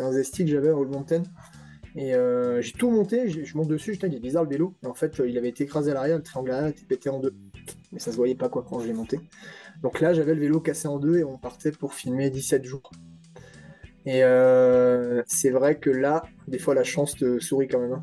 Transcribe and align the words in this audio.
c'était 0.00 0.08
un 0.08 0.12
Zesty 0.12 0.44
que 0.44 0.50
j'avais 0.50 0.70
à 0.70 0.76
Old 0.76 0.90
Mountain. 0.90 1.22
Et 1.96 2.14
euh, 2.14 2.62
j'ai 2.62 2.72
tout 2.72 2.90
monté, 2.90 3.28
je 3.28 3.56
monte 3.56 3.68
dessus, 3.68 3.94
je 3.94 4.06
il 4.06 4.14
est 4.14 4.20
bizarre 4.20 4.44
le 4.44 4.50
vélo. 4.50 4.74
Et 4.82 4.86
en 4.86 4.94
fait, 4.94 5.20
il 5.26 5.36
avait 5.36 5.48
été 5.48 5.64
écrasé 5.64 5.90
à 5.90 5.94
l'arrière, 5.94 6.16
le 6.16 6.22
triangle 6.22 6.52
arrière 6.52 6.68
était 6.68 6.84
pété 6.84 7.10
en 7.10 7.20
deux. 7.20 7.34
Mais 7.92 7.98
ça 7.98 8.12
se 8.12 8.16
voyait 8.16 8.34
pas 8.34 8.48
quoi 8.48 8.64
quand 8.66 8.80
je 8.80 8.86
l'ai 8.86 8.92
monté. 8.92 9.20
Donc 9.82 10.00
là, 10.00 10.14
j'avais 10.14 10.34
le 10.34 10.40
vélo 10.40 10.60
cassé 10.60 10.88
en 10.88 10.98
deux 10.98 11.18
et 11.18 11.24
on 11.24 11.36
partait 11.36 11.72
pour 11.72 11.94
filmer 11.94 12.30
17 12.30 12.64
jours. 12.64 12.90
Et 14.06 14.24
euh, 14.24 15.22
c'est 15.26 15.50
vrai 15.50 15.78
que 15.78 15.90
là, 15.90 16.22
des 16.48 16.58
fois, 16.58 16.74
la 16.74 16.84
chance 16.84 17.14
te 17.14 17.38
sourit 17.38 17.68
quand 17.68 17.80
même. 17.80 17.92
Hein. 17.92 18.00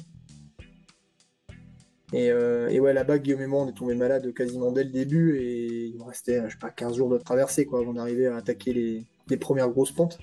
Euh, 2.14 2.68
et, 2.70 2.80
ouais, 2.80 2.94
là-bas, 2.94 3.18
Guillaume 3.20 3.42
et 3.42 3.48
moi, 3.48 3.64
on 3.64 3.70
est 3.70 3.74
tombé 3.74 3.96
malade 3.96 4.34
quasiment 4.34 4.72
dès 4.72 4.84
le 4.84 4.92
début 4.92 5.38
et 5.38 5.86
il 5.86 5.98
me 5.98 6.04
restait, 6.04 6.42
je 6.46 6.54
sais 6.54 6.60
pas, 6.60 6.70
15 6.70 6.96
jours 6.96 7.10
de 7.10 7.18
traversée 7.18 7.66
quoi, 7.66 7.80
avant 7.80 7.94
d'arriver 7.94 8.28
à 8.28 8.38
attaquer 8.38 8.74
les, 8.74 9.38
premières 9.38 9.70
grosses 9.70 9.92
pentes. 9.92 10.20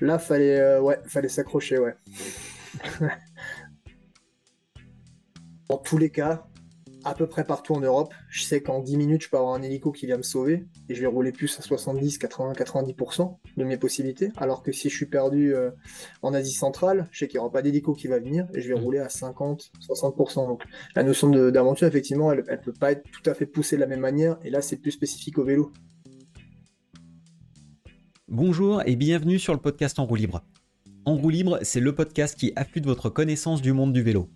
Là, 0.00 0.18
fallait, 0.18 0.58
euh, 0.58 0.80
ouais, 0.80 0.98
fallait 1.06 1.28
s'accrocher, 1.28 1.78
ouais. 1.78 1.94
Dans 5.68 5.78
tous 5.78 5.98
les 5.98 6.10
cas, 6.10 6.46
à 7.04 7.14
peu 7.14 7.26
près 7.26 7.44
partout 7.44 7.74
en 7.74 7.80
Europe. 7.80 8.12
Je 8.28 8.42
sais 8.42 8.62
qu'en 8.62 8.80
10 8.80 8.96
minutes, 8.96 9.22
je 9.22 9.28
peux 9.28 9.36
avoir 9.36 9.54
un 9.54 9.62
hélico 9.62 9.92
qui 9.92 10.06
vient 10.06 10.16
me 10.16 10.22
sauver 10.22 10.64
et 10.88 10.94
je 10.94 11.00
vais 11.00 11.06
rouler 11.06 11.32
plus 11.32 11.58
à 11.58 11.62
70, 11.62 12.18
80, 12.18 12.52
90% 12.52 13.36
de 13.56 13.64
mes 13.64 13.76
possibilités. 13.76 14.32
Alors 14.36 14.62
que 14.62 14.72
si 14.72 14.88
je 14.88 14.96
suis 14.96 15.06
perdu 15.06 15.54
euh, 15.54 15.70
en 16.22 16.34
Asie 16.34 16.52
centrale, 16.52 17.06
je 17.10 17.20
sais 17.20 17.28
qu'il 17.28 17.38
n'y 17.38 17.42
aura 17.42 17.52
pas 17.52 17.62
d'hélico 17.62 17.92
qui 17.92 18.08
va 18.08 18.18
venir 18.18 18.46
et 18.54 18.60
je 18.60 18.68
vais 18.68 18.78
mm. 18.78 18.82
rouler 18.82 18.98
à 18.98 19.08
50, 19.08 19.70
60%. 19.88 20.46
Donc 20.46 20.64
la 20.96 21.02
notion 21.02 21.28
d'aventure, 21.28 21.86
effectivement, 21.86 22.32
elle 22.32 22.44
ne 22.48 22.56
peut 22.56 22.72
pas 22.72 22.92
être 22.92 23.04
tout 23.10 23.28
à 23.28 23.34
fait 23.34 23.46
poussée 23.46 23.76
de 23.76 23.80
la 23.80 23.86
même 23.86 24.00
manière 24.00 24.38
et 24.42 24.50
là, 24.50 24.62
c'est 24.62 24.76
plus 24.76 24.92
spécifique 24.92 25.38
au 25.38 25.44
vélo. 25.44 25.72
Bonjour 28.30 28.82
et 28.86 28.96
bienvenue 28.96 29.38
sur 29.38 29.52
le 29.52 29.60
podcast 29.60 29.98
En 29.98 30.06
roue 30.06 30.14
libre. 30.14 30.42
En 31.04 31.14
roue 31.14 31.28
libre, 31.28 31.58
c'est 31.60 31.78
le 31.78 31.94
podcast 31.94 32.38
qui 32.38 32.54
affûte 32.56 32.86
votre 32.86 33.10
connaissance 33.10 33.60
du 33.60 33.74
monde 33.74 33.92
du 33.92 34.00
vélo. 34.00 34.30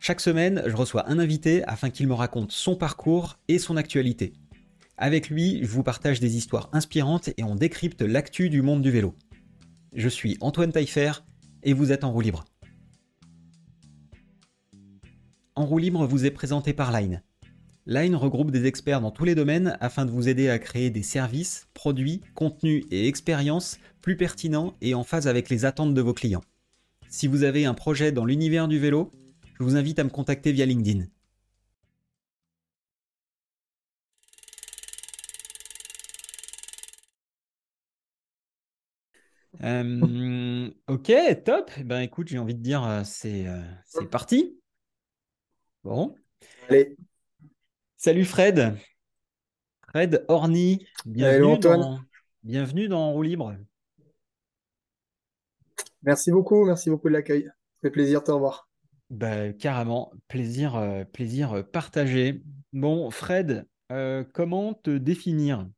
Chaque 0.00 0.20
semaine, 0.20 0.64
je 0.66 0.74
reçois 0.74 1.08
un 1.08 1.20
invité 1.20 1.62
afin 1.68 1.88
qu'il 1.90 2.08
me 2.08 2.14
raconte 2.14 2.50
son 2.50 2.74
parcours 2.74 3.38
et 3.46 3.60
son 3.60 3.76
actualité. 3.76 4.32
Avec 4.96 5.30
lui, 5.30 5.60
je 5.62 5.68
vous 5.68 5.84
partage 5.84 6.18
des 6.18 6.36
histoires 6.36 6.68
inspirantes 6.72 7.30
et 7.36 7.44
on 7.44 7.54
décrypte 7.54 8.02
l'actu 8.02 8.50
du 8.50 8.60
monde 8.60 8.82
du 8.82 8.90
vélo. 8.90 9.14
Je 9.94 10.08
suis 10.08 10.36
Antoine 10.40 10.72
Taillefer 10.72 11.12
et 11.62 11.74
vous 11.74 11.92
êtes 11.92 12.02
en 12.02 12.10
roue 12.10 12.22
libre. 12.22 12.44
En 15.54 15.64
roue 15.64 15.78
libre 15.78 16.06
vous 16.06 16.26
est 16.26 16.32
présenté 16.32 16.72
par 16.72 16.90
Line. 16.90 17.22
Line 17.90 18.14
regroupe 18.14 18.52
des 18.52 18.66
experts 18.66 19.00
dans 19.00 19.10
tous 19.10 19.24
les 19.24 19.34
domaines 19.34 19.76
afin 19.80 20.06
de 20.06 20.12
vous 20.12 20.28
aider 20.28 20.48
à 20.48 20.60
créer 20.60 20.90
des 20.90 21.02
services, 21.02 21.66
produits, 21.74 22.20
contenus 22.36 22.84
et 22.92 23.08
expériences 23.08 23.80
plus 24.00 24.16
pertinents 24.16 24.76
et 24.80 24.94
en 24.94 25.02
phase 25.02 25.26
avec 25.26 25.50
les 25.50 25.64
attentes 25.64 25.92
de 25.92 26.00
vos 26.00 26.14
clients. 26.14 26.44
Si 27.08 27.26
vous 27.26 27.42
avez 27.42 27.64
un 27.64 27.74
projet 27.74 28.12
dans 28.12 28.24
l'univers 28.24 28.68
du 28.68 28.78
vélo, 28.78 29.10
je 29.58 29.64
vous 29.64 29.74
invite 29.74 29.98
à 29.98 30.04
me 30.04 30.08
contacter 30.08 30.52
via 30.52 30.66
LinkedIn. 30.66 31.06
Euh, 39.64 40.70
ok, 40.86 41.12
top. 41.44 41.72
Eh 41.76 41.82
ben 41.82 42.08
j'ai 42.24 42.38
envie 42.38 42.54
de 42.54 42.62
dire, 42.62 42.84
euh, 42.84 43.02
euh, 43.24 43.62
c'est 43.84 44.08
parti. 44.08 44.60
Bon. 45.82 46.14
Allez. 46.68 46.96
Salut 48.02 48.24
Fred. 48.24 48.78
Fred 49.90 50.24
Orny. 50.28 50.86
Bienvenue, 51.04 51.58
dans, 51.58 52.00
bienvenue 52.42 52.88
dans 52.88 53.12
Roue 53.12 53.20
Libre. 53.20 53.54
Merci 56.02 56.30
beaucoup, 56.30 56.64
merci 56.64 56.88
beaucoup 56.88 57.08
de 57.08 57.12
l'accueil. 57.12 57.44
Ça 57.44 57.80
fait 57.82 57.90
plaisir 57.90 58.20
de 58.20 58.24
te 58.24 58.30
revoir. 58.30 58.70
Bah, 59.10 59.52
carrément, 59.52 60.14
plaisir, 60.28 60.76
euh, 60.76 61.04
plaisir 61.04 61.52
euh, 61.52 61.62
partagé. 61.62 62.42
Bon, 62.72 63.10
Fred, 63.10 63.66
euh, 63.92 64.24
comment 64.32 64.72
te 64.72 64.96
définir 64.96 65.68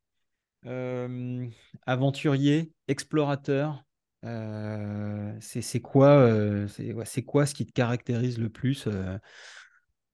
Aventurier, 1.86 2.72
explorateur, 2.86 3.84
c'est 4.22 5.80
quoi, 5.82 6.68
c'est 7.04 7.24
quoi 7.24 7.46
ce 7.46 7.54
qui 7.54 7.66
te 7.66 7.72
caractérise 7.72 8.38
le 8.38 8.48
plus, 8.48 8.86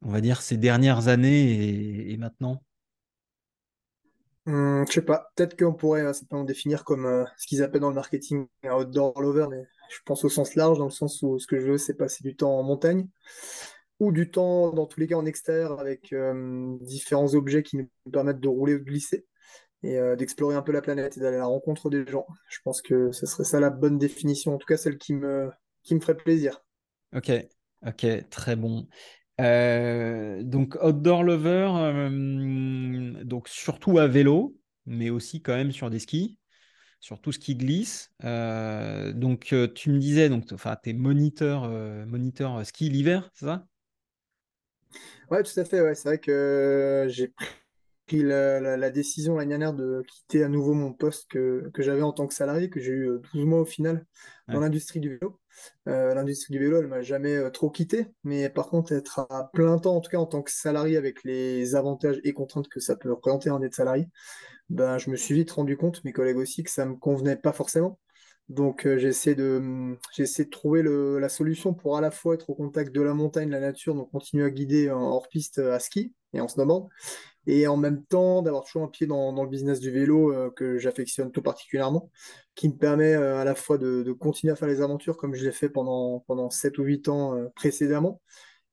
on 0.03 0.11
va 0.11 0.21
dire, 0.21 0.43
ces 0.43 0.57
dernières 0.57 1.09
années 1.09 2.11
et, 2.13 2.17
maintenant? 2.17 2.63
Hum, 4.47 4.85
Je 4.89 4.93
sais 4.95 5.03
pas, 5.03 5.31
peut-être 5.37 5.59
qu'on 5.59 5.75
pourrait 5.75 6.13
simplement 6.15 6.45
définir 6.45 6.85
comme 6.85 7.27
ce 7.37 7.47
qu'ils 7.47 7.63
appellent 7.63 7.83
dans 7.83 7.91
le 7.91 7.95
marketing 7.95 8.47
un 8.65 8.75
outdoor 8.77 9.21
lover, 9.21 9.47
mais 9.51 9.67
je 9.91 9.99
pense 10.05 10.25
au 10.25 10.29
sens 10.29 10.55
large, 10.55 10.79
dans 10.79 10.87
le 10.87 10.91
sens 10.91 11.23
où 11.23 11.39
ce 11.39 11.47
que 11.47 11.61
je 11.61 11.67
veux, 11.67 11.79
c'est 11.79 11.95
passer 11.95 12.23
du 12.23 12.35
temps 12.37 12.59
en 12.59 12.63
montagne 12.63 13.07
ou 14.01 14.13
du 14.13 14.31
temps, 14.31 14.73
dans 14.73 14.87
tous 14.87 15.01
les 15.01 15.07
cas, 15.09 15.17
en 15.17 15.27
extérieur 15.27 15.81
avec 15.81 16.13
euh, 16.13 16.77
différents 16.83 17.35
objets 17.35 17.63
qui 17.63 17.77
nous 17.79 17.89
permettent 18.13 18.41
de 18.41 18.49
rouler 18.49 18.75
ou 18.75 18.79
de 18.79 18.85
glisser 18.85 19.27
et 19.83 19.99
euh, 19.99 20.17
d'explorer 20.17 20.57
un 20.57 20.63
peu 20.63 20.73
la 20.73 20.83
planète 20.83 21.17
et 21.17 21.21
d'aller 21.21 21.37
à 21.37 21.41
la 21.41 21.47
rencontre 21.47 21.91
des 21.91 22.07
gens. 22.07 22.27
Je 22.51 22.59
pense 22.65 22.83
que 22.83 23.13
ce 23.13 23.27
serait 23.27 23.45
ça 23.45 23.61
la 23.61 23.71
bonne 23.71 23.99
définition, 23.99 24.55
en 24.55 24.59
tout 24.59 24.67
cas 24.67 24.77
celle 24.77 24.99
qui 24.99 25.15
me, 25.15 25.51
qui 25.85 25.95
me 25.95 26.01
ferait 26.01 26.17
plaisir. 26.17 26.61
Ok, 27.13 27.31
ok, 27.87 28.29
très 28.31 28.57
bon. 28.57 28.87
Euh, 29.41 30.43
donc 30.43 30.77
outdoor 30.83 31.23
lover, 31.23 32.11
donc 33.25 33.49
surtout 33.49 33.99
à 33.99 34.07
vélo, 34.09 34.57
mais 34.87 35.11
aussi 35.11 35.43
quand 35.43 35.55
même 35.55 35.73
sur 35.73 35.91
des 35.91 36.01
skis 36.01 36.39
sur 37.01 37.21
tout 37.21 37.33
ce 37.33 37.39
qui 37.39 37.57
glisse. 37.57 38.11
Euh, 38.25 39.13
donc, 39.13 39.53
euh, 39.53 39.69
tu 39.73 39.91
me 39.91 39.99
disais, 39.99 40.29
donc, 40.29 40.45
enfin, 40.53 40.77
tu 40.83 40.91
es 40.91 40.93
moniteur, 40.93 41.65
euh, 41.65 42.05
moniteur 42.07 42.65
ski 42.67 42.89
l'hiver, 42.89 43.31
c'est 43.35 43.47
ça? 43.47 43.67
Ouais, 45.31 45.43
tout 45.43 45.59
à 45.59 45.65
fait. 45.65 45.81
Ouais. 45.81 45.95
C'est 45.95 46.09
vrai 46.09 46.19
que 46.19 47.07
j'ai 47.09 47.33
pris 48.07 48.23
la, 48.23 48.91
décision 48.91 49.37
l'année 49.37 49.51
dernière 49.51 49.75
de 49.75 50.03
quitter 50.09 50.43
à 50.43 50.49
nouveau 50.49 50.73
mon 50.75 50.93
poste 50.93 51.31
que, 51.31 51.71
que 51.75 51.83
j'avais 51.83 52.03
en 52.03 52.13
tant 52.13 52.27
que 52.27 52.35
salarié, 52.35 52.71
que 52.71 52.81
j'ai 52.81 52.93
eu 52.93 53.11
12 53.33 53.45
mois 53.45 53.61
au 53.61 53.67
final 53.67 54.07
dans 54.49 54.61
l'industrie 54.61 55.01
du 55.01 55.11
vélo. 55.11 55.39
L'industrie 55.87 56.53
du 56.53 56.59
vélo, 56.59 56.79
elle 56.79 56.87
m'a 56.87 57.03
jamais 57.03 57.51
trop 57.51 57.71
quitté, 57.71 58.07
mais 58.25 58.49
par 58.51 58.69
contre, 58.69 58.93
être 58.93 59.21
à 59.31 59.51
plein 59.53 59.79
temps, 59.79 59.97
en 59.97 60.01
tout 60.01 60.11
cas 60.11 60.19
en 60.19 60.27
tant 60.27 60.43
que 60.43 60.51
salarié, 60.51 60.97
avec 60.97 61.25
les 61.25 61.75
avantages 61.75 62.21
et 62.25 62.33
contraintes 62.33 62.69
que 62.69 62.81
ça 62.81 62.97
peut 62.97 63.11
représenter 63.11 63.51
en 63.51 63.63
être 63.63 63.75
salarié, 63.75 64.09
ben, 64.71 64.99
je 64.99 65.11
me 65.11 65.17
suis 65.17 65.35
vite 65.35 65.51
rendu 65.51 65.77
compte, 65.77 66.05
mes 66.05 66.13
collègues 66.13 66.37
aussi, 66.37 66.63
que 66.63 66.71
ça 66.71 66.85
ne 66.85 66.91
me 66.91 66.97
convenait 66.97 67.37
pas 67.37 67.53
forcément. 67.53 67.99
Donc 68.49 68.87
euh, 68.87 68.99
j'essaie 68.99 69.35
de, 69.35 69.97
j'essaie 70.15 70.47
de 70.47 70.51
trouver 70.51 70.83
la 70.83 71.29
solution 71.29 71.75
pour 71.75 71.97
à 71.99 72.01
la 72.01 72.11
fois 72.11 72.35
être 72.35 72.49
au 72.49 72.55
contact 72.55 72.95
de 72.95 73.03
la 73.03 73.13
montagne, 73.13 73.51
la 73.51 73.61
nature, 73.61 73.95
donc 73.95 74.11
continuer 74.11 74.45
à 74.45 74.51
guider 74.51 74.91
en 74.91 75.03
hors-piste 75.03 75.59
à 75.59 75.79
ski 75.79 76.15
et 76.33 76.41
en 76.41 76.49
snowboard, 76.49 76.89
et 77.47 77.67
en 77.67 77.77
même 77.77 78.05
temps 78.05 78.41
d'avoir 78.41 78.65
toujours 78.65 78.85
un 78.85 78.89
pied 78.89 79.07
dans, 79.07 79.35
dans 79.35 79.43
le 79.43 79.51
business 79.51 79.81
du 79.81 79.91
vélo 79.91 80.33
euh, 80.33 80.51
que 80.51 80.79
j'affectionne 80.79 81.31
tout 81.31 81.43
particulièrement, 81.43 82.11
qui 82.55 82.69
me 82.69 82.77
permet 82.77 83.13
euh, 83.15 83.37
à 83.39 83.45
la 83.45 83.55
fois 83.55 83.77
de, 83.77 84.03
de, 84.03 84.13
continuer 84.13 84.53
à 84.53 84.57
faire 84.57 84.69
les 84.69 84.81
aventures 84.81 85.19
comme 85.19 85.35
je 85.35 85.45
l'ai 85.45 85.53
fait 85.53 85.69
pendant, 85.69 86.21
pendant 86.27 86.49
7 86.49 86.79
ou 86.79 86.85
8 86.85 87.09
ans 87.09 87.51
précédemment, 87.55 88.23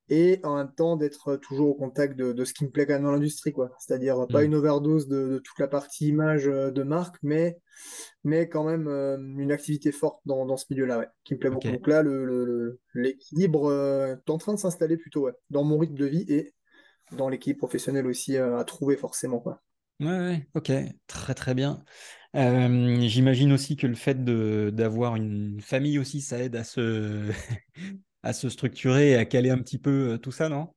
et 0.10 0.40
en 0.44 0.58
même 0.58 0.72
temps 0.72 0.98
d'être 0.98 1.36
toujours 1.38 1.70
au 1.70 1.74
contact 1.74 2.16
de, 2.16 2.46
ce 2.46 2.54
qui 2.54 2.64
me 2.66 2.70
plaît 2.70 2.86
quand 2.86 2.94
même 2.94 3.04
dans 3.04 3.12
l'industrie, 3.12 3.52
quoi. 3.52 3.72
C'est-à-dire 3.80 4.28
pas 4.28 4.42
mm. 4.42 4.46
une 4.46 4.56
overdose 4.56 5.08
de, 5.08 5.42
toute 5.44 5.60
la 5.60 5.68
partie 5.68 6.08
image 6.08 6.48
euh, 6.48 6.72
de 6.72 6.84
marque, 6.84 7.16
mais, 7.24 7.58
mais 8.24 8.48
quand 8.48 8.64
même 8.64 8.88
euh, 8.88 9.18
une 9.18 9.52
activité 9.52 9.92
forte 9.92 10.20
dans, 10.26 10.58
ce 10.58 10.66
milieu-là, 10.70 11.00
ouais, 11.00 11.08
qui 11.24 11.34
me 11.34 11.40
plaît 11.40 11.50
beaucoup. 11.50 11.70
Donc 11.70 11.88
là, 11.88 12.04
l'équilibre 12.94 13.72
le, 13.72 14.20
est 14.26 14.30
en 14.30 14.38
train 14.38 14.54
de 14.54 14.60
s'installer 14.60 14.98
plutôt 14.98 15.30
dans 15.50 15.64
mon 15.64 15.78
rythme 15.78 15.96
de 15.96 16.06
vie 16.06 16.26
et 16.28 16.54
dans 17.12 17.30
l'équilibre 17.30 17.60
professionnel 17.60 18.06
aussi 18.08 18.38
euh, 18.38 18.58
à 18.58 18.64
trouver 18.64 18.98
forcément, 18.98 19.40
quoi. 19.40 19.62
Ouais, 20.02 20.08
ouais, 20.08 20.48
ok, 20.56 20.72
très 21.08 21.34
très 21.34 21.54
bien. 21.54 21.84
J'imagine 22.34 23.54
aussi 23.54 23.78
que 23.78 23.88
le 23.88 23.96
fait 23.96 24.26
d'avoir 24.26 25.16
une 25.16 25.62
famille 25.62 25.98
aussi, 25.98 26.20
ça 26.20 26.38
aide 26.40 26.58
à 26.58 26.66
se 26.66 27.32
à 28.26 28.34
se 28.34 28.50
structurer 28.50 29.12
et 29.12 29.16
à 29.16 29.24
caler 29.24 29.52
un 29.52 29.60
petit 29.60 29.78
peu 29.78 30.14
euh, 30.14 30.18
tout 30.18 30.32
ça, 30.32 30.50
non? 30.50 30.70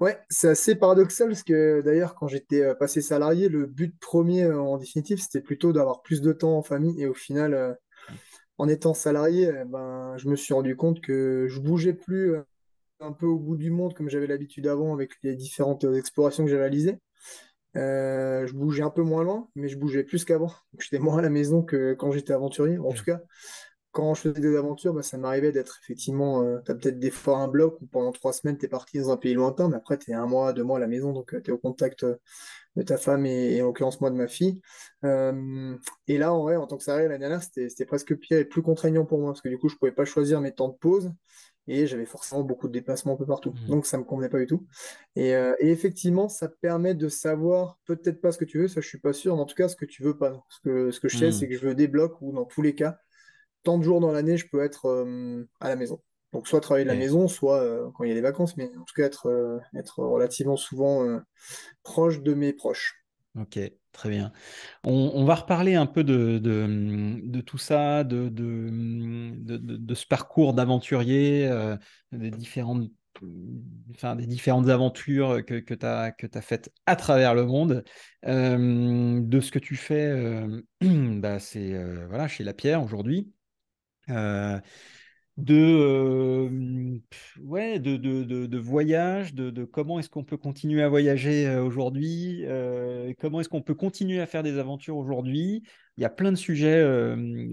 Ouais, 0.00 0.18
c'est 0.30 0.48
assez 0.48 0.74
paradoxal 0.74 1.28
parce 1.28 1.42
que 1.42 1.82
d'ailleurs, 1.82 2.14
quand 2.14 2.28
j'étais 2.28 2.62
euh, 2.62 2.74
passé 2.74 3.02
salarié, 3.02 3.50
le 3.50 3.66
but 3.66 3.94
premier 4.00 4.44
euh, 4.44 4.58
en 4.58 4.78
définitive, 4.78 5.20
c'était 5.20 5.42
plutôt 5.42 5.72
d'avoir 5.72 6.00
plus 6.00 6.22
de 6.22 6.32
temps 6.32 6.56
en 6.56 6.62
famille. 6.62 7.00
Et 7.00 7.06
au 7.06 7.12
final, 7.12 7.76
en 8.56 8.68
étant 8.68 8.94
salarié, 8.94 9.52
ben, 9.66 10.16
je 10.16 10.28
me 10.28 10.34
suis 10.34 10.54
rendu 10.54 10.76
compte 10.76 11.02
que 11.02 11.46
je 11.48 11.60
bougeais 11.60 11.92
plus 11.92 12.36
un 13.00 13.12
peu 13.12 13.26
au 13.26 13.38
bout 13.38 13.56
du 13.56 13.70
monde 13.70 13.92
comme 13.94 14.08
j'avais 14.08 14.26
l'habitude 14.26 14.66
avant 14.66 14.94
avec 14.94 15.10
les 15.22 15.36
différentes 15.36 15.84
explorations 15.84 16.44
que 16.44 16.50
j'ai 16.50 16.58
réalisées. 16.58 16.98
je 17.74 18.52
bougeais 18.54 18.82
un 18.82 18.90
peu 18.90 19.02
moins 19.02 19.24
loin, 19.24 19.48
mais 19.56 19.68
je 19.68 19.76
bougeais 19.76 20.04
plus 20.04 20.24
qu'avant. 20.24 20.52
J'étais 20.78 20.98
moins 20.98 21.18
à 21.18 21.22
la 21.22 21.30
maison 21.30 21.62
que 21.62 21.92
quand 21.92 22.12
j'étais 22.12 22.32
aventurier. 22.32 22.78
En 22.78 22.92
tout 22.92 23.04
cas, 23.04 23.20
quand 23.92 24.14
je 24.14 24.22
faisais 24.22 24.40
des 24.40 24.56
aventures, 24.56 24.94
bah, 24.94 25.02
ça 25.02 25.18
m'arrivait 25.18 25.52
d'être 25.52 25.78
effectivement, 25.82 26.42
euh, 26.42 26.58
tu 26.64 26.72
as 26.72 26.74
peut-être 26.74 26.98
des 26.98 27.10
fois 27.10 27.38
un 27.38 27.48
bloc 27.48 27.78
où 27.82 27.86
pendant 27.86 28.10
trois 28.10 28.32
semaines, 28.32 28.56
tu 28.56 28.64
es 28.64 28.68
parti 28.68 28.98
dans 28.98 29.10
un 29.10 29.18
pays 29.18 29.34
lointain, 29.34 29.68
mais 29.68 29.76
après, 29.76 29.98
tu 29.98 30.10
es 30.10 30.14
un 30.14 30.26
mois, 30.26 30.54
deux 30.54 30.64
mois 30.64 30.78
à 30.78 30.80
la 30.80 30.86
maison, 30.86 31.12
donc 31.12 31.34
euh, 31.34 31.42
tu 31.42 31.50
es 31.50 31.52
au 31.52 31.58
contact 31.58 32.02
euh, 32.04 32.16
de 32.76 32.82
ta 32.82 32.96
femme 32.96 33.26
et, 33.26 33.60
en 33.60 33.66
l'occurrence 33.66 34.00
moi 34.00 34.10
de 34.10 34.16
ma 34.16 34.28
fille. 34.28 34.60
et 35.02 36.18
là, 36.18 36.32
en 36.32 36.40
vrai, 36.42 36.56
en 36.56 36.66
tant 36.66 36.78
que 36.78 36.84
salarié 36.84 37.06
l'année 37.06 37.20
dernière, 37.20 37.42
c'était 37.42 37.84
presque 37.84 38.16
pire 38.16 38.38
et 38.38 38.46
plus 38.46 38.62
contraignant 38.62 39.04
pour 39.04 39.18
moi 39.18 39.32
parce 39.32 39.42
que 39.42 39.50
du 39.50 39.58
coup, 39.58 39.68
je 39.68 39.76
pouvais 39.76 39.92
pas 39.92 40.06
choisir 40.06 40.40
mes 40.40 40.52
temps 40.52 40.68
de 40.68 40.76
pause 40.76 41.12
et 41.68 41.86
j'avais 41.86 42.06
forcément 42.06 42.42
beaucoup 42.42 42.68
de 42.68 42.72
déplacements 42.72 43.12
un 43.12 43.16
peu 43.16 43.26
partout. 43.26 43.52
Mmh. 43.52 43.68
Donc 43.68 43.84
ça 43.84 43.98
me 43.98 44.04
convenait 44.04 44.30
pas 44.30 44.38
du 44.38 44.46
tout. 44.46 44.66
Et, 45.16 45.32
et, 45.32 45.70
effectivement, 45.70 46.30
ça 46.30 46.48
permet 46.48 46.94
de 46.94 47.08
savoir 47.10 47.78
peut-être 47.84 48.22
pas 48.22 48.32
ce 48.32 48.38
que 48.38 48.46
tu 48.46 48.58
veux, 48.58 48.68
ça 48.68 48.80
je 48.80 48.88
suis 48.88 48.98
pas 48.98 49.12
sûr, 49.12 49.36
mais 49.36 49.42
en 49.42 49.46
tout 49.46 49.54
cas 49.54 49.68
ce 49.68 49.76
que 49.76 49.84
tu 49.84 50.02
veux 50.02 50.16
pas. 50.16 50.42
Ce 50.48 50.60
que, 50.60 50.90
ce 50.90 50.98
que 50.98 51.08
je 51.08 51.18
sais, 51.18 51.28
mmh. 51.28 51.32
c'est 51.32 51.48
que 51.48 51.54
je 51.58 51.66
veux 51.66 51.74
des 51.74 51.88
blocs 51.88 52.16
où 52.22 52.32
dans 52.32 52.46
tous 52.46 52.62
les 52.62 52.74
cas, 52.74 52.96
tant 53.62 53.78
de 53.78 53.82
jours 53.82 54.00
dans 54.00 54.12
l'année, 54.12 54.36
je 54.36 54.48
peux 54.48 54.62
être 54.62 55.06
à 55.60 55.68
la 55.68 55.76
maison. 55.76 56.00
Donc 56.32 56.48
soit 56.48 56.60
travailler 56.60 56.84
de 56.84 56.90
la 56.90 56.96
maison, 56.96 57.28
soit 57.28 57.60
euh, 57.62 57.90
quand 57.94 58.04
il 58.04 58.08
y 58.08 58.12
a 58.12 58.14
des 58.14 58.22
vacances, 58.22 58.56
mais 58.56 58.64
en 58.76 58.84
tout 58.84 58.94
cas 58.96 59.04
être, 59.04 59.26
euh, 59.26 59.58
être 59.76 59.98
relativement 59.98 60.56
souvent 60.56 61.04
euh, 61.04 61.18
proche 61.82 62.22
de 62.22 62.32
mes 62.32 62.54
proches. 62.54 63.04
Ok, 63.38 63.58
très 63.92 64.08
bien. 64.08 64.32
On, 64.84 65.24
va 65.24 65.34
reparler 65.36 65.74
un 65.74 65.86
peu 65.86 66.04
de, 66.04 66.38
de, 66.38 67.40
tout 67.40 67.56
ça, 67.56 68.04
de, 68.04 68.28
de, 68.28 69.94
ce 69.94 70.06
parcours 70.06 70.52
d'aventurier, 70.52 71.50
des, 72.12 72.30
différentes, 72.30 72.90
enfin, 73.94 74.16
des 74.16 74.26
différentes 74.26 74.68
aventures 74.68 75.42
que, 75.46 75.60
que 75.60 75.72
tu 75.72 75.86
as, 75.86 76.14
as, 76.34 76.40
faites 76.42 76.70
à 76.84 76.94
travers 76.94 77.34
le 77.34 77.46
monde, 77.46 77.84
de 78.26 79.40
ce 79.40 79.50
que 79.50 79.58
tu 79.58 79.76
fais 79.76 80.44
bah, 80.82 81.38
c'est 81.38 82.04
voilà, 82.04 82.28
chez 82.28 82.44
La 82.44 82.52
Pierre 82.52 82.84
aujourd'hui 82.84 83.32
de, 85.38 85.54
euh, 85.56 86.98
ouais, 87.40 87.78
de, 87.78 87.96
de, 87.96 88.22
de, 88.24 88.58
voyage, 88.58 89.34
de, 89.34 89.64
comment 89.64 89.98
est-ce 89.98 90.10
qu'on 90.10 90.24
peut 90.24 90.36
continuer 90.36 90.82
à 90.82 90.88
voyager 90.88 91.46
euh, 91.46 91.62
aujourd'hui, 91.62 92.44
euh, 92.44 93.14
comment 93.18 93.40
est-ce 93.40 93.48
qu'on 93.48 93.62
peut 93.62 93.74
continuer 93.74 94.20
à 94.20 94.26
faire 94.26 94.42
des 94.42 94.58
aventures 94.58 94.96
aujourd'hui. 94.96 95.62
Il 95.96 96.02
y 96.02 96.04
a 96.04 96.10
plein 96.10 96.32
de 96.32 96.36
sujets, 96.36 96.82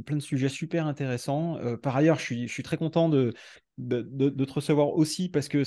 plein 0.05 0.15
de 0.15 0.21
sujets 0.21 0.47
super 0.47 0.87
intéressants. 0.87 1.59
par 1.83 1.97
ailleurs, 1.97 2.17
je 2.19 2.23
suis, 2.23 2.47
je 2.47 2.53
suis 2.53 2.63
très 2.63 2.77
content 2.77 3.09
de, 3.09 3.33
de, 3.77 4.45
te 4.45 4.53
recevoir 4.53 4.93
aussi 4.93 5.27
parce 5.27 5.49
que 5.49 5.63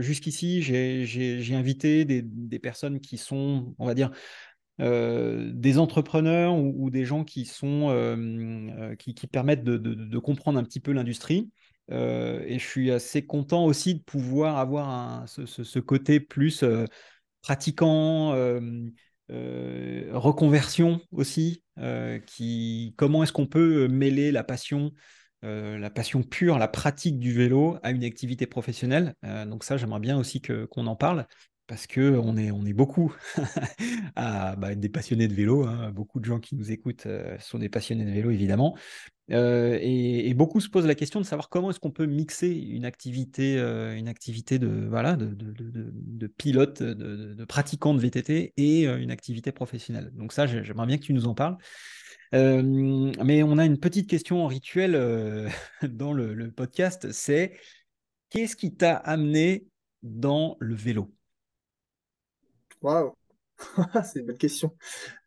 jusqu'ici, 0.00 0.62
j'ai 0.62 1.54
invité 1.54 2.04
des, 2.04 2.22
des, 2.22 2.58
personnes 2.60 3.00
qui 3.00 3.18
sont, 3.18 3.74
on 3.80 3.86
va 3.86 3.94
dire, 3.94 4.12
euh, 4.80 5.50
des 5.52 5.78
entrepreneurs 5.78 6.56
ou, 6.56 6.88
des 6.90 7.04
gens 7.04 7.24
qui 7.24 7.44
sont 7.44 7.90
euh, 7.90 8.16
euh, 8.78 8.96
qui, 8.96 9.14
permettent 9.26 9.64
de, 9.64 10.18
comprendre 10.18 10.58
un 10.58 10.64
petit 10.64 10.80
peu 10.80 10.92
l'industrie. 10.92 11.50
et 11.90 12.58
je 12.58 12.66
suis 12.66 12.90
assez 12.90 13.26
content 13.26 13.66
aussi 13.66 13.94
de 13.96 14.02
pouvoir 14.02 14.56
avoir 14.56 15.28
ce, 15.28 15.78
côté 15.78 16.20
plus 16.20 16.64
pratiquant, 17.42 18.30
reconversion 19.28 21.00
aussi. 21.12 21.62
qui, 22.26 22.94
comment 22.96 23.22
est-ce 23.22 23.32
qu'on 23.32 23.46
peut 23.46 23.88
mêler 23.88 24.32
la 24.32 24.42
passion 24.42 24.92
la 25.42 25.90
passion 25.90 26.22
pure, 26.22 26.58
la 26.58 26.68
pratique 26.68 27.18
du 27.18 27.32
vélo 27.32 27.76
à 27.82 27.90
une 27.90 28.04
activité 28.04 28.46
professionnelle? 28.46 29.14
donc 29.46 29.64
ça, 29.64 29.76
j'aimerais 29.76 30.00
bien 30.00 30.16
aussi 30.16 30.40
qu'on 30.40 30.86
en 30.86 30.96
parle 30.96 31.26
parce 31.72 31.86
que 31.86 32.18
on 32.18 32.36
est, 32.36 32.74
beaucoup 32.74 33.16
à 34.14 34.56
bah, 34.56 34.74
des 34.74 34.90
passionnés 34.90 35.26
de 35.26 35.32
vélo. 35.32 35.64
Hein. 35.64 35.90
Beaucoup 35.90 36.20
de 36.20 36.26
gens 36.26 36.38
qui 36.38 36.54
nous 36.54 36.70
écoutent 36.70 37.06
euh, 37.06 37.38
sont 37.38 37.58
des 37.58 37.70
passionnés 37.70 38.04
de 38.04 38.10
vélo, 38.10 38.30
évidemment. 38.30 38.76
Euh, 39.30 39.78
et, 39.80 40.34
beaucoup 40.34 40.60
se 40.60 40.68
posent 40.68 40.84
la 40.84 40.94
question 40.94 41.18
de 41.18 41.24
savoir 41.24 41.48
comment 41.48 41.70
est-ce 41.70 41.80
qu'on 41.80 41.90
peut 41.90 42.04
mixer 42.04 42.50
une 42.50 42.84
activité, 42.84 43.56
euh, 43.56 43.96
une 43.96 44.06
activité 44.06 44.58
de, 44.58 44.86
pilote, 46.36 46.82
de, 46.82 47.44
pratiquant 47.46 47.94
de 47.94 48.00
VTT 48.00 48.52
et 48.54 48.84
une 48.84 49.10
activité 49.10 49.50
professionnelle. 49.50 50.10
Donc 50.12 50.34
ça, 50.34 50.46
j'aimerais 50.46 50.86
bien 50.86 50.98
que 50.98 51.04
tu 51.04 51.14
nous 51.14 51.26
en 51.26 51.34
parles. 51.34 51.56
mais 52.34 53.42
on 53.42 53.56
a 53.56 53.64
une 53.64 53.78
petite 53.78 54.10
question 54.10 54.44
en 54.44 54.46
rituel 54.46 54.92
dans 55.88 56.12
le 56.12 56.50
podcast, 56.50 57.12
c'est 57.12 57.54
qu'est-ce 58.28 58.56
qui 58.56 58.74
t'a 58.74 58.94
amené 58.94 59.64
dans 60.02 60.58
le 60.60 60.74
vélo? 60.74 61.10
Waouh, 62.82 63.14
c'est 64.04 64.20
une 64.20 64.26
bonne 64.26 64.38
question. 64.38 64.76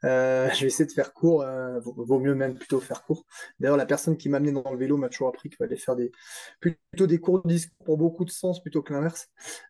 Euh, 0.04 0.50
je 0.54 0.62
vais 0.62 0.68
essayer 0.68 0.86
de 0.86 0.92
faire 0.92 1.14
court. 1.14 1.42
Euh, 1.42 1.80
vaut, 1.80 2.20
mieux 2.20 2.36
même 2.36 2.56
plutôt 2.56 2.82
faire 2.82 3.04
court. 3.04 3.26
D'ailleurs, 3.60 3.78
la 3.78 3.86
personne 3.86 4.18
qui 4.18 4.28
m'a 4.28 4.38
amené 4.38 4.52
dans 4.52 4.70
le 4.70 4.78
vélo 4.78 4.98
m'a 4.98 5.08
toujours 5.08 5.30
appris 5.30 5.50
qu'il 5.50 5.58
fallait 5.58 5.78
faire 5.78 5.96
des 5.96 6.12
plutôt 6.60 7.08
des 7.08 7.20
cours 7.20 7.42
de 7.42 7.48
discours 7.48 7.86
pour 7.86 7.98
beaucoup 7.98 8.26
de 8.26 8.30
sens 8.30 8.62
plutôt 8.62 8.82
que 8.82 8.94
l'inverse. 8.94 9.28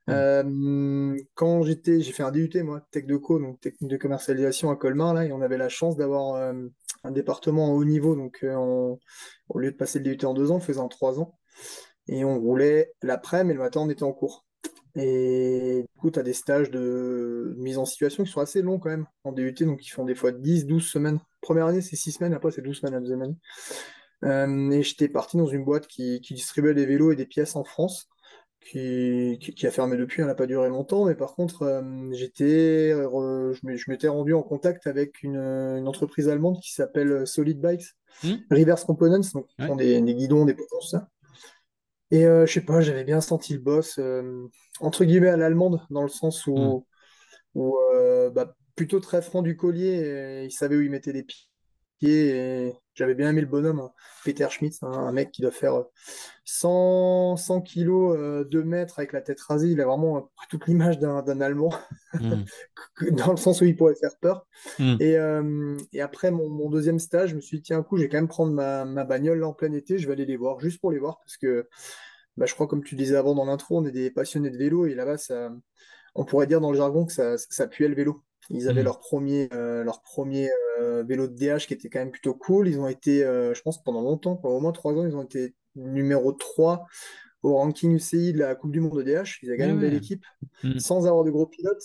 Mmh. 0.07 0.11
Euh, 0.11 1.17
quand 1.35 1.63
j'étais, 1.63 2.01
j'ai 2.01 2.11
fait 2.11 2.23
un 2.23 2.31
DUT 2.31 2.51
moi, 2.63 2.81
Tech 2.91 3.05
de 3.05 3.17
Co, 3.17 3.39
donc 3.39 3.59
technique 3.59 3.91
de 3.91 3.97
commercialisation 3.97 4.71
à 4.71 4.75
Colmar 4.75 5.13
là, 5.13 5.25
et 5.25 5.31
on 5.31 5.41
avait 5.41 5.57
la 5.57 5.69
chance 5.69 5.95
d'avoir 5.95 6.53
un 7.03 7.11
département 7.11 7.67
en 7.69 7.73
haut 7.73 7.85
niveau, 7.85 8.15
donc 8.15 8.43
au 8.43 9.59
lieu 9.59 9.71
de 9.71 9.77
passer 9.77 9.99
le 9.99 10.05
DUT 10.05 10.25
en 10.25 10.33
deux 10.33 10.51
ans, 10.51 10.55
on 10.55 10.59
faisait 10.59 10.79
en 10.79 10.87
trois 10.87 11.19
ans, 11.19 11.37
et 12.07 12.25
on 12.25 12.39
roulait 12.39 12.93
l'après-midi, 13.01 13.47
mais 13.47 13.53
le 13.53 13.59
matin 13.59 13.81
on 13.81 13.89
était 13.89 14.03
en 14.03 14.13
cours. 14.13 14.44
Et 14.95 15.85
du 15.93 15.99
coup, 15.99 16.09
tu 16.09 16.19
as 16.19 16.23
des 16.23 16.33
stages 16.33 16.71
de 16.71 17.53
mise 17.57 17.77
en 17.77 17.85
situation 17.85 18.23
qui 18.23 18.31
sont 18.31 18.39
assez 18.39 18.61
longs 18.61 18.79
quand 18.79 18.89
même 18.89 19.07
en 19.25 19.33
DUT, 19.33 19.53
donc 19.61 19.85
ils 19.85 19.89
font 19.89 20.05
des 20.05 20.15
fois 20.15 20.31
10, 20.31 20.65
12 20.65 20.85
semaines. 20.85 21.19
Première 21.41 21.65
année, 21.65 21.81
c'est 21.81 21.97
6 21.97 22.13
semaines, 22.13 22.33
après, 22.33 22.51
c'est 22.51 22.61
12 22.61 22.77
semaines 22.77 22.93
la 22.93 22.99
deuxième 23.01 23.21
année. 23.21 23.35
Euh, 24.23 24.71
et 24.71 24.83
j'étais 24.83 25.09
parti 25.09 25.37
dans 25.37 25.47
une 25.47 25.65
boîte 25.65 25.87
qui, 25.87 26.21
distribuait 26.21 26.73
des 26.73 26.85
vélos 26.85 27.11
et 27.11 27.17
des 27.17 27.25
pièces 27.25 27.57
en 27.57 27.65
France, 27.65 28.07
qui, 28.61 29.37
a 29.63 29.71
fermé 29.71 29.97
depuis, 29.97 30.21
elle 30.21 30.27
n'a 30.27 30.33
pas 30.33 30.47
duré 30.47 30.69
longtemps, 30.69 31.05
mais 31.05 31.15
par 31.15 31.35
contre, 31.35 31.63
euh, 31.63 32.11
j'étais, 32.13 32.91
je 32.91 33.89
m'étais 33.89 34.07
rendu 34.07 34.33
en 34.33 34.43
contact 34.43 34.87
avec 34.87 35.21
une, 35.23 35.37
entreprise 35.85 36.29
allemande 36.29 36.59
qui 36.61 36.73
s'appelle 36.73 37.27
Solid 37.27 37.59
Bikes, 37.59 37.95
mmh. 38.23 38.33
Reverse 38.49 38.85
Components, 38.85 39.27
donc 39.33 39.47
font 39.59 39.75
des, 39.75 40.01
guidons, 40.01 40.45
des 40.45 40.55
potences, 40.55 40.91
ça. 40.91 41.09
Et 42.11 42.25
euh, 42.25 42.45
je 42.45 42.53
sais 42.53 42.61
pas, 42.61 42.81
j'avais 42.81 43.03
bien 43.03 43.21
senti 43.21 43.53
le 43.53 43.59
boss, 43.59 43.97
euh, 43.97 44.47
entre 44.79 45.05
guillemets 45.05 45.29
à 45.29 45.37
l'allemande, 45.37 45.81
dans 45.89 46.03
le 46.03 46.09
sens 46.09 46.45
où, 46.47 46.85
hmm. 47.55 47.59
euh, 47.95 48.29
bah, 48.29 48.55
plutôt 48.75 48.99
très 48.99 49.21
franc 49.21 49.41
du 49.41 49.57
collier, 49.57 50.43
il 50.45 50.51
savait 50.51 50.75
où 50.75 50.81
il 50.81 50.91
mettait 50.91 51.13
les 51.13 51.23
pieds. 51.23 51.47
Et 52.01 52.73
j'avais 52.95 53.13
bien 53.13 53.29
aimé 53.29 53.41
le 53.41 53.47
bonhomme, 53.47 53.79
hein. 53.79 53.91
Peter 54.23 54.47
Schmitz, 54.49 54.81
hein, 54.81 54.91
un 54.91 55.11
mec 55.11 55.31
qui 55.31 55.41
doit 55.41 55.51
faire 55.51 55.83
100, 56.45 57.37
100 57.37 57.61
kilos, 57.61 58.47
2 58.49 58.63
mètres 58.63 58.99
avec 58.99 59.13
la 59.13 59.21
tête 59.21 59.39
rasée. 59.41 59.69
Il 59.69 59.81
a 59.81 59.85
vraiment 59.85 60.31
toute 60.49 60.65
l'image 60.67 60.97
d'un 60.99 61.41
Allemand, 61.41 61.73
hmm. 62.13 62.43
dans 63.11 63.31
le 63.31 63.37
sens 63.37 63.61
où 63.61 63.65
il 63.65 63.75
pourrait 63.75 63.95
faire 63.95 64.17
peur. 64.19 64.47
Hmm. 64.79 64.95
Et, 64.99 65.17
et, 65.93 66.01
après 66.01 66.31
mon, 66.31 66.69
deuxième 66.69 66.99
stage, 66.99 67.31
je 67.31 67.35
me 67.35 67.41
suis 67.41 67.57
dit, 67.57 67.63
tiens, 67.63 67.79
un 67.79 67.83
coup, 67.83 67.97
je 67.97 68.03
vais 68.03 68.09
quand 68.09 68.17
même 68.17 68.27
prendre 68.27 68.51
ma, 68.51 68.85
ma 68.85 69.03
bagnole 69.03 69.43
en 69.43 69.53
plein 69.53 69.71
été, 69.73 69.97
je 69.97 70.07
vais 70.07 70.13
aller 70.13 70.25
les 70.25 70.37
voir, 70.37 70.59
juste 70.59 70.81
pour 70.81 70.91
les 70.91 70.99
voir, 70.99 71.19
parce 71.19 71.37
que 71.37 71.67
bah, 72.37 72.45
je 72.45 72.53
crois, 72.53 72.67
comme 72.67 72.83
tu 72.83 72.95
disais 72.95 73.15
avant 73.15 73.35
dans 73.35 73.45
l'intro, 73.45 73.77
on 73.77 73.85
est 73.85 73.91
des 73.91 74.11
passionnés 74.11 74.49
de 74.49 74.57
vélo 74.57 74.85
et 74.85 74.93
là-bas, 74.93 75.17
ça, 75.17 75.51
on 76.15 76.25
pourrait 76.25 76.47
dire 76.47 76.61
dans 76.61 76.71
le 76.71 76.77
jargon 76.77 77.05
que 77.05 77.13
ça, 77.13 77.37
ça 77.37 77.67
puait 77.67 77.87
le 77.87 77.95
vélo. 77.95 78.23
Ils 78.49 78.69
avaient 78.69 78.81
mmh. 78.81 78.85
leur 78.85 78.99
premier, 78.99 79.49
euh, 79.53 79.83
leur 79.83 80.01
premier 80.01 80.49
euh, 80.79 81.03
vélo 81.03 81.27
de 81.27 81.35
DH 81.35 81.65
qui 81.67 81.73
était 81.73 81.89
quand 81.89 81.99
même 81.99 82.11
plutôt 82.11 82.33
cool. 82.33 82.67
Ils 82.67 82.79
ont 82.79 82.87
été, 82.87 83.23
euh, 83.23 83.53
je 83.53 83.61
pense, 83.61 83.83
pendant 83.83 84.01
longtemps, 84.01 84.35
pendant 84.35 84.57
au 84.57 84.59
moins 84.59 84.71
trois 84.71 84.93
ans, 84.93 85.05
ils 85.05 85.15
ont 85.15 85.23
été 85.23 85.55
numéro 85.75 86.31
3 86.31 86.85
au 87.43 87.55
ranking 87.55 87.95
UCI 87.95 88.33
de 88.33 88.39
la 88.39 88.55
Coupe 88.55 88.71
du 88.71 88.79
Monde 88.79 88.97
de 88.97 89.03
DH. 89.03 89.39
Ils 89.41 89.49
avaient 89.49 89.57
quand 89.57 89.65
même 89.65 89.75
une 89.75 89.81
belle 89.81 89.93
équipe, 89.93 90.25
mmh. 90.63 90.79
sans 90.79 91.07
avoir 91.07 91.23
de 91.23 91.31
gros 91.31 91.47
pilotes. 91.47 91.83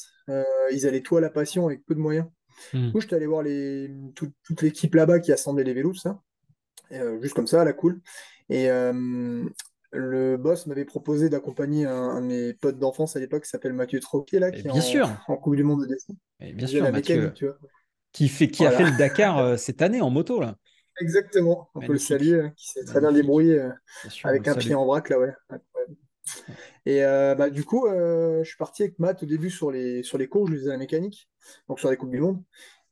ils 0.72 0.86
allaient 0.86 1.02
tout 1.02 1.16
à 1.16 1.20
la 1.20 1.30
passion 1.30 1.66
avec 1.66 1.84
peu 1.84 1.94
de 1.94 2.00
moyens. 2.00 2.26
Mmh. 2.72 2.86
Du 2.86 2.92
coup, 2.92 3.00
j'étais 3.00 3.16
allé 3.16 3.26
voir 3.26 3.42
les, 3.42 3.90
toute 4.14 4.62
l'équipe 4.62 4.94
là-bas 4.94 5.20
qui 5.20 5.32
assemblait 5.32 5.64
les 5.64 5.74
vélos, 5.74 5.92
tout 5.92 5.98
ça. 5.98 6.20
juste 7.20 7.34
comme 7.34 7.46
ça, 7.46 7.62
à 7.62 7.64
la 7.64 7.72
cool. 7.72 8.00
Et, 8.48 8.68
le 9.92 10.36
boss 10.36 10.66
m'avait 10.66 10.84
proposé 10.84 11.28
d'accompagner 11.28 11.84
un, 11.84 12.20
de 12.20 12.26
mes 12.26 12.54
potes 12.54 12.78
d'enfance 12.78 13.16
à 13.16 13.20
l'époque 13.20 13.44
qui 13.44 13.50
s'appelle 13.50 13.72
Mathieu 13.72 14.00
Troquet, 14.00 14.38
là, 14.38 14.50
qui 14.50 14.62
bien 14.62 14.74
est 14.74 14.80
sûr. 14.80 15.10
En, 15.26 15.36
Coupe 15.36 15.56
du 15.56 15.64
Monde 15.64 15.82
de 15.82 15.86
dessin. 15.86 16.14
bien 16.38 16.66
sûr, 16.66 16.90
Mathieu, 16.90 17.32
qui, 18.12 18.28
fait, 18.28 18.48
qui 18.48 18.64
a 18.66 18.70
fait 18.70 18.84
le 18.84 18.96
Dakar 18.96 19.38
euh, 19.38 19.56
cette 19.56 19.82
année 19.82 20.00
en 20.00 20.10
moto, 20.10 20.40
là. 20.40 20.56
Exactement, 21.00 21.70
on 21.74 21.80
peut 21.80 21.92
le 21.92 21.98
saluer, 21.98 22.40
hein, 22.40 22.52
qui 22.56 22.68
s'est 22.68 22.84
très 22.84 23.00
bien 23.00 23.10
débrouillé 23.10 23.58
euh, 23.58 23.70
avec 24.24 24.46
un 24.48 24.54
pied 24.54 24.74
en 24.74 24.84
vrac, 24.84 25.08
là, 25.08 25.18
ouais. 25.18 25.32
Et 26.86 27.02
euh, 27.02 27.34
bah, 27.34 27.50
du 27.50 27.64
coup, 27.64 27.86
je 27.88 28.42
suis 28.44 28.58
parti 28.58 28.82
avec 28.82 28.98
Matt 28.98 29.22
au 29.22 29.26
début 29.26 29.50
sur 29.50 29.70
les, 29.70 30.02
sur 30.02 30.18
les 30.18 30.28
cours, 30.28 30.46
je 30.46 30.52
lui 30.52 30.58
faisais 30.58 30.70
la 30.70 30.76
mécanique, 30.76 31.28
donc 31.68 31.80
sur 31.80 31.90
les 31.90 31.96
Coupes 31.96 32.10
du 32.10 32.20
Monde. 32.20 32.42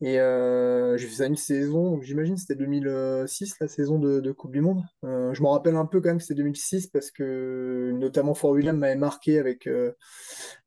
Et 0.00 0.20
euh, 0.20 0.96
j'ai 0.96 1.08
fait 1.08 1.16
ça 1.16 1.26
une 1.26 1.36
saison, 1.36 2.00
j'imagine 2.02 2.36
c'était 2.36 2.54
2006, 2.54 3.56
la 3.60 3.66
saison 3.66 3.98
de, 3.98 4.30
Coupe 4.30 4.52
du 4.52 4.60
Monde. 4.60 4.84
Euh, 5.04 5.34
je 5.34 5.42
m'en 5.42 5.50
rappelle 5.50 5.74
un 5.74 5.86
peu 5.86 6.00
quand 6.00 6.10
même 6.10 6.18
que 6.18 6.22
c'était 6.22 6.36
2006 6.36 6.86
parce 6.86 7.10
que 7.10 7.90
notamment 7.94 8.34
Fort 8.34 8.52
William 8.52 8.76
m'avait 8.76 8.94
marqué 8.94 9.38
avec, 9.38 9.66
euh, 9.66 9.92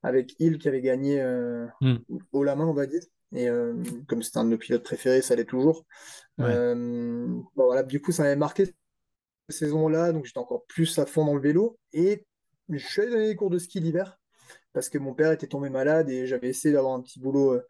avec 0.03 0.35
Hill 0.39 0.57
qui 0.57 0.67
avait 0.67 0.81
gagné 0.81 1.23
hmm. 1.79 1.97
haut 2.33 2.43
la 2.43 2.55
main, 2.57 2.65
on 2.65 2.73
va 2.73 2.87
dire. 2.87 3.03
Et 3.33 3.47
comme 4.09 4.21
c'était 4.21 4.39
un 4.39 4.43
de 4.43 4.49
nos 4.49 4.57
pilotes 4.57 4.83
préférés, 4.83 5.21
ça 5.21 5.35
l'est 5.37 5.45
toujours. 5.45 5.85
voilà, 6.37 7.83
du 7.83 8.01
coup, 8.01 8.11
ça 8.11 8.23
m'avait 8.23 8.35
marqué 8.35 8.65
cette 8.65 8.75
saison-là, 9.49 10.11
donc 10.11 10.25
j'étais 10.25 10.39
encore 10.39 10.65
plus 10.65 10.99
à 10.99 11.05
fond 11.05 11.23
dans 11.23 11.35
le 11.35 11.41
vélo. 11.41 11.79
Et 11.93 12.25
je 12.67 12.85
suis 12.85 13.01
allé 13.01 13.11
donner 13.11 13.27
des 13.27 13.35
cours 13.37 13.49
de 13.49 13.59
ski 13.59 13.79
l'hiver 13.79 14.17
parce 14.73 14.89
que 14.89 14.97
mon 14.97 15.13
père 15.13 15.31
était 15.31 15.47
tombé 15.47 15.69
malade 15.69 16.09
et 16.09 16.27
j'avais 16.27 16.49
essayé 16.49 16.73
d'avoir 16.73 16.93
un 16.93 17.01
petit 17.01 17.19
boulot 17.19 17.61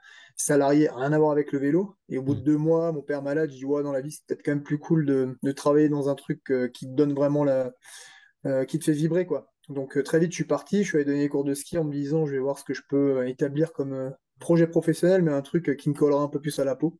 salarié, 0.41 0.89
rien 0.89 1.13
à 1.13 1.17
voir 1.17 1.31
avec 1.31 1.51
le 1.51 1.59
vélo. 1.59 1.95
Et 2.09 2.17
au 2.17 2.21
bout 2.21 2.35
de 2.35 2.41
mm. 2.41 2.43
deux 2.43 2.57
mois, 2.57 2.91
mon 2.91 3.01
père 3.01 3.21
malade, 3.21 3.51
je 3.51 3.57
dis 3.57 3.65
ouais, 3.65 3.83
dans 3.83 3.91
la 3.91 4.01
vie, 4.01 4.11
c'est 4.11 4.25
peut-être 4.27 4.43
quand 4.43 4.51
même 4.51 4.63
plus 4.63 4.79
cool 4.79 5.05
de, 5.05 5.51
travailler 5.51 5.89
dans 5.89 6.09
un 6.09 6.15
truc 6.15 6.51
euh, 6.51 6.67
qui 6.67 6.85
te 6.85 6.91
donne 6.91 7.13
vraiment 7.13 7.43
la. 7.43 7.71
Euh, 8.47 8.65
qui 8.65 8.79
te 8.79 8.85
fait 8.85 8.93
vibrer, 8.93 9.27
quoi. 9.27 9.51
Donc 9.69 9.97
euh, 9.97 10.03
très 10.03 10.19
vite, 10.19 10.31
je 10.31 10.35
suis 10.35 10.45
parti, 10.45 10.83
je 10.83 10.89
suis 10.89 10.97
allé 10.97 11.05
donner 11.05 11.19
des 11.19 11.29
cours 11.29 11.43
de 11.43 11.53
ski 11.53 11.77
en 11.77 11.83
me 11.83 11.91
disant 11.93 12.25
je 12.25 12.31
vais 12.31 12.39
voir 12.39 12.57
ce 12.57 12.63
que 12.63 12.73
je 12.73 12.81
peux 12.89 13.27
établir 13.27 13.71
comme 13.71 14.13
projet 14.39 14.65
professionnel, 14.65 15.21
mais 15.21 15.31
un 15.31 15.43
truc 15.43 15.77
qui 15.77 15.89
me 15.89 15.93
collera 15.93 16.23
un 16.23 16.27
peu 16.27 16.41
plus 16.41 16.57
à 16.57 16.65
la 16.65 16.75
peau. 16.75 16.99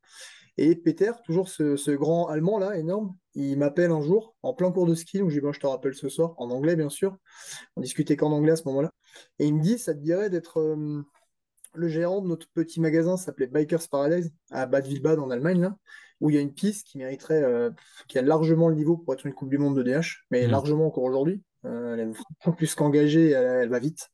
Et 0.58 0.76
Peter, 0.76 1.12
toujours 1.26 1.50
ce, 1.50 1.92
grand 1.92 2.28
allemand 2.28 2.60
là, 2.60 2.78
énorme, 2.78 3.16
il 3.34 3.58
m'appelle 3.58 3.90
un 3.90 4.02
jour 4.02 4.36
en 4.44 4.54
plein 4.54 4.72
cours 4.72 4.86
de 4.86 4.94
ski, 4.94 5.18
donc 5.18 5.30
je 5.30 5.36
dis 5.36 5.42
bon, 5.42 5.52
je 5.52 5.60
te 5.60 5.66
rappelle 5.66 5.96
ce 5.96 6.10
soir, 6.10 6.36
en 6.38 6.52
anglais 6.52 6.76
bien 6.76 6.90
sûr. 6.90 7.18
On 7.76 7.82
discutait 7.82 8.16
qu'en 8.16 8.32
anglais 8.32 8.52
à 8.52 8.56
ce 8.58 8.66
moment-là. 8.66 8.92
Et 9.40 9.48
il 9.48 9.56
me 9.56 9.62
dit 9.62 9.80
ça 9.80 9.96
te 9.96 10.00
dirait 10.00 10.30
d'être 10.30 10.76
le 11.74 11.88
gérant 11.88 12.22
de 12.22 12.28
notre 12.28 12.48
petit 12.54 12.80
magasin 12.80 13.18
s'appelait 13.18 13.48
Bikers 13.48 13.88
Paradise 13.90 14.32
à 14.52 14.66
Bad 14.66 14.88
Wildbad 14.88 15.20
en 15.20 15.30
Allemagne, 15.30 15.62
là, 15.62 15.76
où 16.20 16.30
il 16.30 16.36
y 16.36 16.40
a 16.40 16.42
une 16.42 16.54
piste 16.54 16.88
qui 16.88 16.98
mériterait, 16.98 17.44
euh, 17.44 17.72
qui 18.08 18.18
a 18.20 18.22
largement 18.22 18.70
le 18.70 18.76
niveau 18.76 18.98
pour 18.98 19.14
être 19.14 19.26
une 19.26 19.34
Coupe 19.34 19.50
du 19.50 19.58
Monde 19.58 19.76
de 19.76 19.84
DH, 19.84 20.26
mais 20.30 20.48
mm. 20.48 20.52
largement 20.52 20.88
encore 20.88 21.04
aujourd'hui. 21.04 21.42
Euh, 21.66 21.94
elle 21.94 22.00
est 22.00 22.52
plus 22.56 22.76
qu'engagée, 22.76 23.32
elle, 23.32 23.70
va 23.70 23.80
vite. 23.80 24.10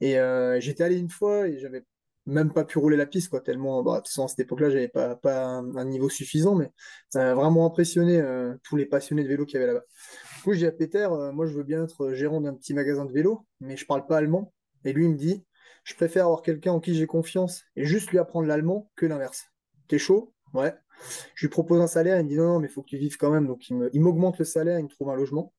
Et 0.00 0.18
euh, 0.18 0.60
j'étais 0.60 0.84
allé 0.84 0.98
une 0.98 1.10
fois 1.10 1.48
et 1.48 1.58
j'avais 1.58 1.84
même 2.26 2.52
pas 2.52 2.64
pu 2.64 2.78
rouler 2.78 2.96
la 2.96 3.06
piste, 3.06 3.28
quoi, 3.28 3.40
tellement, 3.40 3.82
bah, 3.82 3.92
de 3.92 3.96
toute 3.98 4.08
façon, 4.08 4.24
à 4.24 4.28
cette 4.28 4.40
époque-là, 4.40 4.70
j'avais 4.70 4.88
pas, 4.88 5.16
pas 5.16 5.46
un, 5.46 5.84
niveau 5.84 6.08
suffisant, 6.08 6.54
mais 6.54 6.70
ça 7.08 7.20
m'a 7.20 7.34
vraiment 7.34 7.66
impressionné 7.66 8.22
tous 8.62 8.76
les 8.76 8.86
passionnés 8.86 9.24
de 9.24 9.28
vélo 9.28 9.46
qu'il 9.46 9.58
y 9.58 9.62
avait 9.62 9.72
là-bas. 9.72 9.84
Du 10.36 10.42
coup, 10.42 10.52
je 10.52 10.58
dis 10.58 10.66
à 10.66 10.72
Peter, 10.72 11.08
moi, 11.32 11.46
je 11.46 11.54
veux 11.54 11.64
bien 11.64 11.84
être 11.84 12.12
gérant 12.12 12.40
d'un 12.40 12.54
petit 12.54 12.72
magasin 12.72 13.04
de 13.04 13.12
vélo, 13.12 13.46
mais 13.60 13.76
je 13.76 13.84
parle 13.84 14.06
pas 14.06 14.18
allemand. 14.18 14.52
Et 14.84 14.92
lui, 14.92 15.06
il 15.06 15.10
me 15.10 15.16
dit, 15.16 15.44
je 15.84 15.94
préfère 15.94 16.26
avoir 16.26 16.42
quelqu'un 16.42 16.72
en 16.72 16.80
qui 16.80 16.94
j'ai 16.94 17.06
confiance 17.06 17.64
et 17.76 17.84
juste 17.84 18.10
lui 18.10 18.18
apprendre 18.18 18.46
l'allemand 18.46 18.90
que 18.96 19.06
l'inverse. 19.06 19.46
T'es 19.88 19.98
chaud? 19.98 20.32
Ouais. 20.54 20.74
Je 21.34 21.46
lui 21.46 21.50
propose 21.50 21.80
un 21.80 21.86
salaire, 21.86 22.18
il 22.18 22.24
me 22.24 22.28
dit 22.28 22.36
non, 22.36 22.54
non 22.54 22.60
mais 22.60 22.68
il 22.68 22.70
faut 22.70 22.82
que 22.82 22.88
tu 22.88 22.98
vives 22.98 23.16
quand 23.16 23.30
même. 23.30 23.46
Donc 23.46 23.68
il 23.68 24.00
m'augmente 24.00 24.38
le 24.38 24.44
salaire, 24.44 24.78
il 24.78 24.84
me 24.84 24.88
trouve 24.88 25.10
un 25.10 25.16
logement. 25.16 25.54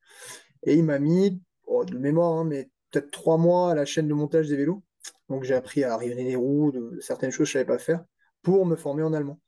Et 0.64 0.76
il 0.76 0.84
m'a 0.84 1.00
mis, 1.00 1.42
oh, 1.66 1.84
de 1.86 1.98
mémoire, 1.98 2.34
hein, 2.34 2.46
mais 2.46 2.70
peut-être 2.92 3.12
trois 3.12 3.38
mois 3.38 3.72
à 3.72 3.76
la 3.76 3.86
chaîne 3.86 4.08
de 4.08 4.14
montage 4.14 4.48
des 4.48 4.56
vélos. 4.56 4.84
Donc 5.30 5.44
j'ai 5.44 5.56
appris 5.56 5.84
à 5.84 5.98
rayonner 5.98 6.24
les 6.24 6.36
roues, 6.36 6.74
certaines 7.00 7.32
choses 7.32 7.48
que 7.48 7.54
je 7.54 7.58
ne 7.60 7.64
savais 7.64 7.78
pas 7.78 7.80
faire, 7.80 8.04
pour 8.44 8.66
me 8.66 8.76
former 8.76 9.04
en 9.04 9.14
allemand. 9.14 9.40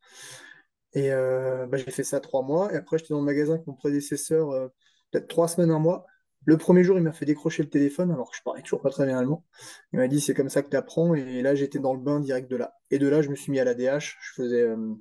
Et 0.93 1.11
euh, 1.11 1.67
bah, 1.67 1.77
j'ai 1.77 1.91
fait 1.91 2.03
ça 2.03 2.19
trois 2.19 2.41
mois. 2.41 2.73
Et 2.73 2.77
après, 2.77 2.97
j'étais 2.97 3.13
dans 3.13 3.19
le 3.19 3.25
magasin 3.25 3.55
avec 3.55 3.67
mon 3.67 3.73
prédécesseur, 3.73 4.51
euh, 4.51 4.67
peut-être 5.11 5.27
trois 5.27 5.47
semaines, 5.47 5.71
un 5.71 5.79
mois. 5.79 6.05
Le 6.45 6.57
premier 6.57 6.83
jour, 6.83 6.97
il 6.97 7.03
m'a 7.03 7.11
fait 7.11 7.25
décrocher 7.25 7.63
le 7.63 7.69
téléphone, 7.69 8.11
alors 8.11 8.31
que 8.31 8.37
je 8.37 8.43
parlais 8.43 8.61
toujours 8.61 8.81
pas 8.81 8.89
très 8.89 9.05
bien 9.05 9.17
allemand. 9.17 9.45
Il 9.93 9.99
m'a 9.99 10.07
dit 10.07 10.19
c'est 10.19 10.33
comme 10.33 10.49
ça 10.49 10.61
que 10.61 10.69
tu 10.69 10.77
apprends, 10.77 11.13
et 11.15 11.41
là 11.41 11.55
j'étais 11.55 11.79
dans 11.79 11.93
le 11.93 11.99
bain 11.99 12.19
direct 12.19 12.49
de 12.49 12.57
là. 12.57 12.75
Et 12.91 12.99
de 12.99 13.07
là, 13.07 13.21
je 13.21 13.29
me 13.29 13.35
suis 13.35 13.51
mis 13.51 13.59
à 13.59 13.63
la 13.63 13.73
DH. 13.73 14.17
Je 14.21 14.33
faisais 14.35 14.61
euh, 14.61 14.93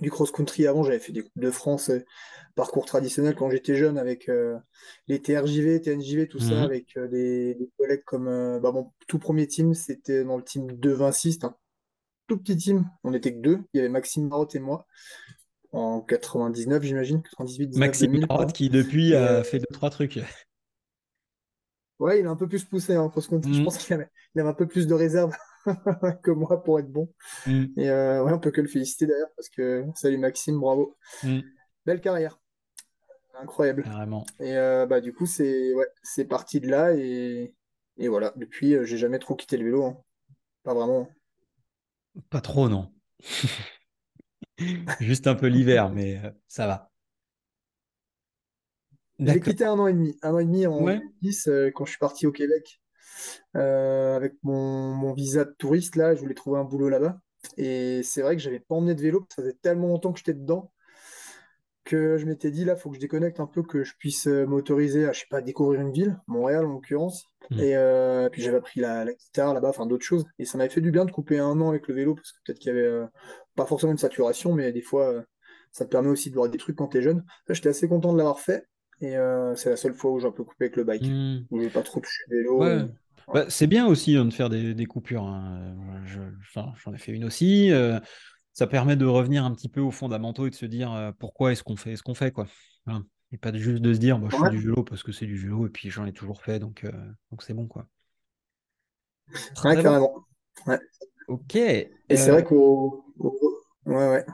du 0.00 0.10
cross-country 0.10 0.66
avant, 0.66 0.82
j'avais 0.82 0.98
fait 0.98 1.12
des 1.12 1.22
Coupes 1.22 1.42
de 1.42 1.50
France, 1.50 1.90
euh, 1.90 2.04
parcours 2.54 2.86
traditionnel 2.86 3.34
quand 3.34 3.50
j'étais 3.50 3.74
jeune 3.74 3.98
avec 3.98 4.28
euh, 4.28 4.56
les 5.08 5.20
TRJV, 5.20 5.80
TNJV, 5.80 6.28
tout 6.28 6.40
ça, 6.40 6.54
mhm. 6.54 6.62
avec 6.62 6.98
des, 7.10 7.70
collègues 7.78 8.04
comme 8.04 8.58
bah, 8.60 8.72
mon 8.72 8.92
tout 9.06 9.18
premier 9.18 9.46
team, 9.46 9.74
c'était 9.74 10.24
dans 10.24 10.36
le 10.36 10.42
team 10.42 10.66
de 10.78 10.90
26, 10.90 11.40
un 11.42 11.54
tout 12.26 12.38
petit 12.38 12.56
team, 12.56 12.88
on 13.04 13.10
n'était 13.10 13.32
que 13.32 13.40
deux, 13.40 13.58
il 13.72 13.78
y 13.78 13.80
avait 13.80 13.88
Maxime 13.88 14.28
Marotte 14.28 14.54
et 14.54 14.60
moi 14.60 14.86
en 15.72 16.00
99, 16.00 16.82
j'imagine, 16.82 17.22
98, 17.22 17.76
Maxime 17.76 18.26
Marotte 18.26 18.52
qui 18.52 18.70
depuis 18.70 19.14
a 19.14 19.44
fait 19.44 19.58
deux, 19.58 19.66
trois 19.72 19.90
trucs. 19.90 20.18
Ouais, 21.98 22.20
il 22.20 22.26
a 22.26 22.30
un 22.30 22.36
peu 22.36 22.48
plus 22.48 22.64
poussé 22.64 22.94
hein. 22.94 23.10
Je 23.16 23.36
mm. 23.36 23.64
pense 23.64 23.78
qu'il 23.78 23.94
avait, 23.94 24.08
un 24.36 24.54
peu 24.54 24.68
plus 24.68 24.86
de 24.86 24.94
réserve 24.94 25.34
que 26.22 26.30
moi 26.30 26.62
pour 26.62 26.78
être 26.78 26.90
bon. 26.90 27.12
Mm. 27.46 27.64
Et 27.76 27.90
euh, 27.90 28.22
ouais, 28.22 28.32
on 28.32 28.38
peut 28.38 28.52
que 28.52 28.60
le 28.60 28.68
féliciter 28.68 29.06
d'ailleurs 29.06 29.32
parce 29.36 29.48
que 29.48 29.84
salut 29.94 30.18
Maxime, 30.18 30.60
bravo. 30.60 30.96
Mm. 31.24 31.40
Belle 31.86 32.00
carrière. 32.00 32.38
Incroyable. 33.34 33.82
Carrément. 33.84 34.26
Et 34.40 34.56
euh, 34.56 34.86
bah, 34.86 35.00
du 35.00 35.12
coup, 35.12 35.26
c'est 35.26 35.74
ouais, 35.74 35.88
c'est 36.02 36.24
parti 36.24 36.60
de 36.60 36.68
là 36.68 36.92
et, 36.94 37.54
et 37.96 38.08
voilà. 38.08 38.32
Depuis, 38.36 38.74
euh, 38.74 38.84
j'ai 38.84 38.96
jamais 38.96 39.18
trop 39.18 39.34
quitté 39.34 39.56
le 39.56 39.64
vélo. 39.64 39.84
Hein. 39.84 39.96
Pas 40.62 40.74
vraiment. 40.74 41.08
Pas 42.30 42.40
trop, 42.40 42.68
non. 42.68 42.92
Juste 45.00 45.26
un 45.26 45.34
peu 45.34 45.46
l'hiver, 45.46 45.90
mais 45.90 46.20
ça 46.48 46.66
va. 46.66 46.90
J'ai 49.18 49.40
quitté 49.40 49.64
un 49.64 49.78
an 49.78 49.86
et 49.86 49.92
demi. 49.92 50.16
Un 50.22 50.34
an 50.34 50.38
et 50.38 50.44
demi 50.44 50.66
en 50.66 50.84
2010 50.84 51.48
euh, 51.48 51.70
quand 51.74 51.84
je 51.84 51.90
suis 51.90 51.98
parti 51.98 52.26
au 52.26 52.32
Québec 52.32 52.80
euh, 53.56 54.16
avec 54.16 54.34
mon, 54.42 55.12
visa 55.12 55.44
de 55.44 55.54
touriste. 55.58 55.96
Là, 55.96 56.14
je 56.14 56.20
voulais 56.20 56.34
trouver 56.34 56.60
un 56.60 56.64
boulot 56.64 56.88
là-bas. 56.88 57.18
Et 57.56 58.02
c'est 58.02 58.22
vrai 58.22 58.36
que 58.36 58.42
j'avais 58.42 58.60
pas 58.60 58.74
emmené 58.74 58.94
de 58.94 59.00
vélo, 59.00 59.24
ça 59.28 59.42
faisait 59.42 59.56
tellement 59.62 59.88
longtemps 59.88 60.12
que 60.12 60.18
j'étais 60.18 60.34
dedans 60.34 60.72
que 61.84 62.18
je 62.18 62.26
m'étais 62.26 62.50
dit 62.50 62.66
là, 62.66 62.76
faut 62.76 62.90
que 62.90 62.96
je 62.96 63.00
déconnecte 63.00 63.40
un 63.40 63.46
peu, 63.46 63.62
que 63.62 63.82
je 63.82 63.94
puisse 63.96 64.26
euh, 64.26 64.44
m'autoriser 64.44 65.06
à, 65.06 65.12
je 65.12 65.20
sais 65.20 65.26
pas, 65.30 65.40
découvrir 65.40 65.80
une 65.80 65.90
ville, 65.90 66.20
Montréal 66.26 66.66
en 66.66 66.72
l'occurrence. 66.72 67.24
Hmm. 67.50 67.60
Et 67.60 68.28
puis 68.30 68.42
j'avais 68.42 68.58
appris 68.58 68.80
la, 68.80 69.06
guitare 69.06 69.54
là-bas, 69.54 69.70
enfin 69.70 69.86
d'autres 69.86 70.04
choses. 70.04 70.26
Et 70.38 70.44
ça 70.44 70.58
m'avait 70.58 70.68
fait 70.68 70.82
du 70.82 70.90
bien 70.90 71.06
de 71.06 71.10
couper 71.10 71.38
un 71.38 71.58
an 71.62 71.70
avec 71.70 71.88
le 71.88 71.94
vélo, 71.94 72.14
parce 72.14 72.32
que 72.32 72.38
peut-être 72.44 72.58
qu'il 72.58 72.74
y 72.74 72.78
avait 72.78 73.06
pas 73.54 73.64
forcément 73.64 73.92
une 73.92 73.98
saturation, 73.98 74.52
mais 74.52 74.70
des 74.70 74.82
fois, 74.82 75.24
ça 75.72 75.86
te 75.86 75.90
permet 75.90 76.10
aussi 76.10 76.28
de 76.28 76.34
voir 76.34 76.50
des 76.50 76.58
trucs 76.58 76.76
quand 76.76 76.88
tu 76.88 76.98
es 76.98 77.02
jeune. 77.02 77.24
J'étais 77.48 77.70
assez 77.70 77.88
content 77.88 78.12
de 78.12 78.18
l'avoir 78.18 78.40
fait. 78.40 78.66
Et 79.00 79.16
euh, 79.16 79.54
c'est 79.54 79.70
la 79.70 79.76
seule 79.76 79.94
fois 79.94 80.10
où 80.10 80.20
j'ai 80.20 80.26
un 80.26 80.32
peu 80.32 80.44
coupé 80.44 80.66
avec 80.66 80.76
le 80.76 80.84
bike, 80.84 81.04
mmh. 81.04 81.46
où 81.50 81.60
j'ai 81.60 81.70
pas 81.70 81.82
trop 81.82 82.00
touché 82.00 82.22
le 82.28 82.38
vélo. 82.38 82.88
Bah, 83.32 83.44
c'est 83.48 83.66
bien 83.66 83.86
aussi 83.86 84.16
hein, 84.16 84.24
de 84.24 84.32
faire 84.32 84.48
des, 84.48 84.74
des 84.74 84.86
coupures. 84.86 85.24
Hein. 85.24 85.74
J'en 86.54 86.94
ai 86.94 86.98
fait 86.98 87.12
une 87.12 87.24
aussi. 87.24 87.70
Euh, 87.70 88.00
ça 88.52 88.66
permet 88.66 88.96
de 88.96 89.04
revenir 89.04 89.44
un 89.44 89.52
petit 89.52 89.68
peu 89.68 89.80
aux 89.80 89.90
fondamentaux 89.90 90.46
et 90.46 90.50
de 90.50 90.54
se 90.54 90.66
dire 90.66 90.92
euh, 90.92 91.12
pourquoi 91.18 91.52
est-ce 91.52 91.62
qu'on 91.62 91.76
fait 91.76 91.94
ce 91.94 92.02
qu'on 92.02 92.14
fait. 92.14 92.32
Quoi. 92.32 92.46
Et 93.30 93.36
pas 93.36 93.52
juste 93.52 93.82
de 93.82 93.92
se 93.92 93.98
dire 93.98 94.18
bah, 94.18 94.28
je 94.30 94.36
fais 94.36 94.50
du 94.50 94.58
vélo 94.58 94.82
parce 94.82 95.02
que 95.02 95.12
c'est 95.12 95.26
du 95.26 95.36
vélo 95.36 95.66
et 95.66 95.70
puis 95.70 95.90
j'en 95.90 96.06
ai 96.06 96.12
toujours 96.12 96.42
fait, 96.42 96.58
donc 96.58 96.86
donc 97.30 97.42
c'est 97.42 97.54
bon. 97.54 97.66
quoi. 97.66 97.86
Ouais, 99.62 99.80
carrément. 99.82 100.24
Ouais. 100.66 100.80
Ok. 101.28 101.54
Et 101.54 101.90
c'est 102.08 102.30
vrai 102.30 102.42
qu'au. 102.42 103.04
Ouais, 103.84 103.94
ouais. 103.94 104.26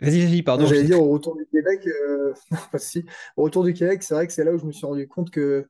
Vas-y, 0.00 0.26
vas-y, 0.26 0.42
pardon. 0.42 0.66
J'allais 0.66 0.84
dire 0.84 1.02
au 1.02 1.10
retour 1.10 1.36
du 1.36 1.46
Québec, 1.46 1.86
euh, 1.86 2.34
pas 2.72 2.78
si. 2.78 3.04
Au 3.36 3.44
retour 3.44 3.64
du 3.64 3.72
Québec, 3.72 4.02
c'est 4.02 4.14
vrai 4.14 4.26
que 4.26 4.32
c'est 4.32 4.44
là 4.44 4.52
où 4.52 4.58
je 4.58 4.66
me 4.66 4.72
suis 4.72 4.86
rendu 4.86 5.08
compte 5.08 5.30
que 5.30 5.66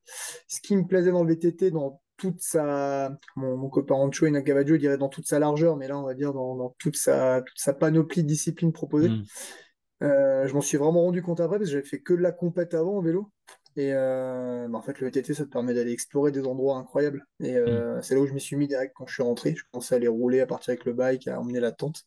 ce 0.48 0.60
qui 0.60 0.76
me 0.76 0.86
plaisait 0.86 1.12
dans 1.12 1.22
le 1.22 1.32
VTT, 1.32 1.70
dans 1.70 2.00
toute 2.16 2.40
sa, 2.40 3.16
mon, 3.36 3.68
copain 3.68 3.94
Rancho 3.94 4.26
et 4.26 4.30
Nakavajo 4.30 4.76
dirait 4.78 4.98
dans 4.98 5.08
toute 5.08 5.26
sa 5.26 5.38
largeur, 5.38 5.76
mais 5.76 5.86
là 5.86 5.98
on 5.98 6.02
va 6.02 6.14
dire 6.14 6.32
dans, 6.32 6.74
toute 6.78 6.96
sa, 6.96 7.42
toute 7.42 7.58
sa 7.58 7.74
panoplie 7.74 8.22
de 8.22 8.28
disciplines 8.28 8.72
proposées. 8.72 9.10
Hmm. 9.10 9.22
Euh, 10.02 10.46
je 10.46 10.54
m'en 10.54 10.60
suis 10.60 10.76
vraiment 10.76 11.02
rendu 11.02 11.22
compte 11.22 11.40
après 11.40 11.58
parce 11.58 11.70
que 11.70 11.76
j'avais 11.76 11.86
fait 11.86 12.00
que 12.00 12.14
de 12.14 12.20
la 12.20 12.32
compète 12.32 12.74
avant 12.74 12.96
en 12.96 13.02
vélo. 13.02 13.30
Et 13.78 13.92
euh, 13.92 14.66
bah, 14.68 14.78
en 14.78 14.82
fait, 14.82 14.98
le 15.00 15.06
VTT, 15.06 15.34
ça 15.34 15.44
te 15.44 15.50
permet 15.50 15.74
d'aller 15.74 15.92
explorer 15.92 16.32
des 16.32 16.46
endroits 16.46 16.78
incroyables. 16.78 17.26
Et 17.40 17.58
hmm. 17.58 18.00
c'est 18.02 18.14
là 18.14 18.20
où 18.22 18.26
je 18.26 18.32
m'y 18.32 18.40
suis 18.40 18.56
mis 18.56 18.66
direct 18.66 18.94
quand 18.96 19.06
je 19.06 19.14
suis 19.14 19.22
rentré. 19.22 19.54
Je 19.54 19.64
commençais 19.70 19.94
à 19.94 19.98
aller 19.98 20.08
rouler, 20.08 20.40
à 20.40 20.46
partir 20.46 20.70
avec 20.70 20.86
le 20.86 20.94
bike, 20.94 21.28
à 21.28 21.38
emmener 21.38 21.60
la 21.60 21.72
tente. 21.72 22.06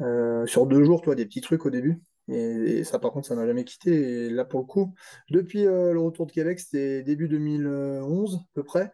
Euh, 0.00 0.46
sur 0.46 0.66
deux 0.66 0.84
jours, 0.84 1.02
toi, 1.02 1.14
des 1.14 1.26
petits 1.26 1.40
trucs 1.40 1.66
au 1.66 1.70
début. 1.70 2.00
Et, 2.28 2.84
ça, 2.84 2.98
par 2.98 3.12
contre, 3.12 3.26
ça 3.26 3.34
m'a 3.34 3.46
jamais 3.46 3.64
quitté. 3.64 4.26
Et 4.26 4.30
là, 4.30 4.44
pour 4.44 4.60
le 4.60 4.66
coup, 4.66 4.94
depuis 5.30 5.66
euh, 5.66 5.92
le 5.92 6.00
retour 6.00 6.26
de 6.26 6.32
Québec, 6.32 6.60
c'était 6.60 7.02
début 7.02 7.28
2011 7.28 8.36
à 8.36 8.48
peu 8.54 8.62
près. 8.62 8.92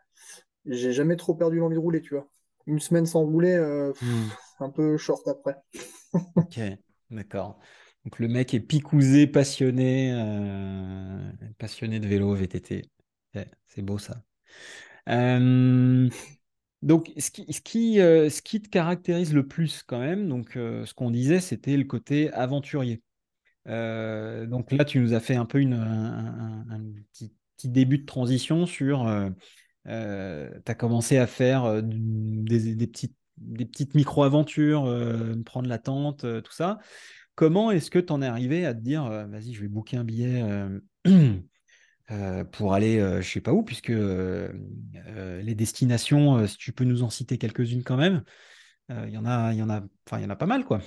J'ai 0.64 0.92
jamais 0.92 1.16
trop 1.16 1.34
perdu 1.34 1.58
l'envie 1.58 1.76
de 1.76 1.80
rouler, 1.80 2.00
tu 2.00 2.14
vois. 2.14 2.28
Une 2.66 2.80
semaine 2.80 3.06
sans 3.06 3.22
rouler, 3.22 3.54
euh, 3.54 3.92
hmm. 4.02 4.28
un 4.60 4.70
peu 4.70 4.96
short 4.96 5.26
après. 5.28 5.56
ok, 6.36 6.60
d'accord. 7.10 7.58
Donc 8.04 8.18
le 8.18 8.28
mec 8.28 8.54
est 8.54 8.60
picousé, 8.60 9.26
passionné, 9.26 10.12
passionné 11.58 12.00
de 12.00 12.06
vélo, 12.06 12.34
VTT. 12.34 12.88
c'est 13.66 13.82
beau 13.82 13.98
ça. 13.98 14.22
Donc, 16.86 17.12
euh, 17.16 18.30
ce 18.30 18.42
qui 18.42 18.62
te 18.62 18.68
caractérise 18.68 19.34
le 19.34 19.44
plus 19.44 19.82
quand 19.82 19.98
même, 19.98 20.28
donc 20.28 20.56
euh, 20.56 20.86
ce 20.86 20.94
qu'on 20.94 21.10
disait, 21.10 21.40
c'était 21.40 21.76
le 21.76 21.82
côté 21.82 22.32
aventurier. 22.32 23.02
Euh, 23.66 24.46
donc 24.46 24.70
là, 24.70 24.84
tu 24.84 25.00
nous 25.00 25.12
as 25.12 25.18
fait 25.18 25.34
un 25.34 25.46
peu 25.46 25.58
un, 25.58 26.64
petit, 27.12 27.32
début 27.64 27.98
de 27.98 28.04
transition 28.04 28.66
sur. 28.66 29.04
tu 29.84 29.90
as 29.90 30.74
commencé 30.78 31.18
à 31.18 31.26
faire 31.26 31.82
des, 31.82 32.76
des, 32.76 32.86
petites, 32.86 33.16
des 33.36 33.66
petites 33.66 33.96
micro-aventures, 33.96 34.84
prendre 35.44 35.68
la 35.68 35.78
tente, 35.78 36.20
tout 36.20 36.52
ça. 36.52 36.78
Comment 37.34 37.72
est-ce 37.72 37.90
que 37.90 37.98
tu 37.98 38.12
en 38.12 38.22
es 38.22 38.26
arrivé 38.26 38.64
à 38.64 38.74
te 38.74 38.80
dire, 38.80 39.10
vas-y, 39.28 39.54
je 39.54 39.60
vais 39.60 39.66
booker 39.66 39.96
un 39.96 40.04
billet 40.04 40.40
Euh, 42.12 42.44
pour 42.44 42.72
aller 42.72 43.00
euh, 43.00 43.20
je 43.20 43.28
sais 43.28 43.40
pas 43.40 43.52
où, 43.52 43.64
puisque 43.64 43.90
euh, 43.90 44.52
les 45.42 45.54
destinations, 45.56 46.46
si 46.46 46.56
tu 46.56 46.72
peux 46.72 46.84
nous 46.84 47.02
en 47.02 47.10
citer 47.10 47.36
quelques-unes 47.36 47.82
quand 47.82 47.96
même, 47.96 48.22
il 48.88 49.10
y 49.10 49.18
en 49.18 49.24
a, 49.24 49.52
y 49.52 49.62
en 49.62 49.68
a, 49.68 49.82
y 50.12 50.24
en 50.24 50.30
a 50.30 50.36
pas 50.36 50.46
mal 50.46 50.64
quoi. 50.64 50.80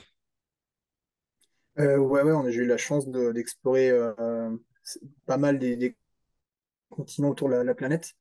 ouais, 1.76 1.98
ouais, 1.98 2.52
j'ai 2.54 2.62
eu 2.62 2.66
la 2.66 2.78
chance 2.78 3.10
d'explorer 3.10 3.92
pas 5.26 5.38
mal 5.38 5.60
des, 5.60 5.98
continents 6.88 7.30
autour 7.30 7.50
de 7.50 7.56
la, 7.56 7.76
planète. 7.76 8.14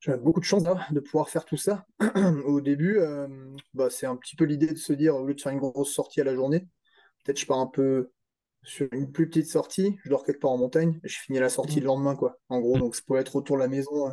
j'avais 0.00 0.18
beaucoup 0.18 0.40
de 0.40 0.44
chance 0.44 0.64
de 0.64 1.00
pouvoir 1.00 1.28
faire 1.30 1.44
tout 1.44 1.56
ça. 1.56 1.86
Au 2.46 2.60
début, 2.60 2.98
bah, 3.74 3.90
c'est 3.90 4.06
un 4.06 4.16
petit 4.16 4.34
peu 4.34 4.44
l'idée 4.44 4.66
de 4.66 4.78
se 4.78 4.92
dire, 4.92 5.14
au 5.14 5.24
lieu 5.24 5.34
de 5.34 5.40
faire 5.40 5.52
une 5.52 5.60
grosse 5.60 5.94
sortie 5.94 6.20
à 6.20 6.24
la 6.24 6.34
journée, 6.34 6.66
peut-être 7.24 7.38
je 7.38 7.46
pars 7.46 7.60
un 7.60 7.68
peu 7.68 8.10
sur 8.66 8.88
une 8.92 9.10
plus 9.10 9.28
petite 9.28 9.46
sortie, 9.46 9.96
je 10.04 10.10
dors 10.10 10.24
quelque 10.24 10.40
part 10.40 10.50
en 10.50 10.58
montagne, 10.58 11.00
je 11.04 11.16
finis 11.18 11.38
la 11.38 11.48
sortie 11.48 11.80
le 11.80 11.86
lendemain, 11.86 12.16
quoi. 12.16 12.38
En 12.48 12.60
gros, 12.60 12.78
donc 12.78 12.96
ça 12.96 13.02
peut 13.06 13.16
être 13.16 13.36
autour 13.36 13.56
de 13.56 13.62
la 13.62 13.68
maison, 13.68 14.12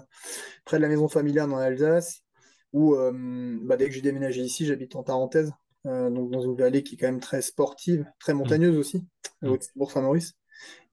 près 0.64 0.78
de 0.78 0.82
la 0.82 0.88
maison 0.88 1.08
familiale 1.08 1.50
dans 1.50 1.58
l'Alsace, 1.58 2.22
ou 2.72 2.96
bah, 2.96 3.76
dès 3.78 3.88
que 3.88 3.96
j'ai 3.96 4.02
déménagé 4.02 4.42
ici, 4.42 4.66
j'habite 4.66 4.96
en 4.96 5.04
Tarentaise, 5.04 5.52
donc 5.86 6.32
dans 6.32 6.42
une 6.42 6.56
vallée 6.56 6.84
qui 6.84 6.96
est 6.96 6.98
quand 6.98 7.08
même 7.08 7.20
très 7.20 7.42
sportive, 7.42 8.06
très 8.20 8.34
montagneuse 8.34 8.78
aussi, 8.78 9.06
pour 9.76 9.92
Saint-Maurice. 9.92 10.34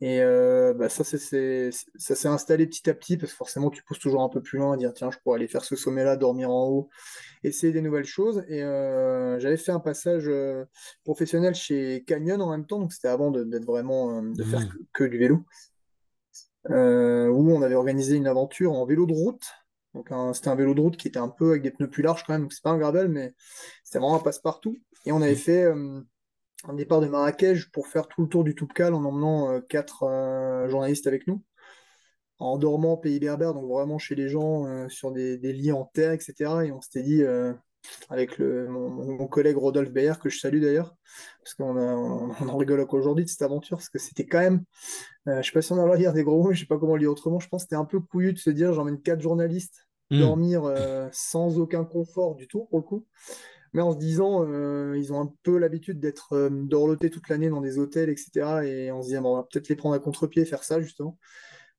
Et 0.03 0.21
euh, 0.23 0.73
bah, 0.73 0.89
ça, 0.89 1.05
c'est, 1.05 1.71
ça 1.71 2.15
s'est 2.15 2.29
installé 2.29 2.67
petit 2.67 2.89
à 2.89 2.95
petit 2.95 3.19
parce 3.19 3.33
que 3.33 3.37
forcément, 3.37 3.69
tu 3.69 3.83
pousses 3.83 3.99
toujours 3.99 4.23
un 4.23 4.31
peu 4.31 4.41
plus 4.41 4.59
loin, 4.59 4.73
à 4.73 4.77
dire 4.79 4.95
tiens, 4.95 5.11
je 5.11 5.19
pourrais 5.19 5.37
aller 5.37 5.49
faire 5.49 5.65
ce 5.65 5.77
sommet-là, 5.77 6.17
dormir 6.17 6.51
en 6.51 6.69
haut, 6.69 6.89
essayer 7.45 7.73
des 7.73 7.83
nouvelles 7.83 8.07
choses. 8.07 8.43
Et 8.49 8.63
euh, 8.63 9.39
j'avais 9.41 9.59
fait 9.59 9.73
un 9.73 9.81
passage 9.81 10.25
euh, 10.27 10.65
professionnel 11.05 11.55
chez 11.55 12.03
Canyon 12.07 12.41
en 12.41 12.51
même 12.51 12.65
temps, 12.67 12.79
donc 12.79 12.95
c'était 12.95 13.09
avant 13.09 13.31
d'être 13.31 13.67
vraiment 13.67 14.23
de 14.23 14.43
faire 14.43 14.61
mmh. 14.61 14.79
que, 14.95 15.05
du 15.05 15.19
vélo, 15.19 15.45
où 16.69 17.53
on 17.53 17.61
avait 17.61 17.75
organisé 17.75 18.17
une 18.17 18.27
aventure 18.27 18.73
en 18.73 18.87
vélo 18.87 19.05
de 19.05 19.13
route. 19.13 19.45
Donc 19.93 20.09
c'était 20.35 20.49
un 20.49 20.55
vélo 20.55 20.73
de 20.73 20.81
route 20.81 20.97
qui 20.97 21.09
était 21.09 21.19
un 21.19 21.29
peu 21.29 21.51
avec 21.51 21.63
des 21.63 21.73
pneus 21.73 21.91
plus 21.91 22.03
larges 22.03 22.25
quand 22.25 22.33
même, 22.33 22.43
donc 22.43 22.53
c'est 22.55 22.63
pas 22.63 22.71
un 22.71 22.79
gravel, 22.79 23.09
mais 23.09 23.35
c'était 23.85 23.99
vraiment 23.99 24.17
un 24.17 24.21
passe-partout. 24.21 24.79
Et 25.05 25.13
on 25.13 25.21
avait 25.21 25.33
mmh. 25.33 25.37
fait 25.37 25.67
un 26.69 26.75
départ 26.75 27.01
de 27.01 27.07
Marrakech 27.07 27.71
pour 27.71 27.87
faire 27.87 28.09
tout 28.09 28.23
le 28.23 28.29
tour 28.29 28.45
du 28.45 28.55
Toubkal 28.55 28.95
en 28.95 29.05
emmenant 29.05 29.51
euh, 29.51 29.61
quatre 29.61 30.05
euh, 30.05 30.69
journalistes 30.69 31.07
avec 31.07 31.27
nous, 31.27 31.43
en 32.39 32.59
dormant 32.59 32.97
pays 32.97 33.19
berbère, 33.19 33.55
donc 33.55 33.69
vraiment 33.71 33.99
chez 33.99 34.15
les 34.15 34.29
gens 34.29 34.67
euh, 34.67 34.89
sur 34.89 35.13
des, 35.13 35.39
lits 35.39 35.73
en 35.73 35.85
terre, 35.85 36.13
etc. 36.13 36.35
Et 36.65 36.73
on 36.73 36.81
s'était 36.81 37.03
dit, 37.03 37.23
avec 38.11 38.37
le, 38.39 38.69
mon, 38.69 39.27
collègue 39.27 39.57
Rodolphe 39.57 39.91
Bayer, 39.91 40.15
que 40.23 40.29
je 40.29 40.39
salue 40.39 40.61
d'ailleurs, 40.61 40.95
parce 41.43 41.55
qu'on 41.55 41.77
on, 41.77 42.31
en 42.31 42.57
rigole 42.57 42.87
aujourd'hui 42.91 43.25
de 43.25 43.31
cette 43.31 43.43
aventure, 43.43 43.79
parce 43.79 43.89
que 43.89 43.99
c'était 43.99 44.27
quand 44.27 44.41
même, 44.41 44.65
je 45.27 45.43
sais 45.43 45.53
pas 45.53 45.63
si 45.63 45.73
on 45.73 45.83
a 45.83 45.87
le 45.87 45.97
lire 45.97 46.13
des 46.13 46.25
gros 46.25 46.43
mots, 46.43 46.53
je 46.53 46.61
sais 46.61 46.67
pas 46.67 46.79
comment 46.79 46.95
le 46.95 47.01
dire 47.01 47.11
autrement, 47.11 47.41
je 47.41 47.49
pense 47.49 47.63
que 47.63 47.69
c'était 47.69 47.81
un 47.81 47.87
peu 47.87 48.01
couillu 48.01 48.33
de 48.33 48.39
se 48.39 48.51
dire, 48.51 48.75
j'emmène 48.75 49.01
quatre 49.01 49.21
journalistes 49.21 49.87
hmm. 50.11 50.19
dormir 50.19 50.75
sans 51.13 51.59
aucun 51.59 51.85
confort 51.85 52.35
du 52.35 52.49
tout, 52.49 52.67
pour 52.67 52.79
le 52.79 52.85
coup 52.85 53.07
mais 53.73 53.83
en 53.83 53.93
se 53.93 53.99
disant, 53.99 54.45
euh, 54.47 54.97
ils 54.99 55.13
ont 55.13 55.21
un 55.21 55.33
peu 55.43 55.59
l'habitude 55.59 56.01
d'être 56.01 56.33
euh, 56.33 56.51
dorlotés 56.51 57.11
toute 57.11 57.29
l'année 57.29 57.49
dans 57.49 57.61
des 57.61 57.79
hôtels, 57.79 58.11
etc. 58.11 58.65
Et 58.65 58.93
on 58.93 59.03
se 59.03 59.09
dit, 59.09 59.19
on 59.19 59.37
va 59.37 59.45
peut-être 59.45 59.69
les 59.69 59.77
prendre 59.77 59.95
à 59.95 59.99
contre-pied, 59.99 60.45
faire 60.45 60.65
ça, 60.65 60.81
justement. 60.81 61.19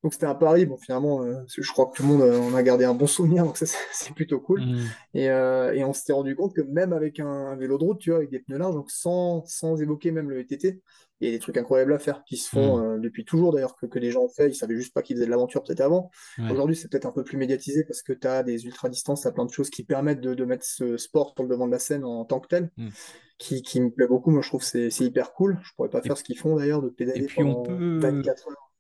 Donc 0.04 0.14
c'était 0.14 0.26
un 0.26 0.36
pari. 0.36 0.66
Bon, 0.66 0.78
finalement, 0.78 1.24
euh, 1.24 1.36
je 1.48 1.72
crois 1.72 1.88
que 1.88 1.96
tout 1.96 2.04
le 2.04 2.10
monde 2.10 2.22
on 2.22 2.56
a 2.56 2.64
gardé 2.64 2.86
un 2.86 2.94
bon 2.94 3.08
souvenir, 3.08 3.46
donc 3.46 3.58
ça, 3.58 3.66
c'est 3.92 4.14
plutôt 4.16 4.40
cool. 4.40 4.62
Mmh. 4.62 4.80
Et, 5.14 5.26
et, 5.26 5.84
on 5.84 5.94
s'était 5.94 6.14
rendu 6.14 6.36
compte 6.36 6.56
que 6.56 6.62
même 6.62 6.94
avec 6.94 7.20
un, 7.20 7.56
vélo 7.56 7.78
de 7.78 7.84
route, 7.84 8.00
tu 8.00 8.10
vois, 8.10 8.18
avec 8.18 8.32
des 8.32 8.40
pneus 8.40 8.58
larges, 8.58 8.76
donc 8.76 8.90
sans, 8.90 9.44
sans 9.46 9.82
évoquer 9.82 10.12
même 10.12 10.30
le 10.30 10.38
VTT, 10.38 10.82
il 11.22 11.26
y 11.26 11.30
a 11.30 11.34
des 11.34 11.40
trucs 11.40 11.58
incroyables 11.58 11.94
à 11.94 12.00
faire 12.00 12.24
qui 12.24 12.36
se 12.36 12.50
font 12.50 12.78
mm. 12.78 12.84
euh, 12.84 12.98
depuis 12.98 13.26
toujours 13.26 13.54
d'ailleurs 13.54 13.76
que, 13.76 13.86
que 13.86 14.00
des 14.00 14.12
gens 14.12 14.24
ont 14.24 14.30
fait. 14.30 14.50
Ils 14.50 14.56
savaient 14.56 14.76
juste 14.76 14.94
pas 14.94 15.02
qu'ils 15.02 15.16
faisaient 15.16 15.28
de 15.28 15.32
l'aventure 15.32 15.64
peut-être 15.64 15.82
avant. 15.82 16.10
Aujourd'hui, 16.50 16.76
c'est 16.76 16.90
peut-être 16.90 17.06
un 17.06 17.12
peu 17.12 17.24
plus 17.24 17.38
médiatisé 17.38 17.84
parce 17.84 18.02
que 18.02 18.14
tu 18.14 18.28
as 18.28 18.44
des 18.44 18.66
ultra-distances, 18.66 19.22
tu 19.22 19.28
as 19.28 19.32
plein 19.32 19.46
de 19.46 19.52
choses 19.52 19.70
qui 19.70 19.84
permettent 19.84 20.22
de, 20.22 20.34
de, 20.34 20.46
mettre 20.46 20.66
ce 20.66 20.98
sport 20.98 21.34
sur 21.36 21.44
le 21.44 21.50
devant 21.50 21.68
de 21.68 21.72
la 21.72 21.80
scène 21.80 22.04
en, 22.04 22.26
tant 22.26 22.40
que 22.40 22.48
tel. 22.48 22.72
Mm. 22.78 22.90
Qui, 23.38 23.64
qui, 23.64 23.82
me 23.82 23.90
plaît 23.90 24.08
beaucoup. 24.08 24.30
Moi, 24.30 24.44
je 24.44 24.50
trouve 24.50 24.62
que 24.62 24.90
c'est 24.90 25.04
hyper 25.04 25.34
cool. 25.34 25.60
Je 25.64 25.72
pourrais 25.76 25.90
pas 25.90 26.04
faire 26.04 26.16
ce 26.16 26.24
qu'ils 26.24 26.38
font 26.38 26.58
d'ailleurs, 26.58 26.84
de 26.84 26.90
pédaler 26.90 27.28
pendant 27.36 27.64
24 27.64 28.50
heures. 28.50 28.71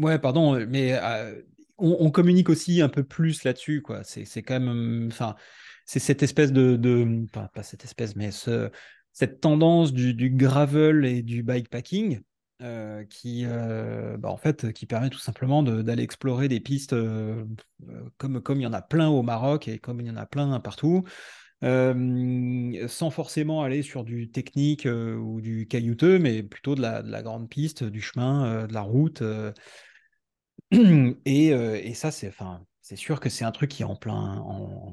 Ouais, 0.00 0.18
pardon, 0.18 0.58
mais 0.66 0.94
euh, 0.94 1.42
on, 1.76 2.10
communique 2.10 2.48
aussi 2.48 2.80
un 2.80 2.88
peu 2.88 3.04
plus 3.04 3.44
là-dessus, 3.44 3.82
quoi. 3.82 4.02
C'est 4.02 4.42
quand 4.42 4.58
même, 4.58 5.08
enfin, 5.12 5.34
c'est 5.84 5.98
cette 5.98 6.22
espèce 6.22 6.52
de, 6.52 6.76
de 6.76 7.26
pas, 7.32 7.50
cette 7.62 7.84
espèce, 7.84 8.16
mais 8.16 8.30
ce, 8.30 8.70
cette 9.12 9.40
tendance 9.40 9.92
du, 9.92 10.30
gravel 10.30 11.04
et 11.04 11.22
du 11.22 11.42
bikepacking 11.42 12.20
euh, 12.62 13.04
qui, 13.04 13.44
euh, 13.44 14.16
bah, 14.16 14.30
en 14.30 14.36
fait, 14.36 14.72
qui 14.72 14.86
permet 14.86 15.10
tout 15.10 15.18
simplement 15.18 15.62
d'aller 15.62 16.02
explorer 16.02 16.48
des 16.48 16.60
pistes 16.60 16.94
euh, 16.94 17.44
comme, 18.16 18.40
comme 18.40 18.58
il 18.58 18.62
y 18.62 18.66
en 18.66 18.72
a 18.72 18.82
plein 18.82 19.08
au 19.08 19.22
Maroc 19.22 19.68
et 19.68 19.78
comme 19.78 20.00
il 20.00 20.06
y 20.06 20.10
en 20.10 20.16
a 20.16 20.26
plein 20.26 20.60
partout, 20.60 21.04
sans 21.62 23.10
forcément 23.10 23.62
aller 23.62 23.82
sur 23.82 24.04
du 24.04 24.30
technique 24.30 24.86
ou 24.86 25.42
du 25.42 25.66
caillouteux, 25.66 26.18
mais 26.18 26.42
plutôt 26.42 26.74
de 26.74 26.80
la 26.80 27.22
grande 27.22 27.50
piste, 27.50 27.84
du 27.84 28.00
chemin, 28.00 28.66
de 28.66 28.72
la 28.72 28.80
route. 28.80 29.22
Et, 31.24 31.48
et, 31.48 31.94
ça, 31.94 32.10
c'est, 32.10 32.28
enfin, 32.28 32.64
c'est 32.90 32.96
sûr 32.96 33.20
que 33.20 33.28
c'est 33.28 33.44
un 33.44 33.52
truc 33.52 33.70
qui 33.70 33.82
est 33.82 33.86
en 33.86 33.94
plein, 33.94 34.38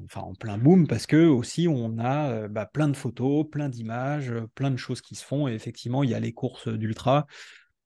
enfin, 0.04 0.20
en 0.20 0.32
plein 0.32 0.56
boom 0.56 0.86
parce 0.86 1.04
que 1.04 1.26
aussi 1.26 1.66
on 1.66 1.98
a 1.98 2.30
euh, 2.30 2.48
bah, 2.48 2.64
plein 2.64 2.86
de 2.86 2.96
photos, 2.96 3.44
plein 3.50 3.68
d'images, 3.68 4.30
euh, 4.30 4.46
plein 4.54 4.70
de 4.70 4.76
choses 4.76 5.00
qui 5.00 5.16
se 5.16 5.24
font. 5.24 5.48
Et 5.48 5.52
effectivement, 5.54 6.04
il 6.04 6.10
y 6.10 6.14
a 6.14 6.20
les 6.20 6.32
courses 6.32 6.68
d'ultra 6.68 7.26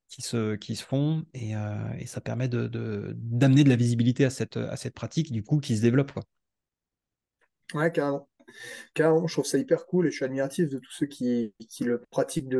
qui 0.08 0.20
se, 0.20 0.56
qui 0.56 0.76
se 0.76 0.84
font 0.84 1.24
et, 1.32 1.56
euh, 1.56 2.04
ça 2.04 2.20
permet 2.20 2.46
d'amener 2.46 3.64
de, 3.64 3.68
la 3.70 3.76
visibilité 3.76 4.26
à 4.26 4.30
cette, 4.30 4.58
à 4.58 4.76
cette 4.76 4.92
pratique 4.92 5.32
du 5.32 5.42
coup 5.42 5.60
qui 5.60 5.78
se 5.78 5.80
développe. 5.80 6.12
Quoi. 6.12 6.24
Ouais, 7.72 7.90
carrément. 7.90 8.28
Carrément, 8.92 9.26
je 9.26 9.32
trouve 9.32 9.46
ça 9.46 9.56
hyper 9.56 9.86
cool 9.86 10.06
et 10.06 10.10
je 10.10 10.16
suis 10.16 10.26
admiratif 10.26 10.68
de 10.68 10.78
tous 10.78 10.92
ceux 10.92 11.06
qui, 11.06 11.54
qui 11.70 11.84
le 11.84 12.02
pratiquent 12.10 12.50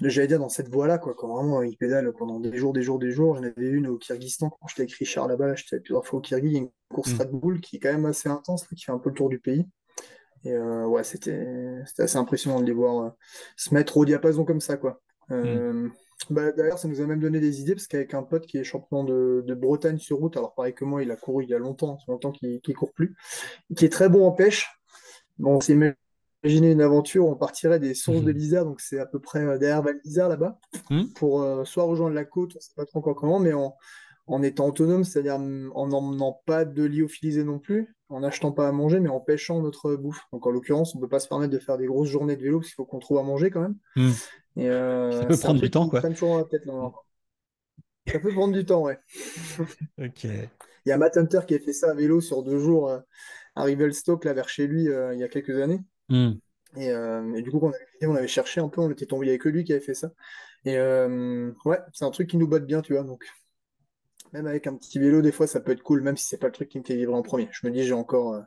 j'allais 0.00 0.26
dire 0.26 0.38
dans 0.38 0.48
cette 0.48 0.68
voie-là, 0.68 0.98
quoi, 0.98 1.14
quand 1.14 1.34
vraiment 1.34 1.62
il 1.62 1.76
pédale 1.76 2.12
pendant 2.12 2.40
des 2.40 2.56
jours, 2.56 2.72
des 2.72 2.82
jours, 2.82 2.98
des 2.98 3.10
jours. 3.10 3.36
J'en 3.36 3.42
avais 3.42 3.68
une 3.68 3.86
au 3.86 3.98
Kyrgyzstan 3.98 4.50
quand 4.50 4.66
j'étais 4.68 4.82
avec 4.82 4.94
Richard 4.94 5.28
là-bas, 5.28 5.54
j'étais 5.54 5.80
plusieurs 5.80 6.06
fois 6.06 6.18
au 6.18 6.22
Kyrgyz, 6.22 6.50
il 6.50 6.52
y 6.52 6.56
a 6.56 6.60
une 6.60 6.70
course 6.88 7.14
mm. 7.14 7.20
Red 7.20 7.30
Bull 7.30 7.60
qui 7.60 7.76
est 7.76 7.78
quand 7.78 7.92
même 7.92 8.06
assez 8.06 8.28
intense, 8.28 8.66
qui 8.66 8.82
fait 8.82 8.92
un 8.92 8.98
peu 8.98 9.10
le 9.10 9.14
tour 9.14 9.28
du 9.28 9.38
pays. 9.38 9.66
Et 10.44 10.52
euh, 10.52 10.86
ouais, 10.86 11.04
c'était 11.04 11.82
assez 11.98 12.16
impressionnant 12.16 12.60
de 12.60 12.66
les 12.66 12.72
voir 12.72 13.04
euh, 13.04 13.10
se 13.56 13.72
mettre 13.74 13.96
au 13.96 14.04
diapason 14.04 14.44
comme 14.44 14.60
ça, 14.60 14.76
quoi. 14.76 15.00
Euh, 15.30 15.88
bah, 16.30 16.50
D'ailleurs, 16.52 16.78
ça 16.78 16.88
nous 16.88 17.00
a 17.00 17.06
même 17.06 17.20
donné 17.20 17.38
des 17.38 17.60
idées, 17.60 17.74
parce 17.74 17.86
qu'avec 17.86 18.12
un 18.14 18.22
pote 18.22 18.46
qui 18.46 18.58
est 18.58 18.64
champion 18.64 19.04
de, 19.04 19.44
de, 19.46 19.54
Bretagne 19.54 19.98
sur 19.98 20.18
route, 20.18 20.36
alors 20.36 20.54
pareil 20.54 20.74
que 20.74 20.84
moi, 20.84 21.02
il 21.02 21.10
a 21.10 21.16
couru 21.16 21.44
il 21.44 21.50
y 21.50 21.54
a 21.54 21.58
longtemps, 21.58 21.98
c'est 21.98 22.10
longtemps 22.10 22.32
qu'il 22.32 22.60
ne 22.66 22.74
court 22.74 22.92
plus, 22.92 23.14
qui 23.76 23.84
est 23.84 23.92
très 23.92 24.08
bon 24.08 24.26
en 24.26 24.32
pêche. 24.32 24.68
Bon, 25.38 25.60
c'est 25.60 25.74
Imaginez 26.44 26.72
une 26.72 26.80
aventure, 26.80 27.26
on 27.26 27.36
partirait 27.36 27.78
des 27.78 27.94
sources 27.94 28.22
de 28.22 28.32
mhm. 28.32 28.38
l'Isère, 28.38 28.64
donc 28.64 28.80
c'est 28.80 28.98
à 28.98 29.06
peu 29.06 29.20
près 29.20 29.44
euh, 29.44 29.58
derrière 29.58 29.82
Val 29.82 30.00
d'Isère 30.02 30.28
là-bas, 30.28 30.58
hmm. 30.90 31.04
pour 31.14 31.42
euh, 31.42 31.64
soit 31.64 31.84
rejoindre 31.84 32.14
la 32.14 32.24
côte, 32.24 32.52
on 32.54 32.58
ne 32.58 32.60
sait 32.60 32.74
pas 32.74 32.84
trop 32.84 32.98
encore 32.98 33.14
comment, 33.14 33.38
mais 33.38 33.52
en, 33.52 33.76
en 34.26 34.42
étant 34.42 34.66
autonome, 34.66 35.04
c'est-à-dire 35.04 35.36
en 35.36 35.86
n'emmenant 35.86 36.42
pas 36.44 36.64
de 36.64 36.82
lyophilisé 36.82 37.44
non 37.44 37.60
plus, 37.60 37.94
en 38.08 38.20
n'achetant 38.20 38.50
pas 38.50 38.68
à 38.68 38.72
manger, 38.72 38.98
mais 38.98 39.08
en 39.08 39.20
pêchant 39.20 39.60
notre 39.62 39.94
bouffe. 39.94 40.22
Donc 40.32 40.46
en 40.46 40.50
l'occurrence, 40.50 40.94
on 40.94 40.98
ne 40.98 41.02
peut 41.02 41.08
pas 41.08 41.20
se 41.20 41.28
permettre 41.28 41.52
de 41.52 41.58
faire 41.58 41.78
des 41.78 41.86
grosses 41.86 42.08
journées 42.08 42.36
de 42.36 42.42
vélo 42.42 42.58
parce 42.58 42.68
qu'il 42.68 42.76
faut 42.76 42.84
qu'on 42.84 42.98
trouve 42.98 43.18
à 43.18 43.22
manger 43.22 43.50
quand 43.50 43.60
même. 43.60 43.76
Et, 44.56 44.68
euh, 44.68 45.12
ça 45.12 45.26
peut 45.26 45.36
prendre 45.36 45.60
du 45.60 45.70
temps, 45.70 45.88
quoi. 45.88 46.00
Ça 48.08 48.18
peut 48.18 48.32
prendre 48.32 48.52
du 48.52 48.64
temps, 48.64 48.82
ouais. 48.82 48.98
ok. 49.98 50.24
Il 50.24 50.88
y 50.88 50.92
a 50.92 50.98
Matt 50.98 51.16
Hunter 51.16 51.40
qui 51.46 51.54
a 51.54 51.60
fait 51.60 51.72
ça 51.72 51.90
à 51.90 51.94
vélo 51.94 52.20
sur 52.20 52.42
deux 52.42 52.58
jours 52.58 52.90
à 53.54 53.62
Rivelstock, 53.62 54.24
là, 54.24 54.32
vers 54.32 54.48
chez 54.48 54.66
lui, 54.66 54.84
il 54.84 55.18
y 55.18 55.22
a 55.22 55.28
quelques 55.28 55.56
années. 55.60 55.80
Hmm. 56.12 56.32
Euh, 56.76 57.34
et, 57.34 57.40
du 57.40 57.50
coup, 57.50 57.58
on 58.02 58.14
avait, 58.14 58.28
cherché 58.28 58.60
un 58.60 58.68
peu, 58.68 58.82
on 58.82 58.90
était 58.90 59.06
tombé, 59.06 59.38
que 59.38 59.48
lui 59.48 59.64
qui 59.64 59.72
avait 59.72 59.80
fait 59.80 59.94
ça. 59.94 60.12
Et 60.66 60.76
euh, 60.76 61.50
ouais, 61.64 61.78
c'est 61.94 62.04
un 62.04 62.10
truc 62.10 62.28
qui 62.28 62.36
nous 62.36 62.46
botte 62.46 62.66
bien, 62.66 62.82
tu 62.82 62.92
vois. 62.92 63.02
Donc, 63.02 63.24
même 64.34 64.46
avec 64.46 64.66
un 64.66 64.76
petit 64.76 64.98
vélo, 64.98 65.22
des 65.22 65.32
fois, 65.32 65.46
ça 65.46 65.60
peut 65.60 65.72
être 65.72 65.82
cool, 65.82 66.02
même 66.02 66.18
si 66.18 66.26
c'est 66.26 66.36
pas 66.36 66.48
le 66.48 66.52
truc 66.52 66.68
qui 66.68 66.78
me 66.78 66.84
fait 66.84 66.96
vivre 66.96 67.14
en 67.14 67.22
premier. 67.22 67.48
Je 67.50 67.66
me 67.66 67.72
dis, 67.72 67.82
j'ai 67.82 67.94
encore, 67.94 68.34
euh, 68.34 68.42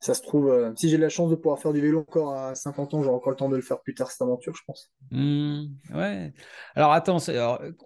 ça 0.00 0.14
se 0.14 0.22
trouve, 0.22 0.48
euh, 0.48 0.72
si 0.76 0.88
j'ai 0.88 0.96
la 0.96 1.10
chance 1.10 1.28
de 1.30 1.34
pouvoir 1.34 1.58
faire 1.58 1.74
du 1.74 1.80
vélo 1.82 2.00
encore 2.00 2.34
à 2.34 2.54
50 2.54 2.94
ans, 2.94 3.02
j'aurai 3.02 3.16
encore 3.16 3.32
le 3.32 3.36
temps 3.36 3.50
de 3.50 3.56
le 3.56 3.60
faire 3.60 3.82
plus 3.82 3.94
tard, 3.94 4.10
cette 4.10 4.22
aventure, 4.22 4.54
je 4.56 4.62
pense. 4.66 4.90
Mmh, 5.10 5.64
ouais. 5.94 6.32
Alors 6.74 6.92
attends, 6.92 7.18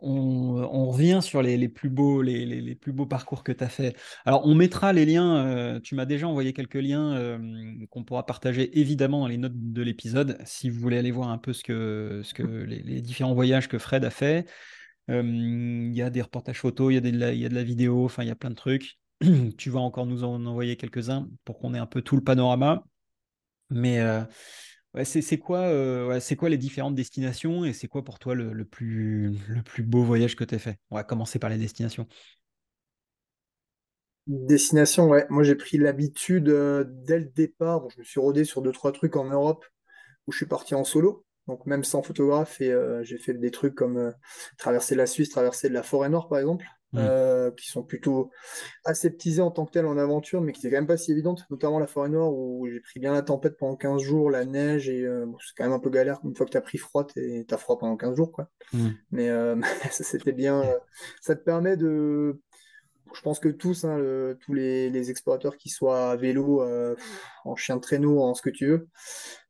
on, 0.00 0.88
revient 0.90 1.18
sur 1.22 1.42
les, 1.42 1.68
plus 1.68 1.88
beaux, 1.88 2.22
les, 2.22 2.76
plus 2.76 2.92
beaux 2.92 3.06
parcours 3.06 3.42
que 3.42 3.50
tu 3.50 3.64
as 3.64 3.68
fait. 3.68 3.96
Alors 4.24 4.46
on 4.46 4.54
mettra 4.54 4.92
les 4.92 5.06
liens, 5.06 5.44
euh, 5.44 5.80
tu 5.80 5.96
m'as 5.96 6.04
déjà 6.04 6.28
envoyé 6.28 6.52
quelques 6.52 6.74
liens 6.74 7.16
euh, 7.16 7.38
qu'on 7.90 8.04
pourra 8.04 8.24
partager 8.24 8.78
évidemment 8.78 9.20
dans 9.20 9.26
les 9.26 9.38
notes 9.38 9.52
de 9.56 9.82
l'épisode, 9.82 10.38
si 10.44 10.70
vous 10.70 10.78
voulez 10.78 10.98
aller 10.98 11.10
voir 11.10 11.30
un 11.30 11.38
peu 11.38 11.52
ce 11.52 11.64
que, 11.64 12.20
ce 12.22 12.32
que 12.32 12.44
les, 12.44 13.00
différents 13.00 13.34
voyages 13.34 13.66
que 13.66 13.78
Fred 13.78 14.04
a 14.04 14.10
fait. 14.10 14.48
Il 15.08 15.92
y 15.92 16.00
a 16.00 16.10
des 16.10 16.22
reportages 16.22 16.60
photos, 16.60 16.92
il 16.92 17.04
y, 17.04 17.38
y 17.40 17.44
a 17.44 17.48
de 17.48 17.54
la 17.54 17.62
vidéo, 17.64 18.04
enfin 18.04 18.22
il 18.22 18.28
y 18.28 18.32
a 18.32 18.36
plein 18.36 18.50
de 18.50 18.54
trucs. 18.54 18.98
tu 19.58 19.70
vas 19.70 19.80
encore 19.80 20.06
nous 20.06 20.24
en 20.24 20.44
envoyer 20.46 20.76
quelques-uns 20.76 21.28
pour 21.44 21.58
qu'on 21.58 21.74
ait 21.74 21.78
un 21.78 21.86
peu 21.86 22.02
tout 22.02 22.16
le 22.16 22.22
panorama. 22.22 22.84
Mais 23.70 24.00
euh, 24.00 24.22
c'est 25.04 25.38
quoi, 25.38 25.60
euh, 25.60 26.20
les 26.42 26.58
différentes 26.58 26.94
destinations 26.94 27.64
et 27.64 27.72
c'est 27.72 27.88
quoi 27.88 28.04
pour 28.04 28.18
toi 28.18 28.34
le, 28.34 28.64
plus, 28.64 29.36
beau 29.78 30.02
voyage 30.02 30.36
que 30.36 30.44
tu 30.44 30.54
as 30.54 30.58
fait? 30.58 30.78
On 30.90 30.96
va 30.96 31.04
commencer 31.04 31.38
par 31.38 31.50
les 31.50 31.58
destinations. 31.58 32.06
Destination, 34.26 35.08
ouais. 35.08 35.26
Moi, 35.28 35.42
j'ai 35.42 35.54
pris 35.54 35.76
l'habitude 35.76 36.48
euh, 36.48 36.84
dès 36.88 37.18
le 37.18 37.26
départ. 37.26 37.88
je 37.90 37.98
me 37.98 38.04
suis 38.04 38.20
rodé 38.20 38.44
sur 38.44 38.62
deux, 38.62 38.72
trois 38.72 38.92
trucs 38.92 39.16
en 39.16 39.24
Europe 39.24 39.66
où 40.26 40.32
je 40.32 40.38
suis 40.38 40.46
parti 40.46 40.74
en 40.74 40.84
solo. 40.84 41.24
Donc, 41.46 41.66
même 41.66 41.84
sans 41.84 42.02
photographe, 42.02 42.58
et 42.62 42.74
j'ai 43.02 43.18
fait 43.18 43.34
des 43.34 43.50
trucs 43.50 43.74
comme 43.74 44.14
traverser 44.56 44.94
la 44.94 45.04
Suisse, 45.04 45.28
traverser 45.28 45.68
la 45.68 45.82
forêt 45.82 46.08
nord, 46.08 46.26
par 46.28 46.38
exemple. 46.38 46.64
Euh, 46.96 47.50
qui 47.52 47.68
sont 47.68 47.82
plutôt 47.82 48.30
aseptisées 48.84 49.42
en 49.42 49.50
tant 49.50 49.66
que 49.66 49.72
telles 49.72 49.86
en 49.86 49.98
aventure, 49.98 50.40
mais 50.40 50.52
qui 50.52 50.60
étaient 50.60 50.70
quand 50.70 50.80
même 50.80 50.86
pas 50.86 50.96
si 50.96 51.12
évidentes, 51.12 51.44
notamment 51.50 51.78
la 51.78 51.86
forêt 51.86 52.08
noire 52.08 52.32
où 52.32 52.66
j'ai 52.70 52.80
pris 52.80 53.00
bien 53.00 53.12
la 53.12 53.22
tempête 53.22 53.56
pendant 53.56 53.76
15 53.76 54.02
jours, 54.02 54.30
la 54.30 54.44
neige, 54.44 54.88
et 54.88 55.04
euh, 55.04 55.26
c'est 55.40 55.54
quand 55.56 55.64
même 55.64 55.72
un 55.72 55.78
peu 55.78 55.90
galère. 55.90 56.20
Une 56.24 56.34
fois 56.34 56.46
que 56.46 56.52
tu 56.52 56.56
as 56.56 56.62
pris 56.62 56.78
froid, 56.78 57.06
tu 57.06 57.44
as 57.50 57.56
froid 57.56 57.78
pendant 57.78 57.96
15 57.96 58.16
jours. 58.16 58.32
Quoi. 58.32 58.48
Mm. 58.72 58.88
Mais 59.10 59.28
ça, 59.90 60.04
c'était 60.04 60.32
bien. 60.32 60.62
ça 61.20 61.34
te 61.36 61.42
permet 61.42 61.76
de 61.76 62.40
je 63.12 63.20
pense 63.20 63.38
que 63.38 63.48
tous, 63.48 63.84
hein, 63.84 63.98
tous 64.40 64.54
les, 64.54 65.10
explorateurs 65.10 65.56
qui 65.56 65.68
soient 65.68 66.10
à 66.10 66.16
vélo, 66.16 66.62
euh, 66.62 66.96
en 67.44 67.56
chien 67.56 67.76
de 67.76 67.80
traîneau, 67.80 68.20
en 68.20 68.34
ce 68.34 68.42
que 68.42 68.50
tu 68.50 68.66
veux, 68.66 68.88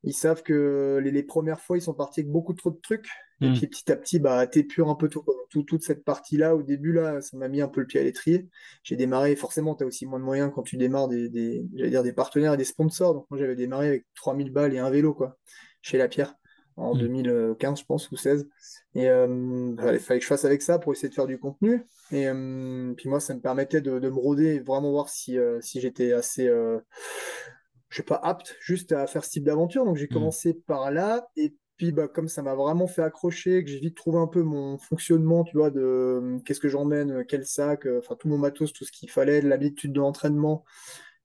ils 0.02 0.12
savent 0.12 0.42
que 0.42 1.00
les, 1.02 1.22
premières 1.22 1.60
fois, 1.60 1.78
ils 1.78 1.82
sont 1.82 1.94
partis 1.94 2.20
avec 2.20 2.30
beaucoup 2.30 2.54
trop 2.54 2.70
de 2.70 2.80
trucs. 2.82 3.08
Et 3.40 3.48
hmm. 3.48 3.54
puis 3.54 3.66
petit 3.66 3.90
à 3.90 3.96
petit, 3.96 4.18
bah, 4.20 4.46
t'épures 4.46 4.88
un 4.88 4.94
peu 4.94 5.08
tout, 5.08 5.24
toute 5.50 5.82
cette 5.82 6.04
partie-là. 6.04 6.54
Au 6.54 6.62
début, 6.62 6.92
là, 6.92 7.20
ça 7.20 7.36
m'a 7.36 7.48
mis 7.48 7.60
un 7.60 7.68
peu 7.68 7.80
le 7.80 7.86
pied 7.86 8.00
à 8.00 8.04
l'étrier. 8.04 8.48
J'ai 8.82 8.96
démarré, 8.96 9.34
forcément, 9.34 9.74
tu 9.74 9.84
as 9.84 9.86
aussi 9.86 10.06
moins 10.06 10.20
de 10.20 10.24
moyens 10.24 10.52
quand 10.54 10.62
tu 10.62 10.76
démarres 10.76 11.08
des, 11.08 11.28
dire 11.28 12.02
des 12.02 12.12
partenaires 12.12 12.54
et 12.54 12.56
des 12.56 12.64
sponsors. 12.64 13.14
Donc 13.14 13.26
moi, 13.30 13.38
j'avais 13.38 13.56
démarré 13.56 13.88
avec 13.88 14.06
3000 14.14 14.50
balles 14.52 14.74
et 14.74 14.78
un 14.78 14.90
vélo, 14.90 15.14
quoi, 15.14 15.36
chez 15.82 15.98
La 15.98 16.08
Pierre 16.08 16.34
en 16.76 16.94
2015, 16.94 17.72
mm. 17.72 17.76
je 17.76 17.84
pense, 17.84 18.10
ou 18.10 18.16
16. 18.16 18.48
Et 18.94 19.08
euh, 19.08 19.74
il 19.92 19.98
fallait 19.98 20.18
que 20.18 20.24
je 20.24 20.28
fasse 20.28 20.44
avec 20.44 20.62
ça 20.62 20.78
pour 20.78 20.92
essayer 20.92 21.08
de 21.08 21.14
faire 21.14 21.26
du 21.26 21.38
contenu. 21.38 21.84
Et 22.10 22.28
euh, 22.28 22.92
puis 22.96 23.08
moi, 23.08 23.20
ça 23.20 23.34
me 23.34 23.40
permettait 23.40 23.80
de, 23.80 23.98
me 23.98 24.08
rôder 24.08 24.54
et 24.54 24.60
vraiment 24.60 24.90
voir 24.90 25.08
si, 25.08 25.38
euh, 25.38 25.60
si 25.60 25.80
j'étais 25.80 26.12
assez, 26.12 26.46
je 26.46 27.96
sais 27.96 28.02
pas, 28.02 28.16
apte 28.16 28.56
juste 28.60 28.92
à 28.92 29.06
faire 29.06 29.24
ce 29.24 29.30
type 29.30 29.44
d'aventure. 29.44 29.84
Donc 29.84 29.96
j'ai 29.96 30.06
mm. 30.06 30.14
commencé 30.14 30.54
par 30.54 30.90
là. 30.90 31.28
Et 31.36 31.54
puis 31.76 31.92
bah, 31.92 32.06
comme 32.06 32.28
ça 32.28 32.42
m'a 32.42 32.54
vraiment 32.54 32.86
fait 32.86 33.02
accrocher, 33.02 33.64
que 33.64 33.70
j'ai 33.70 33.80
vite 33.80 33.96
trouvé 33.96 34.18
un 34.18 34.28
peu 34.28 34.42
mon 34.42 34.78
fonctionnement, 34.78 35.44
tu 35.44 35.56
vois, 35.56 35.70
de 35.70 36.38
qu'est-ce 36.44 36.60
que 36.60 36.68
j'emmène, 36.68 37.24
quel 37.26 37.44
sac, 37.44 37.86
enfin 37.98 38.14
tout 38.16 38.28
mon 38.28 38.38
matos, 38.38 38.72
tout 38.72 38.84
ce 38.84 38.92
qu'il 38.92 39.10
fallait, 39.10 39.40
l'habitude 39.40 39.92
de 39.92 40.00
l'entraînement. 40.00 40.64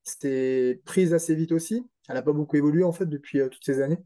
C'était 0.09 0.81
prise 0.85 1.13
assez 1.13 1.35
vite 1.35 1.51
aussi. 1.51 1.85
Elle 2.07 2.15
n'a 2.15 2.21
pas 2.21 2.33
beaucoup 2.33 2.55
évolué 2.55 2.83
en 2.83 2.91
fait 2.91 3.05
depuis 3.05 3.39
toutes 3.49 3.63
ces 3.63 3.81
années. 3.81 4.03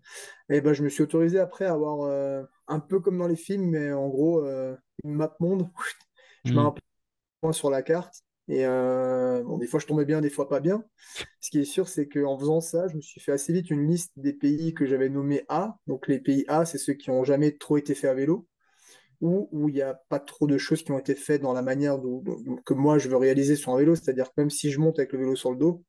Et 0.49 0.61
ben, 0.61 0.73
je 0.73 0.83
me 0.83 0.89
suis 0.89 1.03
autorisé 1.03 1.39
après 1.39 1.65
à 1.65 1.73
avoir 1.73 2.01
euh, 2.01 2.43
un 2.67 2.79
peu 2.79 2.99
comme 2.99 3.17
dans 3.17 3.27
les 3.27 3.35
films, 3.37 3.69
mais 3.69 3.93
en 3.93 4.09
gros, 4.09 4.45
euh, 4.45 4.75
une 5.03 5.13
map 5.13 5.35
monde. 5.39 5.69
Je 6.45 6.53
mets 6.53 6.61
hmm. 6.61 6.65
un 6.65 6.75
point 7.41 7.53
sur 7.53 7.69
la 7.69 7.81
carte. 7.81 8.23
Et 8.49 8.65
euh, 8.65 9.41
bon, 9.43 9.57
des 9.57 9.67
fois, 9.67 9.79
je 9.79 9.87
tombais 9.87 10.03
bien, 10.03 10.19
des 10.19 10.29
fois 10.29 10.49
pas 10.49 10.59
bien. 10.59 10.83
Ce 11.39 11.49
qui 11.49 11.59
est 11.59 11.65
sûr, 11.65 11.87
c'est 11.87 12.09
qu'en 12.09 12.37
faisant 12.37 12.59
ça, 12.59 12.89
je 12.89 12.97
me 12.97 13.01
suis 13.01 13.21
fait 13.21 13.31
assez 13.31 13.53
vite 13.53 13.69
une 13.69 13.87
liste 13.87 14.11
des 14.17 14.33
pays 14.33 14.73
que 14.73 14.85
j'avais 14.85 15.07
nommés 15.07 15.45
A. 15.47 15.77
Donc, 15.87 16.09
les 16.09 16.19
pays 16.19 16.43
A, 16.49 16.65
c'est 16.65 16.77
ceux 16.77 16.93
qui 16.93 17.09
n'ont 17.09 17.23
jamais 17.23 17.53
trop 17.57 17.77
été 17.77 17.95
faits 17.95 18.11
à 18.11 18.13
vélo 18.13 18.47
ou 19.21 19.47
où 19.53 19.69
il 19.69 19.75
n'y 19.75 19.81
a 19.81 19.93
pas 20.09 20.19
trop 20.19 20.47
de 20.47 20.57
choses 20.57 20.83
qui 20.83 20.91
ont 20.91 20.99
été 20.99 21.15
faites 21.15 21.41
dans 21.41 21.53
la 21.53 21.61
manière 21.61 21.97
que 22.65 22.73
moi 22.73 22.97
je 22.97 23.07
veux 23.07 23.15
réaliser 23.15 23.55
sur 23.55 23.73
un 23.73 23.77
vélo. 23.77 23.95
C'est-à-dire 23.95 24.25
que 24.25 24.33
même 24.35 24.49
si 24.49 24.69
je 24.69 24.79
monte 24.79 24.99
avec 24.99 25.13
le 25.13 25.19
vélo 25.19 25.35
sur 25.37 25.51
le 25.51 25.57
dos, 25.57 25.81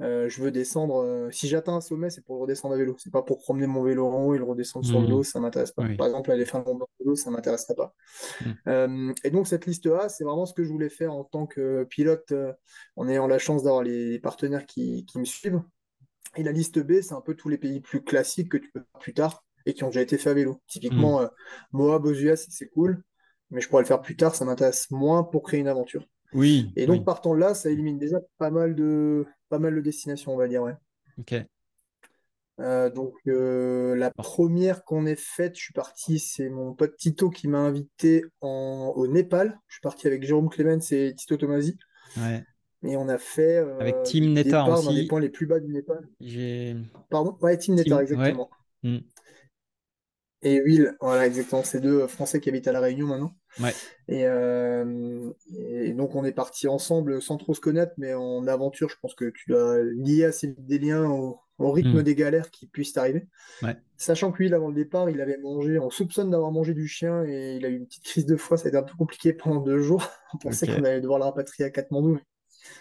euh, 0.00 0.28
je 0.28 0.42
veux 0.42 0.50
descendre. 0.50 1.02
Euh, 1.02 1.30
si 1.30 1.48
j'atteins 1.48 1.74
un 1.74 1.80
sommet, 1.80 2.10
c'est 2.10 2.24
pour 2.24 2.36
le 2.36 2.42
redescendre 2.42 2.74
à 2.74 2.78
vélo. 2.78 2.96
C'est 2.98 3.12
pas 3.12 3.22
pour 3.22 3.38
promener 3.38 3.66
mon 3.66 3.82
vélo 3.82 4.06
en 4.06 4.24
haut 4.24 4.34
et 4.34 4.38
le 4.38 4.44
redescendre 4.44 4.86
sur 4.86 5.00
le 5.00 5.06
mmh. 5.06 5.10
dos, 5.10 5.22
ça 5.24 5.40
m'intéresse 5.40 5.72
pas. 5.72 5.84
Par 5.96 6.06
exemple, 6.06 6.30
aller 6.30 6.44
faire 6.44 6.64
mon 6.64 6.86
vélo, 7.00 7.16
ça 7.16 7.30
m'intéresserait 7.30 7.74
pas. 7.74 7.94
Mmh. 8.40 8.50
Euh, 8.68 9.12
et 9.24 9.30
donc, 9.30 9.48
cette 9.48 9.66
liste 9.66 9.86
A, 9.86 10.08
c'est 10.08 10.24
vraiment 10.24 10.46
ce 10.46 10.54
que 10.54 10.64
je 10.64 10.70
voulais 10.70 10.88
faire 10.88 11.12
en 11.12 11.24
tant 11.24 11.46
que 11.46 11.84
pilote, 11.84 12.32
en 12.96 13.08
ayant 13.08 13.26
la 13.26 13.38
chance 13.38 13.64
d'avoir 13.64 13.82
les 13.82 14.18
partenaires 14.18 14.66
qui, 14.66 15.04
me 15.16 15.24
suivent. 15.24 15.62
Et 16.36 16.42
la 16.42 16.52
liste 16.52 16.78
B, 16.78 17.00
c'est 17.00 17.14
un 17.14 17.20
peu 17.20 17.34
tous 17.34 17.48
les 17.48 17.58
pays 17.58 17.80
plus 17.80 18.02
classiques 18.02 18.50
que 18.50 18.58
tu 18.58 18.70
peux 18.70 18.80
faire 18.80 19.00
plus 19.00 19.14
tard 19.14 19.44
et 19.66 19.74
qui 19.74 19.82
ont 19.84 19.88
déjà 19.88 20.02
été 20.02 20.16
faits 20.18 20.28
à 20.28 20.34
vélo. 20.34 20.60
Typiquement, 20.68 21.22
mmh. 21.22 21.30
Moab 21.72 22.06
aux 22.06 22.12
US, 22.12 22.46
c'est 22.50 22.68
cool, 22.68 23.02
mais 23.50 23.60
je 23.60 23.68
pourrais 23.68 23.82
le 23.82 23.88
faire 23.88 24.00
plus 24.00 24.16
tard, 24.16 24.34
ça 24.34 24.44
m'intéresse 24.44 24.90
moins 24.90 25.24
pour 25.24 25.42
créer 25.42 25.60
une 25.60 25.68
aventure. 25.68 26.06
Oui. 26.32 26.72
Et 26.76 26.86
donc, 26.86 27.04
partant 27.04 27.34
de 27.34 27.40
là, 27.40 27.54
ça 27.54 27.70
élimine 27.70 27.98
déjà 27.98 28.18
pas 28.38 28.50
mal 28.50 28.74
de, 28.74 29.26
pas 29.48 29.58
mal 29.58 29.74
de 29.74 29.80
destinations, 29.80 30.34
on 30.34 30.36
va 30.36 30.48
dire, 30.48 30.62
ouais. 30.62 30.74
Ok. 31.18 31.34
Euh, 32.60 32.90
donc, 32.90 33.14
euh, 33.28 33.94
la 33.94 34.10
première 34.10 34.84
qu'on 34.84 35.06
ait 35.06 35.16
faite, 35.16 35.56
je 35.56 35.62
suis 35.62 35.72
parti, 35.72 36.18
c'est 36.18 36.48
mon 36.48 36.74
pote 36.74 36.96
Tito 36.96 37.30
qui 37.30 37.46
m'a 37.48 37.58
invité 37.58 38.24
en... 38.40 38.92
au 38.96 39.06
Népal. 39.06 39.58
Je 39.68 39.74
suis 39.74 39.80
parti 39.80 40.06
avec 40.06 40.24
Jérôme 40.24 40.48
Clemens 40.48 40.90
et 40.90 41.14
Tito 41.14 41.36
Tomasi. 41.36 41.78
Ouais. 42.16 42.44
Et 42.82 42.96
on 42.96 43.08
a 43.08 43.18
fait. 43.18 43.58
Euh, 43.58 43.78
avec 43.78 44.02
Team 44.02 44.32
Neta 44.32 44.64
aussi. 44.68 44.86
dans 44.86 44.92
les 44.92 45.06
points 45.06 45.20
les 45.20 45.28
plus 45.28 45.46
bas 45.46 45.60
du 45.60 45.68
Népal. 45.68 46.08
Pardon? 47.10 47.36
Ouais, 47.40 47.56
Team 47.56 47.74
Neta, 47.74 48.02
exactement. 48.02 48.50
Hmm. 48.82 48.98
Et 50.42 50.60
Will, 50.62 50.96
voilà, 51.00 51.26
exactement. 51.26 51.62
C'est 51.64 51.80
deux 51.80 52.06
Français 52.06 52.40
qui 52.40 52.48
habitent 52.48 52.68
à 52.68 52.72
La 52.72 52.80
Réunion 52.80 53.08
maintenant. 53.08 53.34
Ouais. 53.60 53.74
Euh, 54.10 55.32
et, 55.56 55.92
donc 55.92 56.14
on 56.14 56.24
est 56.24 56.32
parti 56.32 56.68
ensemble 56.68 57.20
sans 57.20 57.38
trop 57.38 57.54
se 57.54 57.60
connaître, 57.60 57.92
mais 57.98 58.14
en 58.14 58.46
aventure, 58.46 58.88
je 58.88 58.96
pense 59.02 59.14
que 59.14 59.30
tu 59.30 59.50
dois 59.50 59.82
lier 59.82 60.24
assez 60.24 60.54
des 60.58 60.78
liens 60.78 61.04
au, 61.04 61.40
rythme 61.58 61.98
hmm. 61.98 62.02
des 62.02 62.14
galères 62.14 62.50
qui 62.52 62.68
puissent 62.68 62.96
arriver. 62.96 63.26
Sachant 63.96 64.30
que 64.30 64.38
lui, 64.38 64.54
avant 64.54 64.68
le 64.68 64.74
départ, 64.74 65.10
il 65.10 65.20
avait 65.20 65.38
mangé, 65.38 65.80
on 65.80 65.90
soupçonne 65.90 66.30
d'avoir 66.30 66.52
mangé 66.52 66.72
du 66.72 66.86
chien 66.86 67.24
et 67.24 67.56
il 67.56 67.66
a 67.66 67.68
eu 67.68 67.76
une 67.76 67.86
petite 67.86 68.04
crise 68.04 68.26
de 68.26 68.36
foie, 68.36 68.56
ça 68.56 68.66
a 68.66 68.68
été 68.68 68.76
un 68.76 68.84
peu 68.84 68.94
compliqué 68.96 69.32
pendant 69.32 69.60
deux 69.60 69.82
jours. 69.82 70.08
on 70.34 70.38
pensait 70.38 70.68
qu'on 70.68 70.84
allait 70.84 71.00
devoir 71.00 71.18
le 71.18 71.24
rapatrier 71.24 71.66
à 71.66 71.70
Katmandou. 71.70 72.20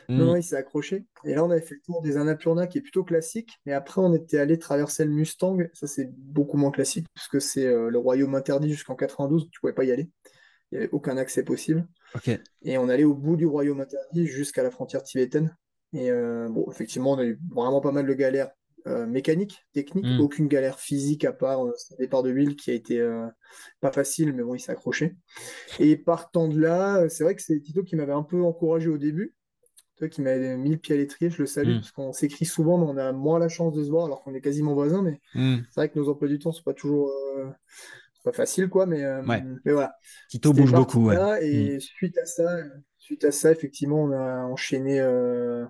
Non, 0.10 0.26
non, 0.26 0.34
hmm. 0.34 0.38
il 0.38 0.44
s'est 0.44 0.56
accroché. 0.56 1.06
Et 1.24 1.36
là, 1.36 1.44
on 1.44 1.52
avait 1.52 1.62
fait 1.62 1.76
le 1.76 1.82
tour 1.82 2.02
des 2.02 2.18
Annapurna 2.18 2.68
qui 2.68 2.78
est 2.78 2.82
plutôt 2.82 3.04
classique. 3.04 3.60
Mais 3.66 3.74
après, 3.74 4.02
on 4.02 4.14
était 4.14 4.40
allé 4.40 4.58
traverser 4.58 5.06
le 5.06 5.12
Mustang. 5.12 5.58
Ça, 5.74 5.88
c'est 5.88 6.10
beaucoup 6.16 6.58
moins 6.58 6.72
classique 6.72 7.08
puisque 7.14 7.42
c'est 7.42 7.66
euh, 7.66 7.90
le 7.90 7.98
royaume 7.98 8.36
interdit 8.36 8.70
jusqu'en 8.72 8.96
92. 8.96 9.50
Tu 9.52 9.60
pouvais 9.60 9.74
pas 9.74 9.84
y 9.84 9.92
aller. 9.92 10.10
Il 10.72 10.78
n'y 10.78 10.84
avait 10.84 10.94
aucun 10.94 11.18
accès 11.18 11.44
possible. 11.44 11.88
Et 12.64 12.78
on 12.78 12.90
allait 12.90 13.04
au 13.04 13.14
bout 13.14 13.36
du 13.36 13.46
royaume 13.46 13.82
interdit 13.82 14.28
jusqu'à 14.28 14.64
la 14.64 14.72
frontière 14.72 15.04
tibétaine. 15.04 15.56
Et 15.94 16.12
euh, 16.12 16.50
bon, 16.50 16.70
effectivement, 16.70 17.14
on 17.14 17.18
a 17.18 17.26
eu 17.26 17.40
vraiment 17.50 17.82
pas 17.82 17.92
mal 17.92 18.06
de 18.06 18.14
galères 18.14 18.50
euh, 18.88 19.06
mécaniques, 19.06 19.66
techniques, 19.74 20.06
hmm. 20.06 20.20
aucune 20.20 20.48
galère 20.48 20.80
physique 20.80 21.26
à 21.26 21.34
part 21.34 21.66
euh, 21.66 21.74
départ 22.00 22.24
de 22.24 22.32
Will 22.32 22.56
qui 22.56 22.72
a 22.72 22.74
été 22.74 23.02
pas 23.80 23.92
facile, 23.92 24.34
mais 24.34 24.44
bon, 24.44 24.56
il 24.56 24.60
s'est 24.60 24.72
accroché. 24.72 25.16
Et 25.80 25.96
partant 25.96 26.48
de 26.48 26.60
là, 26.60 27.08
c'est 27.10 27.24
vrai 27.24 27.36
que 27.36 27.42
c'est 27.42 27.60
Tito 27.62 27.84
qui 27.84 27.96
m'avait 27.96 28.14
un 28.14 28.24
peu 28.24 28.42
encouragé 28.44 28.90
au 28.90 28.98
début. 28.98 29.36
Toi 29.98 30.10
qui 30.10 30.22
m'avait 30.22 30.58
mis 30.58 30.70
le 30.70 30.78
pied 30.78 30.96
à 30.96 30.98
l'étrier, 30.98 31.32
je 31.32 31.40
le 31.40 31.48
salue, 31.48 31.72
hmm. 31.72 31.80
parce 31.80 31.92
qu'on 31.92 32.14
s'écrit 32.14 32.46
souvent, 32.46 32.78
mais 32.78 32.86
on 32.88 32.98
a 32.98 33.12
moins 33.12 33.40
la 33.40 33.50
chance 33.50 33.74
de 33.74 33.84
se 33.84 33.90
voir 33.90 34.06
alors 34.06 34.24
qu'on 34.24 34.34
est 34.34 34.42
quasiment 34.42 34.74
voisins. 34.74 35.02
Mais 35.02 35.20
hmm. 35.34 35.64
c'est 35.70 35.82
vrai 35.82 35.90
que 35.90 35.98
nos 35.98 36.10
emplois 36.10 36.28
du 36.28 36.40
temps 36.40 36.50
ne 36.52 36.56
sont 36.56 36.64
pas 36.64 36.74
toujours 36.74 37.12
facile, 38.32 38.70
quoi, 38.70 38.86
mais, 38.86 39.04
euh, 39.04 39.22
mais 39.26 39.72
voilà. 39.72 39.96
Tito 40.30 40.54
bouge 40.54 40.74
beaucoup. 40.74 41.12
et 41.12 41.78
mm. 41.78 41.80
suite 41.80 42.18
à 42.18 42.26
ça, 42.26 42.58
suite 42.98 43.24
à 43.24 43.32
ça, 43.32 43.52
effectivement, 43.52 44.04
on 44.04 44.12
a 44.12 44.44
enchaîné 44.44 45.00
euh, 45.00 45.66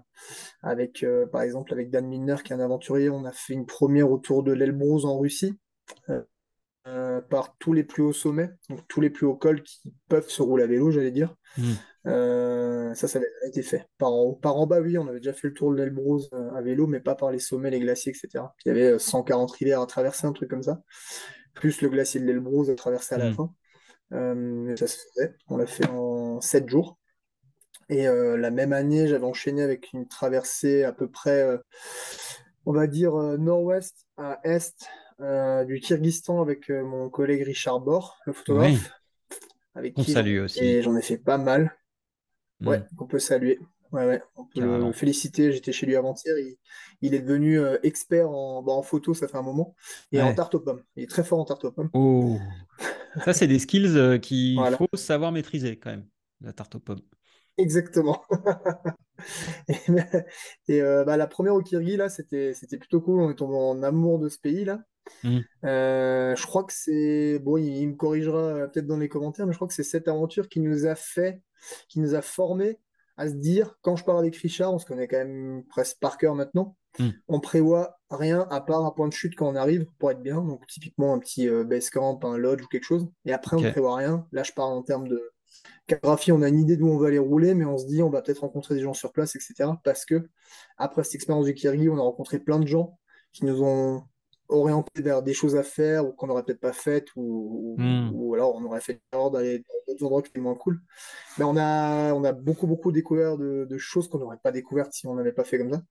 avec, 0.62 1.04
euh, 1.04 1.26
par 1.28 1.42
exemple, 1.42 1.74
avec 1.74 1.90
Dan 1.90 2.08
Milner, 2.08 2.38
qui 2.44 2.54
est 2.54 2.56
un 2.56 2.60
aventurier. 2.60 3.10
On 3.10 3.26
a 3.26 3.32
fait 3.32 3.54
une 3.54 3.66
première 3.66 4.12
autour 4.12 4.44
de 4.44 4.52
l'Elbrus 4.52 5.06
en 5.06 5.18
Russie. 5.18 5.58
par 7.30 7.58
tous 7.60 7.74
les 7.74 7.84
plus 7.84 8.02
hauts 8.02 8.14
sommets, 8.14 8.50
donc 8.70 8.80
tous 8.88 9.02
les 9.02 9.10
plus 9.10 9.26
hauts 9.26 9.36
cols 9.36 9.62
qui 9.62 9.82
peuvent 10.08 10.30
se 10.30 10.42
rouler 10.42 10.64
à 10.64 10.68
vélo, 10.68 10.90
j'allais 10.90 11.12
dire. 11.12 11.36
Mm. 12.10 12.96
ça, 12.96 13.08
ça 13.08 13.20
avait 13.20 13.28
été 13.48 13.62
fait. 13.62 13.88
Par 13.98 14.12
en, 14.12 14.34
par 14.34 14.58
en 14.58 14.66
bas, 14.66 14.80
oui, 14.80 14.98
on 14.98 15.08
avait 15.08 15.20
déjà 15.20 15.34
fait 15.34 15.48
le 15.48 15.54
tour 15.54 15.72
de 15.72 15.78
l'Elbrus 15.78 16.30
à 16.56 16.62
vélo, 16.62 16.88
mais 16.88 17.00
pas 17.00 17.16
par 17.16 17.32
les 17.32 17.40
sommets, 17.40 17.70
les 17.70 17.80
glaciers, 17.80 18.12
etc. 18.12 18.46
Il 18.66 18.70
y 18.70 18.72
avait 18.72 18.98
140 18.98 19.52
rivières 19.52 19.82
à 19.82 19.86
traverser, 19.86 20.26
un 20.26 20.34
truc 20.34 20.50
comme 20.50 20.64
ça 20.64 20.82
plus 21.58 21.82
le 21.82 21.90
glacier 21.90 22.22
de 22.22 22.26
l'Elbrus 22.26 22.70
à 22.70 22.76
traverser 22.76 23.16
à 23.16 23.18
la 23.18 23.30
mm. 23.32 23.34
fin. 23.34 23.54
Euh, 24.14 24.76
ça 24.78 24.88
se 24.88 24.98
faisait. 24.98 25.36
On 25.48 25.58
l'a 25.58 25.66
fait 25.66 25.90
en 25.90 26.40
7 26.40 26.70
jours. 26.70 26.98
Et 27.90 28.08
euh, 28.08 28.38
la 28.38 28.52
même 28.52 28.74
année, 28.74 29.08
j'avais 29.08 29.26
enchaîné 29.26 29.62
avec 29.64 29.92
une 29.94 30.08
traversée 30.08 30.84
à 30.84 30.92
peu 30.92 31.10
près, 31.10 31.42
euh, 31.42 31.58
on 32.66 32.74
va 32.74 32.88
dire, 32.88 33.14
nord-ouest 33.14 34.06
à 34.18 34.40
est 34.44 34.90
du 35.66 35.80
Kyrgyzstan 35.80 36.42
avec 36.42 36.70
mon 36.70 37.10
collègue 37.10 37.44
Richard 37.44 37.80
Bor, 37.80 38.18
le 38.26 38.34
photographe. 38.34 38.92
Avec 39.74 39.94
on 39.98 40.04
salue 40.04 40.42
aussi. 40.42 40.64
Et 40.64 40.82
j'en 40.82 40.96
ai 40.96 41.02
fait 41.02 41.18
pas 41.18 41.38
mal. 41.38 41.76
Ouais, 42.62 42.80
mm. 42.80 42.86
on 43.00 43.06
peut 43.06 43.20
saluer. 43.20 43.60
Ouais, 43.92 44.06
ouais, 44.06 44.22
on 44.36 44.46
peut 44.46 44.60
le 44.60 44.92
féliciter. 44.92 45.52
J'étais 45.52 45.72
chez 45.72 45.86
lui 45.86 45.96
avant-hier. 45.96 46.36
Il, 47.02 47.14
est 47.14 47.20
devenu 47.20 47.60
euh, 47.60 47.78
expert 47.84 48.30
en, 48.30 48.66
en 48.68 48.82
photo, 48.82 49.14
ça 49.14 49.28
fait 49.28 49.38
un 49.38 49.44
moment, 49.44 49.76
et 50.12 50.22
en 50.22 50.34
tarte 50.34 50.56
aux 50.56 50.60
pommes. 50.60 50.84
Il 50.96 51.04
est 51.04 51.08
très 51.08 51.24
fort 51.24 51.40
en 51.40 51.46
tarte 51.46 51.64
aux 51.64 51.72
pommes. 51.72 51.90
Oh. 51.94 52.38
ça, 53.26 53.34
c'est 53.34 53.48
des 53.48 53.60
skills 53.60 53.98
euh, 53.98 54.18
qu'il 54.18 54.60
faut 54.78 54.98
savoir 54.98 55.32
maîtriser 55.32 55.78
quand 55.78 55.92
même, 55.92 56.06
la 56.42 56.54
tarte 56.54 56.76
aux 56.76 56.80
pommes. 56.80 57.02
Exactement. 57.58 58.22
et, 60.68 60.82
euh, 60.82 61.04
bah, 61.06 61.18
la 61.18 61.28
première 61.28 61.56
au 61.56 61.62
Kirgui, 61.62 61.98
là, 61.98 62.10
c'était 62.10 62.54
plutôt 62.80 63.02
cool. 63.02 63.22
On 63.22 63.32
est 63.32 63.36
tombé 63.36 63.56
en 63.56 63.82
amour 63.84 64.20
de 64.20 64.30
ce 64.30 64.38
pays, 64.38 64.66
là. 64.66 64.82
Mmh. 65.24 65.40
je 65.64 66.46
crois 66.46 66.64
que 66.64 66.74
c'est. 66.74 67.40
Bon, 67.40 67.58
il, 67.58 67.88
me 67.88 67.96
corrigera 67.96 68.68
peut-être 68.68 68.88
dans 68.88 68.98
les 68.98 69.10
commentaires, 69.10 69.46
mais 69.46 69.54
je 69.54 69.58
crois 69.58 69.68
que 69.68 69.74
c'est 69.74 69.84
cette 69.84 70.08
aventure 70.08 70.50
qui 70.50 70.60
nous 70.60 70.86
a 70.86 70.96
fait, 70.96 71.42
qui 71.90 72.00
nous 72.00 72.16
a 72.16 72.22
formé 72.22 72.80
à 73.18 73.28
se 73.28 73.34
dire, 73.34 73.78
quand 73.82 73.96
je 73.96 74.04
parle 74.04 74.20
avec 74.20 74.36
Richard, 74.38 74.74
on 74.74 74.78
se 74.78 74.86
connaît 74.86 75.08
quand 75.08 75.18
même 75.18 75.64
presque 75.70 75.98
par 76.00 76.18
cœur 76.18 76.36
maintenant, 76.36 76.78
hmm. 77.00 77.10
on 77.28 77.40
prévoit 77.40 78.00
rien 78.12 78.48
à 78.52 78.62
part 78.62 78.86
un 78.86 78.92
point 78.92 79.08
de 79.08 79.14
chute 79.14 79.36
quand 79.36 79.48
on 79.48 79.56
arrive 79.56 79.88
pour 79.98 80.12
être 80.12 80.22
bien. 80.22 80.42
Donc 80.42 80.66
typiquement 80.68 81.14
un 81.14 81.20
petit 81.20 81.50
euh, 81.50 81.64
base 81.64 81.90
camp, 81.90 82.20
un 82.24 82.38
lodge 82.38 82.62
ou 82.64 82.68
quelque 82.68 82.84
chose. 82.84 83.08
Et 83.26 83.34
après, 83.34 83.58
on 83.58 83.62
ne 83.62 83.72
prévoit 83.72 83.96
rien. 83.96 84.28
Là, 84.32 84.44
je 84.44 84.52
parle 84.54 84.74
en 84.74 84.84
termes 84.84 85.08
de 85.08 85.32
cartographie, 85.88 86.32
on 86.32 86.44
a 86.44 86.48
une 86.48 86.60
idée 86.60 86.78
d'où 86.78 86.88
on 86.88 86.98
va 86.98 87.08
aller 87.08 87.18
rouler, 87.18 87.56
mais 87.56 87.66
on 87.66 87.78
se 87.78 87.88
dit 87.88 88.04
on 88.04 88.10
va 88.10 88.22
peut-être 88.22 88.42
rencontrer 88.42 88.76
des 88.76 88.82
gens 88.82 88.94
sur 88.94 89.12
place, 89.12 89.36
etc. 89.36 89.72
Parce 89.84 90.06
que 90.06 90.30
après 90.78 91.04
cette 91.04 91.16
expérience 91.16 91.46
du 91.46 91.56
Kirgi, 91.56 91.90
on 91.90 91.98
a 91.98 92.02
rencontré 92.02 92.40
plein 92.40 92.60
de 92.60 92.68
gens 92.68 93.00
qui 93.34 93.46
nous 93.46 93.64
ont 93.64 94.04
orientés 94.50 95.02
vers 95.02 95.24
des 95.24 95.34
choses 95.34 95.56
à 95.56 95.64
faire 95.64 96.08
ou 96.08 96.12
qu'on 96.14 96.28
n'aurait 96.28 96.44
peut-être 96.44 96.60
pas 96.60 96.74
faites 96.74 97.08
ou, 97.16 97.76
hmm. 97.78 98.34
alors 98.34 98.56
on 98.56 98.64
aurait 98.64 98.82
fait 98.82 99.02
erreur 99.12 99.32
d'aller 99.32 99.60
dans 99.60 99.76
d'autres 99.88 100.06
endroits 100.06 100.22
qui 100.22 100.30
étaient 100.30 100.40
moins 100.40 100.56
cool. 100.56 100.82
Mais 101.38 101.46
on 101.46 101.58
a, 101.58 102.14
on 102.14 102.24
a 102.24 102.32
beaucoup, 102.32 102.68
beaucoup 102.68 102.92
découvert 102.92 103.38
de, 103.38 103.78
choses 103.78 104.08
qu'on 104.08 104.20
n'aurait 104.20 104.40
pas 104.42 104.52
découvertes 104.52 104.94
si 104.94 105.08
on 105.08 105.16
n'avait 105.16 105.34
pas 105.34 105.44
fait 105.44 105.58
comme 105.58 105.74
ça. 105.74 105.82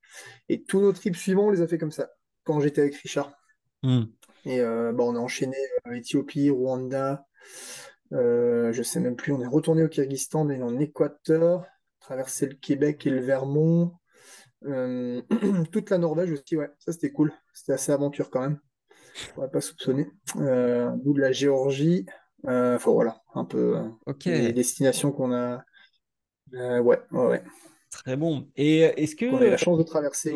Et 0.49 0.63
tous 0.63 0.81
nos 0.81 0.93
trips 0.93 1.17
suivants, 1.17 1.47
on 1.47 1.51
les 1.51 1.63
a 1.63 1.69
fait 1.69 1.79
comme 1.79 1.93
ça, 1.93 2.11
quand 2.45 2.61
j'étais 2.61 2.81
avec 2.81 2.95
Richard. 2.97 3.33
Hmm. 3.83 4.05
Et 4.45 4.61
euh, 4.61 4.93
bah, 4.93 5.05
on 5.05 5.17
a 5.17 5.19
enchaîné 5.19 5.57
euh, 5.87 5.95
Éthiopie, 5.95 6.51
Rwanda, 6.51 7.27
euh, 8.13 8.73
je 8.73 8.83
sais 8.83 9.01
même 9.01 9.17
plus, 9.17 9.33
on 9.33 9.41
est 9.41 9.47
retourné 9.47 9.83
au 9.83 9.89
Kyrgyzstan, 9.89 10.47
on 10.47 10.51
est 10.51 10.63
en 10.63 10.79
Équateur, 10.79 11.67
traversé 12.01 12.47
le 12.47 12.55
Québec 12.55 13.07
et 13.07 13.11
le 13.11 13.21
Vermont, 13.21 13.93
euh, 14.65 15.23
toute 15.73 15.91
la 15.91 15.99
Norvège 15.99 16.33
aussi, 16.33 16.57
ouais, 16.57 16.71
ça 16.79 16.93
c'était 16.93 17.13
cool, 17.13 17.33
c'était 17.53 17.73
assez 17.73 17.93
aventure 17.93 18.31
quand 18.31 18.41
même, 18.41 18.59
on 19.37 19.43
va 19.43 19.49
pas 19.49 19.61
soupçonner, 19.61 20.09
euh, 20.37 20.91
bout 20.91 21.15
de 21.15 21.21
la 21.21 21.33
Géorgie, 21.33 22.07
enfin 22.45 22.91
voilà, 22.91 23.21
un 23.35 23.45
peu 23.45 23.77
les 24.25 24.53
destinations 24.53 25.13
qu'on 25.13 25.33
a, 25.33 25.65
ouais, 26.53 26.81
ouais, 26.81 27.01
ouais. 27.11 27.43
Très 27.91 28.17
bon. 28.17 28.51
Et 28.57 28.81
est-ce 28.81 29.17
que... 29.17 29.27
On 29.27 29.39
a 29.39 29.47
eu 29.47 29.51
la 29.51 29.57
chance 29.57 29.79
de 29.79 29.83
traverser. 29.83 30.35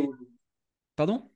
Pardon? 0.97 1.31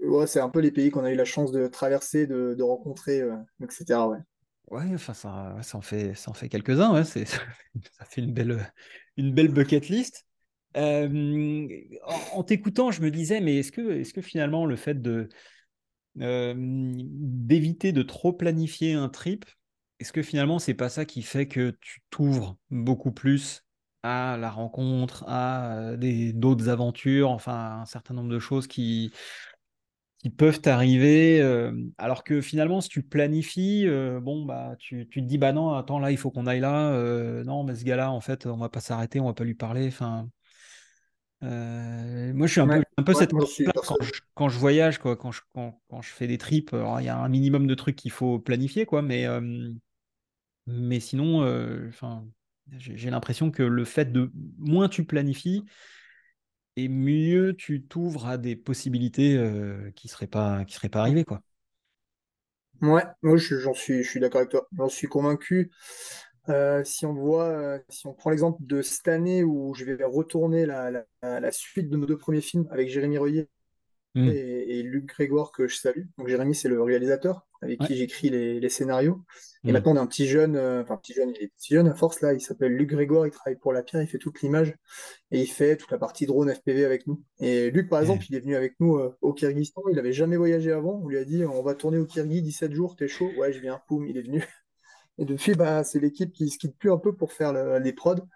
Ouais, 0.00 0.26
c'est 0.26 0.40
un 0.40 0.48
peu 0.48 0.60
les 0.60 0.72
pays 0.72 0.90
qu'on 0.90 1.04
a 1.04 1.10
eu 1.10 1.16
la 1.16 1.24
chance 1.24 1.52
de 1.52 1.66
traverser, 1.68 2.26
de, 2.26 2.62
rencontrer, 2.62 3.20
euh, 3.20 3.36
etc. 3.62 4.00
Ouais. 4.08 4.18
Ouais, 4.70 4.94
enfin 4.94 5.14
ça, 5.14 5.56
ça 5.62 5.78
en 5.78 5.80
fait, 5.80 6.14
ça 6.14 6.30
en 6.30 6.34
fait 6.34 6.48
quelques-uns. 6.48 6.92
Ouais, 6.92 7.04
c'est, 7.04 7.24
ça 7.98 8.04
fait 8.04 8.20
une 8.20 8.32
belle, 8.32 8.72
une 9.16 9.32
belle 9.32 9.52
bucket 9.52 9.88
list. 9.88 10.26
En, 10.74 12.42
t'écoutant, 12.44 12.90
je 12.90 13.02
me 13.02 13.10
disais, 13.10 13.40
mais 13.40 13.56
est-ce 13.58 13.72
que, 13.72 14.20
finalement 14.20 14.66
le 14.66 14.76
fait 14.76 15.00
de 15.00 15.28
d'éviter 16.14 17.92
de 17.92 18.02
trop 18.02 18.34
planifier 18.34 18.92
un 18.92 19.08
trip, 19.08 19.46
est-ce 19.98 20.12
que 20.12 20.22
finalement 20.22 20.58
c'est 20.58 20.74
pas 20.74 20.90
ça 20.90 21.06
qui 21.06 21.22
fait 21.22 21.48
que 21.48 21.76
tu 21.80 22.02
t'ouvres 22.10 22.58
beaucoup 22.70 23.12
plus 23.12 23.64
à 24.02 24.36
la 24.36 24.50
rencontre, 24.50 25.24
à 25.26 25.94
d'autres 25.96 26.68
aventures, 26.68 27.30
enfin 27.30 27.80
un 27.80 27.86
certain 27.86 28.12
nombre 28.12 28.28
de 28.28 28.38
choses 28.38 28.66
qui 28.66 29.10
peuvent 30.36 30.60
arriver, 30.66 31.40
alors 31.98 32.22
que 32.24 32.40
finalement, 32.40 32.80
si 32.80 32.88
tu 32.88 33.02
planifies, 33.02 33.86
bon, 34.20 34.44
bah, 34.44 34.76
tu, 34.78 35.08
te 35.08 35.20
dis, 35.20 35.38
bah 35.38 35.52
non, 35.52 35.72
attends, 35.72 35.98
là, 35.98 36.10
il 36.12 36.16
faut 36.16 36.30
qu'on 36.30 36.46
aille 36.46 36.60
là. 36.60 36.92
Non, 37.44 37.64
mais 37.64 37.74
ce 37.74 37.84
gars-là, 37.84 38.10
en 38.10 38.20
fait, 38.20 38.46
on 38.46 38.56
va 38.56 38.68
pas 38.68 38.80
s'arrêter, 38.80 39.18
on 39.20 39.26
va 39.26 39.34
pas 39.34 39.44
lui 39.44 39.54
parler. 39.54 39.88
Enfin, 39.88 40.28
moi, 41.42 42.46
je 42.46 42.52
suis 42.52 42.60
un 42.60 42.68
peu, 42.68 42.82
un 42.96 43.02
peu 43.02 43.14
cette 43.14 43.32
quand 43.32 43.46
je, 44.00 44.20
quand 44.34 44.48
je, 44.48 44.58
voyage, 44.58 44.98
quoi, 44.98 45.16
quand 45.16 45.32
je, 45.32 45.40
quand, 45.54 45.80
quand 45.88 46.02
je 46.02 46.10
fais 46.10 46.26
des 46.26 46.38
trips. 46.38 46.70
il 46.72 47.04
y 47.04 47.08
a 47.08 47.18
un 47.18 47.28
minimum 47.28 47.66
de 47.66 47.74
trucs 47.74 47.96
qu'il 47.96 48.12
faut 48.12 48.38
planifier, 48.38 48.86
quoi, 48.86 49.02
mais, 49.02 49.26
mais 50.66 51.00
sinon, 51.00 51.40
enfin, 51.88 52.24
j'ai 52.78 53.10
l'impression 53.10 53.50
que 53.50 53.62
le 53.62 53.84
fait 53.84 54.12
de 54.12 54.30
moins 54.58 54.88
tu 54.88 55.04
planifies, 55.04 55.64
et 56.76 56.88
mieux 56.88 57.54
tu 57.56 57.82
t'ouvres 57.82 58.26
à 58.26 58.38
des 58.38 58.56
possibilités 58.56 59.36
euh, 59.36 59.90
qui 59.94 60.06
ne 60.06 60.10
seraient, 60.10 60.26
pas, 60.26 60.64
qui 60.64 60.74
seraient 60.74 60.88
pas 60.88 61.00
arrivées. 61.00 61.24
Quoi. 61.24 61.42
Ouais, 62.80 63.04
moi 63.22 63.36
j'en 63.36 63.74
suis, 63.74 64.02
je 64.02 64.08
suis 64.08 64.20
d'accord 64.20 64.40
avec 64.40 64.50
toi. 64.50 64.66
J'en 64.76 64.88
suis 64.88 65.06
convaincu. 65.06 65.70
Euh, 66.48 66.82
si 66.84 67.06
on 67.06 67.14
voit, 67.14 67.44
euh, 67.44 67.78
si 67.88 68.06
on 68.06 68.14
prend 68.14 68.30
l'exemple 68.30 68.58
de 68.64 68.82
cette 68.82 69.06
année 69.06 69.44
où 69.44 69.74
je 69.74 69.84
vais 69.84 70.02
retourner 70.02 70.66
la, 70.66 70.90
la, 71.22 71.52
suite 71.52 71.88
de 71.88 71.96
nos 71.96 72.06
deux 72.06 72.18
premiers 72.18 72.40
films 72.40 72.66
avec 72.72 72.88
Jérémy 72.88 73.16
Royer 73.18 73.48
mmh. 74.16 74.28
et, 74.28 74.82
Luc 74.82 75.06
Grégoire 75.06 75.52
que 75.52 75.68
je 75.68 75.76
salue. 75.76 76.06
Donc 76.18 76.26
Jérémy 76.26 76.56
c'est 76.56 76.68
le 76.68 76.82
réalisateur 76.82 77.46
avec 77.60 77.78
qui 77.78 77.94
j'écris 77.94 78.28
les, 78.28 78.58
les, 78.58 78.68
scénarios. 78.68 79.20
Et 79.62 79.68
mmh. 79.68 79.72
maintenant 79.72 79.92
on 79.92 79.96
a 79.98 80.00
un 80.00 80.06
petit 80.08 80.26
jeune, 80.26 80.58
enfin 80.58 80.96
petit 80.96 81.12
jeune, 81.12 81.30
il 81.30 81.44
est 81.44 81.52
petit 81.56 81.74
jeune 81.74 81.86
à 81.86 81.94
force 81.94 82.20
là, 82.22 82.32
il 82.32 82.40
s'appelle 82.40 82.72
Luc 82.72 82.90
Grégoire, 82.90 83.24
il 83.24 83.30
travaille 83.30 83.60
pour 83.60 83.72
la 83.72 83.84
pierre, 83.84 84.02
il 84.02 84.08
fait 84.08 84.18
toute 84.18 84.42
l'image 84.42 84.74
et 85.30 85.40
il 85.40 85.46
fait 85.46 85.76
toute 85.76 85.92
la 85.92 85.98
partie 85.98 86.26
drone 86.26 86.52
FPV 86.52 86.84
avec 86.84 87.06
nous. 87.06 87.22
Et 87.38 87.70
Luc, 87.70 87.88
par 87.88 88.00
exemple, 88.00 88.24
il 88.28 88.34
est 88.34 88.40
venu 88.40 88.56
avec 88.56 88.74
nous 88.80 88.96
euh, 88.96 89.16
au 89.20 89.32
Kyrgyzstan, 89.32 89.82
il 89.92 89.98
avait 90.00 90.12
jamais 90.12 90.36
voyagé 90.36 90.72
avant. 90.72 91.00
On 91.04 91.06
lui 91.06 91.18
a 91.18 91.24
dit 91.24 91.44
on 91.44 91.62
va 91.62 91.76
tourner 91.76 91.98
au 91.98 92.04
Kyrgyz 92.04 92.42
17 92.42 92.72
jours, 92.72 92.96
t'es 92.96 93.06
chaud 93.06 93.30
Ouais, 93.38 93.52
je 93.52 93.60
viens, 93.60 93.80
poum, 93.86 94.08
il 94.08 94.16
est 94.18 94.22
venu. 94.22 94.44
Et 95.18 95.24
depuis, 95.24 95.54
bah, 95.54 95.84
c'est 95.84 96.00
l'équipe 96.00 96.32
qui 96.32 96.48
se 96.48 96.58
quitte 96.58 96.76
plus 96.78 96.90
un 96.90 96.98
peu 96.98 97.14
pour 97.14 97.32
faire 97.32 97.52
les 97.78 97.92
prods. 97.92 98.26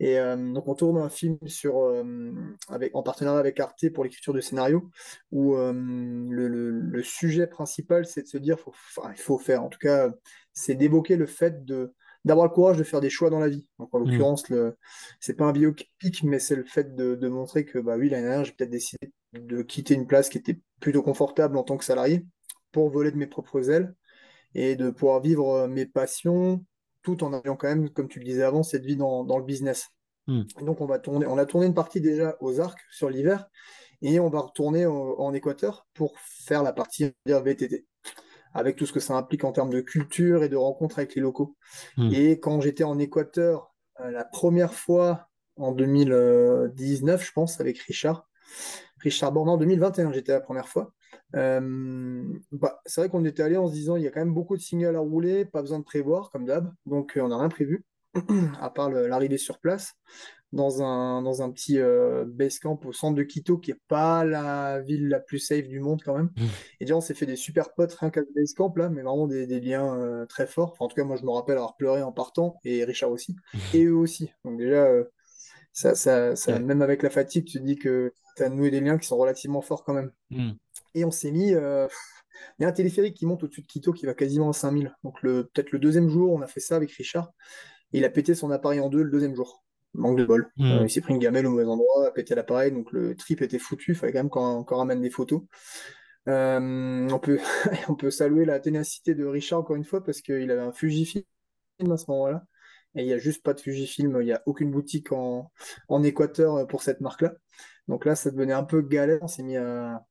Et 0.00 0.18
euh, 0.18 0.36
donc, 0.52 0.66
on 0.66 0.74
tourne 0.74 0.98
un 0.98 1.10
film 1.10 1.38
sur, 1.46 1.78
euh, 1.80 2.32
avec, 2.68 2.94
en 2.96 3.02
partenariat 3.02 3.38
avec 3.38 3.60
Arte 3.60 3.90
pour 3.90 4.02
l'écriture 4.02 4.32
de 4.32 4.40
scénario, 4.40 4.90
où 5.30 5.54
le, 5.54 7.02
sujet 7.02 7.46
principal, 7.46 8.06
c'est 8.06 8.22
de 8.22 8.28
se 8.28 8.38
dire, 8.38 8.58
faut, 8.58 8.72
il 9.10 9.20
faut 9.20 9.38
faire, 9.38 9.62
en 9.62 9.68
tout 9.68 9.78
cas, 9.78 10.10
c'est 10.52 10.74
d'évoquer 10.74 11.16
le 11.16 11.26
fait 11.26 11.64
de, 11.64 11.94
d'avoir 12.24 12.46
le 12.46 12.52
courage 12.52 12.78
de 12.78 12.84
faire 12.84 13.00
des 13.00 13.10
choix 13.10 13.30
dans 13.30 13.40
la 13.40 13.48
vie. 13.48 13.66
Donc 13.78 13.94
en 13.94 14.00
mm. 14.00 14.04
l'occurrence, 14.04 14.48
le 14.48 14.76
c'est 15.20 15.34
pas 15.34 15.44
un 15.44 15.52
biopic, 15.52 16.22
mais 16.22 16.38
c'est 16.38 16.56
le 16.56 16.64
fait 16.64 16.94
de, 16.94 17.28
montrer 17.28 17.64
que 17.64 17.78
bah 17.78 17.96
oui, 17.96 18.08
l'année 18.08 18.28
dernière, 18.28 18.44
j'ai 18.44 18.52
peut-être 18.52 18.70
décidé 18.70 19.12
de 19.32 19.62
quitter 19.62 19.94
une 19.94 20.06
place 20.06 20.28
qui 20.28 20.38
était 20.38 20.60
plutôt 20.80 21.02
confortable 21.02 21.56
en 21.56 21.62
tant 21.62 21.76
que 21.76 21.84
salarié 21.84 22.26
pour 22.70 22.90
voler 22.90 23.10
de 23.10 23.16
mes 23.16 23.26
propres 23.26 23.70
ailes 23.70 23.94
et 24.54 24.76
de 24.76 24.90
pouvoir 24.90 25.20
vivre 25.20 25.50
euh, 25.50 25.68
mes 25.68 25.86
passions 25.86 26.64
tout 27.02 27.24
en 27.24 27.32
ayant 27.32 27.56
quand 27.56 27.68
même, 27.68 27.90
comme 27.90 28.08
tu 28.08 28.20
le 28.20 28.24
disais 28.24 28.44
avant, 28.44 28.62
cette 28.62 28.84
vie 28.84 28.96
dans, 28.96 29.24
le 29.24 29.44
business. 29.44 29.88
Mm. 30.28 30.42
donc 30.60 30.80
on 30.80 30.86
va 30.86 31.00
tourner, 31.00 31.26
on 31.26 31.36
a 31.36 31.46
tourné 31.46 31.66
une 31.66 31.74
partie 31.74 32.00
déjà 32.00 32.36
aux 32.40 32.60
arcs 32.60 32.78
sur 32.92 33.10
l'hiver 33.10 33.48
et 34.02 34.20
on 34.20 34.30
va 34.30 34.38
retourner 34.38 34.86
en 34.86 35.34
Équateur 35.34 35.86
pour 35.94 36.16
faire 36.20 36.62
la 36.62 36.72
partie 36.72 37.10
VTT 37.26 37.86
avec 38.54 38.76
tout 38.76 38.86
ce 38.86 38.92
que 38.92 39.00
ça 39.00 39.14
implique 39.14 39.44
en 39.44 39.52
termes 39.52 39.70
de 39.70 39.80
culture 39.80 40.42
et 40.44 40.48
de 40.48 40.56
rencontres 40.56 40.98
avec 40.98 41.14
les 41.14 41.22
locaux. 41.22 41.56
Hmm. 41.96 42.10
Et 42.12 42.38
quand 42.38 42.60
j'étais 42.60 42.84
en 42.84 42.98
Équateur, 42.98 43.74
euh, 44.00 44.10
la 44.10 44.24
première 44.24 44.74
fois 44.74 45.28
en 45.56 45.72
2019, 45.72 47.24
je 47.24 47.32
pense, 47.32 47.60
avec 47.60 47.78
Richard, 47.78 48.28
Richard 48.98 49.32
Born 49.32 49.48
en 49.48 49.56
2021, 49.56 50.12
j'étais 50.12 50.32
la 50.32 50.40
première 50.40 50.68
fois. 50.68 50.92
Euh, 51.34 52.22
bah, 52.52 52.80
c'est 52.86 53.00
vrai 53.00 53.10
qu'on 53.10 53.24
était 53.24 53.42
allé 53.42 53.56
en 53.56 53.68
se 53.68 53.72
disant 53.72 53.96
il 53.96 54.02
y 54.02 54.06
a 54.06 54.10
quand 54.10 54.20
même 54.20 54.34
beaucoup 54.34 54.56
de 54.56 54.62
signaux 54.62 54.94
à 54.94 54.98
rouler, 54.98 55.44
pas 55.44 55.62
besoin 55.62 55.78
de 55.78 55.84
prévoir 55.84 56.30
comme 56.30 56.44
d'hab, 56.44 56.72
donc 56.86 57.16
euh, 57.16 57.22
on 57.22 57.28
n'a 57.28 57.38
rien 57.38 57.48
prévu 57.48 57.84
à 58.60 58.70
part 58.70 58.90
l'arrivée 58.90 59.38
sur 59.38 59.58
place 59.58 59.94
dans 60.52 60.82
un, 60.82 61.22
dans 61.22 61.42
un 61.42 61.50
petit 61.50 61.78
euh, 61.78 62.24
base 62.26 62.58
camp 62.58 62.78
au 62.84 62.92
centre 62.92 63.16
de 63.16 63.22
Quito, 63.22 63.56
qui 63.58 63.70
n'est 63.70 63.80
pas 63.88 64.24
la 64.24 64.80
ville 64.80 65.08
la 65.08 65.18
plus 65.18 65.38
safe 65.38 65.66
du 65.66 65.80
monde 65.80 66.02
quand 66.04 66.14
même. 66.14 66.30
Mmh. 66.36 66.44
Et 66.80 66.84
déjà, 66.84 66.96
on 66.96 67.00
s'est 67.00 67.14
fait 67.14 67.26
des 67.26 67.36
super 67.36 67.72
potes 67.72 67.94
rien 67.94 68.10
qu'à 68.10 68.20
base 68.36 68.52
camp, 68.52 68.74
là, 68.76 68.90
mais 68.90 69.02
vraiment 69.02 69.26
des, 69.26 69.46
des 69.46 69.60
liens 69.60 69.96
euh, 69.96 70.26
très 70.26 70.46
forts. 70.46 70.76
en 70.78 70.88
tout 70.88 70.94
cas, 70.94 71.04
moi, 71.04 71.16
je 71.16 71.24
me 71.24 71.30
rappelle 71.30 71.56
avoir 71.56 71.76
pleuré 71.76 72.02
en 72.02 72.12
partant, 72.12 72.60
et 72.64 72.84
Richard 72.84 73.10
aussi, 73.10 73.34
mmh. 73.54 73.58
et 73.74 73.84
eux 73.84 73.96
aussi. 73.96 74.30
Donc 74.44 74.58
déjà, 74.58 74.88
ça, 75.72 75.94
ça, 75.94 76.36
ça 76.36 76.58
même 76.58 76.82
avec 76.82 77.02
la 77.02 77.10
fatigue, 77.10 77.46
tu 77.46 77.58
te 77.58 77.64
dis 77.64 77.76
que 77.76 78.12
tu 78.36 78.42
as 78.42 78.50
noué 78.50 78.70
des 78.70 78.80
liens 78.80 78.98
qui 78.98 79.06
sont 79.06 79.16
relativement 79.16 79.62
forts 79.62 79.84
quand 79.84 79.94
même. 79.94 80.12
Mmh. 80.30 80.50
Et 80.94 81.04
on 81.04 81.10
s'est 81.10 81.30
mis... 81.30 81.54
Il 82.58 82.62
y 82.62 82.64
a 82.64 82.68
un 82.68 82.72
téléphérique 82.72 83.16
qui 83.16 83.26
monte 83.26 83.44
au-dessus 83.44 83.62
de 83.62 83.66
Quito 83.66 83.92
qui 83.92 84.06
va 84.06 84.14
quasiment 84.14 84.50
à 84.50 84.52
5000. 84.52 84.94
Donc 85.04 85.20
peut-être 85.20 85.70
le 85.70 85.78
deuxième 85.78 86.08
jour, 86.08 86.32
on 86.32 86.40
a 86.40 86.46
fait 86.46 86.60
ça 86.60 86.76
avec 86.76 86.90
Richard. 86.92 87.30
Et 87.92 87.98
il 87.98 88.04
a 88.04 88.10
pété 88.10 88.34
son 88.34 88.50
appareil 88.50 88.80
en 88.80 88.88
deux 88.88 89.02
le 89.02 89.10
deuxième 89.10 89.34
jour 89.34 89.62
manque 89.94 90.18
de 90.18 90.24
bol. 90.24 90.50
Hmm. 90.56 90.64
Euh, 90.64 90.84
il 90.84 90.90
s'est 90.90 91.00
pris 91.00 91.12
une 91.12 91.18
gamelle 91.20 91.46
au 91.46 91.50
mauvais 91.50 91.64
endroit, 91.64 92.06
a 92.06 92.10
pété 92.10 92.34
l'appareil, 92.34 92.72
donc 92.72 92.92
le 92.92 93.14
trip 93.14 93.42
était 93.42 93.58
foutu, 93.58 93.92
il 93.92 93.94
fallait 93.94 94.12
quand 94.12 94.20
même 94.20 94.64
qu'on 94.64 94.76
ramène 94.76 95.00
des 95.00 95.10
photos. 95.10 95.42
Euh, 96.28 97.08
on, 97.10 97.18
peut, 97.18 97.38
on 97.88 97.94
peut 97.94 98.10
saluer 98.10 98.44
la 98.44 98.60
ténacité 98.60 99.14
de 99.14 99.24
Richard 99.24 99.60
encore 99.60 99.76
une 99.76 99.84
fois 99.84 100.04
parce 100.04 100.20
qu'il 100.20 100.50
avait 100.50 100.60
un 100.60 100.72
Fujifilm 100.72 101.24
à 101.90 101.96
ce 101.96 102.04
moment-là. 102.08 102.44
Et 102.94 103.02
il 103.02 103.06
n'y 103.06 103.14
a 103.14 103.18
juste 103.18 103.42
pas 103.42 103.54
de 103.54 103.60
Fujifilm, 103.60 104.18
il 104.20 104.26
n'y 104.26 104.32
a 104.32 104.42
aucune 104.44 104.70
boutique 104.70 105.12
en, 105.12 105.50
en 105.88 106.02
Équateur 106.02 106.66
pour 106.66 106.82
cette 106.82 107.00
marque-là. 107.00 107.32
Donc 107.88 108.04
là, 108.04 108.14
ça 108.14 108.30
devenait 108.30 108.52
un 108.52 108.64
peu 108.64 108.82
galère. 108.82 109.18
On 109.22 109.28
s'est 109.28 109.42
mis 109.42 109.56
à, 109.56 110.04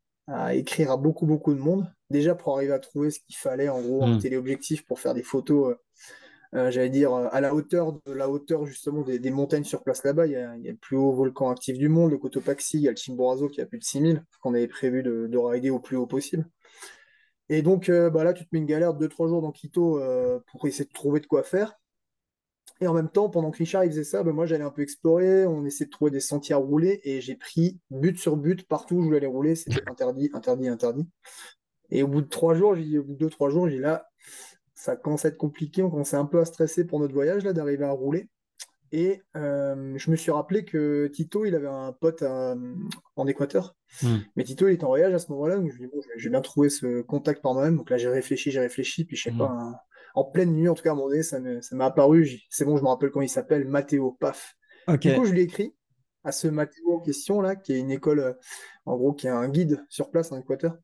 écrire 0.53 0.91
à 0.91 0.97
beaucoup, 0.97 1.25
beaucoup 1.25 1.53
de 1.53 1.59
monde. 1.59 1.91
Déjà 2.09 2.35
pour 2.35 2.55
arriver 2.55 2.73
à 2.73 2.79
trouver 2.79 3.11
ce 3.11 3.19
qu'il 3.19 3.35
fallait, 3.35 3.69
en 3.69 3.81
gros, 3.81 4.03
un 4.03 4.15
hmm. 4.15 4.19
téléobjectif 4.19 4.85
pour 4.85 4.99
faire 4.99 5.13
des 5.13 5.23
photos 5.23 5.71
euh, 5.71 5.75
euh, 6.53 6.69
j'allais 6.69 6.89
dire, 6.89 7.13
à 7.13 7.39
la 7.39 7.53
hauteur 7.55 7.93
de 8.05 8.11
la 8.11 8.29
hauteur 8.29 8.65
justement 8.65 9.03
des, 9.03 9.31
montagnes 9.31 9.63
sur 9.63 9.83
place 9.83 10.03
là-bas. 10.03 10.27
Il 10.27 10.33
y, 10.33 10.35
a, 10.35 10.53
le 10.57 10.75
plus 10.75 10.97
haut 10.97 11.13
volcan 11.13 11.49
actif 11.49 11.77
du 11.77 11.87
monde, 11.87 12.11
le 12.11 12.17
Cotopaxi, 12.17 12.77
il 12.77 12.83
y 12.83 12.87
a 12.87 12.91
le 12.91 12.97
Chimborazo 12.97 13.47
qui 13.47 13.61
a 13.61 13.65
plus 13.65 13.79
de 13.79 13.83
6000, 13.83 14.25
qu'on 14.41 14.53
avait 14.53 14.67
prévu 14.67 15.01
de, 15.01 15.27
de 15.27 15.37
rider 15.37 15.69
au 15.69 15.79
plus 15.79 15.95
haut 15.95 16.07
possible. 16.07 16.45
Et 17.47 17.61
donc 17.61 17.89
euh, 17.89 18.09
bah 18.09 18.23
là, 18.23 18.33
tu 18.33 18.43
te 18.43 18.49
mets 18.51 18.59
une 18.59 18.65
galère 18.65 18.93
de 18.93 19.07
2-3 19.07 19.29
jours 19.29 19.41
dans 19.41 19.51
Quito 19.51 19.99
euh, 19.99 20.39
pour 20.51 20.65
essayer 20.67 20.85
de 20.85 20.93
trouver 20.93 21.21
de 21.21 21.27
quoi 21.27 21.43
faire. 21.43 21.73
Et 22.81 22.87
en 22.87 22.93
même 22.93 23.09
temps, 23.09 23.29
pendant 23.29 23.51
que 23.51 23.59
Richard 23.59 23.85
il 23.85 23.91
faisait 23.91 24.03
ça, 24.03 24.23
bah, 24.23 24.31
moi 24.33 24.47
j'allais 24.47 24.63
un 24.63 24.71
peu 24.71 24.81
explorer, 24.81 25.45
on 25.45 25.63
essayait 25.65 25.85
de 25.85 25.91
trouver 25.91 26.09
des 26.09 26.19
sentiers 26.19 26.55
à 26.55 26.57
rouler 26.57 26.99
et 27.03 27.21
j'ai 27.21 27.35
pris 27.35 27.79
but 27.91 28.17
sur 28.17 28.35
but 28.35 28.67
partout 28.67 28.95
où 28.95 29.01
je 29.01 29.05
voulais 29.05 29.17
aller 29.17 29.27
rouler, 29.27 29.55
c'était 29.55 29.81
interdit, 29.87 30.31
interdit, 30.33 30.67
interdit. 30.67 31.07
Et 31.91 32.01
au 32.01 32.07
bout 32.07 32.21
de 32.21 32.27
trois 32.27 32.55
jours, 32.55 32.75
j'ai 32.75 32.97
au 32.97 33.03
bout 33.03 33.13
de 33.13 33.19
deux, 33.19 33.29
trois 33.29 33.51
jours, 33.51 33.69
j'ai 33.69 33.77
là, 33.77 34.07
ça 34.73 34.95
commence 34.95 35.25
à 35.25 35.27
être 35.27 35.37
compliqué, 35.37 35.83
on 35.83 35.91
commençait 35.91 36.17
un 36.17 36.25
peu 36.25 36.39
à 36.39 36.45
stresser 36.45 36.85
pour 36.85 36.99
notre 36.99 37.13
voyage, 37.13 37.43
là, 37.43 37.53
d'arriver 37.53 37.85
à 37.85 37.91
rouler. 37.91 38.29
Et 38.91 39.21
euh, 39.37 39.93
je 39.97 40.11
me 40.11 40.15
suis 40.15 40.31
rappelé 40.31 40.65
que 40.65 41.07
Tito, 41.07 41.45
il 41.45 41.55
avait 41.55 41.67
un 41.67 41.93
pote 41.93 42.23
en 42.23 43.27
Équateur. 43.27 43.75
Hmm. 44.01 44.17
Mais 44.35 44.43
Tito, 44.43 44.67
il 44.67 44.73
était 44.73 44.83
en 44.83 44.89
voyage 44.89 45.13
à 45.13 45.19
ce 45.19 45.31
moment-là. 45.31 45.57
Donc 45.57 45.71
je 45.71 45.77
lui 45.77 45.85
ai 45.85 45.87
dit, 45.87 45.93
bon, 45.93 46.01
j'ai 46.17 46.29
bien 46.29 46.41
trouvé 46.41 46.69
ce 46.69 47.01
contact 47.01 47.41
par 47.41 47.53
moi-même. 47.53 47.77
Donc 47.77 47.89
là, 47.89 47.97
j'ai 47.97 48.09
réfléchi, 48.09 48.51
j'ai 48.51 48.59
réfléchi. 48.59 49.05
Puis 49.05 49.15
je 49.15 49.23
sais 49.23 49.31
hmm. 49.31 49.37
pas, 49.37 49.85
en 50.15 50.23
pleine 50.23 50.53
nuit, 50.53 50.69
en 50.69 50.73
tout 50.73 50.83
cas, 50.83 50.89
à 50.89 50.93
un 50.93 50.95
moment 50.95 51.09
donné, 51.09 51.23
ça 51.23 51.39
m'a 51.71 51.85
apparu. 51.85 52.41
C'est 52.49 52.65
bon, 52.65 52.77
je 52.77 52.83
me 52.83 52.87
rappelle 52.87 53.11
comment 53.11 53.23
il 53.23 53.29
s'appelle, 53.29 53.67
Mathéo, 53.67 54.17
paf. 54.19 54.55
Du 54.99 55.13
coup, 55.13 55.25
je 55.25 55.31
lui 55.31 55.41
ai 55.41 55.43
écrit 55.43 55.75
à 56.23 56.31
ce 56.31 56.47
Mathéo 56.47 56.93
en 56.93 56.99
question, 56.99 57.41
là, 57.41 57.55
qui 57.55 57.73
est 57.73 57.79
une 57.79 57.91
école, 57.91 58.19
euh, 58.19 58.33
en 58.85 58.95
gros, 58.95 59.13
qui 59.13 59.27
est 59.27 59.31
un 59.31 59.47
guide 59.49 59.83
sur 59.89 60.11
place 60.11 60.31
en 60.31 60.39
Équateur. 60.39 60.77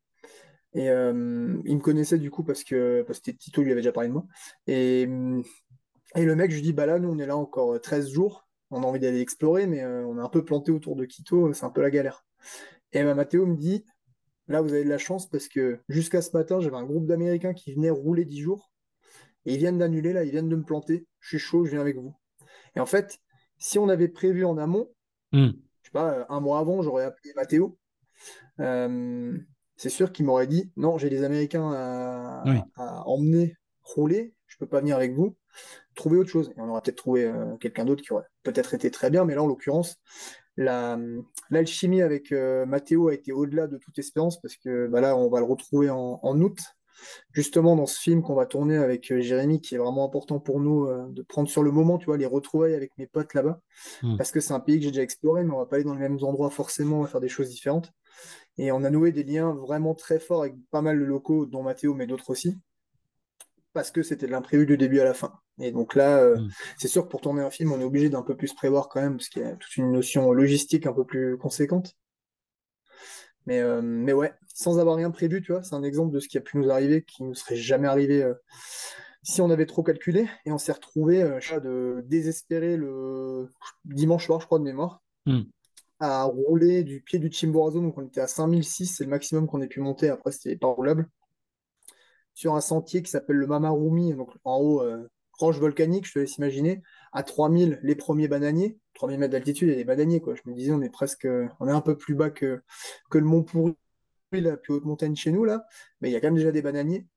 Et 0.73 0.89
euh, 0.89 1.57
il 1.65 1.75
me 1.75 1.81
connaissait 1.81 2.17
du 2.17 2.29
coup 2.29 2.43
parce 2.43 2.63
que, 2.63 3.03
parce 3.07 3.19
que 3.19 3.31
Tito 3.31 3.61
lui 3.61 3.71
avait 3.71 3.81
déjà 3.81 3.91
parlé 3.91 4.09
de 4.09 4.13
moi. 4.13 4.25
Et 4.67 5.07
et 6.15 6.25
le 6.25 6.35
mec, 6.35 6.51
je 6.51 6.55
lui 6.55 6.63
dis, 6.63 6.73
bah 6.73 6.85
là, 6.85 6.99
nous, 6.99 7.09
on 7.09 7.19
est 7.19 7.25
là 7.25 7.37
encore 7.37 7.79
13 7.79 8.09
jours. 8.09 8.47
On 8.71 8.83
a 8.83 8.85
envie 8.85 8.99
d'aller 8.99 9.21
explorer, 9.21 9.67
mais 9.67 9.83
euh, 9.83 10.05
on 10.05 10.17
est 10.17 10.21
un 10.21 10.29
peu 10.29 10.43
planté 10.43 10.71
autour 10.71 10.95
de 10.95 11.05
Quito, 11.05 11.53
c'est 11.53 11.65
un 11.65 11.69
peu 11.69 11.81
la 11.81 11.89
galère. 11.89 12.25
Et 12.91 13.03
bah, 13.03 13.13
Mathéo 13.13 13.45
me 13.45 13.55
dit, 13.55 13.85
là, 14.47 14.61
vous 14.61 14.73
avez 14.73 14.83
de 14.83 14.89
la 14.89 14.97
chance 14.97 15.29
parce 15.29 15.47
que 15.47 15.79
jusqu'à 15.89 16.21
ce 16.21 16.35
matin, 16.35 16.59
j'avais 16.59 16.75
un 16.75 16.83
groupe 16.83 17.05
d'Américains 17.05 17.53
qui 17.53 17.73
venaient 17.73 17.89
rouler 17.89 18.25
10 18.25 18.41
jours. 18.41 18.71
Et 19.47 19.53
ils 19.53 19.57
viennent 19.57 19.79
d'annuler, 19.79 20.13
là, 20.13 20.23
ils 20.23 20.29
viennent 20.29 20.49
de 20.49 20.55
me 20.55 20.63
planter. 20.63 21.07
Je 21.19 21.29
suis 21.29 21.39
chaud, 21.39 21.65
je 21.65 21.71
viens 21.71 21.81
avec 21.81 21.97
vous. 21.97 22.15
Et 22.75 22.79
en 22.79 22.85
fait, 22.85 23.17
si 23.57 23.79
on 23.79 23.89
avait 23.89 24.07
prévu 24.07 24.45
en 24.45 24.59
amont, 24.59 24.89
hmm. 25.31 25.47
je 25.81 25.87
sais 25.87 25.91
pas, 25.91 26.27
un 26.29 26.39
mois 26.39 26.59
avant, 26.59 26.83
j'aurais 26.83 27.05
appelé 27.05 27.33
Mathéo. 27.35 27.79
Euh, 28.59 29.35
c'est 29.75 29.89
sûr 29.89 30.11
qu'il 30.11 30.25
m'aurait 30.25 30.47
dit, 30.47 30.71
non, 30.77 30.99
j'ai 30.99 31.09
des 31.09 31.23
Américains 31.23 31.71
à, 31.71 32.43
à 32.75 33.03
emmener 33.07 33.55
rouler, 33.81 34.33
je 34.47 34.57
peux 34.57 34.67
pas 34.67 34.81
venir 34.81 34.95
avec 34.95 35.13
vous 35.13 35.35
trouver 35.95 36.17
autre 36.17 36.29
chose. 36.29 36.51
Et 36.55 36.61
on 36.61 36.69
aurait 36.69 36.81
peut-être 36.81 36.97
trouvé 36.97 37.25
euh, 37.25 37.57
quelqu'un 37.57 37.83
d'autre 37.83 38.03
qui 38.03 38.13
aurait 38.13 38.27
peut-être 38.43 38.73
été 38.73 38.91
très 38.91 39.09
bien, 39.09 39.25
mais 39.25 39.35
là, 39.35 39.43
en 39.43 39.47
l'occurrence, 39.47 39.97
l'alchimie 40.57 42.01
avec 42.01 42.31
euh, 42.31 42.65
Mathéo 42.65 43.09
a 43.09 43.13
été 43.13 43.31
au-delà 43.31 43.67
de 43.67 43.77
toute 43.77 43.99
espérance 43.99 44.41
parce 44.41 44.55
que 44.55 44.87
bah 44.87 45.01
là, 45.01 45.17
on 45.17 45.29
va 45.29 45.39
le 45.39 45.45
retrouver 45.45 45.89
en, 45.89 46.41
août, 46.41 46.57
justement 47.31 47.75
dans 47.75 47.85
ce 47.85 47.99
film 47.99 48.21
qu'on 48.21 48.35
va 48.35 48.45
tourner 48.45 48.77
avec 48.77 49.11
euh, 49.11 49.21
Jérémy, 49.21 49.61
qui 49.61 49.75
est 49.75 49.77
vraiment 49.77 50.05
important 50.05 50.39
pour 50.39 50.59
nous 50.59 50.87
de 51.09 51.21
prendre 51.21 51.49
sur 51.49 51.63
le 51.63 51.71
moment, 51.71 51.97
tu 51.97 52.05
vois, 52.05 52.17
les 52.17 52.25
retrouvailles 52.25 52.75
avec 52.75 52.91
mes 52.97 53.07
potes 53.07 53.33
là-bas, 53.33 53.59
hmm. 54.03 54.17
parce 54.17 54.31
que 54.31 54.39
c'est 54.39 54.53
un 54.53 54.59
pays 54.59 54.77
que 54.77 54.83
j'ai 54.83 54.91
déjà 54.91 55.03
exploré, 55.03 55.43
mais 55.43 55.53
on 55.53 55.57
va 55.57 55.65
pas 55.65 55.77
aller 55.77 55.85
dans 55.85 55.93
les 55.93 55.99
mêmes 55.99 56.19
endroits 56.21 56.49
forcément, 56.49 56.99
on 56.99 57.01
va 57.03 57.07
faire 57.07 57.21
des 57.21 57.29
choses 57.29 57.49
différentes. 57.49 57.91
Et 58.57 58.71
on 58.71 58.83
a 58.83 58.89
noué 58.89 59.11
des 59.11 59.23
liens 59.23 59.53
vraiment 59.53 59.93
très 59.93 60.19
forts 60.19 60.41
avec 60.41 60.55
pas 60.71 60.81
mal 60.81 60.99
de 60.99 61.03
locaux, 61.03 61.45
dont 61.45 61.61
Mathéo, 61.61 61.93
mais 61.93 62.07
d'autres 62.07 62.31
aussi 62.31 62.57
parce 63.77 63.91
que 63.91 64.01
c'était 64.01 64.25
de 64.25 64.31
l'imprévu 64.31 64.65
du 64.65 64.75
début 64.75 64.99
à 65.01 65.03
la 65.03 65.13
fin. 65.13 65.33
Et 65.59 65.71
donc 65.71 65.93
là, 65.93 66.17
euh, 66.17 66.37
mm. 66.37 66.49
c'est 66.79 66.87
sûr 66.87 67.03
que 67.03 67.09
pour 67.09 67.21
tourner 67.21 67.43
un 67.43 67.51
film, 67.51 67.71
on 67.71 67.79
est 67.79 67.83
obligé 67.83 68.09
d'un 68.09 68.23
peu 68.23 68.35
plus 68.35 68.55
prévoir 68.55 68.89
quand 68.89 68.99
même, 68.99 69.17
parce 69.17 69.29
qu'il 69.29 69.43
y 69.43 69.45
a 69.45 69.55
toute 69.55 69.77
une 69.77 69.91
notion 69.91 70.31
logistique 70.31 70.87
un 70.87 70.93
peu 70.93 71.05
plus 71.05 71.37
conséquente. 71.37 71.95
Mais, 73.47 73.59
euh, 73.59 73.81
mais 73.81 74.13
ouais, 74.13 74.33
sans 74.53 74.77
avoir 74.77 74.97
rien 74.97 75.09
prévu, 75.09 75.41
tu 75.41 75.51
vois, 75.51 75.63
c'est 75.63 75.73
un 75.73 75.83
exemple 75.83 76.13
de 76.13 76.19
ce 76.19 76.27
qui 76.27 76.37
a 76.37 76.41
pu 76.41 76.57
nous 76.57 76.69
arriver, 76.69 77.03
qui 77.03 77.23
ne 77.23 77.33
serait 77.33 77.55
jamais 77.55 77.87
arrivé 77.87 78.21
euh, 78.21 78.35
si 79.23 79.41
on 79.41 79.49
avait 79.49 79.65
trop 79.65 79.81
calculé. 79.81 80.27
Et 80.45 80.51
on 80.51 80.59
s'est 80.59 80.73
retrouvé 80.73 81.23
de 81.23 82.03
désespérer 82.05 82.77
le 82.77 83.49
dimanche 83.85 84.25
soir, 84.25 84.39
je 84.39 84.45
crois, 84.45 84.59
de 84.59 84.63
mémoire, 84.63 85.01
mm. 85.25 85.41
à 85.99 86.23
rouler 86.25 86.83
du 86.83 87.01
pied 87.01 87.17
du 87.17 87.31
Chimborazo. 87.31 87.81
Donc 87.81 87.97
on 87.97 88.05
était 88.05 88.21
à 88.21 88.27
5006, 88.27 88.97
c'est 88.97 89.03
le 89.05 89.09
maximum 89.09 89.47
qu'on 89.47 89.61
ait 89.61 89.67
pu 89.67 89.79
monter. 89.79 90.09
Après, 90.09 90.31
c'était 90.31 90.55
pas 90.55 90.67
roulable 90.67 91.09
sur 92.37 92.53
un 92.53 92.61
sentier 92.61 93.01
qui 93.01 93.09
s'appelle 93.09 93.37
le 93.37 93.47
Mamarumi, 93.47 94.13
donc 94.13 94.29
en 94.43 94.57
haut, 94.57 94.83
euh, 94.83 95.09
roche 95.39 95.57
volcanique, 95.57 96.05
je 96.05 96.13
te 96.13 96.19
laisse 96.19 96.37
imaginer, 96.37 96.83
à 97.11 97.23
3000 97.23 97.79
les 97.81 97.95
premiers 97.95 98.27
bananiers, 98.27 98.77
3000 98.97 99.19
mètres 99.19 99.31
d'altitude 99.31 99.69
et 99.69 99.75
les 99.75 99.83
bananiers, 99.83 100.19
quoi. 100.19 100.35
Je 100.35 100.41
me 100.49 100.53
disais, 100.53 100.71
on 100.71 100.81
est 100.81 100.89
presque, 100.89 101.27
on 101.59 101.67
est 101.67 101.71
un 101.71 101.81
peu 101.81 101.97
plus 101.97 102.15
bas 102.15 102.29
que, 102.29 102.61
que 103.09 103.17
le 103.17 103.25
Mont 103.25 103.43
Pourri, 103.43 103.75
la 104.31 104.57
plus 104.57 104.73
haute 104.73 104.85
montagne 104.85 105.15
chez 105.15 105.31
nous, 105.31 105.45
là, 105.45 105.65
mais 106.01 106.09
il 106.09 106.13
y 106.13 106.15
a 106.15 106.19
quand 106.19 106.27
même 106.27 106.35
déjà 106.35 106.51
des 106.51 106.61
bananiers. 106.61 107.07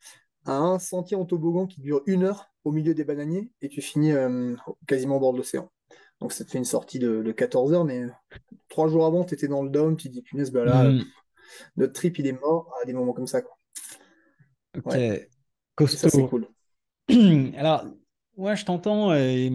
À 0.44 0.56
un 0.56 0.78
sentier 0.78 1.16
en 1.16 1.24
toboggan 1.24 1.66
qui 1.66 1.80
dure 1.80 2.02
une 2.06 2.24
heure 2.24 2.50
au 2.64 2.72
milieu 2.72 2.94
des 2.94 3.04
bananiers 3.04 3.50
et 3.60 3.68
tu 3.68 3.82
finis 3.82 4.12
euh, 4.12 4.54
quasiment 4.86 5.16
au 5.16 5.20
bord 5.20 5.32
de 5.32 5.38
l'océan. 5.38 5.70
Donc 6.20 6.32
ça 6.32 6.44
te 6.44 6.50
fait 6.50 6.58
une 6.58 6.64
sortie 6.64 6.98
de, 6.98 7.32
14 7.32 7.72
heures, 7.72 7.84
mais 7.84 8.04
trois 8.68 8.88
jours 8.88 9.06
avant, 9.06 9.24
tu 9.24 9.34
étais 9.34 9.48
dans 9.48 9.62
le 9.62 9.70
down, 9.70 9.96
tu 9.96 10.08
te 10.08 10.12
dis, 10.12 10.22
punaise, 10.22 10.50
bah 10.50 10.64
là, 10.64 10.84
mm. 10.84 11.04
notre 11.76 11.92
trip, 11.94 12.18
il 12.18 12.26
est 12.26 12.38
mort 12.40 12.72
à 12.82 12.84
des 12.84 12.92
moments 12.92 13.12
comme 13.12 13.26
ça, 13.26 13.42
quoi. 13.42 13.56
Ok, 14.76 14.96
costaud. 15.74 16.08
c'est 16.08 16.28
cool. 16.28 16.46
Alors, 17.56 17.84
ouais, 18.40 18.56
je 18.56 18.64
t'entends 18.64 19.14
et, 19.14 19.50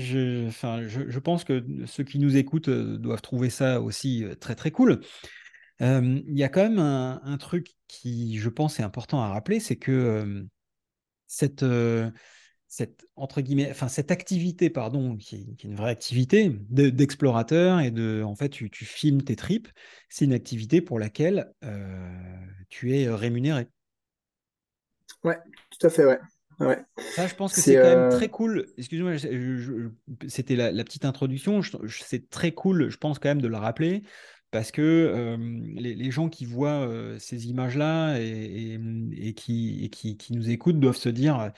je, 0.00 0.46
enfin, 0.46 0.86
je, 0.86 1.18
pense 1.18 1.44
que 1.44 1.64
ceux 1.86 2.04
qui 2.04 2.18
nous 2.18 2.36
écoutent 2.36 2.68
euh, 2.68 2.98
doivent 2.98 3.22
trouver 3.22 3.50
ça 3.50 3.80
aussi 3.80 4.24
euh, 4.24 4.34
très 4.34 4.54
très 4.54 4.70
cool. 4.70 5.00
Euh, 5.80 6.20
il 6.26 6.38
y 6.38 6.44
a 6.44 6.48
quand 6.48 6.62
même 6.62 6.78
un, 6.78 7.36
truc 7.38 7.72
qui, 7.88 8.38
je 8.38 8.48
pense, 8.48 8.78
est 8.78 8.82
important 8.82 9.20
à 9.22 9.28
rappeler, 9.28 9.58
c'est 9.58 9.76
que 9.76 10.46
cette, 11.26 11.64
cette 12.68 13.06
entre 13.16 13.40
guillemets, 13.40 13.70
enfin 13.70 13.88
cette 13.88 14.12
activité, 14.12 14.70
pardon, 14.70 15.16
qui 15.16 15.36
est, 15.36 15.64
une 15.64 15.74
vraie 15.74 15.90
activité 15.90 16.48
d'explorateur 16.70 17.80
et 17.80 17.90
de, 17.90 18.22
en 18.22 18.36
fait, 18.36 18.50
tu, 18.50 18.70
tu 18.70 18.84
filmes 18.84 19.22
tes 19.22 19.34
tripes, 19.34 19.68
c'est 20.08 20.26
une 20.26 20.32
activité 20.32 20.80
pour 20.80 21.00
laquelle 21.00 21.52
tu 22.68 22.96
es 22.96 23.08
rémunéré. 23.08 23.66
Ouais, 25.24 25.38
tout 25.70 25.86
à 25.86 25.90
fait, 25.90 26.04
ouais. 26.04 26.20
Ouais. 26.60 26.78
Ça, 27.14 27.26
je 27.26 27.34
pense 27.34 27.54
que 27.54 27.60
c'est 27.60 27.74
quand 27.74 27.82
même 27.82 27.98
euh, 27.98 28.10
très 28.10 28.28
cool. 28.28 28.66
Excuse-moi, 28.76 29.12
c'était 30.28 30.56
la, 30.56 30.84
petite 30.84 31.04
introduction. 31.04 31.60
C'est 31.88 32.30
très 32.30 32.52
cool, 32.52 32.88
je 32.90 32.96
pense 32.96 33.18
quand 33.18 33.28
même 33.28 33.42
de 33.42 33.48
le 33.48 33.56
rappeler, 33.56 34.02
parce 34.50 34.70
que 34.70 34.82
euh, 34.82 35.36
les, 35.74 36.10
gens 36.10 36.28
qui 36.28 36.44
voient 36.44 36.86
euh, 36.86 37.18
ces 37.18 37.48
images-là 37.48 38.18
et, 38.18 39.34
qui, 39.36 39.90
qui, 39.90 40.16
qui, 40.16 40.32
nous 40.32 40.50
écoutent 40.50 40.80
doivent 40.80 40.96
se 40.96 41.08
dire. 41.08 41.52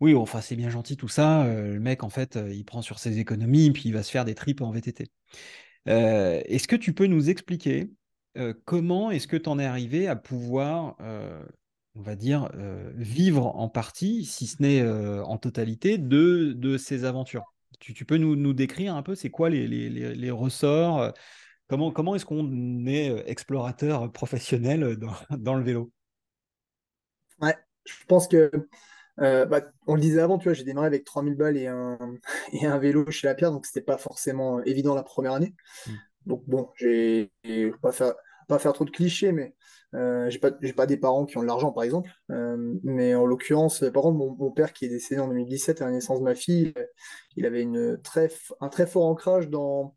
Oui, 0.00 0.14
enfin 0.14 0.42
c'est 0.42 0.56
bien 0.56 0.68
gentil 0.68 0.98
tout 0.98 1.08
ça. 1.08 1.46
le 1.46 1.80
mec, 1.80 2.02
en 2.04 2.10
fait, 2.10 2.38
il 2.50 2.64
prend 2.64 2.82
sur 2.82 2.98
ses 2.98 3.18
économies, 3.18 3.70
puis 3.70 3.84
il 3.86 3.92
va 3.92 4.02
se 4.02 4.10
faire 4.10 4.24
des 4.24 4.34
tripes 4.34 4.60
en 4.60 4.70
VTT. 4.70 5.10
est-ce 5.86 6.68
que 6.68 6.76
tu 6.76 6.92
peux 6.92 7.06
nous 7.06 7.30
expliquer 7.30 7.90
comment 8.66 9.10
est-ce 9.10 9.26
que 9.26 9.38
tu 9.38 9.48
en 9.48 9.58
es 9.58 9.64
arrivé 9.64 10.06
à 10.06 10.14
pouvoir 10.14 10.96
on 11.96 12.02
va 12.02 12.14
dire, 12.14 12.50
euh, 12.54 12.90
vivre 12.94 13.46
en 13.56 13.68
partie, 13.68 14.24
si 14.24 14.46
ce 14.46 14.62
n'est 14.62 14.82
euh, 14.82 15.24
en 15.24 15.38
totalité, 15.38 15.98
de, 15.98 16.52
de 16.52 16.76
ces 16.76 17.04
aventures. 17.04 17.44
Tu, 17.80 17.94
tu 17.94 18.04
peux 18.04 18.16
nous, 18.18 18.36
nous, 18.36 18.52
décrire 18.52 18.94
un 18.94 19.02
peu, 19.02 19.14
c'est 19.14 19.30
quoi 19.30 19.50
les, 19.50 19.66
les, 19.66 19.88
les, 19.88 20.30
ressorts 20.30 21.00
euh, 21.00 21.10
Comment, 21.68 21.90
comment 21.90 22.14
est-ce 22.14 22.24
qu'on 22.24 22.86
est 22.86 23.28
explorateur 23.28 24.12
professionnel 24.12 24.96
dans, 24.96 25.12
dans, 25.36 25.54
le 25.54 25.64
vélo? 25.64 25.90
Ouais, 27.40 27.56
je 27.84 28.04
pense 28.06 28.28
que, 28.28 28.50
bah, 29.16 29.62
on 29.86 29.94
le 29.94 30.00
disait 30.00 30.20
avant, 30.20 30.38
tu 30.38 30.44
vois, 30.44 30.52
j'ai 30.52 30.64
démarré 30.64 30.86
avec 30.86 31.04
3000 31.04 31.34
balles 31.34 31.56
et 31.56 31.66
un, 31.66 31.98
et 32.52 32.66
un 32.66 32.78
vélo 32.78 33.10
chez 33.10 33.26
La 33.26 33.34
Pierre, 33.34 33.50
donc 33.50 33.66
c'était 33.66 33.80
pas 33.80 33.98
forcément 33.98 34.62
évident 34.62 34.94
la 34.94 35.02
première 35.02 35.32
année. 35.32 35.54
Mmh. 35.86 35.90
Donc 36.26 36.44
bon, 36.46 36.70
j'ai 36.76 37.32
pas 37.82 37.92
faire, 37.92 38.14
pas 38.46 38.58
faire 38.58 38.72
trop 38.72 38.84
de 38.84 38.90
clichés, 38.90 39.32
mais 39.32 39.54
euh, 39.94 40.28
j'ai 40.30 40.38
pas, 40.38 40.50
j'ai 40.60 40.72
pas 40.72 40.86
des 40.86 40.96
parents 40.96 41.24
qui 41.24 41.36
ont 41.38 41.42
de 41.42 41.46
l'argent, 41.46 41.72
par 41.72 41.84
exemple. 41.84 42.10
Euh, 42.30 42.74
mais 42.82 43.14
en 43.14 43.26
l'occurrence, 43.26 43.84
par 43.92 44.02
contre, 44.02 44.18
mon, 44.18 44.50
père 44.50 44.72
qui 44.72 44.84
est 44.84 44.88
décédé 44.88 45.20
en 45.20 45.28
2017 45.28 45.82
à 45.82 45.86
la 45.86 45.92
naissance 45.92 46.18
de 46.18 46.24
ma 46.24 46.34
fille, 46.34 46.74
il 47.36 47.46
avait 47.46 47.62
une 47.62 48.00
très, 48.02 48.30
un 48.60 48.68
très 48.68 48.86
fort 48.86 49.06
ancrage 49.06 49.48
dans, 49.48 49.94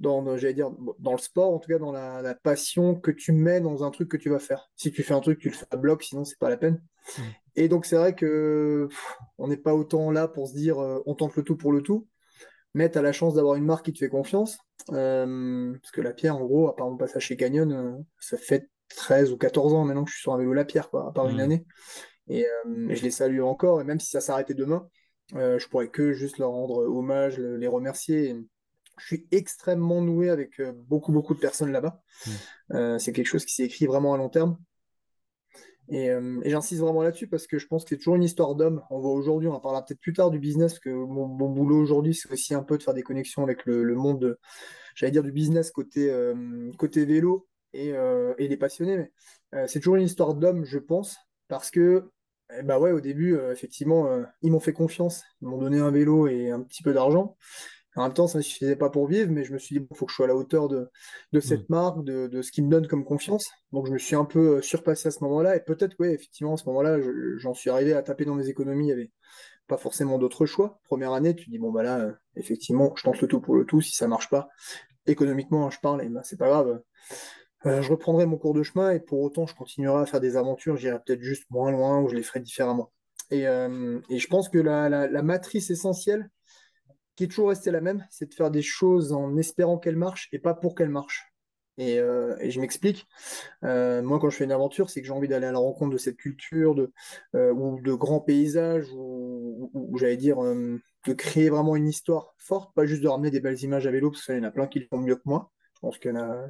dans, 0.00 0.36
j'allais 0.36 0.54
dire, 0.54 0.70
dans 0.98 1.12
le 1.12 1.18
sport, 1.18 1.52
en 1.52 1.58
tout 1.58 1.68
cas 1.68 1.78
dans 1.78 1.92
la, 1.92 2.34
passion 2.42 2.94
que 2.94 3.10
tu 3.10 3.32
mets 3.32 3.60
dans 3.60 3.84
un 3.84 3.90
truc 3.90 4.08
que 4.08 4.16
tu 4.16 4.30
vas 4.30 4.38
faire. 4.38 4.70
Si 4.76 4.90
tu 4.90 5.02
fais 5.02 5.14
un 5.14 5.20
truc, 5.20 5.38
tu 5.38 5.48
le 5.48 5.54
fais 5.54 5.66
à 5.70 5.76
bloc, 5.76 6.02
sinon 6.02 6.24
c'est 6.24 6.38
pas 6.38 6.48
la 6.48 6.56
peine. 6.56 6.82
Mmh. 7.18 7.22
Et 7.56 7.68
donc 7.68 7.86
c'est 7.86 7.96
vrai 7.96 8.14
que 8.14 8.88
on 9.38 9.48
n'est 9.48 9.56
pas 9.56 9.74
autant 9.74 10.10
là 10.10 10.28
pour 10.28 10.48
se 10.48 10.54
dire 10.54 10.78
euh, 10.78 11.02
on 11.06 11.14
tente 11.14 11.36
le 11.36 11.42
tout 11.42 11.56
pour 11.56 11.72
le 11.72 11.82
tout, 11.82 12.06
mais 12.74 12.90
tu 12.90 12.98
as 12.98 13.02
la 13.02 13.12
chance 13.12 13.34
d'avoir 13.34 13.56
une 13.56 13.64
marque 13.64 13.86
qui 13.86 13.92
te 13.92 13.98
fait 13.98 14.08
confiance. 14.08 14.58
parce 14.86 15.90
que 15.92 16.00
la 16.00 16.12
pierre, 16.12 16.36
en 16.36 16.44
gros, 16.44 16.68
à 16.68 16.76
part 16.76 16.88
mon 16.88 16.96
passage 16.96 17.24
chez 17.24 17.36
Canyon, 17.36 18.04
ça 18.18 18.36
fait 18.36 18.68
13 18.96 19.32
ou 19.32 19.36
14 19.36 19.74
ans 19.74 19.84
maintenant 19.84 20.04
que 20.04 20.10
je 20.10 20.16
suis 20.16 20.22
sur 20.22 20.34
un 20.34 20.38
vélo 20.38 20.52
La 20.52 20.64
Pierre, 20.64 20.90
quoi, 20.90 21.08
à 21.08 21.12
part 21.12 21.28
une 21.28 21.38
mmh. 21.38 21.40
année. 21.40 21.64
Et, 22.28 22.46
euh, 22.46 22.94
je 22.94 23.02
les 23.02 23.10
salue 23.10 23.40
encore, 23.40 23.80
et 23.80 23.84
même 23.84 24.00
si 24.00 24.10
ça 24.10 24.20
s'arrêtait 24.20 24.54
demain, 24.54 24.88
euh, 25.34 25.58
je 25.58 25.68
pourrais 25.68 25.88
que 25.88 26.12
juste 26.12 26.38
leur 26.38 26.50
rendre 26.50 26.78
hommage, 26.86 27.38
les 27.38 27.66
remercier. 27.66 28.36
je 28.98 29.06
suis 29.06 29.26
extrêmement 29.30 30.02
noué 30.02 30.30
avec 30.30 30.60
euh, 30.60 30.72
beaucoup, 30.74 31.12
beaucoup 31.12 31.34
de 31.34 31.40
personnes 31.40 31.72
là-bas. 31.72 32.02
Mmh. 32.70 32.98
c'est 32.98 33.12
quelque 33.12 33.26
chose 33.26 33.44
qui 33.44 33.54
s'est 33.54 33.64
écrit 33.64 33.86
vraiment 33.86 34.14
à 34.14 34.18
long 34.18 34.28
terme. 34.28 34.58
Et, 35.90 36.10
j'insiste 36.44 36.80
vraiment 36.80 37.02
là-dessus 37.02 37.26
parce 37.26 37.46
que 37.46 37.58
je 37.58 37.66
pense 37.66 37.84
que 37.84 37.90
c'est 37.90 37.96
toujours 37.98 38.16
une 38.16 38.22
histoire 38.22 38.54
d'homme. 38.54 38.82
On 38.90 39.00
voit 39.00 39.12
aujourd'hui, 39.12 39.48
on 39.48 39.54
en 39.54 39.60
parlera 39.60 39.84
peut-être 39.84 40.00
plus 40.00 40.12
tard 40.12 40.30
du 40.30 40.38
business, 40.38 40.78
que 40.78 40.90
mon, 40.90 41.26
boulot 41.26 41.80
aujourd'hui, 41.80 42.14
c'est 42.14 42.30
aussi 42.32 42.54
un 42.54 42.62
peu 42.62 42.78
de 42.78 42.82
faire 42.82 42.94
des 42.94 43.02
connexions 43.02 43.42
avec 43.42 43.66
le, 43.66 43.94
monde, 43.94 44.38
j'allais 44.94 45.12
dire, 45.12 45.24
du 45.24 45.32
business 45.32 45.70
côté, 45.70 46.12
côté 46.78 47.04
vélo, 47.04 47.48
et, 47.72 47.92
euh, 47.92 48.34
et, 48.38 48.48
les 48.48 48.56
passionnés. 48.56 49.10
Euh, 49.54 49.66
c'est 49.66 49.80
toujours 49.80 49.96
une 49.96 50.04
histoire 50.04 50.34
d'homme, 50.34 50.64
je 50.64 50.78
pense, 50.78 51.16
parce 51.48 51.70
que 51.70 52.10
Eh 52.58 52.62
bah 52.62 52.78
ouais, 52.80 52.92
au 52.92 53.00
début, 53.00 53.36
euh, 53.36 53.52
effectivement, 53.52 54.06
euh, 54.08 54.24
ils 54.42 54.50
m'ont 54.50 54.60
fait 54.60 54.72
confiance. 54.72 55.22
Ils 55.40 55.48
m'ont 55.48 55.58
donné 55.58 55.78
un 55.78 55.90
vélo 55.90 56.26
et 56.26 56.50
un 56.50 56.62
petit 56.62 56.82
peu 56.82 56.92
d'argent. 56.92 57.36
En 57.96 58.04
même 58.04 58.14
temps, 58.14 58.28
ça 58.28 58.38
ne 58.38 58.42
suffisait 58.42 58.76
pas 58.76 58.88
pour 58.90 59.06
vivre, 59.08 59.30
mais 59.32 59.44
je 59.44 59.52
me 59.52 59.58
suis 59.58 59.78
dit, 59.78 59.86
il 59.90 59.96
faut 59.96 60.06
que 60.06 60.12
je 60.12 60.16
sois 60.16 60.26
à 60.26 60.28
la 60.28 60.36
hauteur 60.36 60.68
de, 60.68 60.88
de 61.32 61.40
cette 61.40 61.68
Mm. 61.68 61.72
marque, 61.72 62.04
de, 62.04 62.28
de 62.28 62.42
ce 62.42 62.52
qui 62.52 62.62
me 62.62 62.70
donne 62.70 62.86
comme 62.86 63.04
confiance. 63.04 63.48
Donc 63.72 63.86
je 63.86 63.92
me 63.92 63.98
suis 63.98 64.14
un 64.16 64.24
peu 64.24 64.58
euh, 64.58 64.62
surpassé 64.62 65.08
à 65.08 65.10
ce 65.10 65.22
moment-là. 65.24 65.56
Et 65.56 65.60
peut-être, 65.60 65.96
oui, 65.98 66.08
effectivement, 66.08 66.54
à 66.54 66.56
ce 66.56 66.64
moment-là, 66.66 67.00
je- 67.00 67.36
j'en 67.38 67.54
suis 67.54 67.70
arrivé 67.70 67.92
à 67.94 68.02
taper 68.02 68.24
dans 68.24 68.34
mes 68.36 68.48
économies. 68.48 68.84
Il 68.84 68.86
n'y 68.86 68.92
avait 68.92 69.10
pas 69.68 69.76
forcément 69.78 70.18
d'autre 70.18 70.46
choix. 70.46 70.80
Première 70.84 71.12
année, 71.12 71.34
tu 71.36 71.50
dis, 71.50 71.58
bon, 71.58 71.72
bah 71.72 71.82
là, 71.82 72.00
euh, 72.00 72.12
effectivement, 72.36 72.92
je 72.96 73.04
tente 73.04 73.20
le 73.20 73.28
tout 73.28 73.40
pour 73.40 73.54
le 73.56 73.64
tout. 73.66 73.80
Si 73.80 73.92
ça 73.96 74.08
marche 74.08 74.30
pas, 74.30 74.48
économiquement, 75.06 75.70
je 75.70 75.80
parle, 75.80 76.02
et 76.04 76.08
ben, 76.08 76.22
c'est 76.24 76.38
pas 76.38 76.48
grave. 76.48 76.80
Euh, 77.66 77.82
je 77.82 77.90
reprendrai 77.90 78.26
mon 78.26 78.38
cours 78.38 78.54
de 78.54 78.62
chemin 78.62 78.90
et 78.90 79.00
pour 79.00 79.20
autant, 79.20 79.46
je 79.46 79.54
continuerai 79.54 80.02
à 80.02 80.06
faire 80.06 80.20
des 80.20 80.36
aventures. 80.36 80.76
J'irai 80.76 80.98
peut-être 81.04 81.20
juste 81.22 81.44
moins 81.50 81.70
loin 81.70 82.00
ou 82.00 82.08
je 82.08 82.14
les 82.14 82.22
ferai 82.22 82.40
différemment. 82.40 82.90
Et, 83.30 83.46
euh, 83.46 84.00
et 84.08 84.18
je 84.18 84.28
pense 84.28 84.48
que 84.48 84.58
la, 84.58 84.88
la- 84.88 85.06
la 85.08 85.22
matrice 85.22 85.70
essentielle, 85.70 86.30
qui 87.20 87.24
est 87.24 87.28
toujours 87.28 87.50
restée 87.50 87.70
la 87.70 87.82
même, 87.82 88.06
c'est 88.10 88.30
de 88.30 88.34
faire 88.34 88.50
des 88.50 88.62
choses 88.62 89.12
en 89.12 89.36
espérant 89.36 89.78
qu'elles 89.78 89.96
marchent 89.96 90.28
et 90.32 90.38
pas 90.38 90.54
pour 90.54 90.74
qu'elles 90.74 90.88
marchent. 90.88 91.26
Et, 91.78 91.98
euh, 91.98 92.36
et 92.40 92.50
je 92.50 92.60
m'explique. 92.60 93.06
Euh, 93.64 94.02
moi, 94.02 94.18
quand 94.20 94.30
je 94.30 94.36
fais 94.36 94.44
une 94.44 94.52
aventure, 94.52 94.90
c'est 94.90 95.00
que 95.02 95.06
j'ai 95.06 95.12
envie 95.12 95.28
d'aller 95.28 95.46
à 95.46 95.52
la 95.52 95.58
rencontre 95.58 95.92
de 95.92 95.98
cette 95.98 96.16
culture, 96.16 96.74
de, 96.74 96.92
euh, 97.36 97.52
ou 97.52 97.80
de 97.82 97.94
grands 97.94 98.20
paysages, 98.20 98.86
ou, 98.94 99.70
ou- 99.74 99.98
j'allais 99.98 100.16
dire 100.18 100.38
de 101.06 101.12
créer 101.14 101.50
vraiment 101.50 101.76
une 101.76 101.88
histoire 101.88 102.34
forte, 102.38 102.74
pas 102.74 102.86
juste 102.86 103.02
de 103.02 103.08
ramener 103.08 103.30
des 103.30 103.40
belles 103.40 103.62
images 103.62 103.86
à 103.86 103.90
vélo, 103.90 104.10
parce 104.10 104.24
qu'il 104.26 104.36
y 104.36 104.38
en 104.40 104.44
a 104.44 104.50
plein 104.50 104.66
qui 104.66 104.80
le 104.80 104.86
font 104.86 104.98
mieux 104.98 105.16
que 105.16 105.22
moi. 105.24 105.50
Je 105.82 105.86
pense 105.86 105.98
qu'il 105.98 106.10
y 106.10 106.14
en 106.14 106.20
a 106.20 106.46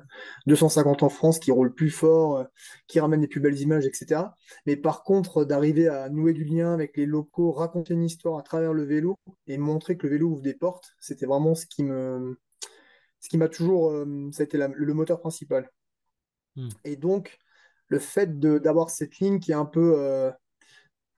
250 0.47 1.05
en 1.05 1.09
France 1.09 1.39
qui 1.39 1.53
roulent 1.53 1.73
plus 1.73 1.91
fort, 1.91 2.39
euh, 2.39 2.45
qui 2.89 2.99
ramènent 2.99 3.21
les 3.21 3.29
plus 3.29 3.39
belles 3.41 3.61
images, 3.61 3.87
etc. 3.87 4.35
Mais 4.67 4.77
par 4.77 5.05
contre, 5.05 5.45
d'arriver 5.45 5.87
à 5.89 6.09
nouer 6.09 6.33
du 6.33 6.45
lien 6.45 6.75
avec 6.75 6.97
les 6.97 7.07
locaux, 7.07 7.53
raconter 7.53 7.95
une 7.95 8.03
histoire 8.03 8.39
à 8.39 8.43
travers 8.43 8.73
le 8.73 8.85
vélo 8.85 9.17
et 9.47 9.57
montrer 9.57 9.97
que 9.97 10.07
le 10.09 10.15
vélo 10.15 10.29
ouvre 10.31 10.43
des 10.43 10.55
portes, 10.55 10.95
c'était 10.99 11.27
vraiment 11.27 11.55
ce 11.55 11.67
qui 11.67 11.85
me, 11.85 12.39
ce 13.21 13.29
qui 13.29 13.39
m'a 13.39 13.49
toujours, 13.49 13.93
euh, 13.93 14.31
ça 14.33 14.43
a 14.43 14.47
été 14.47 14.59
la- 14.59 14.69
le 14.69 14.95
moteur 14.95 15.21
principal. 15.21 15.71
Mm. 16.57 16.71
Et 16.85 16.97
donc, 16.97 17.39
le 17.89 17.99
fait 17.99 18.39
d'avoir 18.41 18.91
cette 18.91 19.19
ligne 19.19 19.41
qui 19.41 19.53
est 19.53 19.55
un 19.55 19.65
peu, 19.67 19.95
euh, 19.99 20.31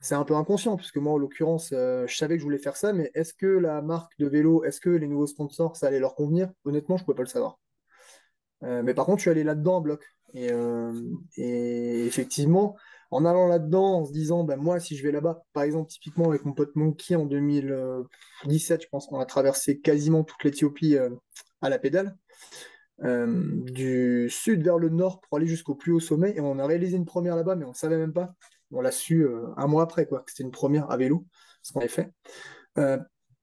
c'est 0.00 0.16
un 0.16 0.24
peu 0.24 0.36
inconscient, 0.36 0.76
puisque 0.76 0.98
moi, 0.98 1.14
en 1.14 1.18
l'occurrence, 1.18 1.72
euh, 1.74 2.06
je 2.08 2.16
savais 2.16 2.36
que 2.36 2.40
je 2.40 2.44
voulais 2.46 2.58
faire 2.58 2.76
ça, 2.78 2.92
mais 2.94 3.10
est-ce 3.14 3.34
que 3.34 3.46
la 3.46 3.82
marque 3.82 4.18
de 4.20 4.28
vélo, 4.28 4.64
est-ce 4.64 4.80
que 4.80 4.90
les 4.90 5.08
nouveaux 5.08 5.28
sponsors, 5.28 5.76
ça 5.76 5.88
allait 5.88 6.00
leur 6.00 6.16
convenir? 6.16 6.52
Honnêtement, 6.66 6.98
je 6.98 7.04
ne 7.04 7.06
pouvais 7.06 7.16
pas 7.16 7.24
le 7.24 7.28
savoir. 7.30 7.60
Euh, 8.64 8.82
mais 8.82 8.94
par 8.94 9.06
contre, 9.06 9.18
je 9.18 9.22
suis 9.22 9.30
allé 9.30 9.44
là-dedans 9.44 9.76
en 9.76 9.80
bloc. 9.80 10.04
Et, 10.34 10.50
euh, 10.50 10.92
et 11.36 12.06
effectivement, 12.06 12.76
en 13.10 13.24
allant 13.24 13.46
là-dedans, 13.46 14.00
en 14.00 14.04
se 14.04 14.12
disant, 14.12 14.44
ben, 14.44 14.56
moi, 14.56 14.80
si 14.80 14.96
je 14.96 15.02
vais 15.02 15.12
là-bas, 15.12 15.44
par 15.52 15.64
exemple, 15.64 15.90
typiquement 15.90 16.28
avec 16.30 16.44
mon 16.44 16.52
pote 16.52 16.74
Monkey 16.76 17.14
en 17.14 17.26
2017, 17.26 18.82
je 18.82 18.88
pense 18.88 19.06
qu'on 19.06 19.18
a 19.18 19.26
traversé 19.26 19.80
quasiment 19.80 20.24
toute 20.24 20.42
l'Éthiopie 20.44 20.96
euh, 20.96 21.10
à 21.60 21.68
la 21.68 21.78
pédale, 21.78 22.16
du 23.04 24.28
sud 24.30 24.62
vers 24.62 24.78
le 24.78 24.88
nord 24.88 25.20
pour 25.20 25.36
aller 25.36 25.46
jusqu'au 25.48 25.74
plus 25.74 25.90
haut 25.90 25.98
sommet. 25.98 26.36
Et 26.36 26.40
on 26.40 26.60
a 26.60 26.66
réalisé 26.66 26.96
une 26.96 27.04
première 27.04 27.34
là-bas, 27.34 27.56
mais 27.56 27.64
on 27.64 27.70
ne 27.70 27.74
savait 27.74 27.98
même 27.98 28.12
pas. 28.12 28.32
On 28.70 28.80
l'a 28.80 28.92
su 28.92 29.26
un 29.56 29.66
mois 29.66 29.82
après, 29.82 30.06
quoi, 30.06 30.20
que 30.20 30.30
c'était 30.30 30.44
une 30.44 30.52
première 30.52 30.88
à 30.88 30.96
vélo, 30.96 31.26
ce 31.62 31.72
qu'on 31.72 31.80
avait 31.80 31.88
fait. 31.88 32.12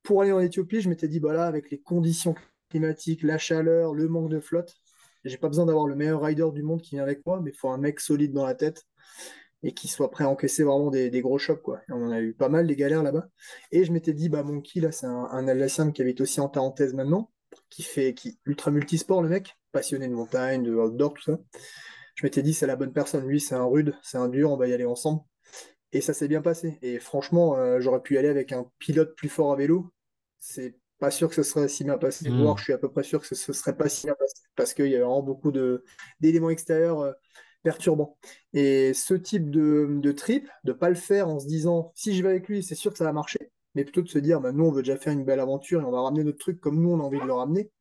Pour 0.03 0.21
aller 0.21 0.31
en 0.31 0.39
Éthiopie, 0.39 0.79
je 0.79 0.87
m'étais 0.87 1.09
dit, 1.09 1.19
bah 1.19 1.33
là, 1.33 1.45
avec 1.45 1.71
les 1.71 1.79
conditions 1.79 2.35
climatiques, 2.69 3.21
la 3.23 3.37
chaleur, 3.37 3.93
le 3.93 4.07
manque 4.07 4.29
de 4.29 4.39
flotte, 4.39 4.75
j'ai 5.25 5.37
pas 5.37 5.47
besoin 5.47 5.65
d'avoir 5.65 5.87
le 5.87 5.95
meilleur 5.95 6.21
rider 6.21 6.47
du 6.53 6.63
monde 6.63 6.81
qui 6.81 6.95
vient 6.95 7.03
avec 7.03 7.25
moi, 7.25 7.41
mais 7.41 7.51
il 7.51 7.57
faut 7.57 7.69
un 7.69 7.77
mec 7.77 7.99
solide 7.99 8.33
dans 8.33 8.45
la 8.45 8.55
tête 8.55 8.85
et 9.63 9.73
qui 9.73 9.87
soit 9.87 10.09
prêt 10.09 10.23
à 10.23 10.29
encaisser 10.29 10.63
vraiment 10.63 10.89
des, 10.89 11.09
gros 11.21 11.37
chocs, 11.37 11.61
quoi. 11.61 11.81
On 11.89 12.11
a 12.11 12.21
eu 12.21 12.33
pas 12.33 12.49
mal 12.49 12.67
des 12.67 12.75
galères 12.75 13.03
là-bas. 13.03 13.27
Et 13.71 13.83
je 13.83 13.91
m'étais 13.91 14.13
dit, 14.13 14.29
bah, 14.29 14.43
Monkey, 14.43 14.79
là, 14.79 14.91
c'est 14.91 15.05
un, 15.05 15.27
un 15.31 15.91
qui 15.91 16.01
habite 16.01 16.21
aussi 16.21 16.39
en 16.39 16.47
parenthèse 16.47 16.93
maintenant, 16.93 17.31
qui 17.69 17.83
fait 17.83 18.13
qui, 18.13 18.39
ultra 18.45 18.71
multisport, 18.71 19.21
le 19.21 19.29
mec, 19.29 19.57
passionné 19.71 20.07
de 20.07 20.13
montagne, 20.13 20.63
de 20.63 20.73
outdoor, 20.73 21.13
tout 21.13 21.23
ça. 21.23 21.39
Je 22.15 22.25
m'étais 22.25 22.41
dit, 22.41 22.53
c'est 22.53 22.67
la 22.67 22.75
bonne 22.75 22.93
personne. 22.93 23.27
Lui, 23.27 23.41
c'est 23.41 23.55
un 23.55 23.65
rude, 23.65 23.95
c'est 24.01 24.17
un 24.17 24.29
dur, 24.29 24.51
on 24.51 24.57
va 24.57 24.67
y 24.67 24.73
aller 24.73 24.85
ensemble. 24.85 25.21
Et 25.91 26.01
ça 26.01 26.13
s'est 26.13 26.27
bien 26.27 26.41
passé. 26.41 26.77
Et 26.81 26.99
franchement, 26.99 27.57
euh, 27.57 27.79
j'aurais 27.79 28.01
pu 28.01 28.15
y 28.15 28.17
aller 28.17 28.29
avec 28.29 28.51
un 28.51 28.69
pilote 28.79 29.15
plus 29.15 29.29
fort 29.29 29.51
à 29.51 29.55
vélo. 29.55 29.91
C'est 30.39 30.75
pas 30.99 31.11
sûr 31.11 31.29
que 31.29 31.35
ce 31.35 31.43
serait 31.43 31.67
si 31.67 31.83
bien 31.83 31.97
passé, 31.97 32.29
voire 32.29 32.55
Mm. 32.55 32.57
je 32.57 32.63
suis 32.63 32.73
à 32.73 32.77
peu 32.77 32.89
près 32.89 33.03
sûr 33.03 33.21
que 33.21 33.27
ce, 33.27 33.35
ce 33.35 33.53
serait 33.53 33.75
pas 33.75 33.89
si 33.89 34.07
bien 34.07 34.15
passé, 34.15 34.43
parce 34.55 34.73
qu'il 34.73 34.87
y 34.87 34.95
a 34.95 34.99
vraiment 34.99 35.23
beaucoup 35.23 35.51
de, 35.51 35.83
d'éléments 36.19 36.49
extérieurs 36.49 36.99
euh, 37.01 37.13
perturbants. 37.63 38.17
Et 38.53 38.93
ce 38.93 39.13
type 39.13 39.49
de, 39.49 39.87
de 39.89 40.11
trip, 40.11 40.47
de 40.63 40.73
pas 40.73 40.89
le 40.89 40.95
faire 40.95 41.29
en 41.29 41.39
se 41.39 41.47
disant, 41.47 41.91
si 41.95 42.15
je 42.15 42.23
vais 42.23 42.29
avec 42.29 42.47
lui, 42.47 42.63
c'est 42.63 42.75
sûr 42.75 42.91
que 42.91 42.97
ça 42.97 43.05
va 43.05 43.13
marcher, 43.13 43.51
mais 43.75 43.83
plutôt 43.83 44.01
de 44.01 44.09
se 44.09 44.19
dire, 44.19 44.41
bah, 44.41 44.51
nous, 44.51 44.65
on 44.65 44.71
veut 44.71 44.83
déjà 44.83 44.97
faire 44.97 45.13
une 45.13 45.25
belle 45.25 45.39
aventure 45.39 45.81
et 45.81 45.85
on 45.85 45.91
va 45.91 46.01
ramener 46.01 46.23
notre 46.23 46.39
truc 46.39 46.59
comme 46.59 46.81
nous, 46.81 46.91
on 46.91 46.99
a 46.99 47.03
envie 47.03 47.19
de 47.19 47.25
le 47.25 47.33
ramener. 47.33 47.71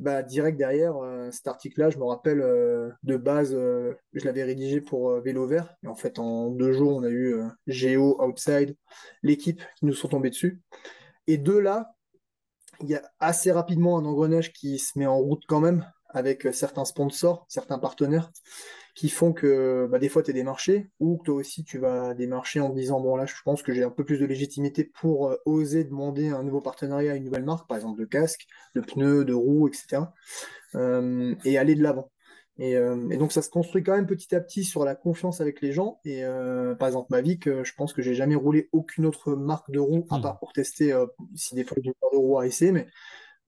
Bah, 0.00 0.22
direct 0.22 0.56
derrière, 0.56 0.96
euh, 0.96 1.30
cet 1.30 1.46
article-là, 1.46 1.90
je 1.90 1.98
me 1.98 2.04
rappelle 2.04 2.40
euh, 2.40 2.88
de 3.02 3.18
base, 3.18 3.54
euh, 3.54 3.92
je 4.14 4.24
l'avais 4.24 4.44
rédigé 4.44 4.80
pour 4.80 5.20
Vélo 5.20 5.46
Vert. 5.46 5.74
Et 5.82 5.88
en 5.88 5.94
fait, 5.94 6.18
en 6.18 6.48
deux 6.48 6.72
jours, 6.72 6.96
on 6.96 7.02
a 7.02 7.10
eu 7.10 7.36
Géo, 7.66 8.16
Outside, 8.22 8.74
l'équipe 9.22 9.60
qui 9.76 9.84
nous 9.84 9.92
sont 9.92 10.08
tombés 10.08 10.30
dessus. 10.30 10.58
Et 11.26 11.36
de 11.36 11.52
là, 11.52 11.92
il 12.82 12.90
y 12.90 12.94
a 12.94 13.02
assez 13.20 13.52
rapidement 13.52 13.98
un 13.98 14.04
engrenage 14.04 14.52
qui 14.52 14.78
se 14.78 14.98
met 14.98 15.06
en 15.06 15.18
route 15.18 15.42
quand 15.48 15.60
même 15.60 15.86
avec 16.08 16.46
euh, 16.46 16.52
certains 16.52 16.84
sponsors, 16.84 17.46
certains 17.48 17.78
partenaires 17.78 18.30
qui 18.94 19.08
font 19.08 19.32
que 19.32 19.88
bah, 19.90 19.98
des 19.98 20.08
fois 20.08 20.22
tu 20.22 20.30
es 20.30 20.34
démarché 20.34 20.90
ou 20.98 21.18
que 21.18 21.24
toi 21.24 21.34
aussi 21.36 21.64
tu 21.64 21.78
vas 21.78 22.14
démarcher 22.14 22.60
en 22.60 22.70
te 22.70 22.76
disant 22.76 23.00
bon 23.00 23.16
là 23.16 23.26
je 23.26 23.34
pense 23.44 23.62
que 23.62 23.72
j'ai 23.72 23.84
un 23.84 23.90
peu 23.90 24.04
plus 24.04 24.18
de 24.18 24.26
légitimité 24.26 24.84
pour 24.84 25.28
euh, 25.28 25.36
oser 25.46 25.84
demander 25.84 26.28
un 26.28 26.42
nouveau 26.42 26.60
partenariat 26.60 27.12
à 27.12 27.14
une 27.14 27.24
nouvelle 27.24 27.44
marque, 27.44 27.68
par 27.68 27.76
exemple 27.76 28.00
de 28.00 28.06
casque, 28.06 28.46
de 28.74 28.80
pneus, 28.80 29.24
de 29.24 29.34
roues, 29.34 29.68
etc. 29.68 30.02
euh, 30.74 31.34
et 31.44 31.58
aller 31.58 31.74
de 31.74 31.82
l'avant. 31.82 32.10
Et, 32.60 32.76
euh, 32.76 33.08
et 33.10 33.16
donc 33.16 33.32
ça 33.32 33.40
se 33.40 33.48
construit 33.48 33.82
quand 33.82 33.94
même 33.96 34.06
petit 34.06 34.34
à 34.34 34.40
petit 34.40 34.64
sur 34.64 34.84
la 34.84 34.94
confiance 34.94 35.40
avec 35.40 35.62
les 35.62 35.72
gens. 35.72 35.98
Et 36.04 36.24
euh, 36.24 36.74
par 36.74 36.88
exemple 36.88 37.08
Mavic, 37.10 37.48
euh, 37.48 37.64
je 37.64 37.74
pense 37.74 37.94
que 37.94 38.02
j'ai 38.02 38.14
jamais 38.14 38.34
roulé 38.34 38.68
aucune 38.72 39.06
autre 39.06 39.32
marque 39.32 39.70
de 39.70 39.78
roue, 39.78 40.06
à 40.10 40.18
Mm. 40.18 40.22
part 40.22 40.38
pour 40.38 40.52
tester 40.52 40.94
si 41.34 41.54
des 41.54 41.64
fois 41.64 41.78
j'ai 41.82 41.88
une 41.88 41.94
de 42.12 42.16
roues 42.18 42.38
à 42.38 42.46
essayer, 42.46 42.70
mais 42.70 42.86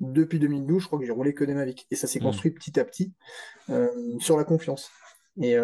depuis 0.00 0.38
2012, 0.38 0.82
je 0.82 0.86
crois 0.86 0.98
que 0.98 1.04
j'ai 1.04 1.12
roulé 1.12 1.34
que 1.34 1.44
des 1.44 1.54
Mavic. 1.54 1.86
Et 1.90 1.94
ça 1.96 2.06
s'est 2.06 2.20
Mm. 2.20 2.24
construit 2.24 2.50
petit 2.52 2.80
à 2.80 2.84
petit 2.84 3.12
sur 4.18 4.36
la 4.38 4.44
confiance. 4.44 4.90
Et, 5.40 5.52
et 5.52 5.56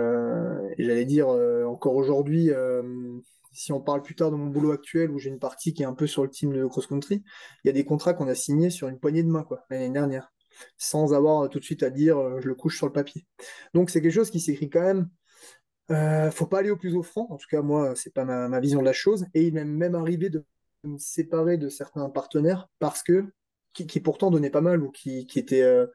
j'allais 0.84 1.04
dire, 1.06 1.28
encore 1.28 1.94
aujourd'hui, 1.96 2.50
si 3.52 3.72
on 3.72 3.80
parle 3.80 4.02
plus 4.02 4.14
tard 4.14 4.30
de 4.30 4.36
mon 4.36 4.46
boulot 4.46 4.72
actuel, 4.72 5.10
où 5.10 5.18
j'ai 5.18 5.30
une 5.30 5.38
partie 5.38 5.72
qui 5.72 5.82
est 5.82 5.86
un 5.86 5.94
peu 5.94 6.06
sur 6.06 6.22
le 6.22 6.28
team 6.30 6.52
de 6.52 6.66
cross-country, 6.66 7.22
il 7.64 7.66
y 7.66 7.70
a 7.70 7.72
des 7.72 7.84
contrats 7.84 8.12
qu'on 8.14 8.28
a 8.28 8.34
signés 8.34 8.70
sur 8.70 8.88
une 8.88 8.98
poignée 8.98 9.22
de 9.22 9.28
main, 9.30 9.42
quoi, 9.42 9.64
l'année 9.70 9.90
dernière, 9.90 10.30
sans 10.76 11.14
avoir 11.14 11.48
tout 11.48 11.58
de 11.58 11.64
suite 11.64 11.82
à 11.82 11.90
dire, 11.90 12.18
euh, 12.18 12.40
je 12.40 12.48
le 12.48 12.54
couche 12.54 12.76
sur 12.76 12.86
le 12.86 12.92
papier. 12.92 13.26
Donc 13.74 13.90
c'est 13.90 14.00
quelque 14.00 14.12
chose 14.12 14.30
qui 14.30 14.40
s'écrit 14.40 14.70
quand 14.70 14.82
même. 14.82 15.08
Euh, 15.90 16.30
faut 16.30 16.46
pas 16.46 16.58
aller 16.58 16.70
au 16.70 16.76
plus 16.76 16.94
offrant, 16.96 17.26
en 17.30 17.36
tout 17.36 17.46
cas 17.50 17.62
moi, 17.62 17.94
c'est 17.96 18.12
pas 18.12 18.24
ma, 18.24 18.60
vision 18.60 18.80
de 18.80 18.84
la 18.84 18.92
chose. 18.92 19.26
Et 19.34 19.46
il 19.46 19.54
m'est 19.54 19.64
même 19.64 19.94
arrivé 19.94 20.28
de 20.28 20.44
me 20.84 20.98
séparer 20.98 21.56
de 21.56 21.68
certains 21.68 22.08
partenaires 22.10 22.68
parce 22.78 23.02
que 23.02 23.24
qui, 23.72 24.00
pourtant 24.00 24.30
donnaient 24.30 24.50
pas 24.50 24.60
mal 24.60 24.82
ou 24.82 24.90
qui, 24.90 25.26
qui 25.26 25.38
étaient, 25.38 25.62
euh, 25.62 25.86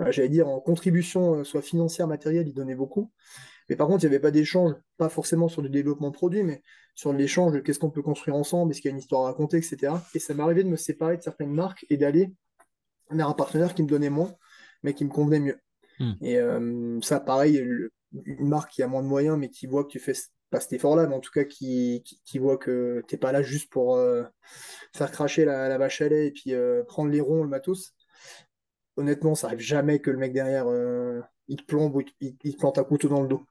euh, 0.00 0.10
j'allais 0.10 0.28
dire, 0.28 0.48
en 0.48 0.60
contribution, 0.60 1.44
soit 1.44 1.62
financière, 1.62 2.08
matérielle, 2.08 2.48
ils 2.48 2.54
donnaient 2.54 2.74
beaucoup. 2.74 3.12
Mais 3.68 3.76
par 3.76 3.86
contre, 3.86 4.02
il 4.04 4.08
n'y 4.08 4.14
avait 4.14 4.20
pas 4.20 4.30
d'échange, 4.30 4.74
pas 4.96 5.08
forcément 5.08 5.48
sur 5.48 5.62
le 5.62 5.68
développement 5.68 6.08
de 6.08 6.14
produits, 6.14 6.42
mais 6.42 6.62
sur 6.94 7.12
l'échange 7.12 7.52
de 7.52 7.60
qu'est-ce 7.60 7.78
qu'on 7.78 7.90
peut 7.90 8.02
construire 8.02 8.36
ensemble, 8.36 8.72
est-ce 8.72 8.80
qu'il 8.80 8.88
y 8.88 8.92
a 8.92 8.94
une 8.94 9.00
histoire 9.00 9.22
à 9.22 9.26
raconter, 9.26 9.58
etc. 9.58 9.92
Et 10.14 10.18
ça 10.18 10.34
m'est 10.34 10.42
arrivé 10.42 10.64
de 10.64 10.68
me 10.68 10.76
séparer 10.76 11.16
de 11.16 11.22
certaines 11.22 11.52
marques 11.52 11.86
et 11.90 11.96
d'aller 11.96 12.32
vers 13.10 13.28
un 13.28 13.34
partenaire 13.34 13.74
qui 13.74 13.82
me 13.82 13.88
donnait 13.88 14.10
moins, 14.10 14.34
mais 14.82 14.94
qui 14.94 15.04
me 15.04 15.10
convenait 15.10 15.40
mieux. 15.40 15.58
Mm. 16.00 16.12
Et 16.22 16.38
euh, 16.38 17.00
ça, 17.02 17.20
pareil, 17.20 17.58
le- 17.58 17.92
une 18.24 18.48
marque 18.48 18.72
qui 18.72 18.82
a 18.82 18.86
moins 18.86 19.02
de 19.02 19.08
moyens, 19.08 19.36
mais 19.38 19.50
qui 19.50 19.66
voit 19.66 19.84
que 19.84 19.90
tu 19.90 19.98
fais 19.98 20.14
pas 20.50 20.60
cet 20.60 20.72
effort-là, 20.72 21.06
mais 21.06 21.14
en 21.14 21.20
tout 21.20 21.30
cas 21.30 21.44
qui, 21.44 22.02
qui, 22.06 22.20
qui 22.24 22.38
voit 22.38 22.56
que 22.56 23.02
t'es 23.06 23.18
pas 23.18 23.32
là 23.32 23.42
juste 23.42 23.70
pour 23.70 23.96
euh, 23.96 24.24
faire 24.94 25.10
cracher 25.10 25.44
la, 25.44 25.68
la 25.68 25.76
vache 25.76 26.00
à 26.00 26.08
lait 26.08 26.28
et 26.28 26.30
puis 26.30 26.54
euh, 26.54 26.84
prendre 26.84 27.10
les 27.10 27.20
ronds, 27.20 27.42
le 27.42 27.48
matos. 27.48 27.94
Honnêtement, 28.96 29.34
ça 29.34 29.48
arrive 29.48 29.60
jamais 29.60 30.00
que 30.00 30.10
le 30.10 30.16
mec 30.16 30.32
derrière, 30.32 30.66
il 31.48 31.56
te 31.56 31.64
plombe 31.64 31.94
ou 31.94 32.00
il, 32.00 32.36
il 32.42 32.54
te 32.54 32.58
plante 32.58 32.78
un 32.78 32.84
couteau 32.84 33.08
dans 33.08 33.22
le 33.22 33.28
dos. 33.28 33.44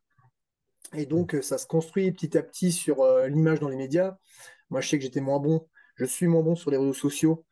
Et 0.94 1.06
donc, 1.06 1.38
ça 1.42 1.58
se 1.58 1.68
construit 1.68 2.12
petit 2.12 2.38
à 2.38 2.42
petit 2.44 2.72
sur 2.72 3.06
l'image 3.28 3.60
dans 3.60 3.70
les 3.70 3.78
médias. 3.78 4.18
Moi, 4.70 4.82
je 4.82 4.90
sais 4.90 4.98
que 4.98 5.04
j'étais 5.04 5.22
moins 5.22 5.40
bon. 5.40 5.68
Je 5.96 6.06
suis 6.06 6.28
moins 6.28 6.42
bon 6.42 6.56
sur 6.56 6.72
les 6.72 6.78
réseaux 6.78 6.94
sociaux. 6.94 7.46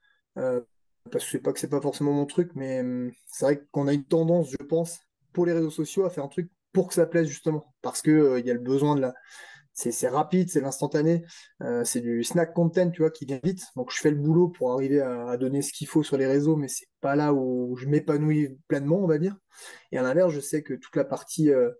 Parce 1.12 1.24
que 1.24 1.28
je 1.32 1.38
sais 1.38 1.42
pas 1.42 1.54
que 1.54 1.60
c'est 1.60 1.70
pas 1.70 1.82
forcément 1.82 2.14
mon 2.14 2.26
truc, 2.26 2.52
mais 2.56 2.80
hum, 2.82 3.12
c'est 3.28 3.46
vrai 3.46 3.64
qu'on 3.72 3.88
a 3.88 3.94
une 3.94 4.06
tendance, 4.06 4.50
je 4.52 4.58
pense, 4.66 5.00
pour 5.34 5.46
les 5.46 5.54
réseaux 5.54 5.70
sociaux 5.72 6.06
à 6.06 6.10
faire 6.10 6.24
un 6.24 6.28
truc 6.30 6.50
pour 6.74 6.88
que 6.88 6.94
ça 6.94 7.06
plaise 7.06 7.28
justement. 7.28 7.74
Parce 7.82 8.02
que 8.02 8.12
euh, 8.12 8.40
il 8.40 8.46
y 8.46 8.52
a 8.52 8.54
le 8.54 8.60
besoin 8.60 8.96
de 8.96 9.02
la. 9.02 9.14
C'est 9.78 10.08
rapide, 10.08 10.50
c'est 10.50 10.62
l'instantané, 10.62 11.26
euh, 11.62 11.84
c'est 11.84 12.00
du 12.00 12.24
snack 12.24 12.54
content, 12.54 12.90
tu 12.92 13.02
vois, 13.02 13.12
qui 13.12 13.26
vient 13.26 13.42
vite. 13.44 13.62
Donc 13.76 13.92
je 13.92 14.00
fais 14.00 14.10
le 14.10 14.16
boulot 14.16 14.48
pour 14.48 14.72
arriver 14.72 15.02
à, 15.02 15.28
à 15.28 15.36
donner 15.38 15.62
ce 15.62 15.74
qu'il 15.74 15.86
faut 15.88 16.02
sur 16.02 16.16
les 16.18 16.26
réseaux, 16.26 16.56
mais 16.56 16.70
c'est 16.70 16.86
pas 17.02 17.18
là 17.18 17.34
où 17.34 17.76
je 17.76 17.86
m'épanouis 17.88 18.58
pleinement, 18.70 19.00
on 19.00 19.08
va 19.08 19.18
dire. 19.18 19.36
Et 19.92 19.98
à 19.98 20.02
l'inverse, 20.02 20.32
je 20.32 20.40
sais 20.40 20.64
que 20.64 20.74
toute 20.76 20.96
la 20.96 21.04
partie 21.04 21.52
euh, 21.52 21.72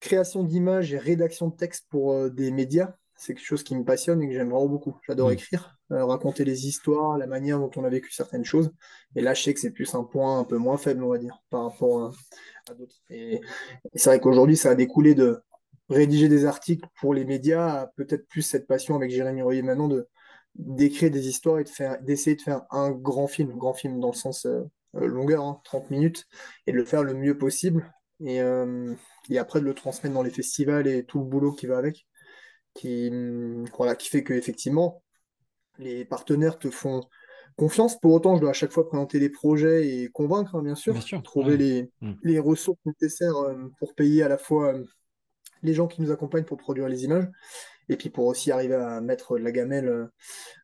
création 0.00 0.42
d'images 0.44 0.92
et 0.92 0.98
rédaction 0.98 1.48
de 1.48 1.56
texte 1.56 1.86
pour 1.90 2.30
des 2.30 2.50
médias, 2.50 2.94
c'est 3.16 3.34
quelque 3.34 3.44
chose 3.46 3.62
qui 3.62 3.76
me 3.76 3.84
passionne 3.84 4.22
et 4.22 4.28
que 4.28 4.34
j'aime 4.34 4.50
vraiment 4.50 4.66
beaucoup. 4.68 4.98
J'adore 5.06 5.30
Mm. 5.30 5.32
écrire, 5.32 5.75
raconter 5.90 6.44
les 6.44 6.66
histoires, 6.66 7.16
la 7.18 7.26
manière 7.26 7.58
dont 7.58 7.70
on 7.76 7.84
a 7.84 7.88
vécu 7.88 8.12
certaines 8.12 8.44
choses. 8.44 8.72
Et 9.14 9.20
là, 9.20 9.34
je 9.34 9.42
sais 9.42 9.54
que 9.54 9.60
c'est 9.60 9.70
plus 9.70 9.94
un 9.94 10.04
point 10.04 10.40
un 10.40 10.44
peu 10.44 10.56
moins 10.56 10.76
faible, 10.76 11.04
on 11.04 11.10
va 11.10 11.18
dire, 11.18 11.42
par 11.50 11.64
rapport 11.64 12.12
à, 12.68 12.74
d'autres. 12.74 12.96
Et, 13.10 13.40
c'est 13.94 14.10
vrai 14.10 14.20
qu'aujourd'hui, 14.20 14.56
ça 14.56 14.70
a 14.70 14.74
découlé 14.74 15.14
de 15.14 15.40
rédiger 15.88 16.28
des 16.28 16.44
articles 16.44 16.86
pour 17.00 17.14
les 17.14 17.24
médias, 17.24 17.88
peut-être 17.96 18.26
plus 18.28 18.42
cette 18.42 18.66
passion 18.66 18.96
avec 18.96 19.10
Jérémy 19.10 19.42
Royer 19.42 19.62
maintenant 19.62 19.88
de 19.88 20.08
d'écrire 20.56 21.10
des 21.10 21.28
histoires 21.28 21.58
et 21.58 21.64
de 21.64 21.68
faire, 21.68 22.00
d'essayer 22.00 22.34
de 22.34 22.40
faire 22.40 22.62
un 22.70 22.90
grand 22.90 23.26
film, 23.26 23.52
grand 23.58 23.74
film 23.74 24.00
dans 24.00 24.08
le 24.08 24.16
sens 24.16 24.46
euh, 24.46 24.62
euh, 24.94 25.06
longueur, 25.06 25.44
hein, 25.44 25.60
30 25.64 25.90
minutes, 25.90 26.24
et 26.66 26.72
de 26.72 26.78
le 26.78 26.86
faire 26.86 27.02
le 27.02 27.12
mieux 27.12 27.36
possible. 27.36 27.92
Et, 28.24 28.40
euh, 28.40 28.94
et 29.28 29.38
après 29.38 29.60
de 29.60 29.66
le 29.66 29.74
transmettre 29.74 30.14
dans 30.14 30.22
les 30.22 30.30
festivals 30.30 30.86
et 30.86 31.04
tout 31.04 31.18
le 31.18 31.26
boulot 31.26 31.52
qui 31.52 31.66
va 31.66 31.76
avec 31.76 32.06
qui, 32.76 33.08
hum, 33.10 33.64
voilà, 33.76 33.96
qui 33.96 34.08
fait 34.08 34.22
que 34.22 34.34
effectivement 34.34 35.02
les 35.78 36.04
partenaires 36.04 36.58
te 36.58 36.70
font 36.70 37.02
confiance. 37.56 37.98
Pour 38.00 38.12
autant, 38.12 38.36
je 38.36 38.40
dois 38.42 38.50
à 38.50 38.52
chaque 38.54 38.72
fois 38.72 38.86
présenter 38.88 39.18
des 39.20 39.30
projets 39.30 39.88
et 39.88 40.08
convaincre, 40.10 40.54
hein, 40.56 40.62
bien 40.62 40.74
sûr, 40.74 40.92
Bien 40.92 41.02
sûr, 41.02 41.22
trouver 41.22 41.52
ouais. 41.52 41.56
les, 41.56 41.90
Mm. 42.02 42.12
les 42.22 42.38
ressources 42.38 42.80
nécessaires 42.86 43.36
euh, 43.36 43.54
pour 43.78 43.94
payer 43.94 44.22
à 44.22 44.28
la 44.28 44.38
fois 44.38 44.74
euh, 44.74 44.84
les 45.62 45.74
gens 45.74 45.86
qui 45.88 46.02
nous 46.02 46.12
accompagnent 46.12 46.44
pour 46.44 46.58
produire 46.58 46.88
les 46.88 47.04
images, 47.04 47.26
et 47.88 47.96
puis 47.96 48.10
pour 48.10 48.26
aussi 48.26 48.50
arriver 48.52 48.74
à 48.74 49.00
mettre 49.00 49.38
de 49.38 49.44
la 49.44 49.52
gamelle, 49.52 50.08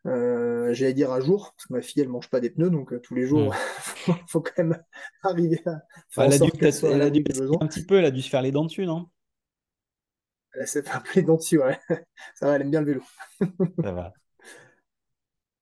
euh, 0.07 0.75
j'allais 0.75 0.95
dire 0.95 1.13
à 1.13 1.21
jour, 1.21 1.55
parce 1.57 1.67
que 1.67 1.73
ma 1.75 1.83
fille, 1.83 2.03
elle 2.03 2.09
mange 2.09 2.29
pas 2.31 2.41
des 2.41 2.51
pneus, 2.51 2.71
donc 2.71 3.01
tous 3.03 3.15
les 3.15 3.27
jours, 3.27 3.53
Mm. 3.53 3.53
faut, 3.79 4.15
faut 4.29 4.41
quand 4.43 4.65
même 4.65 4.83
arriver 5.23 5.61
à 5.67 5.83
faire 6.11 6.27
Bah, 6.27 6.27
en 6.27 6.31
elle 6.31 6.35
a 6.35 6.39
dû 6.39 6.73
soit 6.73 6.91
elle 6.91 7.03
a 7.03 7.07
un 7.07 7.67
petit 7.69 7.85
peu, 7.85 7.97
elle 7.99 8.05
a 8.07 8.11
dû 8.11 8.23
se 8.23 8.29
faire 8.31 8.43
les 8.43 8.53
dents 8.53 8.65
dessus, 8.65 8.87
non? 8.87 9.09
Elle 10.55 10.67
s'est 10.69 10.83
fait 10.83 10.91
un 10.91 11.01
peu 11.01 11.11
les 11.17 11.23
dents 11.23 11.37
dessus, 11.37 11.59
ouais. 11.59 11.79
Ça 12.35 12.47
va, 12.47 12.57
elle 12.57 12.63
aime 12.63 12.71
bien 12.71 12.81
le 12.81 12.87
vélo. 12.87 13.03
Ça 13.83 13.93
va. 13.93 14.13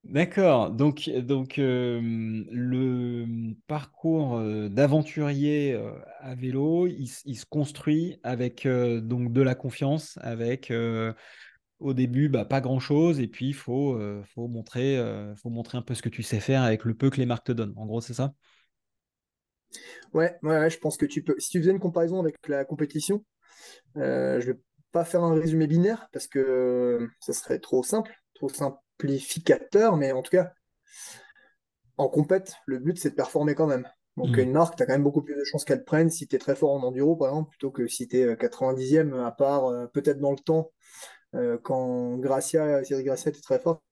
D'accord. 0.04 0.70
Donc, 0.70 1.08
donc 1.10 1.58
euh, 1.58 2.00
le 2.50 3.54
parcours 3.66 4.36
euh, 4.36 4.68
d'aventurier 4.68 5.74
euh, 5.74 5.92
à 6.18 6.34
vélo, 6.34 6.86
il, 6.86 7.06
se 7.06 7.44
construit 7.46 8.18
avec 8.22 8.66
donc 8.66 9.32
de 9.32 9.42
la 9.42 9.54
confiance, 9.54 10.18
avec 10.22 10.72
au 11.78 11.94
début 11.94 12.28
bah, 12.28 12.44
pas 12.44 12.60
grand-chose, 12.60 13.20
et 13.20 13.28
puis 13.28 13.48
il 13.48 13.54
faut, 13.54 13.98
montrer, 14.36 14.98
faut 15.36 15.50
montrer 15.50 15.78
un 15.78 15.82
peu 15.82 15.94
ce 15.94 16.02
que 16.02 16.08
tu 16.08 16.22
sais 16.22 16.40
faire 16.40 16.62
avec 16.62 16.84
le 16.84 16.94
peu 16.94 17.10
que 17.10 17.18
les 17.18 17.26
marques 17.26 17.46
te 17.46 17.52
donnent. 17.52 17.74
En 17.76 17.86
gros, 17.86 18.00
c'est 18.00 18.14
ça? 18.14 18.32
Ouais, 20.12 20.36
ouais, 20.42 20.70
je 20.70 20.78
pense 20.78 20.96
que 20.96 21.06
tu 21.06 21.22
peux. 21.22 21.36
Si 21.38 21.50
tu 21.50 21.60
faisais 21.60 21.70
une 21.70 21.78
comparaison 21.78 22.20
avec 22.20 22.36
la 22.48 22.64
compétition, 22.64 23.24
euh, 23.96 24.40
je 24.40 24.52
vais 24.52 24.58
pas 24.92 25.04
faire 25.04 25.22
un 25.22 25.34
résumé 25.34 25.66
binaire 25.66 26.08
parce 26.12 26.26
que 26.26 26.38
euh, 26.38 27.08
ça 27.20 27.32
serait 27.32 27.58
trop 27.58 27.82
simple, 27.82 28.14
trop 28.34 28.48
simplificateur, 29.00 29.96
mais 29.96 30.12
en 30.12 30.22
tout 30.22 30.30
cas, 30.30 30.52
en 31.98 32.08
compète, 32.08 32.54
le 32.66 32.78
but 32.78 32.98
c'est 32.98 33.10
de 33.10 33.14
performer 33.14 33.54
quand 33.54 33.66
même. 33.66 33.86
Donc 34.16 34.36
Mm. 34.36 34.42
une 34.42 34.52
marque, 34.52 34.76
tu 34.76 34.82
as 34.82 34.86
quand 34.86 34.92
même 34.92 35.02
beaucoup 35.02 35.22
plus 35.22 35.34
de 35.36 35.44
chances 35.44 35.64
qu'elle 35.64 35.84
prenne 35.84 36.10
si 36.10 36.26
tu 36.26 36.36
es 36.36 36.38
très 36.38 36.56
fort 36.56 36.72
en 36.72 36.82
enduro, 36.82 37.16
par 37.16 37.28
exemple, 37.28 37.50
plutôt 37.50 37.70
que 37.70 37.86
si 37.86 38.08
tu 38.08 38.18
es 38.20 38.36
90e, 38.36 39.14
à 39.14 39.30
part 39.32 39.66
euh, 39.66 39.86
peut-être 39.86 40.18
dans 40.20 40.32
le 40.32 40.38
temps, 40.38 40.72
euh, 41.34 41.58
quand 41.62 42.18
Gracia, 42.18 42.84
Cyril 42.84 43.04
Gracia 43.04 43.30
était 43.30 43.40
très 43.42 43.58
fort, 43.60 43.82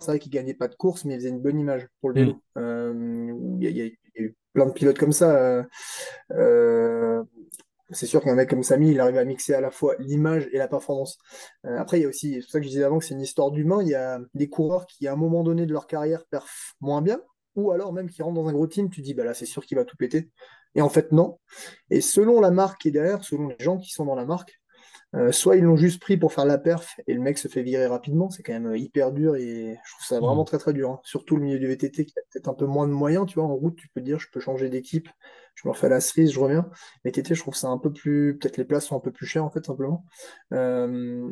c'est 0.00 0.08
vrai 0.08 0.20
qu'il 0.20 0.32
gagnait 0.32 0.54
pas 0.54 0.68
de 0.68 0.76
course, 0.76 1.04
mais 1.06 1.14
il 1.14 1.18
faisait 1.18 1.30
une 1.30 1.42
bonne 1.42 1.58
image 1.60 1.88
pour 2.00 2.10
le 2.10 2.16
Mm. 2.16 2.16
vélo. 2.16 2.42
Euh, 2.58 3.34
Il 3.60 3.64
y, 3.64 3.68
a 3.68 3.86
y 3.86 3.98
y 4.16 4.22
eu 4.22 4.36
plein 4.54 4.66
de 4.66 4.72
pilotes 4.72 4.98
comme 4.98 5.12
ça. 5.12 5.66
euh, 6.32 7.24
c'est 7.90 8.06
sûr 8.06 8.22
qu'un 8.22 8.34
mec 8.34 8.48
comme 8.48 8.62
Samy, 8.62 8.92
il 8.92 9.00
arrive 9.00 9.18
à 9.18 9.24
mixer 9.24 9.54
à 9.54 9.60
la 9.60 9.70
fois 9.70 9.94
l'image 9.98 10.48
et 10.52 10.58
la 10.58 10.68
performance. 10.68 11.18
Euh, 11.66 11.78
après, 11.78 11.98
il 11.98 12.02
y 12.02 12.04
a 12.06 12.08
aussi, 12.08 12.34
c'est 12.34 12.40
pour 12.40 12.50
ça 12.50 12.58
que 12.60 12.64
je 12.64 12.70
disais 12.70 12.84
avant 12.84 12.98
que 12.98 13.04
c'est 13.04 13.14
une 13.14 13.20
histoire 13.20 13.50
d'humain. 13.50 13.82
Il 13.82 13.88
y 13.88 13.94
a 13.94 14.20
des 14.34 14.48
coureurs 14.48 14.86
qui, 14.86 15.06
à 15.06 15.12
un 15.12 15.16
moment 15.16 15.42
donné 15.42 15.66
de 15.66 15.72
leur 15.72 15.86
carrière, 15.86 16.24
perfent 16.26 16.74
moins 16.80 17.02
bien, 17.02 17.20
ou 17.56 17.72
alors 17.72 17.92
même 17.92 18.08
qui 18.08 18.22
rentrent 18.22 18.40
dans 18.40 18.48
un 18.48 18.52
gros 18.52 18.66
team, 18.66 18.90
tu 18.90 19.02
dis, 19.02 19.14
bah 19.14 19.24
là, 19.24 19.34
c'est 19.34 19.46
sûr 19.46 19.64
qu'il 19.64 19.76
va 19.76 19.84
tout 19.84 19.96
péter. 19.96 20.30
Et 20.74 20.82
en 20.82 20.88
fait, 20.88 21.12
non. 21.12 21.38
Et 21.90 22.00
selon 22.00 22.40
la 22.40 22.50
marque 22.50 22.80
qui 22.80 22.88
est 22.88 22.92
derrière, 22.92 23.22
selon 23.22 23.48
les 23.48 23.56
gens 23.58 23.78
qui 23.78 23.90
sont 23.90 24.04
dans 24.04 24.16
la 24.16 24.24
marque, 24.24 24.60
euh, 25.14 25.32
soit 25.32 25.56
ils 25.56 25.62
l'ont 25.64 25.76
juste 25.76 26.00
pris 26.00 26.16
pour 26.16 26.32
faire 26.32 26.44
la 26.44 26.58
perf 26.58 26.98
et 27.06 27.14
le 27.14 27.20
mec 27.20 27.38
se 27.38 27.48
fait 27.48 27.62
virer 27.62 27.86
rapidement, 27.86 28.30
c'est 28.30 28.42
quand 28.42 28.52
même 28.52 28.66
euh, 28.68 28.76
hyper 28.78 29.12
dur 29.12 29.36
et 29.36 29.78
je 29.84 29.92
trouve 29.92 30.06
ça 30.06 30.18
vraiment 30.20 30.42
Mm. 30.42 30.46
très 30.46 30.58
très 30.58 30.72
dur. 30.72 30.90
hein. 30.90 31.00
Surtout 31.04 31.36
le 31.36 31.42
milieu 31.42 31.58
du 31.58 31.66
VTT 31.68 32.04
qui 32.04 32.14
a 32.18 32.22
peut-être 32.32 32.48
un 32.48 32.54
peu 32.54 32.66
moins 32.66 32.86
de 32.88 32.92
moyens, 32.92 33.26
tu 33.26 33.34
vois, 33.38 33.44
en 33.48 33.54
route 33.54 33.76
tu 33.76 33.88
peux 33.88 34.00
dire 34.00 34.18
je 34.18 34.28
peux 34.32 34.40
changer 34.40 34.68
d'équipe, 34.68 35.08
je 35.54 35.68
me 35.68 35.72
refais 35.72 35.88
la 35.88 36.00
cerise, 36.00 36.32
je 36.32 36.40
reviens. 36.40 36.68
VTT 37.04 37.34
je 37.34 37.40
trouve 37.40 37.54
ça 37.54 37.68
un 37.68 37.78
peu 37.78 37.92
plus, 37.92 38.36
peut-être 38.38 38.56
les 38.56 38.64
places 38.64 38.86
sont 38.86 38.96
un 38.96 39.00
peu 39.00 39.12
plus 39.12 39.26
chères 39.26 39.44
en 39.44 39.50
fait 39.50 39.64
simplement. 39.64 40.04
Euh, 40.52 41.30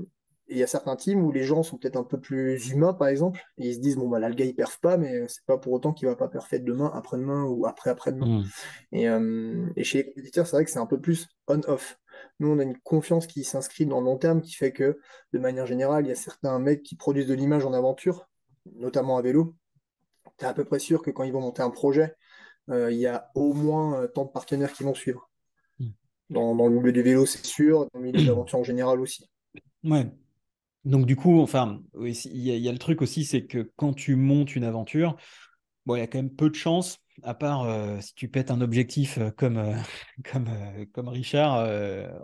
et 0.49 0.55
il 0.57 0.59
y 0.59 0.63
a 0.63 0.67
certains 0.67 0.97
teams 0.97 1.23
où 1.23 1.33
les 1.33 1.45
gens 1.45 1.63
sont 1.63 1.79
peut-être 1.79 1.97
un 1.97 2.05
peu 2.05 2.21
plus 2.21 2.69
humains 2.71 2.93
par 2.93 3.09
exemple, 3.09 3.41
et 3.59 3.69
ils 3.69 3.75
se 3.75 3.81
disent 3.81 3.97
bon 3.97 4.09
bah 4.09 4.19
là 4.19 4.29
le 4.29 4.35
gars 4.35 4.45
il 4.45 4.55
perf 4.55 4.79
pas, 4.81 4.97
mais 4.99 5.27
c'est 5.29 5.45
pas 5.47 5.57
pour 5.57 5.73
autant 5.73 5.93
qu'il 5.93 6.09
va 6.09 6.17
pas 6.17 6.29
perfer 6.29 6.59
demain, 6.59 6.91
après-demain 6.95 7.45
ou 7.45 7.65
après-après-demain. 7.67 8.27
Mm. 8.41 8.45
Et, 8.93 9.09
euh, 9.09 9.67
et 9.77 9.85
chez 9.85 9.99
les 9.99 10.05
compétiteurs, 10.07 10.47
c'est 10.47 10.57
vrai 10.57 10.65
que 10.65 10.71
c'est 10.71 10.79
un 10.81 10.87
peu 10.87 11.01
plus 11.01 11.29
on-off. 11.47 11.99
Nous, 12.43 12.49
on 12.49 12.59
a 12.59 12.65
une 12.65 12.77
confiance 12.79 13.29
qui 13.29 13.45
s'inscrit 13.45 13.87
dans 13.87 14.01
le 14.01 14.07
long 14.07 14.19
terme, 14.19 14.43
qui 14.43 14.55
fait 14.55 14.73
que, 14.73 14.99
de 15.33 15.39
manière 15.39 15.65
générale, 15.65 16.05
il 16.05 16.09
y 16.09 16.13
a 16.13 16.17
certains 16.17 16.59
mecs 16.59 16.83
qui 16.83 16.97
produisent 16.97 17.29
de 17.29 17.35
l'image 17.35 17.65
en 17.65 17.73
aventure, 17.73 18.29
notamment 18.75 19.17
à 19.17 19.23
vélo. 19.23 19.55
Tu 20.39 20.45
es 20.45 20.49
à 20.49 20.53
peu 20.53 20.65
près 20.65 20.81
sûr 20.81 21.03
que 21.03 21.13
quand 21.13 21.23
ils 21.23 21.33
vont 21.33 21.41
monter 21.41 21.63
un 21.63 21.71
projet, 21.71 22.17
euh, 22.69 22.91
il 22.91 22.99
y 22.99 23.07
a 23.07 23.31
au 23.37 23.53
moins 23.53 24.03
euh, 24.03 24.09
tant 24.09 24.25
de 24.25 24.31
partenaires 24.31 24.73
qui 24.73 24.83
vont 24.83 24.93
suivre. 24.93 25.31
Mm. 25.79 25.91
Dans, 26.31 26.57
dans 26.57 26.67
le 26.67 26.75
milieu 26.75 26.91
du 26.91 27.03
vélo, 27.03 27.27
c'est 27.27 27.47
sûr, 27.47 27.87
dans 27.93 28.01
le 28.01 28.07
milieu 28.07 28.21
de 28.21 28.27
l'aventure 28.27 28.59
en 28.59 28.65
général 28.65 29.01
aussi. 29.01 29.31
Ouais. 29.85 30.11
Donc 30.85 31.07
du 31.07 31.15
coup, 31.15 31.41
enfin, 31.41 31.81
y, 31.95 32.11
il 32.25 32.59
y 32.59 32.69
a 32.69 32.73
le 32.73 32.79
truc 32.79 33.03
aussi, 33.03 33.25
c'est 33.25 33.47
que 33.47 33.71
quand 33.77 33.93
tu 33.93 34.17
montes 34.17 34.57
une 34.57 34.65
aventure, 34.65 35.17
bon, 35.87 35.97
il 35.97 36.01
y 36.01 36.03
a 36.03 36.07
quand 36.07 36.19
même 36.19 36.35
peu 36.35 36.51
de 36.51 36.55
chances, 36.55 36.99
à 37.23 37.35
part 37.35 37.63
euh, 37.65 38.01
si 38.01 38.15
tu 38.15 38.29
pètes 38.29 38.51
un 38.51 38.61
objectif 38.61 39.19
euh, 39.19 39.31
comme, 39.31 39.59
euh, 39.59 39.75
comme, 40.33 40.49
euh, 40.49 40.85
comme 40.93 41.09
Richard 41.09 41.69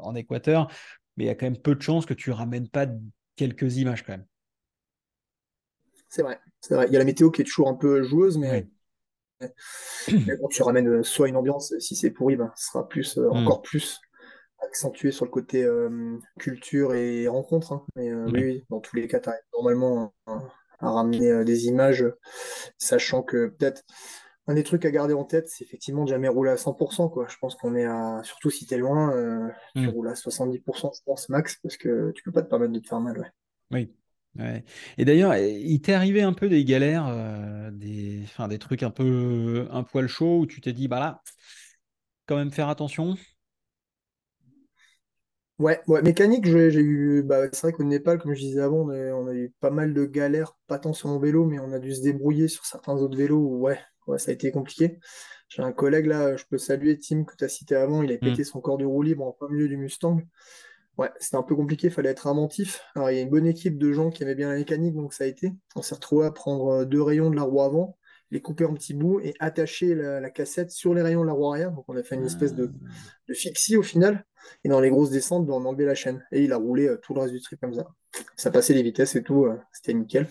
en 0.03 0.15
Équateur, 0.15 0.69
mais 1.17 1.25
il 1.25 1.27
y 1.27 1.31
a 1.31 1.35
quand 1.35 1.47
même 1.47 1.59
peu 1.61 1.75
de 1.75 1.83
chances 1.83 2.07
que 2.07 2.15
tu 2.15 2.31
ramènes 2.31 2.69
pas 2.69 2.87
quelques 3.37 3.77
images 3.77 4.03
quand 4.05 4.13
même. 4.13 4.27
C'est 6.09 6.23
vrai, 6.23 6.39
c'est 6.61 6.75
vrai. 6.75 6.87
Il 6.89 6.93
y 6.93 6.97
a 6.97 6.99
la 6.99 7.05
météo 7.05 7.31
qui 7.31 7.43
est 7.43 7.45
toujours 7.45 7.69
un 7.69 7.75
peu 7.75 8.03
joueuse, 8.03 8.39
mais, 8.39 8.49
Ouais. 8.51 8.69
mais 10.27 10.37
bon, 10.37 10.49
tu 10.49 10.63
ramènes 10.63 11.03
soit 11.03 11.29
une 11.29 11.37
ambiance, 11.37 11.75
si 11.79 11.97
c'est 11.97 12.11
pourri, 12.11 12.37
ben, 12.37 12.53
ce 12.57 12.69
sera 12.69 12.89
plus, 12.89 13.19
Mm. 13.19 13.29
encore 13.31 13.63
plus 13.63 14.01
accentué 14.61 15.13
sur 15.13 15.25
le 15.27 15.31
côté 15.31 15.69
culture 16.39 16.95
et 16.95 17.29
rencontre. 17.29 17.73
hein. 17.73 17.87
Mais 17.97 18.13
oui, 18.15 18.45
oui, 18.45 18.65
dans 18.71 18.81
tous 18.81 18.97
les 18.97 19.09
cas, 19.09 19.21
tu 19.21 19.31
normalement 19.55 20.15
à 20.81 20.91
ramener 20.91 21.31
euh, 21.31 21.45
des 21.45 21.67
images, 21.67 22.05
sachant 22.79 23.23
que 23.23 23.49
peut-être 23.49 23.83
un 24.47 24.55
des 24.55 24.65
trucs 24.65 24.85
à 24.85 24.91
garder 24.91 25.15
en 25.15 25.25
tête, 25.25 25.49
c'est 25.49 25.65
effectivement 25.65 26.05
de 26.05 26.11
jamais 26.11 26.29
rouler 26.29 26.51
à 26.51 26.57
100%, 26.57 27.09
quoi. 27.09 27.27
Je 27.29 27.37
pense 27.39 27.55
qu'on 27.57 27.75
est 27.77 27.85
à, 27.85 28.21
surtout 28.25 28.51
si 28.51 28.67
tu 28.67 28.75
es 28.75 28.79
loin, 28.79 29.13
euh, 29.15 29.49
tu 29.77 29.89
Mm. 29.89 29.89
roules 29.91 30.09
à 30.09 30.15
70%, 30.15 30.91
je 30.97 31.03
pense, 31.05 31.29
max, 31.29 31.57
parce 31.63 31.77
que 31.77 32.13
tu 32.13 32.23
peux 32.23 32.33
pas 32.33 32.43
te 32.43 32.49
permettre 32.49 32.73
de 32.73 32.79
te 32.81 32.89
faire 32.89 33.01
mal. 33.01 33.19
ouais. 33.21 33.29
Oui. 33.71 33.93
Ouais. 34.37 34.65
Et 34.99 35.05
d'ailleurs, 35.05 35.37
il 35.37 35.81
t'est 35.81 35.93
arrivé 35.95 36.23
un 36.23 36.33
peu 36.33 36.49
des 36.49 36.65
galères, 36.65 37.07
euh, 37.09 37.71
des, 37.73 38.21
enfin, 38.25 38.47
des 38.49 38.59
trucs 38.59 38.83
un 38.83 38.91
peu 38.91 39.67
un 39.71 39.83
poil 39.83 40.07
chaud 40.07 40.41
où 40.41 40.47
tu 40.47 40.61
t'es 40.61 40.73
dit, 40.73 40.87
bah 40.89 41.01
là, 41.01 41.23
quand 42.27 42.37
même 42.37 42.53
faire 42.53 42.69
attention? 42.69 43.17
Ouais, 45.59 45.81
ouais, 45.89 46.03
mécanique, 46.03 46.47
j'ai 46.47 46.71
j'ai 46.71 46.81
eu. 46.81 47.23
Bah, 47.25 47.43
c'est 47.53 47.63
vrai 47.63 47.73
qu'au 47.73 47.83
Népal, 47.83 48.19
comme 48.21 48.33
je 48.35 48.41
disais 48.41 48.61
avant, 48.61 48.79
on 48.87 48.91
a, 48.91 48.97
on 49.13 49.27
a 49.27 49.35
eu 49.35 49.53
pas 49.61 49.71
mal 49.71 49.93
de 49.93 50.05
galères, 50.05 50.57
pas 50.69 50.79
tant 50.79 50.93
sur 50.93 51.09
mon 51.09 51.19
vélo, 51.19 51.45
mais 51.47 51.59
on 51.59 51.73
a 51.73 51.81
dû 51.81 51.93
se 51.95 52.01
débrouiller 52.03 52.47
sur 52.47 52.65
certains 52.65 52.95
autres 52.95 53.17
vélos 53.19 53.39
où, 53.39 53.59
ouais, 53.63 53.79
ouais, 54.07 54.19
ça 54.21 54.31
a 54.31 54.35
été 54.35 54.53
compliqué. 54.53 55.01
J'ai 55.49 55.63
un 55.63 55.73
collègue 55.73 56.07
là, 56.07 56.37
je 56.37 56.45
peux 56.49 56.59
saluer 56.59 56.97
Tim 56.99 57.25
que 57.25 57.35
tu 57.37 57.43
as 57.45 57.49
cité 57.49 57.75
avant, 57.75 58.03
il 58.03 58.13
a 58.13 58.19
Mm. 58.23 58.23
pété 58.25 58.45
son 58.45 58.61
corps 58.61 58.79
du 58.79 58.87
roue 58.87 59.03
libre 59.03 59.25
en 59.25 59.33
plein 59.33 59.49
milieu 59.49 59.69
du 59.69 59.77
Mustang. 59.77 60.21
Ouais, 60.99 61.11
c'était 61.21 61.37
un 61.37 61.45
peu 61.45 61.57
compliqué, 61.57 61.89
il 61.89 61.93
fallait 61.93 62.11
être 62.11 62.29
inventif. 62.29 62.83
Alors, 62.97 63.11
il 63.11 63.17
y 63.17 63.21
a 63.21 63.23
une 63.23 63.31
bonne 63.31 63.47
équipe 63.47 63.79
de 63.79 63.93
gens 63.93 64.11
qui 64.11 64.25
aimaient 64.25 64.37
bien 64.37 64.51
la 64.51 64.57
mécanique, 64.57 64.95
donc 64.97 65.15
ça 65.15 65.25
a 65.25 65.29
été. 65.29 65.53
On 65.77 65.83
s'est 65.83 65.97
retrouvé 65.97 66.27
à 66.27 66.33
prendre 66.33 66.69
euh, 66.83 66.87
deux 66.87 67.03
rayons 67.03 67.31
de 67.31 67.37
la 67.37 67.43
roue 67.45 67.63
avant, 67.63 67.98
les 68.31 68.41
couper 68.43 68.65
en 68.65 68.75
petits 68.75 68.95
bouts 68.95 69.21
et 69.21 69.35
attacher 69.41 69.95
la, 69.95 70.21
la 70.21 70.31
cassette 70.31 70.71
sur 70.71 70.95
les 70.95 71.03
rayons 71.03 71.23
de 71.23 71.27
la 71.27 71.33
roue 71.33 71.51
arrière. 71.51 71.73
Donc, 71.73 71.85
on 71.89 71.97
a 71.97 72.03
fait 72.03 72.17
une 72.17 72.27
espèce 72.27 72.55
de, 72.55 72.71
de 73.29 73.35
fixie 73.35 73.77
au 73.77 73.83
final. 73.83 74.25
Et 74.65 74.69
dans 74.69 74.81
les 74.81 74.91
grosses 74.91 75.11
descentes, 75.11 75.47
ben, 75.47 75.55
on 75.55 75.65
a 75.65 75.69
enlevé 75.69 75.85
la 75.85 75.95
chaîne. 75.95 76.25
Et 76.33 76.43
il 76.45 76.53
a 76.53 76.57
roulé 76.57 76.89
euh, 76.89 76.97
tout 76.97 77.15
le 77.15 77.21
reste 77.21 77.33
du 77.33 77.41
trip 77.41 77.61
comme 77.61 77.75
ça. 77.75 77.87
Ça 78.37 78.51
passait 78.51 78.75
les 78.75 78.83
vitesses 78.83 79.17
et 79.17 79.23
tout, 79.23 79.45
euh, 79.45 79.59
c'était 79.73 79.95
nickel. 79.95 80.29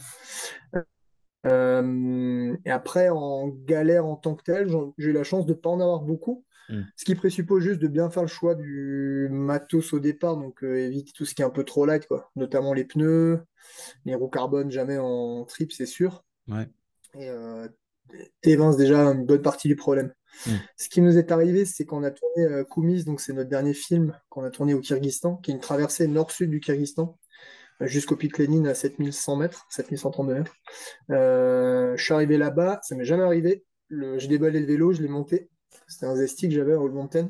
Euh, 1.45 2.55
et 2.65 2.71
après, 2.71 3.09
en 3.09 3.47
galère 3.47 4.05
en 4.05 4.15
tant 4.15 4.35
que 4.35 4.43
tel, 4.43 4.69
j'ai 4.97 5.09
eu 5.09 5.13
la 5.13 5.23
chance 5.23 5.45
de 5.45 5.53
ne 5.53 5.57
pas 5.57 5.69
en 5.69 5.79
avoir 5.79 6.01
beaucoup. 6.01 6.43
Mm. 6.69 6.81
Ce 6.95 7.05
qui 7.05 7.15
présuppose 7.15 7.63
juste 7.63 7.79
de 7.79 7.87
bien 7.87 8.09
faire 8.09 8.23
le 8.23 8.27
choix 8.27 8.55
du 8.55 9.29
matos 9.31 9.93
au 9.93 9.99
départ, 9.99 10.35
donc 10.35 10.63
euh, 10.63 10.75
éviter 10.75 11.11
tout 11.13 11.25
ce 11.25 11.33
qui 11.33 11.41
est 11.41 11.45
un 11.45 11.49
peu 11.49 11.63
trop 11.63 11.85
light, 11.85 12.05
quoi. 12.07 12.31
Notamment 12.35 12.73
les 12.73 12.83
pneus, 12.83 13.41
les 14.05 14.15
roues 14.15 14.29
carbone, 14.29 14.71
jamais 14.71 14.97
en 14.97 15.45
trip, 15.45 15.71
c'est 15.71 15.85
sûr. 15.85 16.25
Ouais. 16.47 16.67
Et 17.17 17.29
euh, 17.29 17.67
t'évinces 18.41 18.77
déjà 18.77 18.99
une 18.99 19.25
bonne 19.25 19.41
partie 19.41 19.67
du 19.67 19.75
problème. 19.75 20.13
Mm. 20.45 20.51
Ce 20.77 20.89
qui 20.89 21.01
nous 21.01 21.17
est 21.17 21.31
arrivé, 21.31 21.65
c'est 21.65 21.85
qu'on 21.85 22.03
a 22.03 22.11
tourné 22.11 22.45
euh, 22.45 22.63
Koumis, 22.63 23.03
donc 23.03 23.21
c'est 23.21 23.33
notre 23.33 23.49
dernier 23.49 23.73
film 23.73 24.17
qu'on 24.29 24.43
a 24.43 24.49
tourné 24.49 24.73
au 24.73 24.81
Kyrgyzstan, 24.81 25.37
qui 25.37 25.51
est 25.51 25.53
une 25.53 25.59
traversée 25.59 26.07
nord-sud 26.07 26.49
du 26.49 26.59
Kyrgyzstan, 26.59 27.17
jusqu'au 27.81 28.15
pic 28.15 28.37
Lénine 28.37 28.67
à 28.67 28.73
7100 28.73 29.35
mètres, 29.37 29.65
7132 29.69 30.33
mètres. 30.33 30.55
je 31.09 32.01
suis 32.03 32.13
arrivé 32.13 32.37
là-bas, 32.37 32.79
ça 32.83 32.95
m'est 32.95 33.05
jamais 33.05 33.23
arrivé. 33.23 33.63
J'ai 33.89 34.27
déballé 34.27 34.59
le 34.59 34.65
vélo, 34.65 34.91
je 34.91 35.01
l'ai 35.01 35.07
monté. 35.07 35.49
C'était 35.87 36.07
un 36.07 36.15
Zesty 36.15 36.49
que 36.49 36.55
j'avais 36.55 36.75
en 36.75 36.85
All 36.85 36.91
Mountain. 36.91 37.29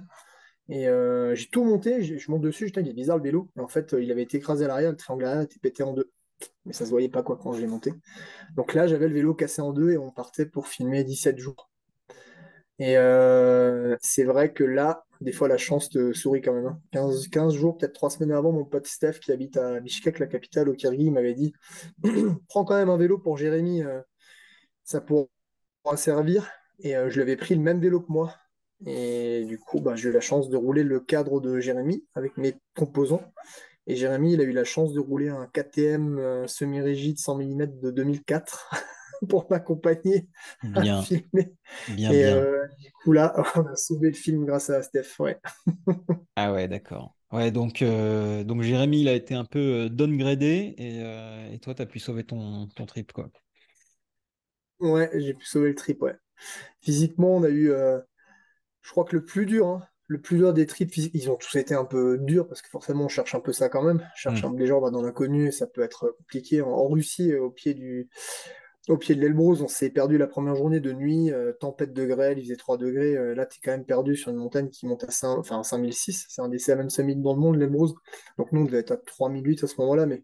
Et 0.69 0.88
j'ai 1.34 1.47
tout 1.47 1.63
monté, 1.63 2.01
je 2.01 2.32
monte 2.32 2.41
dessus, 2.41 2.71
je 2.73 2.80
il 2.80 2.88
est 2.88 2.93
bizarre 2.93 3.17
le 3.17 3.23
vélo. 3.23 3.49
en 3.57 3.67
fait, 3.67 3.93
il 3.99 4.11
avait 4.11 4.23
été 4.23 4.38
écrasé 4.38 4.65
à 4.65 4.67
l'arrière, 4.69 4.91
le 4.91 4.97
triangle 4.97 5.25
arrière 5.25 5.41
était 5.41 5.59
pété 5.59 5.84
en 5.84 5.93
deux. 5.93 6.11
Mais 6.66 6.74
ça 6.74 6.86
se 6.86 6.92
voyait 6.92 7.10
pas 7.10 7.24
quoi 7.24 7.38
quand 7.42 7.54
je 7.54 7.62
l'ai 7.62 7.68
monté. 7.68 7.94
Donc 8.56 8.74
là, 8.74 8.88
j'avais 8.88 9.08
le 9.08 9.14
vélo 9.14 9.34
cassé 9.34 9.62
en 9.62 9.74
deux 9.74 9.92
et 9.92 9.98
on 9.98 10.12
partait 10.12 10.46
pour 10.46 10.68
filmer 10.68 11.04
17 11.04 11.38
jours. 11.38 11.70
Et 12.80 12.96
c'est 14.02 14.24
vrai 14.24 14.54
que 14.54 14.64
là, 14.64 15.08
des 15.22 15.32
fois, 15.32 15.48
la 15.48 15.58
chance 15.58 15.90
te 15.90 16.14
sourit 16.14 16.42
quand 16.42 16.54
même. 16.54 16.80
15, 16.92 17.26
hein. 17.26 17.30
15 17.32 17.54
jours, 17.56 17.78
peut-être 17.78 17.94
3 17.94 18.10
semaines 18.12 18.32
avant, 18.32 18.52
mon 18.52 18.66
pote 18.66 18.88
Steph, 18.88 19.14
qui 19.14 19.32
habite 19.32 19.58
à 19.58 19.80
Bishkek, 19.80 20.20
la 20.20 20.28
capitale, 20.28 20.70
au 20.70 20.74
Kyrgyz, 20.74 21.10
m'avait 21.12 21.34
dit 21.34 21.54
Prends 22.50 22.66
quand 22.66 22.76
même 22.76 22.90
un 22.90 22.98
vélo 22.98 23.18
pour 23.18 23.38
Jérémy, 23.38 23.84
euh, 23.84 24.02
ça 24.84 25.02
pourra 25.02 25.28
servir. 25.96 26.48
Et 26.80 26.96
euh, 26.96 27.10
je 27.10 27.16
lui 27.16 27.22
avais 27.24 27.36
pris 27.36 27.56
le 27.56 27.62
même 27.62 27.80
vélo 27.80 28.02
que 28.02 28.12
moi. 28.12 28.36
Et 28.86 29.46
du 29.46 29.58
coup, 29.58 29.80
bah, 29.80 29.96
j'ai 29.96 30.10
eu 30.10 30.12
la 30.12 30.20
chance 30.20 30.50
de 30.50 30.58
rouler 30.58 30.84
le 30.84 31.00
cadre 31.00 31.42
de 31.42 31.60
Jérémy 31.60 32.06
avec 32.14 32.38
mes 32.38 32.56
composants. 32.76 33.24
Et 33.88 33.96
Jérémy, 33.96 34.34
il 34.34 34.42
a 34.42 34.44
eu 34.44 34.52
la 34.52 34.66
chance 34.66 34.94
de 34.94 35.00
rouler 35.00 35.30
un 35.30 35.48
KTM 35.48 36.20
euh, 36.20 36.48
semi-rigide 36.48 37.18
100 37.18 37.38
mm 37.38 37.80
de 37.82 37.92
2004. 37.92 38.70
pour 39.30 39.48
m'accompagner 39.50 40.28
à 40.76 41.02
filmer. 41.02 41.56
Bien, 41.88 42.12
et 42.12 42.24
euh, 42.26 42.68
du 42.78 42.92
coup, 42.92 43.14
là, 43.14 43.34
on 43.56 43.66
a 43.66 43.76
sauvé 43.76 44.10
le 44.10 44.14
film 44.14 44.46
grâce 44.46 44.70
à 44.70 44.84
Steph. 44.84 45.18
Ouais. 45.18 45.40
ah 46.36 46.54
ouais, 46.54 46.68
d'accord. 46.68 47.16
Ouais, 47.32 47.50
donc, 47.50 47.82
euh, 47.82 48.44
donc 48.44 48.62
Jérémy, 48.62 49.02
il 49.02 49.08
a 49.08 49.14
été 49.14 49.34
un 49.34 49.44
peu 49.44 49.90
downgradé 49.90 50.76
et, 50.78 51.54
et 51.56 51.58
toi, 51.58 51.74
tu 51.74 51.82
as 51.82 51.88
pu 51.88 51.98
sauver 51.98 52.26
ton, 52.26 52.68
ton 52.68 52.86
trip, 52.86 53.12
quoi. 53.12 53.32
Ouais, 54.80 55.10
j'ai 55.16 55.34
pu 55.34 55.46
sauver 55.48 55.70
le 55.70 55.76
trip, 55.76 56.00
ouais. 56.04 56.16
Physiquement, 56.82 57.38
on 57.38 57.44
a 57.44 57.50
eu, 57.50 57.72
je 58.82 58.92
crois 58.92 59.04
que 59.04 59.16
le 59.16 59.26
plus 59.26 59.48
dur, 59.48 59.68
hein, 59.68 59.88
le 60.08 60.22
plus 60.22 60.38
dur 60.38 60.53
des 60.53 60.66
trips, 60.66 60.95
ils 60.97 61.30
ont 61.30 61.36
tous 61.36 61.58
été 61.58 61.76
un 61.76 61.84
peu 61.84 62.18
durs 62.18 62.47
parce 62.47 62.62
que 62.62 62.70
forcément, 62.70 63.05
on 63.05 63.10
cherche 63.10 63.36
un 63.36 63.41
peu 63.41 63.51
ça 63.51 63.70
quand 63.70 63.84
même. 63.84 63.97
On 64.01 64.16
cherche 64.16 64.43
mm. 64.43 64.66
gens 64.66 64.80
va 64.80 64.89
dans 64.89 65.01
l'inconnu 65.01 65.47
et 65.47 65.51
ça 65.51 65.68
peut 65.68 65.82
être 65.82 66.16
compliqué. 66.18 66.62
En, 66.62 66.88
Russie, 66.88 67.36
au 67.36 67.51
pied 67.51 67.74
du, 67.74 68.10
au 68.88 68.97
pied 68.97 69.16
de 69.16 69.22
l'Elbrus, 69.22 69.62
on 69.62 69.68
s'est 69.68 69.89
perdu 69.89 70.18
la 70.18 70.28
première 70.28 70.55
journée 70.55 70.80
de 70.80 70.93
nuit, 70.93 71.32
euh, 71.32 71.51
tempête 71.51 71.93
de 71.93 72.05
grêle, 72.05 72.39
il 72.39 72.43
faisait 72.43 72.55
3 72.55 72.78
degrés. 72.78 73.18
Euh, 73.18 73.36
là, 73.36 73.45
tu 73.45 73.58
es 73.58 73.62
quand 73.64 73.72
même 73.72 73.86
perdu 73.86 74.16
sur 74.16 74.32
une 74.32 74.38
montagne 74.38 74.70
qui 74.70 74.88
monte 74.88 75.03
à 75.03 75.12
5, 75.12 75.38
enfin, 75.39 75.62
5006. 75.62 76.28
C'est 76.30 76.41
un 76.41 76.47
des 76.47 76.60
même 76.70 76.89
summits 76.89 77.18
dans 77.18 77.34
le 77.34 77.39
monde, 77.39 77.58
l'Elbrus. 77.58 77.91
Donc, 78.38 78.51
nous, 78.53 78.62
on 78.62 78.66
devait 78.66 78.80
être 78.80 78.91
à 78.91 78.97
3008 78.97 79.66
à 79.66 79.68
ce 79.68 79.76
moment-là, 79.80 80.05
mais 80.05 80.24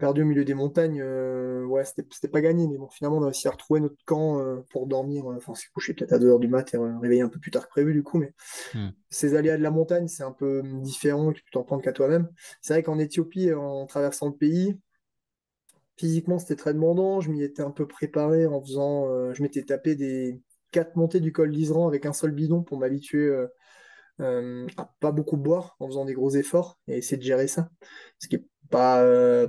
perdu 0.00 0.22
au 0.22 0.24
milieu 0.24 0.44
des 0.44 0.54
montagnes, 0.54 1.00
euh, 1.00 1.64
ouais, 1.64 1.84
c'était 1.84 2.28
pas 2.28 2.40
gagné. 2.40 2.66
Mais 2.66 2.78
bon, 2.78 2.88
finalement, 2.88 3.18
on 3.18 3.22
a 3.22 3.26
réussi 3.26 3.46
à 3.46 3.52
retrouver 3.52 3.80
notre 3.80 4.02
camp 4.04 4.42
pour 4.70 4.88
dormir. 4.88 5.26
Enfin, 5.26 5.52
on 5.52 5.54
s'est 5.54 5.68
couché 5.72 5.94
peut-être 5.94 6.12
à 6.12 6.18
2h 6.18 6.40
du 6.40 6.48
mat 6.48 6.74
et 6.74 6.78
réveillé 6.78 7.22
un 7.22 7.28
peu 7.28 7.38
plus 7.38 7.52
tard 7.52 7.66
que 7.66 7.70
prévu, 7.70 7.92
du 7.92 8.02
coup. 8.02 8.18
Mais 8.18 8.32
hmm. 8.74 8.88
ces 9.10 9.36
aléas 9.36 9.56
de 9.56 9.62
la 9.62 9.70
montagne, 9.70 10.08
c'est 10.08 10.24
un 10.24 10.32
peu 10.32 10.62
différent, 10.82 11.32
tu 11.32 11.42
peux 11.44 11.50
t'en 11.52 11.62
prendre 11.62 11.82
qu'à 11.82 11.92
toi-même. 11.92 12.28
C'est 12.60 12.72
vrai 12.72 12.82
qu'en 12.82 12.98
Éthiopie, 12.98 13.52
en 13.52 13.86
traversant 13.86 14.26
le 14.26 14.34
pays, 14.34 14.76
Physiquement, 16.00 16.38
c'était 16.38 16.56
très 16.56 16.72
demandant. 16.72 17.20
Je 17.20 17.30
m'y 17.30 17.42
étais 17.42 17.60
un 17.60 17.70
peu 17.70 17.86
préparé 17.86 18.46
en 18.46 18.62
faisant. 18.62 19.06
Euh, 19.10 19.34
je 19.34 19.42
m'étais 19.42 19.64
tapé 19.64 19.96
des 19.96 20.40
quatre 20.70 20.96
montées 20.96 21.20
du 21.20 21.30
col 21.30 21.50
d'Isran 21.50 21.86
avec 21.86 22.06
un 22.06 22.14
seul 22.14 22.30
bidon 22.30 22.62
pour 22.62 22.78
m'habituer 22.78 23.26
euh, 23.26 23.46
euh, 24.20 24.66
à 24.78 24.94
pas 25.00 25.12
beaucoup 25.12 25.36
boire 25.36 25.76
en 25.78 25.88
faisant 25.88 26.06
des 26.06 26.14
gros 26.14 26.30
efforts 26.30 26.78
et 26.88 26.96
essayer 26.96 27.18
de 27.18 27.22
gérer 27.22 27.48
ça. 27.48 27.68
Ce 28.18 28.28
qui 28.28 28.36
est 28.36 28.46
pas, 28.70 29.04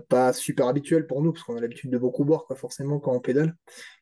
pas 0.10 0.34
super 0.34 0.68
habituel 0.68 1.08
pour 1.08 1.22
nous 1.22 1.32
parce 1.32 1.44
qu'on 1.44 1.56
a 1.56 1.62
l'habitude 1.62 1.92
de 1.92 1.98
beaucoup 1.98 2.26
boire, 2.26 2.46
quoi, 2.46 2.56
forcément, 2.56 3.00
quand 3.00 3.14
on 3.14 3.20
pédale. 3.20 3.56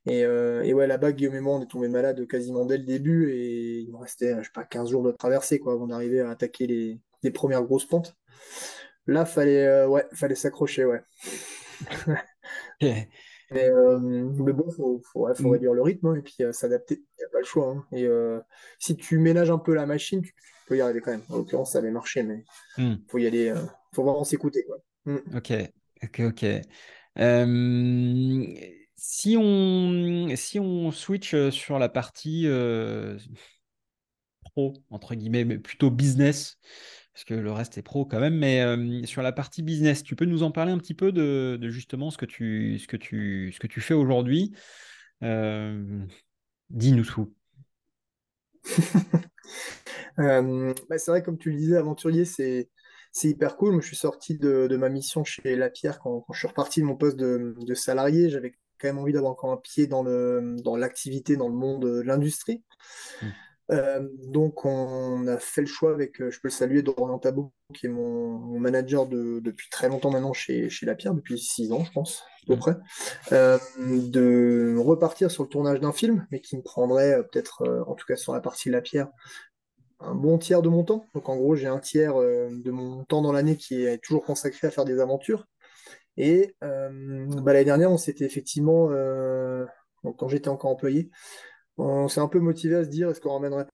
Et, 0.05 0.20
et 0.22 0.74
ouais, 0.74 0.88
là-bas, 0.88 1.11
Guillaume 1.11 1.36
et 1.36 1.41
moi, 1.41 1.57
on 1.57 1.61
est 1.61 1.67
tombé 1.67 1.88
malade 1.88 2.26
quasiment 2.28 2.65
dès 2.65 2.78
le 2.78 2.86
début 2.86 3.32
et 3.32 3.80
il 3.80 3.91
me 3.91 3.97
restait, 3.97 4.36
je 4.39 4.43
sais 4.43 4.51
pas, 4.53 4.63
15 4.63 4.89
jours 4.89 5.03
de 5.03 5.11
traversée 5.11 5.59
quoi, 5.59 5.74
avant 5.74 5.88
d'arriver 5.88 6.22
à 6.22 6.30
attaquer 6.30 6.67
les, 6.67 6.99
les, 7.24 7.32
premières 7.32 7.63
grosses 7.63 7.86
pentes. 7.86 8.15
Là, 9.07 9.26
fallait, 9.26 9.86
ouais, 9.86 10.05
fallait 10.13 10.36
s'accrocher, 10.36 10.86
ouais. 10.86 11.01
Euh, 13.51 13.99
mais, 13.99 14.53
bon, 14.53 14.65
il 14.67 14.76
faut, 14.76 15.01
faut, 15.11 15.28
mm. 15.28 15.51
réduire 15.51 15.74
le 15.74 15.82
rythme 15.82 16.07
hein, 16.07 16.15
et 16.15 16.22
puis 16.22 16.36
euh, 16.41 16.51
s'adapter. 16.51 16.95
Il 16.95 17.22
n'y 17.22 17.26
a 17.26 17.30
pas 17.30 17.39
le 17.39 17.45
choix. 17.45 17.70
Hein. 17.70 17.86
Et 17.91 18.05
euh, 18.05 18.39
si 18.78 18.95
tu 18.95 19.17
ménages 19.20 19.49
un 19.49 19.57
peu 19.57 19.74
la 19.74 19.86
machine, 19.86 20.22
tu, 20.22 20.34
peux 20.67 20.78
y 20.78 20.82
arriver 20.82 21.01
quand 21.01 21.11
même. 21.11 21.24
En 21.30 21.38
l'occurrence, 21.38 21.72
ça 21.72 21.80
avait 21.80 21.91
marché, 21.91 22.22
mais 22.24 22.43
il 22.78 22.86
mm. 22.86 23.03
faut 23.07 23.17
y 23.17 23.28
aller. 23.28 23.47
Il 23.47 23.95
faut 23.95 24.03
vraiment 24.03 24.24
s'écouter. 24.24 24.65
Mm. 25.06 25.18
Ok, 25.36 25.52
ok, 26.04 26.20
ok. 26.28 26.45
si 28.95 29.36
on, 29.38 30.36
si 30.36 30.60
on 30.60 30.91
switch 30.91 31.36
sur 31.50 31.80
la 31.80 31.89
partie 31.89 32.45
pro, 34.43 34.74
entre 34.89 35.16
guillemets, 35.16 35.45
mais 35.45 35.58
plutôt 35.58 35.91
business, 35.91 36.58
parce 37.14 37.24
que 37.24 37.34
le 37.34 37.52
reste 37.52 37.78
est 37.78 37.82
pro 37.82 38.06
quand 38.06 38.20
même. 38.20 38.36
Mais 38.38 39.06
sur 39.06 39.22
la 39.22 39.32
partie 39.32 39.64
business, 39.64 40.04
tu 40.04 40.16
peux 40.16 40.26
nous 40.26 40.43
en 40.43 40.52
parler 40.52 40.72
un 40.72 40.78
petit 40.78 40.93
peu 40.93 41.12
de, 41.12 41.60
justement 41.70 42.12
ce 42.12 42.18
que 42.18 42.26
tu, 42.26 42.80
ce 42.80 42.88
que 42.88 42.97
tu, 42.97 43.52
ce 43.54 43.60
que 43.60 43.68
tu 43.68 43.82
fais 43.82 43.93
aujourd'hui? 43.93 44.54
Dis-nous 46.70 47.06
tout. 47.06 47.34
Bah, 50.18 50.97
c'est 50.97 51.12
vrai, 51.12 51.24
comme 51.24 51.38
tu 51.38 51.52
le 51.52 51.58
disais, 51.58 51.78
aventurier, 51.78 52.26
c'est 52.26 52.70
hyper 53.24 53.57
cool. 53.57 53.72
Moi, 53.72 53.82
je 53.82 53.88
suis 53.88 53.95
sorti 53.95 54.38
de, 54.38 54.76
ma 54.78 54.89
mission 54.89 55.24
chez 55.24 55.55
La 55.55 55.70
Pierre 55.70 55.99
quand, 55.99 56.26
je 56.32 56.39
suis 56.39 56.47
reparti 56.47 56.82
de 56.82 56.86
mon 56.86 56.95
poste 56.95 57.18
de, 57.18 57.74
salarié. 57.74 58.30
J'avais 58.30 58.51
quand 58.80 58.88
même 58.88 58.99
envie 58.99 59.14
d'avoir 59.14 59.32
encore 59.32 59.51
un 59.51 59.57
pied 59.57 59.88
dans 59.88 60.03
l'activité, 60.78 61.36
dans, 61.36 61.45
dans 61.45 61.49
le 61.49 61.55
monde 61.55 61.82
de 61.84 62.01
l'industrie. 62.01 62.64
Mmh. 63.22 63.28
Euh, 63.72 64.07
donc 64.28 64.66
on 64.66 65.28
a 65.28 65.38
fait 65.38 65.62
le 65.62 65.68
choix 65.68 65.91
avec, 65.91 66.22
euh, 66.22 66.32
je 66.32 66.39
peux 66.39 66.47
le 66.47 66.53
saluer, 66.53 66.82
Dorian 66.82 67.20
Tabou, 67.20 67.51
qui 67.74 67.86
est 67.86 67.89
mon, 67.89 68.60
manager 68.60 69.05
depuis 69.05 69.70
très 69.70 69.89
longtemps 69.89 70.12
maintenant 70.12 70.34
chez, 70.34 70.70
chez 70.70 70.86
La 70.86 70.95
Pierre, 70.95 71.14
depuis 71.14 71.38
six 71.38 71.72
ans 71.72 71.84
je 71.86 71.91
pense, 71.91 72.24
à 72.43 72.47
peu 72.47 72.55
mm. 72.55 72.60
près, 72.60 72.76
euh, 73.32 73.57
de 73.78 74.76
repartir 74.80 75.30
sur 75.30 75.43
le 75.43 75.49
tournage 75.49 75.80
d'un 75.80 75.91
film, 75.91 76.26
mais 76.32 76.41
qui 76.41 76.57
me 76.57 76.64
prendrait 76.64 77.24
peut-être, 77.32 77.84
en 77.88 77.93
tout 77.93 78.05
cas 78.07 78.16
sur 78.16 78.34
la 78.34 78.41
partie 78.41 78.70
La 78.70 78.82
Pierre, 78.82 79.10
un 80.00 80.16
bon 80.16 80.38
tiers 80.38 80.62
de 80.62 80.70
mon 80.70 80.84
temps. 80.84 81.06
Donc 81.14 81.30
en 81.30 81.38
gros 81.38 81.56
j'ai 81.56 81.68
un 81.68 81.80
tiers 81.80 82.16
de 82.16 82.72
mon 82.72 83.04
temps 83.06 83.22
dans 83.22 83.32
l'année 83.32 83.58
qui 83.58 83.84
est 83.84 83.97
toujours 84.00 84.24
consacré 84.24 84.68
à 84.68 84.72
faire 84.72 84.86
des 84.86 85.00
aventures. 85.00 85.45
Et 86.18 86.56
bah, 86.62 87.54
l'année 87.54 87.66
dernière 87.66 87.91
on 87.91 87.97
s'était 87.97 88.26
effectivement, 88.26 88.89
quand 90.18 90.28
j'étais 90.28 90.50
encore 90.50 90.72
employé, 90.72 91.10
on 91.78 92.08
s'est 92.08 92.22
un 92.22 92.28
peu 92.28 92.39
motivé 92.39 92.76
à 92.76 92.84
se 92.84 92.89
dire 92.89 93.10
est-ce 93.10 93.22
qu'on 93.22 93.34
ramènerait 93.34 93.66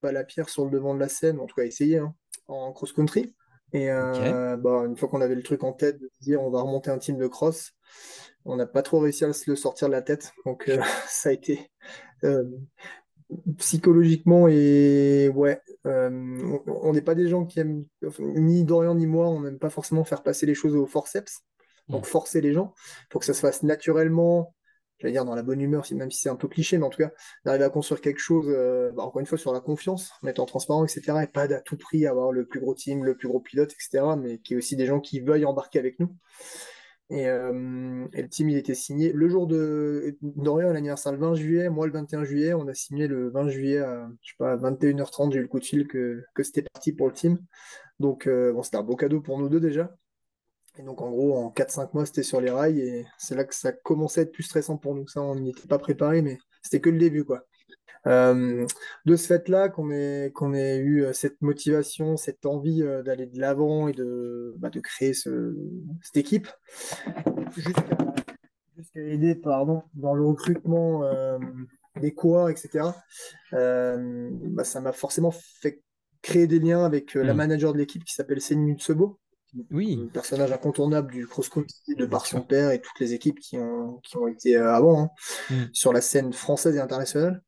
pas 0.00 0.12
la 0.12 0.24
pierre 0.24 0.48
sur 0.48 0.64
le 0.64 0.70
devant 0.70 0.94
de 0.94 1.00
la 1.00 1.08
scène, 1.08 1.40
en 1.40 1.46
tout 1.46 1.54
cas 1.54 1.64
essayer 1.64 1.98
hein, 1.98 2.14
en 2.48 2.72
cross-country. 2.72 3.34
Et 3.72 3.90
euh, 3.90 4.56
bah, 4.56 4.84
une 4.86 4.96
fois 4.96 5.08
qu'on 5.08 5.20
avait 5.20 5.34
le 5.34 5.42
truc 5.42 5.64
en 5.64 5.72
tête, 5.72 5.98
de 6.00 6.08
dire 6.20 6.40
on 6.42 6.50
va 6.50 6.62
remonter 6.62 6.90
un 6.90 6.98
team 6.98 7.18
de 7.18 7.26
cross, 7.26 7.72
on 8.44 8.56
n'a 8.56 8.66
pas 8.66 8.82
trop 8.82 9.00
réussi 9.00 9.24
à 9.24 9.32
se 9.32 9.50
le 9.50 9.56
sortir 9.56 9.88
de 9.88 9.92
la 9.92 10.02
tête. 10.02 10.32
Donc 10.46 10.68
euh, 10.68 10.80
ça 11.08 11.30
a 11.30 11.32
été 11.32 11.70
euh, 12.22 12.44
psychologiquement 13.58 14.48
et 14.48 15.30
ouais, 15.34 15.60
on 15.84 16.92
n'est 16.92 17.02
pas 17.02 17.14
des 17.14 17.28
gens 17.28 17.44
qui 17.44 17.60
aiment, 17.60 17.84
ni 18.18 18.64
Dorian 18.64 18.94
ni 18.94 19.06
moi, 19.06 19.28
on 19.28 19.40
n'aime 19.40 19.58
pas 19.58 19.70
forcément 19.70 20.04
faire 20.04 20.22
passer 20.22 20.46
les 20.46 20.54
choses 20.54 20.76
au 20.76 20.86
forceps. 20.86 21.42
Donc 21.88 22.02
hmm. 22.02 22.06
forcer 22.06 22.40
les 22.40 22.52
gens 22.52 22.72
pour 23.10 23.20
que 23.20 23.26
ça 23.26 23.34
se 23.34 23.40
fasse 23.40 23.62
naturellement, 23.62 24.54
j'allais 24.98 25.12
dire 25.12 25.24
dans 25.24 25.34
la 25.34 25.42
bonne 25.42 25.60
humeur, 25.60 25.84
même 25.92 26.10
si 26.10 26.20
c'est 26.20 26.28
un 26.28 26.36
peu 26.36 26.48
cliché, 26.48 26.78
mais 26.78 26.84
en 26.84 26.90
tout 26.90 27.02
cas, 27.02 27.12
d'arriver 27.44 27.64
à 27.64 27.70
construire 27.70 28.00
quelque 28.00 28.20
chose, 28.20 28.46
euh, 28.48 28.90
bah, 28.92 29.02
encore 29.02 29.20
une 29.20 29.26
fois, 29.26 29.38
sur 29.38 29.52
la 29.52 29.60
confiance, 29.60 30.12
en 30.22 30.28
étant 30.28 30.46
transparent, 30.46 30.84
etc. 30.84 31.18
Et 31.22 31.26
pas 31.26 31.42
à 31.42 31.60
tout 31.60 31.76
prix 31.76 32.06
avoir 32.06 32.32
le 32.32 32.46
plus 32.46 32.60
gros 32.60 32.74
team, 32.74 33.04
le 33.04 33.16
plus 33.16 33.28
gros 33.28 33.40
pilote, 33.40 33.72
etc. 33.72 34.04
Mais 34.18 34.38
qui 34.38 34.54
est 34.54 34.56
aussi 34.56 34.76
des 34.76 34.86
gens 34.86 35.00
qui 35.00 35.20
veuillent 35.20 35.44
embarquer 35.44 35.78
avec 35.78 36.00
nous. 36.00 36.16
Et, 37.10 37.28
euh, 37.28 38.06
le 38.12 38.28
team, 38.28 38.48
il 38.48 38.56
était 38.56 38.74
signé 38.74 39.12
le 39.12 39.28
jour 39.28 39.46
de 39.46 40.16
Dorian, 40.22 40.72
l'anniversaire 40.72 41.12
le 41.12 41.18
20 41.18 41.34
juillet, 41.34 41.68
moi 41.68 41.86
le 41.86 41.92
21 41.92 42.24
juillet, 42.24 42.54
on 42.54 42.66
a 42.66 42.74
signé 42.74 43.06
le 43.06 43.30
20 43.30 43.48
juillet 43.48 43.78
à, 43.78 44.08
je 44.22 44.30
sais 44.30 44.36
pas, 44.38 44.56
21h30, 44.56 45.32
j'ai 45.32 45.38
eu 45.38 45.42
le 45.42 45.48
coup 45.48 45.60
de 45.60 45.64
fil 45.64 45.86
que, 45.86 46.24
c'était 46.42 46.62
parti 46.62 46.92
pour 46.92 47.08
le 47.08 47.12
team. 47.12 47.38
Donc, 48.00 48.26
euh, 48.26 48.52
bon, 48.52 48.62
c'était 48.62 48.78
un 48.78 48.82
beau 48.82 48.96
cadeau 48.96 49.20
pour 49.20 49.38
nous 49.38 49.48
deux 49.48 49.60
déjà. 49.60 49.94
Et 50.78 50.82
donc, 50.82 51.02
en 51.02 51.10
gros, 51.10 51.36
en 51.36 51.50
4-5 51.50 51.94
mois, 51.94 52.06
c'était 52.06 52.22
sur 52.24 52.40
les 52.40 52.50
rails 52.50 52.80
et 52.80 53.06
c'est 53.18 53.36
là 53.36 53.44
que 53.44 53.54
ça 53.54 53.72
commençait 53.72 54.20
à 54.20 54.22
être 54.24 54.32
plus 54.32 54.42
stressant 54.42 54.76
pour 54.76 54.94
nous. 54.94 55.06
Ça, 55.06 55.22
on 55.22 55.36
n'y 55.36 55.50
était 55.50 55.68
pas 55.68 55.78
préparé, 55.78 56.22
mais 56.22 56.38
c'était 56.62 56.80
que 56.80 56.90
le 56.90 56.98
début, 56.98 57.24
quoi. 57.24 57.44
Euh, 58.06 58.66
de 59.06 59.16
ce 59.16 59.26
fait-là, 59.26 59.68
qu'on 59.68 59.90
ait, 59.90 60.30
qu'on 60.34 60.52
ait 60.52 60.76
eu 60.76 61.04
euh, 61.04 61.12
cette 61.12 61.40
motivation, 61.40 62.16
cette 62.16 62.44
envie 62.44 62.82
euh, 62.82 63.02
d'aller 63.02 63.26
de 63.26 63.40
l'avant 63.40 63.88
et 63.88 63.92
de, 63.92 64.54
bah, 64.58 64.70
de 64.70 64.80
créer 64.80 65.14
ce, 65.14 65.56
cette 66.02 66.16
équipe, 66.16 66.48
jusqu'à 67.56 69.00
aider 69.00 69.34
pardon, 69.34 69.82
dans 69.94 70.14
le 70.14 70.24
recrutement 70.24 71.02
des 72.00 72.12
coureurs, 72.12 72.48
etc., 72.48 72.88
bah, 73.52 74.64
ça 74.64 74.80
m'a 74.80 74.92
forcément 74.92 75.30
fait 75.30 75.82
créer 76.22 76.46
des 76.46 76.58
liens 76.58 76.84
avec 76.84 77.14
la 77.14 77.34
hmm. 77.34 77.36
manager 77.36 77.72
de 77.72 77.78
l'équipe 77.78 78.02
qui 78.02 78.14
s'appelle 78.14 78.40
Céline 78.40 78.64
Mutsebo, 78.64 79.20
Oui. 79.70 80.00
Un 80.02 80.08
personnage 80.08 80.50
incontournable 80.52 81.12
du 81.12 81.26
cross-country 81.26 81.94
de 81.96 82.06
par 82.06 82.26
son 82.26 82.40
père 82.40 82.70
et 82.72 82.80
toutes 82.80 82.98
les 82.98 83.12
équipes 83.12 83.38
qui 83.38 83.58
ont, 83.58 84.00
qui 84.02 84.16
ont 84.16 84.26
été 84.26 84.56
avant 84.56 85.02
hein, 85.02 85.10
mm. 85.50 85.64
sur 85.72 85.92
la 85.92 86.00
scène 86.00 86.32
française 86.32 86.76
et 86.76 86.80
internationale. 86.80 87.42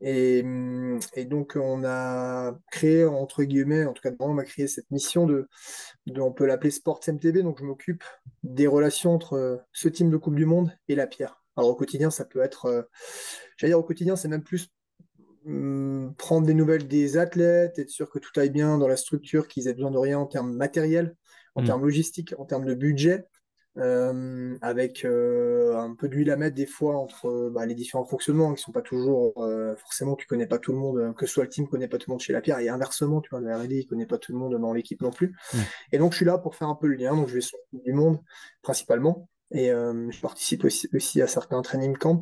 Et, 0.00 0.44
et, 1.14 1.24
donc, 1.24 1.56
on 1.56 1.82
a 1.84 2.58
créé, 2.70 3.04
entre 3.04 3.44
guillemets, 3.44 3.86
en 3.86 3.92
tout 3.92 4.02
cas, 4.02 4.10
on 4.20 4.38
a 4.38 4.44
créé 4.44 4.66
cette 4.66 4.90
mission 4.90 5.26
de, 5.26 5.48
de 6.06 6.20
on 6.20 6.32
peut 6.32 6.46
l'appeler 6.46 6.70
Sports 6.70 7.00
MTB. 7.08 7.38
Donc, 7.38 7.58
je 7.60 7.64
m'occupe 7.64 8.04
des 8.42 8.66
relations 8.66 9.14
entre 9.14 9.64
ce 9.72 9.88
team 9.88 10.10
de 10.10 10.16
Coupe 10.16 10.34
du 10.34 10.44
Monde 10.44 10.70
et 10.88 10.94
la 10.94 11.06
pierre. 11.06 11.42
Alors, 11.56 11.70
au 11.70 11.74
quotidien, 11.74 12.10
ça 12.10 12.24
peut 12.24 12.40
être, 12.40 12.66
euh, 12.66 12.82
j'allais 13.56 13.70
dire, 13.70 13.78
au 13.78 13.82
quotidien, 13.82 14.16
c'est 14.16 14.28
même 14.28 14.44
plus 14.44 14.68
hum, 15.46 16.14
prendre 16.18 16.46
des 16.46 16.54
nouvelles 16.54 16.86
des 16.86 17.16
athlètes, 17.16 17.78
être 17.78 17.90
sûr 17.90 18.10
que 18.10 18.18
tout 18.18 18.38
aille 18.38 18.50
bien 18.50 18.78
dans 18.78 18.88
la 18.88 18.96
structure, 18.96 19.48
qu'ils 19.48 19.68
aient 19.68 19.74
besoin 19.74 19.90
de 19.90 19.98
rien 19.98 20.18
en 20.18 20.26
termes 20.26 20.54
matériels, 20.54 21.16
en 21.54 21.62
mmh. 21.62 21.66
termes 21.66 21.82
logistiques, 21.82 22.34
en 22.38 22.44
termes 22.44 22.66
de 22.66 22.74
budget. 22.74 23.26
Euh, 23.78 24.56
avec 24.62 25.04
euh, 25.04 25.76
un 25.76 25.94
peu 25.94 26.08
d'huile 26.08 26.30
à 26.30 26.36
mettre 26.36 26.56
des 26.56 26.64
fois 26.64 26.96
entre 26.96 27.50
bah, 27.50 27.66
les 27.66 27.74
différents 27.74 28.06
fonctionnements 28.06 28.54
qui 28.54 28.62
sont 28.62 28.72
pas 28.72 28.80
toujours 28.80 29.34
euh, 29.44 29.76
forcément 29.76 30.16
tu 30.16 30.26
connais 30.26 30.46
pas 30.46 30.58
tout 30.58 30.72
le 30.72 30.78
monde 30.78 31.14
que 31.14 31.26
ce 31.26 31.34
soit 31.34 31.44
le 31.44 31.50
team 31.50 31.68
connaît 31.68 31.86
pas 31.86 31.98
tout 31.98 32.08
le 32.08 32.12
monde 32.12 32.22
chez 32.22 32.32
la 32.32 32.40
pierre 32.40 32.58
et 32.58 32.70
inversement 32.70 33.20
tu 33.20 33.28
vois 33.28 33.40
le 33.40 33.54
R&D 33.54 33.76
il 33.76 33.86
connaît 33.86 34.06
pas 34.06 34.16
tout 34.16 34.32
le 34.32 34.38
monde 34.38 34.58
dans 34.58 34.72
l'équipe 34.72 35.02
non 35.02 35.10
plus. 35.10 35.36
Et 35.92 35.98
donc 35.98 36.12
je 36.12 36.16
suis 36.16 36.24
là 36.24 36.38
pour 36.38 36.54
faire 36.56 36.68
un 36.68 36.74
peu 36.74 36.86
le 36.86 36.94
lien 36.94 37.14
donc 37.14 37.28
je 37.28 37.34
vais 37.34 37.42
sur 37.42 37.58
du 37.72 37.92
monde 37.92 38.18
principalement. 38.62 39.28
Et 39.52 39.68
je 39.68 40.20
participe 40.20 40.64
aussi, 40.64 40.88
aussi, 40.92 41.22
à 41.22 41.28
certains 41.28 41.60
training 41.62 41.96
camps. 41.96 42.20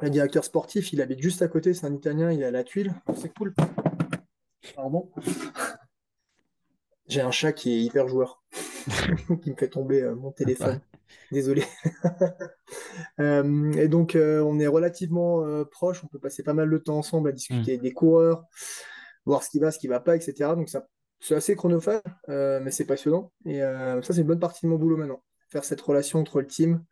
Le 0.00 0.10
directeur 0.10 0.44
sportif 0.44 0.92
il 0.92 1.00
habite 1.00 1.22
juste 1.22 1.40
à 1.40 1.48
côté 1.48 1.72
c'est 1.72 1.86
un 1.86 1.94
italien 1.94 2.30
il 2.32 2.42
est 2.42 2.46
à 2.46 2.50
la 2.50 2.64
tuile. 2.64 2.92
C'est 3.16 3.32
cool. 3.34 3.54
Pardon. 4.76 5.10
J'ai 7.08 7.22
un 7.22 7.30
chat 7.30 7.52
qui 7.52 7.72
est 7.72 7.80
hyper 7.80 8.08
joueur 8.08 8.42
qui 9.42 9.50
me 9.50 9.56
fait 9.56 9.68
tomber 9.68 10.02
euh, 10.02 10.14
mon 10.14 10.32
téléphone. 10.32 10.80
Désolé. 11.32 11.64
Euh, 13.18 13.72
et 13.72 13.88
donc, 13.88 14.14
euh, 14.14 14.40
on 14.40 14.58
est 14.58 14.66
relativement 14.66 15.44
proches. 15.64 16.02
On 16.04 16.06
peut 16.06 16.18
passer 16.18 16.42
pas 16.42 16.54
mal 16.54 16.70
de 16.70 16.78
temps 16.78 16.96
ensemble 16.96 17.28
à 17.28 17.32
discuter 17.32 17.76
mm. 17.76 17.80
des 17.80 17.92
coureurs, 17.92 18.44
voir 19.26 19.42
ce 19.42 19.50
qui 19.50 19.58
va, 19.58 19.70
ce 19.70 19.78
qui 19.78 19.88
va 19.88 20.00
pas, 20.00 20.16
etc. 20.16 20.54
Donc, 20.54 20.68
ça, 20.68 20.86
c'est 21.18 21.34
assez 21.34 21.56
chronophage, 21.56 22.02
mais 22.28 22.70
c'est 22.70 22.86
passionnant. 22.86 23.32
Et 23.44 23.58
ça, 23.58 24.00
c'est 24.02 24.20
une 24.20 24.26
bonne 24.26 24.38
partie 24.38 24.64
de 24.64 24.70
mon 24.70 24.76
boulot 24.76 24.96
maintenant. 24.96 25.22
Faire 25.50 25.64
cette 25.64 25.80
relation 25.80 26.20
entre 26.20 26.40
le 26.40 26.46
team 26.46 26.84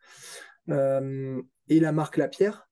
et 0.67 1.79
la 1.79 1.91
marque 1.91 2.17
La 2.17 2.27
Pierre. 2.27 2.67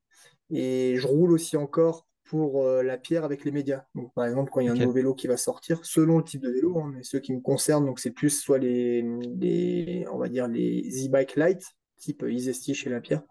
Et 0.49 0.95
je 0.97 1.07
roule 1.07 1.31
aussi 1.31 1.57
encore 1.57 2.06
pour 2.27 2.63
euh, 2.63 2.83
la 2.83 2.97
pierre 2.97 3.23
avec 3.23 3.45
les 3.45 3.51
médias. 3.51 3.85
Donc, 3.95 4.13
par 4.13 4.25
exemple, 4.25 4.51
quand 4.51 4.59
il 4.59 4.65
y 4.65 4.69
a 4.69 4.73
un 4.73 4.75
nouveau 4.75 4.91
vélo 4.91 5.13
qui 5.13 5.27
va 5.27 5.37
sortir, 5.37 5.79
selon 5.83 6.17
le 6.17 6.23
type 6.23 6.41
de 6.41 6.49
vélo, 6.49 6.77
hein, 6.79 6.91
mais 6.93 7.03
ceux 7.03 7.19
qui 7.19 7.33
me 7.33 7.39
concernent, 7.39 7.85
donc 7.85 7.99
c'est 7.99 8.11
plus 8.11 8.29
soit 8.29 8.57
les, 8.57 9.01
les, 9.39 10.05
on 10.11 10.17
va 10.17 10.27
dire 10.27 10.47
les 10.47 11.05
e-bike 11.05 11.35
light, 11.35 11.63
type 11.97 12.23
Isesti 12.37 12.75
chez 12.75 12.89
la 12.89 13.01
pierre, 13.01 13.23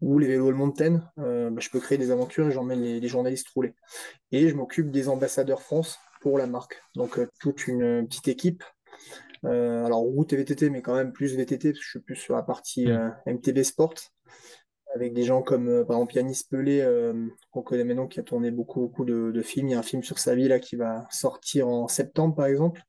ou 0.00 0.18
les 0.18 0.28
vélos 0.28 0.52
Mountain, 0.52 1.02
euh, 1.18 1.50
bah, 1.50 1.60
je 1.60 1.70
peux 1.70 1.80
créer 1.80 1.98
des 1.98 2.10
aventures 2.10 2.46
et 2.46 2.52
j'emmène 2.52 2.82
les, 2.82 3.00
les, 3.00 3.08
journalistes 3.08 3.48
rouler. 3.48 3.74
Et 4.30 4.48
je 4.48 4.54
m'occupe 4.54 4.90
des 4.90 5.08
ambassadeurs 5.08 5.62
France 5.62 5.98
pour 6.20 6.38
la 6.38 6.46
marque. 6.46 6.80
Donc 6.94 7.18
euh, 7.18 7.28
toute 7.40 7.66
une 7.66 8.06
petite 8.06 8.28
équipe. 8.28 8.62
alors 9.44 10.00
route 10.00 10.32
et 10.32 10.36
VTT, 10.36 10.70
mais 10.70 10.82
quand 10.82 10.94
même 10.94 11.12
plus 11.12 11.36
VTT, 11.36 11.70
parce 11.70 11.78
que 11.78 11.84
je 11.84 11.90
suis 11.90 12.00
plus 12.00 12.16
sur 12.16 12.34
la 12.34 12.42
partie 12.42 12.88
MTB 13.26 13.62
Sport 13.62 13.94
avec 14.94 15.12
des 15.12 15.22
gens 15.22 15.42
comme 15.42 15.68
euh, 15.68 15.84
par 15.84 15.96
exemple 15.96 16.14
Yannis 16.16 16.42
Pelé, 16.50 16.80
euh, 16.80 17.26
qu'on 17.50 17.62
connaît 17.62 17.84
maintenant, 17.84 18.06
qui 18.06 18.20
a 18.20 18.22
tourné 18.22 18.50
beaucoup, 18.50 18.80
beaucoup 18.80 19.04
de, 19.04 19.42
films. 19.42 19.68
Il 19.68 19.72
y 19.72 19.74
a 19.74 19.78
un 19.78 19.82
film 19.82 20.02
sur 20.02 20.18
sa 20.18 20.34
vie 20.34 20.48
là 20.48 20.58
qui 20.58 20.76
va 20.76 21.06
sortir 21.10 21.68
en 21.68 21.88
septembre, 21.88 22.34
par 22.34 22.46
exemple. 22.46 22.82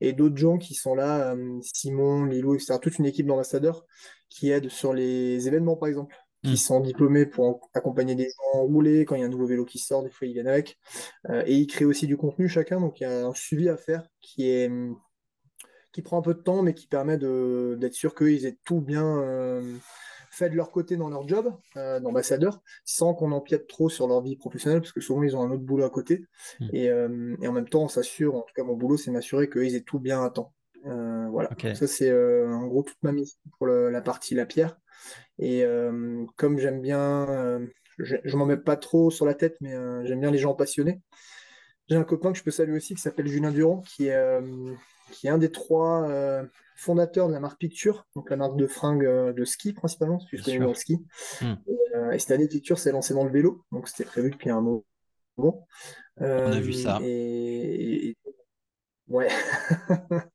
Et 0.00 0.12
d'autres 0.12 0.36
gens 0.36 0.58
qui 0.58 0.74
sont 0.74 0.94
là, 0.94 1.34
euh, 1.34 1.58
Simon, 1.62 2.24
Lilou, 2.24 2.54
etc. 2.54 2.78
Toute 2.80 2.98
une 2.98 3.06
équipe 3.06 3.26
d'ambassadeurs 3.26 3.84
qui 4.28 4.50
aident 4.50 4.68
sur 4.68 4.92
les 4.92 5.48
événements, 5.48 5.76
par 5.76 5.88
exemple, 5.88 6.14
qui 6.42 6.52
hmm. 6.52 6.56
sont 6.56 6.80
diplômés 6.80 7.26
pour 7.26 7.70
accompagner 7.74 8.14
des 8.14 8.28
gens 8.28 8.60
rouler. 8.62 9.04
Quand 9.04 9.14
il 9.14 9.20
y 9.20 9.24
a 9.24 9.26
un 9.26 9.30
nouveau 9.30 9.46
vélo 9.46 9.64
qui 9.64 9.78
sort, 9.78 10.02
des 10.02 10.10
fois 10.10 10.26
ils 10.26 10.34
viennent 10.34 10.48
avec. 10.48 10.78
et 11.46 11.54
ils 11.54 11.66
créent 11.66 11.84
aussi 11.84 12.06
du 12.06 12.16
contenu 12.16 12.48
chacun, 12.48 12.80
donc 12.80 13.00
il 13.00 13.04
y 13.04 13.06
a 13.06 13.26
un 13.26 13.34
suivi 13.34 13.68
à 13.68 13.76
faire 13.76 14.06
qui 14.20 14.48
est 14.50 14.70
qui 15.92 16.02
prend 16.02 16.18
un 16.18 16.22
peu 16.22 16.34
de 16.34 16.40
temps, 16.40 16.62
mais 16.62 16.74
qui 16.74 16.88
permet 16.88 17.16
d'être 17.16 17.94
sûr 17.94 18.14
qu'ils 18.14 18.44
aient 18.44 18.58
tout 18.64 18.82
bien 18.82 19.62
fait 20.36 20.50
de 20.50 20.56
leur 20.56 20.70
côté 20.70 20.96
dans 20.96 21.08
leur 21.08 21.26
job 21.26 21.52
euh, 21.76 21.98
d'ambassadeur, 22.00 22.60
sans 22.84 23.14
qu'on 23.14 23.32
empiète 23.32 23.66
trop 23.66 23.88
sur 23.88 24.06
leur 24.06 24.20
vie 24.20 24.36
professionnelle, 24.36 24.80
parce 24.80 24.92
que 24.92 25.00
souvent 25.00 25.22
ils 25.22 25.34
ont 25.36 25.42
un 25.42 25.50
autre 25.50 25.62
boulot 25.62 25.84
à 25.84 25.90
côté. 25.90 26.24
Hmm. 26.60 26.68
Euh, 26.74 27.36
et, 27.40 27.48
en 27.48 27.52
même 27.52 27.68
temps, 27.68 27.84
on 27.84 27.88
s'assure, 27.88 28.36
en 28.36 28.42
tout 28.42 28.52
cas 28.54 28.62
mon 28.62 28.74
boulot, 28.74 28.96
c'est 28.96 29.10
m'assurer 29.10 29.48
qu'ils 29.48 29.74
aient 29.74 29.80
tout 29.80 29.98
bien 29.98 30.22
à 30.22 30.30
temps. 30.30 30.52
Euh, 30.84 31.26
voilà, 31.30 31.50
ça 31.74 31.86
c'est 31.88 32.12
en 32.12 32.66
gros 32.66 32.84
toute 32.84 33.02
ma 33.02 33.10
mission 33.10 33.40
pour 33.58 33.66
la 33.66 34.00
partie 34.00 34.34
la 34.34 34.46
pierre. 34.46 34.76
Et 35.38 35.64
comme 36.36 36.58
j'aime 36.58 36.80
bien, 36.80 37.60
je, 37.98 38.16
je 38.22 38.36
m'en 38.36 38.46
mets 38.46 38.56
pas 38.56 38.76
trop 38.76 39.10
sur 39.10 39.26
la 39.26 39.34
tête, 39.34 39.56
mais 39.60 39.74
j'aime 40.06 40.20
bien 40.20 40.30
les 40.30 40.38
gens 40.38 40.54
passionnés. 40.54 41.00
J'ai 41.88 41.96
un 41.96 42.04
copain 42.04 42.30
que 42.30 42.38
je 42.38 42.44
peux 42.44 42.50
saluer 42.52 42.76
aussi 42.76 42.94
qui 42.94 43.00
s'appelle 43.00 43.26
Julien 43.26 43.50
Durand, 43.50 43.80
qui 43.80 44.06
est, 44.06 44.40
qui 45.10 45.26
est 45.26 45.30
un 45.30 45.38
des 45.38 45.50
trois 45.50 46.06
fondateur 46.76 47.28
de 47.28 47.32
la 47.32 47.40
marque 47.40 47.58
Picture, 47.58 48.06
donc 48.14 48.30
la 48.30 48.36
marque 48.36 48.56
de 48.56 48.66
fringues 48.66 49.06
euh, 49.06 49.32
de 49.32 49.44
ski 49.44 49.72
principalement, 49.72 50.18
que 50.30 50.36
je 50.36 50.44
connais 50.44 50.58
le 50.58 50.74
ski. 50.74 50.98
Hmm. 51.40 51.54
Euh, 51.96 52.10
et, 52.12 52.18
cette 52.18 52.30
année, 52.30 52.46
Picture 52.46 52.78
s'est 52.78 52.92
lancée 52.92 53.14
dans 53.14 53.24
le 53.24 53.30
vélo, 53.30 53.64
donc 53.72 53.88
c'était 53.88 54.04
prévu 54.04 54.30
depuis 54.30 54.50
un 54.50 54.60
moment. 54.60 54.84
On 56.18 56.24
a 56.24 56.60
vu 56.60 56.72
ça. 56.72 56.98
Euh, 56.98 57.04
et, 57.04 58.16
Ouais. 59.08 59.28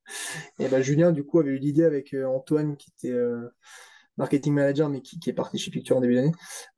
et 0.59 0.69
ben 0.69 0.81
Julien, 0.81 1.11
du 1.11 1.25
coup, 1.25 1.39
avait 1.39 1.51
eu 1.51 1.57
l'idée 1.57 1.83
avec 1.83 2.13
Antoine, 2.13 2.77
qui 2.77 2.89
était 2.89 3.13
marketing 4.15 4.53
manager, 4.53 4.87
mais 4.87 5.01
qui, 5.01 5.19
est 5.29 5.33
parti 5.33 5.57
chez 5.57 5.71
Picture 5.71 5.97
en 5.97 5.99
début 5.99 6.15
d'année, 6.15 6.31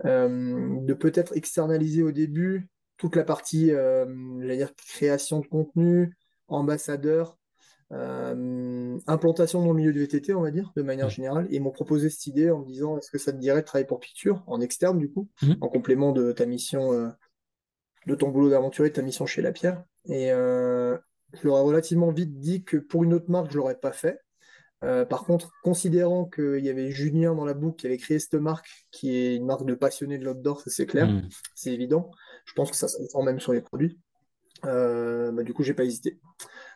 de 0.03 0.93
peut-être 0.95 1.37
externaliser 1.37 2.01
au 2.01 2.11
début 2.11 2.67
toute 2.97 3.15
la 3.15 3.23
partie, 3.23 3.67
j'allais 3.67 4.57
dire, 4.57 4.73
création 4.75 5.39
de 5.39 5.45
contenu, 5.45 6.17
ambassadeur, 6.47 7.37
euh, 7.93 8.97
implantation 9.07 9.61
dans 9.61 9.71
le 9.71 9.75
milieu 9.75 9.93
du 9.93 9.99
VTT, 9.99 10.33
on 10.33 10.41
va 10.41 10.51
dire, 10.51 10.71
de 10.75 10.81
manière 10.81 11.09
générale. 11.09 11.47
Et 11.51 11.59
m'ont 11.59 11.71
proposé 11.71 12.09
cette 12.09 12.25
idée 12.27 12.49
en 12.49 12.59
me 12.59 12.65
disant 12.65 12.97
est-ce 12.97 13.11
que 13.11 13.17
ça 13.17 13.31
te 13.31 13.37
dirait 13.37 13.61
de 13.61 13.65
travailler 13.65 13.87
pour 13.87 13.99
Picture, 13.99 14.43
en 14.47 14.61
externe 14.61 14.97
du 14.97 15.11
coup, 15.11 15.29
mhm. 15.41 15.57
en 15.61 15.69
complément 15.69 16.11
de 16.11 16.31
ta 16.31 16.45
mission, 16.45 16.93
euh, 16.93 17.09
de 18.07 18.15
ton 18.15 18.29
boulot 18.29 18.49
d'aventurier, 18.49 18.89
de 18.89 18.95
ta 18.95 19.01
mission 19.01 19.25
chez 19.25 19.41
La 19.41 19.51
Pierre. 19.51 19.83
Et 20.05 20.31
euh, 20.31 20.97
je 21.33 21.47
leur 21.47 21.57
ai 21.57 21.61
relativement 21.61 22.11
vite 22.11 22.39
dit 22.39 22.63
que 22.63 22.77
pour 22.77 23.03
une 23.03 23.13
autre 23.13 23.29
marque, 23.29 23.51
je 23.51 23.57
l'aurais 23.57 23.79
pas 23.79 23.91
fait. 23.91 24.19
par 24.81 25.23
contre, 25.23 25.51
considérant 25.63 26.25
qu'il 26.25 26.59
y 26.65 26.69
avait 26.69 26.91
Julien 26.91 27.35
dans 27.35 27.45
la 27.45 27.53
boucle 27.53 27.77
qui 27.77 27.87
avait 27.87 27.97
créé 27.97 28.19
cette 28.19 28.35
marque, 28.35 28.67
qui 28.91 29.15
est 29.15 29.35
une 29.35 29.45
marque 29.45 29.65
de 29.65 29.75
passionnés 29.75 30.17
de 30.17 30.25
l'outdoor, 30.25 30.61
ça 30.61 30.69
c'est 30.69 30.85
clair, 30.85 31.07
mhm. 31.07 31.29
c'est 31.55 31.71
évident. 31.71 32.11
Je 32.45 32.53
pense 32.53 32.71
que 32.71 32.75
ça 32.75 32.87
se 32.87 32.97
ressent 32.97 33.23
même 33.23 33.39
sur 33.39 33.53
les 33.53 33.61
produits. 33.61 33.99
bah, 34.63 35.43
du 35.43 35.53
coup, 35.53 35.63
j'ai 35.63 35.73
pas 35.73 35.85
hésité. 35.85 36.19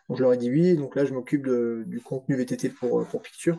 Donc 0.08 0.18
je 0.18 0.22
leur 0.22 0.32
ai 0.32 0.36
dit 0.36 0.50
oui, 0.50 0.76
donc 0.76 0.96
là 0.96 1.04
je 1.04 1.12
m'occupe 1.12 1.46
du 1.46 2.00
contenu 2.00 2.36
VTT 2.36 2.70
pour, 2.70 3.00
euh, 3.00 3.04
pour 3.04 3.22
Picture. 3.22 3.58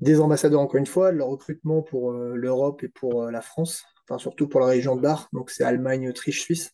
Des 0.00 0.20
ambassadeurs 0.20 0.60
encore 0.60 0.76
une 0.78 0.86
fois, 0.86 1.10
leur 1.10 1.28
recrutement 1.28 1.82
pour 1.82 2.12
euh, 2.12 2.34
l'Europe 2.36 2.82
et 2.84 2.88
pour 2.88 3.24
euh, 3.24 3.30
la 3.30 3.40
France, 3.40 3.84
enfin 4.04 4.18
surtout 4.18 4.46
pour 4.46 4.60
la 4.60 4.66
région 4.66 4.94
de 4.94 5.00
Bar, 5.00 5.28
donc 5.32 5.50
c'est 5.50 5.64
Allemagne, 5.64 6.08
Autriche, 6.08 6.42
Suisse 6.42 6.72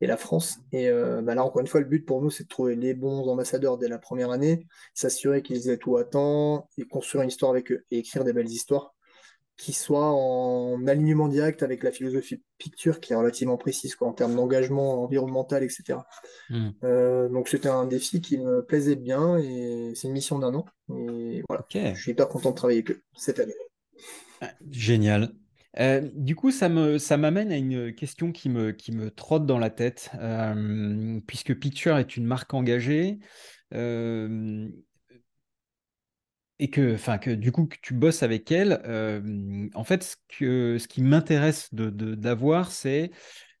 et 0.00 0.06
la 0.06 0.16
France. 0.18 0.58
Et 0.72 0.90
bah 1.22 1.34
là 1.34 1.42
encore 1.44 1.60
une 1.62 1.66
fois, 1.66 1.80
le 1.80 1.86
but 1.86 2.04
pour 2.04 2.20
nous 2.20 2.30
c'est 2.30 2.44
de 2.44 2.48
trouver 2.48 2.76
les 2.76 2.92
bons 2.92 3.26
ambassadeurs 3.28 3.78
dès 3.78 3.88
la 3.88 3.98
première 3.98 4.30
année, 4.30 4.66
s'assurer 4.92 5.42
qu'ils 5.42 5.70
aient 5.70 5.78
tout 5.78 5.96
à 5.96 6.04
temps 6.04 6.68
et 6.76 6.84
construire 6.86 7.22
une 7.22 7.28
histoire 7.28 7.52
avec 7.52 7.72
eux 7.72 7.84
et 7.90 7.98
écrire 7.98 8.24
des 8.24 8.34
belles 8.34 8.50
histoires 8.50 8.93
qui 9.56 9.72
soit 9.72 10.12
en 10.12 10.86
alignement 10.86 11.28
direct 11.28 11.62
avec 11.62 11.82
la 11.82 11.92
philosophie 11.92 12.42
picture 12.58 13.00
qui 13.00 13.12
est 13.12 13.16
relativement 13.16 13.56
précise 13.56 13.94
quoi, 13.94 14.08
en 14.08 14.12
termes 14.12 14.34
d'engagement 14.34 15.02
environnemental, 15.02 15.62
etc. 15.62 16.00
Hmm. 16.50 16.70
Euh, 16.82 17.28
donc 17.28 17.48
c'était 17.48 17.68
un 17.68 17.86
défi 17.86 18.20
qui 18.20 18.38
me 18.38 18.64
plaisait 18.64 18.96
bien 18.96 19.38
et 19.38 19.92
c'est 19.94 20.08
une 20.08 20.14
mission 20.14 20.38
d'un 20.38 20.54
an. 20.54 20.64
Et 20.90 21.42
voilà, 21.48 21.64
je 21.72 22.00
suis 22.00 22.12
hyper 22.12 22.28
content 22.28 22.50
de 22.50 22.56
travailler 22.56 22.80
avec 22.80 22.90
eux 22.90 23.02
cette 23.16 23.38
année. 23.38 23.54
Ah, 24.40 24.50
génial. 24.70 25.32
Euh, 25.78 26.08
du 26.14 26.36
coup, 26.36 26.50
ça 26.50 26.68
me 26.68 26.98
ça 26.98 27.16
m'amène 27.16 27.50
à 27.50 27.56
une 27.56 27.94
question 27.94 28.32
qui 28.32 28.48
me 28.48 28.70
qui 28.72 28.92
me 28.92 29.10
trotte 29.10 29.44
dans 29.46 29.58
la 29.58 29.70
tête, 29.70 30.10
euh, 30.20 31.20
puisque 31.26 31.54
Picture 31.58 31.98
est 31.98 32.16
une 32.16 32.26
marque 32.26 32.54
engagée 32.54 33.18
et 36.58 36.70
que, 36.70 36.94
enfin, 36.94 37.18
que 37.18 37.30
du 37.30 37.52
coup, 37.52 37.66
que 37.66 37.76
tu 37.82 37.94
bosses 37.94 38.22
avec 38.22 38.50
elle, 38.52 38.80
en 39.74 39.84
fait, 39.84 40.02
ce, 40.04 40.16
que, 40.28 40.78
ce 40.78 40.88
qui 40.88 41.02
m'intéresse 41.02 41.72
de, 41.74 41.90
d'avoir, 41.90 42.70
c'est, 42.70 43.10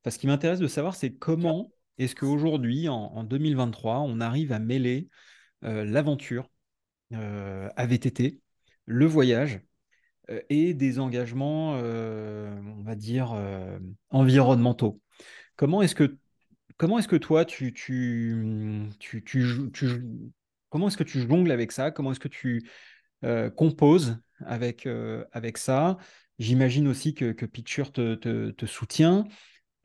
ce 0.08 0.18
qui 0.18 0.26
m'intéresse 0.26 0.60
de 0.60 0.68
savoir, 0.68 0.94
c'est 0.94 1.12
comment 1.12 1.72
est-ce 1.98 2.14
qu'aujourd'hui, 2.14 2.88
en, 2.88 2.96
en 2.96 3.24
2023, 3.24 4.00
on 4.00 4.20
arrive 4.20 4.52
à 4.52 4.58
mêler 4.58 5.08
l'aventure 5.62 6.50
euh, 7.12 7.68
à 7.76 7.86
VTT, 7.86 8.40
le 8.86 9.06
voyage 9.06 9.60
et 10.48 10.72
des 10.72 10.98
engagements, 10.98 11.72
on 11.72 12.82
va 12.82 12.94
dire, 12.94 13.34
environnementaux. 14.10 15.00
Comment 15.56 15.82
est-ce 15.82 15.94
que, 15.94 16.16
est-ce 16.98 17.08
que 17.08 17.16
toi, 17.16 17.44
tu, 17.44 17.72
tu, 17.72 18.88
tu, 18.98 19.22
tu, 19.24 19.70
tu 19.72 19.88
comment 20.74 20.88
est-ce 20.88 20.96
que 20.96 21.04
tu 21.04 21.20
jongles 21.20 21.52
avec 21.52 21.70
ça? 21.70 21.92
Comment 21.92 22.10
est-ce 22.10 22.18
que 22.18 22.26
tu 22.26 22.68
composes 23.54 24.18
avec, 24.44 24.88
avec 25.30 25.56
ça? 25.56 25.98
J'imagine 26.40 26.88
aussi 26.88 27.14
que, 27.14 27.30
que 27.30 27.46
Picture 27.46 27.92
te, 27.92 28.16
te, 28.16 28.66
soutient. 28.66 29.24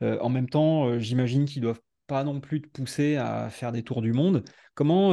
en 0.00 0.28
même 0.28 0.48
temps, 0.48 0.98
j'imagine 0.98 1.44
qu'ils 1.44 1.62
doivent 1.62 1.80
pas 2.08 2.24
non 2.24 2.40
plus 2.40 2.60
te 2.60 2.66
pousser 2.66 3.14
à 3.14 3.50
faire 3.50 3.70
des 3.70 3.84
tours 3.84 4.02
du 4.02 4.12
monde. 4.12 4.42
Comment, 4.74 5.10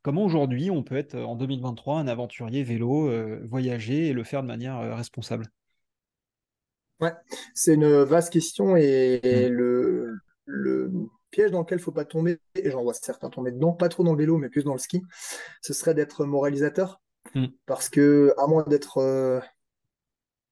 comment 0.00 0.24
aujourd'hui 0.24 0.70
on 0.70 0.82
peut 0.82 0.96
être 0.96 1.14
en 1.18 1.36
2023 1.36 1.98
un 1.98 2.08
aventurier 2.08 2.62
vélo, 2.62 3.10
voyager 3.46 4.08
et 4.08 4.12
le 4.14 4.24
faire 4.24 4.40
de 4.40 4.48
manière 4.48 4.96
responsable? 4.96 5.44
Ouais, 7.00 7.12
c'est 7.52 7.74
une 7.74 8.02
vaste 8.04 8.32
question 8.32 8.76
et, 8.76 9.20
mmh. 9.22 9.52
le, 9.52 10.14
le, 10.46 10.90
piège 11.34 11.50
dans 11.50 11.60
lequel 11.60 11.78
il 11.78 11.80
ne 11.80 11.84
faut 11.84 11.92
pas 11.92 12.04
tomber, 12.04 12.38
et 12.54 12.70
j'en 12.70 12.82
vois 12.82 12.94
certains 12.94 13.28
tomber 13.28 13.50
dedans, 13.50 13.72
pas 13.72 13.88
trop 13.88 14.04
dans 14.04 14.12
le 14.12 14.18
vélo, 14.18 14.38
mais 14.38 14.48
plus 14.48 14.64
dans 14.64 14.72
le 14.72 14.78
ski, 14.78 15.02
ce 15.62 15.72
serait 15.72 15.94
d'être 15.94 16.24
moralisateur. 16.24 17.00
Mmh. 17.34 17.46
Parce 17.66 17.88
que, 17.88 18.32
à 18.38 18.46
moins 18.46 18.62
d'être. 18.62 18.98
Euh, 18.98 19.40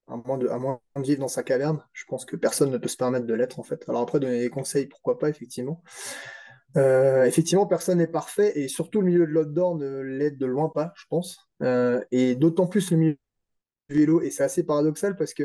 à, 0.09 0.17
moins 0.17 0.37
de, 0.37 0.49
à 0.49 0.59
moins 0.59 0.81
de 0.97 1.03
vivre 1.03 1.21
dans 1.21 1.29
sa 1.29 1.45
caverne, 1.45 1.85
je 1.93 2.05
pense 2.07 2.25
que 2.25 2.35
personne 2.35 2.71
ne 2.71 2.79
peut 2.79 2.89
se 2.89 2.97
permettre 2.97 3.27
de 3.27 3.35
l'être, 3.35 3.61
en 3.61 3.63
fait. 3.63 3.89
Alors 3.89 4.03
après, 4.03 4.19
donner 4.19 4.41
des 4.41 4.51
conseils, 4.51 4.87
pourquoi 4.87 5.19
pas, 5.19 5.29
effectivement. 5.29 5.83
Euh, 6.77 7.25
effectivement, 7.25 7.67
personne 7.67 7.99
n'est 7.99 8.07
parfait, 8.07 8.59
et 8.59 8.69
surtout 8.69 9.01
le 9.01 9.07
milieu 9.07 9.27
de 9.27 9.33
l'outdoor 9.33 9.77
ne 9.77 10.01
l'aide 10.01 10.39
de 10.39 10.47
loin 10.47 10.69
pas, 10.69 10.93
je 10.97 11.05
pense. 11.09 11.49
Euh, 11.63 12.03
et 12.11 12.35
d'autant 12.35 12.67
plus 12.67 12.91
le 12.91 12.97
milieu 12.97 13.17
du 13.89 13.97
vélo, 13.97 14.21
et 14.23 14.31
c'est 14.31 14.43
assez 14.43 14.65
paradoxal 14.65 15.17
parce 15.17 15.35
que 15.35 15.45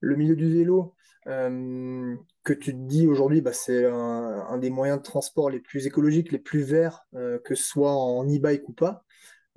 le 0.00 0.16
milieu 0.16 0.36
du 0.36 0.50
vélo, 0.52 0.94
euh, 1.26 2.16
que 2.44 2.52
tu 2.52 2.72
te 2.72 2.78
dis 2.78 3.06
aujourd'hui, 3.06 3.40
bah, 3.40 3.52
c'est 3.52 3.84
un, 3.86 4.58
des 4.58 4.70
moyens 4.70 4.98
de 4.98 5.04
transport 5.04 5.50
les 5.50 5.60
plus 5.60 5.86
écologiques, 5.86 6.32
les 6.32 6.38
plus 6.38 6.62
verts, 6.62 7.04
euh, 7.14 7.38
que 7.38 7.54
ce 7.54 7.64
soit 7.64 7.92
en 7.92 8.24
e-bike 8.24 8.68
ou 8.68 8.72
pas. 8.72 9.04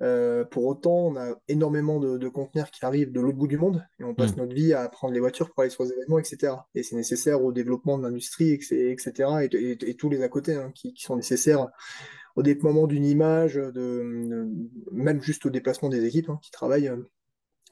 Euh, 0.02 0.44
pour 0.44 0.66
autant, 0.66 1.06
on 1.06 1.16
a 1.16 1.34
énormément 1.48 1.98
de, 1.98 2.28
conteneurs 2.28 2.70
qui 2.70 2.84
arrivent 2.84 3.12
de 3.12 3.20
l'autre 3.20 3.38
bout 3.38 3.46
du 3.46 3.56
monde 3.56 3.86
et 3.98 4.04
on 4.04 4.14
passe 4.14 4.36
mm. 4.36 4.40
notre 4.40 4.54
vie 4.54 4.74
à 4.74 4.88
prendre 4.88 5.14
les 5.14 5.20
voitures 5.20 5.50
pour 5.50 5.62
aller 5.62 5.70
sur 5.70 5.84
les 5.84 5.92
événements, 5.92 6.18
etc. 6.18 6.52
Et 6.74 6.82
c'est 6.82 6.96
nécessaire 6.96 7.42
au 7.42 7.50
développement 7.50 7.98
de 7.98 8.04
l'industrie, 8.04 8.50
etc. 8.52 9.12
Et, 9.50 9.94
tous 9.96 10.10
les 10.10 10.22
à 10.22 10.28
côté 10.28 10.54
hein, 10.54 10.70
qui, 10.74 10.92
sont 10.98 11.16
nécessaires 11.16 11.68
au 12.36 12.42
déploiement 12.42 12.86
d'une 12.86 13.06
image, 13.06 13.54
de, 13.54 14.46
même 14.92 15.22
juste 15.22 15.46
au 15.46 15.50
déplacement 15.50 15.88
des 15.88 16.04
équipes 16.04 16.28
hein, 16.28 16.38
qui 16.42 16.50
travaillent 16.50 16.92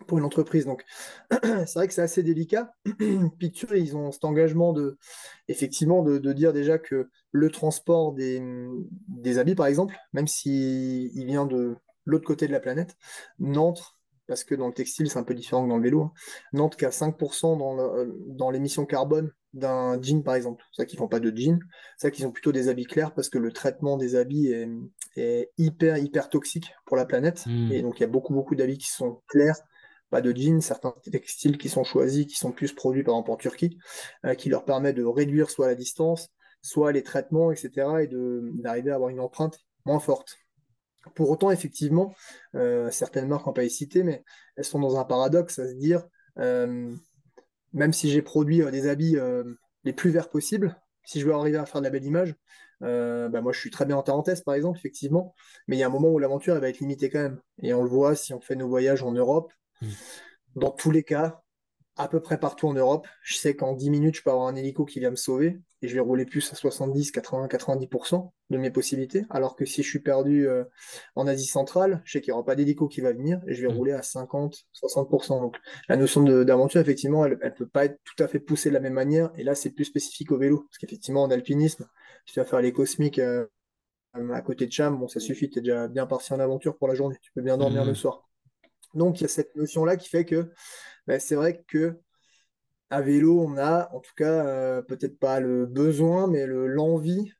pour 0.06 0.18
une 0.18 0.24
entreprise. 0.24 0.66
Donc, 0.66 0.84
c'est 1.42 1.74
vrai 1.74 1.88
que 1.88 1.94
c'est 1.94 2.02
assez 2.02 2.22
délicat. 2.22 2.74
Picture, 3.38 3.74
ils 3.74 3.96
ont 3.96 4.12
cet 4.12 4.24
engagement 4.24 4.72
de, 4.72 4.98
effectivement, 5.48 6.02
de, 6.02 6.32
dire 6.32 6.52
déjà 6.52 6.78
que 6.78 7.08
le 7.30 7.50
transport 7.50 8.12
des, 8.12 8.42
des 9.08 9.38
habits, 9.38 9.54
par 9.54 9.66
exemple, 9.66 9.96
même 10.12 10.26
s'il 10.26 11.16
il 11.16 11.26
vient 11.26 11.46
de 11.46 11.76
l'autre 12.04 12.26
côté 12.26 12.46
de 12.46 12.52
la 12.52 12.60
planète, 12.60 12.96
n'entre, 13.38 13.98
parce 14.26 14.44
que 14.44 14.54
dans 14.54 14.66
le 14.66 14.74
textile, 14.74 15.08
c'est 15.10 15.18
un 15.18 15.24
peu 15.24 15.34
différent 15.34 15.64
que 15.64 15.68
dans 15.68 15.76
le 15.76 15.82
vélo, 15.82 16.02
hein, 16.02 16.12
n'entre 16.52 16.76
qu'à 16.76 16.90
5% 16.90 17.56
dans, 17.58 18.06
dans 18.26 18.50
l'émission 18.50 18.86
carbone 18.86 19.30
d'un 19.52 20.00
jean, 20.02 20.22
par 20.22 20.34
exemple. 20.34 20.64
C'est 20.72 20.82
ça 20.82 20.86
qu'ils 20.86 20.98
font 20.98 21.08
pas 21.08 21.20
de 21.20 21.34
jean, 21.34 21.60
c'est 21.96 22.08
ça 22.08 22.10
qu'ils 22.10 22.26
ont 22.26 22.32
plutôt 22.32 22.50
des 22.50 22.68
habits 22.68 22.86
clairs 22.86 23.14
parce 23.14 23.28
que 23.28 23.38
le 23.38 23.52
traitement 23.52 23.96
des 23.96 24.16
habits 24.16 24.48
est, 24.48 24.68
est 25.16 25.52
hyper, 25.58 25.98
hyper 25.98 26.28
toxique 26.28 26.72
pour 26.86 26.96
la 26.96 27.04
planète. 27.04 27.44
Hmm. 27.46 27.70
Et 27.70 27.82
donc, 27.82 28.00
il 28.00 28.02
y 28.02 28.04
a 28.04 28.08
beaucoup, 28.08 28.34
beaucoup 28.34 28.56
d'habits 28.56 28.78
qui 28.78 28.90
sont 28.90 29.22
clairs 29.28 29.56
pas 30.10 30.20
de 30.20 30.32
jeans, 30.32 30.60
certains 30.60 30.94
textiles 31.10 31.58
qui 31.58 31.68
sont 31.68 31.84
choisis, 31.84 32.26
qui 32.26 32.36
sont 32.36 32.52
plus 32.52 32.72
produits 32.72 33.02
par 33.02 33.14
exemple 33.14 33.32
en 33.32 33.36
Turquie, 33.36 33.78
euh, 34.24 34.34
qui 34.34 34.48
leur 34.48 34.64
permet 34.64 34.92
de 34.92 35.04
réduire 35.04 35.50
soit 35.50 35.66
la 35.66 35.74
distance, 35.74 36.28
soit 36.62 36.92
les 36.92 37.02
traitements, 37.02 37.50
etc., 37.50 37.70
et 38.02 38.08
d'arriver 38.08 38.90
à 38.90 38.94
avoir 38.94 39.10
une 39.10 39.20
empreinte 39.20 39.58
moins 39.84 39.98
forte. 39.98 40.36
Pour 41.14 41.30
autant, 41.30 41.50
effectivement, 41.50 42.14
euh, 42.54 42.90
certaines 42.90 43.28
marques, 43.28 43.46
on 43.46 43.52
pas 43.52 43.64
y 43.64 43.70
citer, 43.70 44.02
mais 44.02 44.24
elles 44.56 44.64
sont 44.64 44.78
dans 44.78 44.98
un 44.98 45.04
paradoxe 45.04 45.58
à 45.58 45.68
se 45.68 45.74
dire, 45.74 46.06
euh, 46.38 46.94
même 47.72 47.92
si 47.92 48.08
j'ai 48.08 48.22
produit 48.22 48.62
des 48.70 48.88
habits 48.88 49.16
les 49.82 49.92
plus 49.92 50.10
verts 50.10 50.30
possibles, 50.30 50.80
si 51.04 51.20
je 51.20 51.26
veux 51.26 51.34
arriver 51.34 51.58
à 51.58 51.66
faire 51.66 51.80
de 51.80 51.86
la 51.86 51.90
belle 51.90 52.04
image, 52.04 52.36
bah 52.80 53.40
moi 53.40 53.52
je 53.52 53.58
suis 53.58 53.70
très 53.70 53.84
bien 53.84 53.96
en 53.96 54.02
Tarentaise 54.02 54.42
par 54.42 54.54
exemple, 54.54 54.78
effectivement, 54.78 55.34
mais 55.66 55.76
il 55.76 55.80
y 55.80 55.82
a 55.82 55.86
un 55.88 55.90
moment 55.90 56.08
où 56.08 56.20
l'aventure 56.20 56.58
va 56.58 56.68
être 56.68 56.78
limitée 56.78 57.10
quand 57.10 57.22
même. 57.22 57.40
Et 57.62 57.74
on 57.74 57.82
le 57.82 57.88
voit 57.88 58.14
si 58.14 58.32
on 58.32 58.40
fait 58.40 58.54
nos 58.54 58.68
voyages 58.68 59.02
en 59.02 59.10
Europe. 59.10 59.52
Dans 60.56 60.70
tous 60.70 60.90
les 60.90 61.02
cas, 61.02 61.42
à 61.96 62.08
peu 62.08 62.20
près 62.20 62.38
partout 62.38 62.66
en 62.66 62.74
Europe, 62.74 63.06
je 63.22 63.36
sais 63.36 63.54
qu'en 63.54 63.72
10 63.72 63.90
minutes, 63.90 64.16
je 64.16 64.22
peux 64.22 64.30
avoir 64.30 64.48
un 64.48 64.56
hélico 64.56 64.84
qui 64.84 64.98
vient 64.98 65.10
me 65.10 65.16
sauver 65.16 65.60
et 65.80 65.88
je 65.88 65.94
vais 65.94 66.00
rouler 66.00 66.24
plus 66.24 66.52
à 66.52 66.56
70, 66.56 67.12
80, 67.12 67.46
90% 67.46 68.32
de 68.50 68.58
mes 68.58 68.70
possibilités. 68.70 69.24
Alors 69.30 69.54
que 69.54 69.64
si 69.64 69.82
je 69.82 69.88
suis 69.88 70.00
perdu 70.00 70.48
euh, 70.48 70.64
en 71.14 71.26
Asie 71.26 71.46
centrale, 71.46 72.02
je 72.04 72.12
sais 72.12 72.20
qu'il 72.20 72.32
n'y 72.32 72.34
aura 72.34 72.44
pas 72.44 72.56
d'hélico 72.56 72.88
qui 72.88 73.00
va 73.00 73.12
venir 73.12 73.40
et 73.46 73.54
je 73.54 73.62
vais 73.62 73.72
mm. 73.72 73.76
rouler 73.76 73.92
à 73.92 74.02
50, 74.02 74.64
60%. 74.72 75.40
Donc 75.40 75.56
la 75.88 75.96
notion 75.96 76.22
d'aventure, 76.22 76.80
effectivement, 76.80 77.24
elle 77.26 77.38
ne 77.42 77.50
peut 77.50 77.68
pas 77.68 77.84
être 77.84 77.98
tout 78.04 78.20
à 78.22 78.28
fait 78.28 78.40
poussée 78.40 78.70
de 78.70 78.74
la 78.74 78.80
même 78.80 78.94
manière. 78.94 79.30
Et 79.36 79.44
là, 79.44 79.54
c'est 79.54 79.70
plus 79.70 79.84
spécifique 79.84 80.32
au 80.32 80.38
vélo. 80.38 80.66
Parce 80.68 80.78
qu'effectivement, 80.78 81.22
en 81.22 81.30
alpinisme, 81.30 81.86
si 82.26 82.34
tu 82.34 82.40
vas 82.40 82.46
faire 82.46 82.60
les 82.60 82.72
cosmiques 82.72 83.20
euh, 83.20 83.46
à 84.14 84.42
côté 84.42 84.66
de 84.66 84.72
Cham, 84.72 84.98
bon, 84.98 85.06
ça 85.06 85.20
suffit, 85.20 85.48
tu 85.48 85.58
es 85.60 85.62
déjà 85.62 85.86
bien 85.86 86.06
parti 86.06 86.32
en 86.32 86.40
aventure 86.40 86.76
pour 86.76 86.88
la 86.88 86.94
journée. 86.94 87.16
Tu 87.22 87.30
peux 87.32 87.42
bien 87.42 87.56
dormir 87.56 87.84
mm. 87.84 87.88
le 87.88 87.94
soir. 87.94 88.28
Donc, 88.94 89.20
il 89.20 89.22
y 89.22 89.26
a 89.26 89.28
cette 89.28 89.54
notion-là 89.56 89.96
qui 89.96 90.08
fait 90.08 90.24
que 90.24 90.50
ben, 91.06 91.20
c'est 91.20 91.34
vrai 91.34 91.62
que 91.66 91.98
à 92.90 93.00
vélo, 93.00 93.40
on 93.40 93.56
a, 93.56 93.90
en 93.92 94.00
tout 94.00 94.12
cas, 94.16 94.46
euh, 94.46 94.82
peut-être 94.82 95.18
pas 95.18 95.40
le 95.40 95.66
besoin, 95.66 96.26
mais 96.28 96.46
l'envie, 96.46 97.32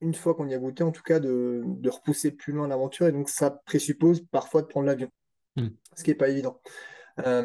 une 0.00 0.14
fois 0.14 0.34
qu'on 0.34 0.48
y 0.48 0.54
a 0.54 0.58
goûté, 0.58 0.82
en 0.82 0.90
tout 0.90 1.02
cas, 1.02 1.20
de, 1.20 1.62
repousser 1.86 2.30
plus 2.30 2.52
loin 2.52 2.68
l'aventure. 2.68 3.06
Et 3.06 3.12
donc, 3.12 3.28
ça 3.28 3.50
présuppose 3.50 4.24
parfois 4.30 4.62
de 4.62 4.66
prendre 4.66 4.86
l'avion, 4.86 5.10
hmm. 5.56 5.68
ce 5.94 6.04
qui 6.04 6.10
n'est 6.10 6.16
pas 6.16 6.28
évident. 6.28 6.60
Euh, 7.26 7.44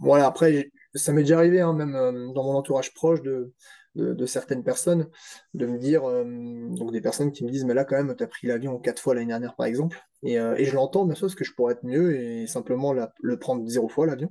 voilà, 0.00 0.26
après, 0.26 0.70
ça 0.94 1.12
m'est 1.12 1.22
déjà 1.22 1.38
arrivé, 1.38 1.60
hein, 1.60 1.72
même 1.72 1.94
euh, 1.94 2.32
dans 2.32 2.44
mon 2.44 2.54
entourage 2.54 2.92
proche, 2.94 3.22
de, 3.22 3.52
de, 3.94 4.26
certaines 4.26 4.64
personnes, 4.64 5.08
de 5.54 5.66
me 5.66 5.78
dire, 5.78 6.04
euh, 6.04 6.24
donc 6.70 6.92
des 6.92 7.00
personnes 7.00 7.32
qui 7.32 7.44
me 7.44 7.50
disent, 7.50 7.64
mais 7.64 7.74
là 7.74 7.84
quand 7.84 7.96
même, 7.96 8.14
tu 8.16 8.24
as 8.24 8.26
pris 8.26 8.46
l'avion 8.46 8.78
quatre 8.78 9.00
fois 9.00 9.14
l'année 9.14 9.26
dernière, 9.26 9.54
par 9.54 9.66
exemple, 9.66 10.00
et, 10.22 10.38
euh, 10.38 10.54
et 10.56 10.64
je 10.64 10.74
l'entends, 10.74 11.04
bien 11.04 11.14
sûr, 11.14 11.26
parce 11.26 11.34
que 11.34 11.44
je 11.44 11.52
pourrais 11.54 11.74
être 11.74 11.84
mieux 11.84 12.16
et 12.16 12.46
simplement 12.46 12.94
le 12.94 13.38
prendre 13.38 13.66
zéro 13.68 13.88
fois 13.88 14.06
l'avion. 14.06 14.30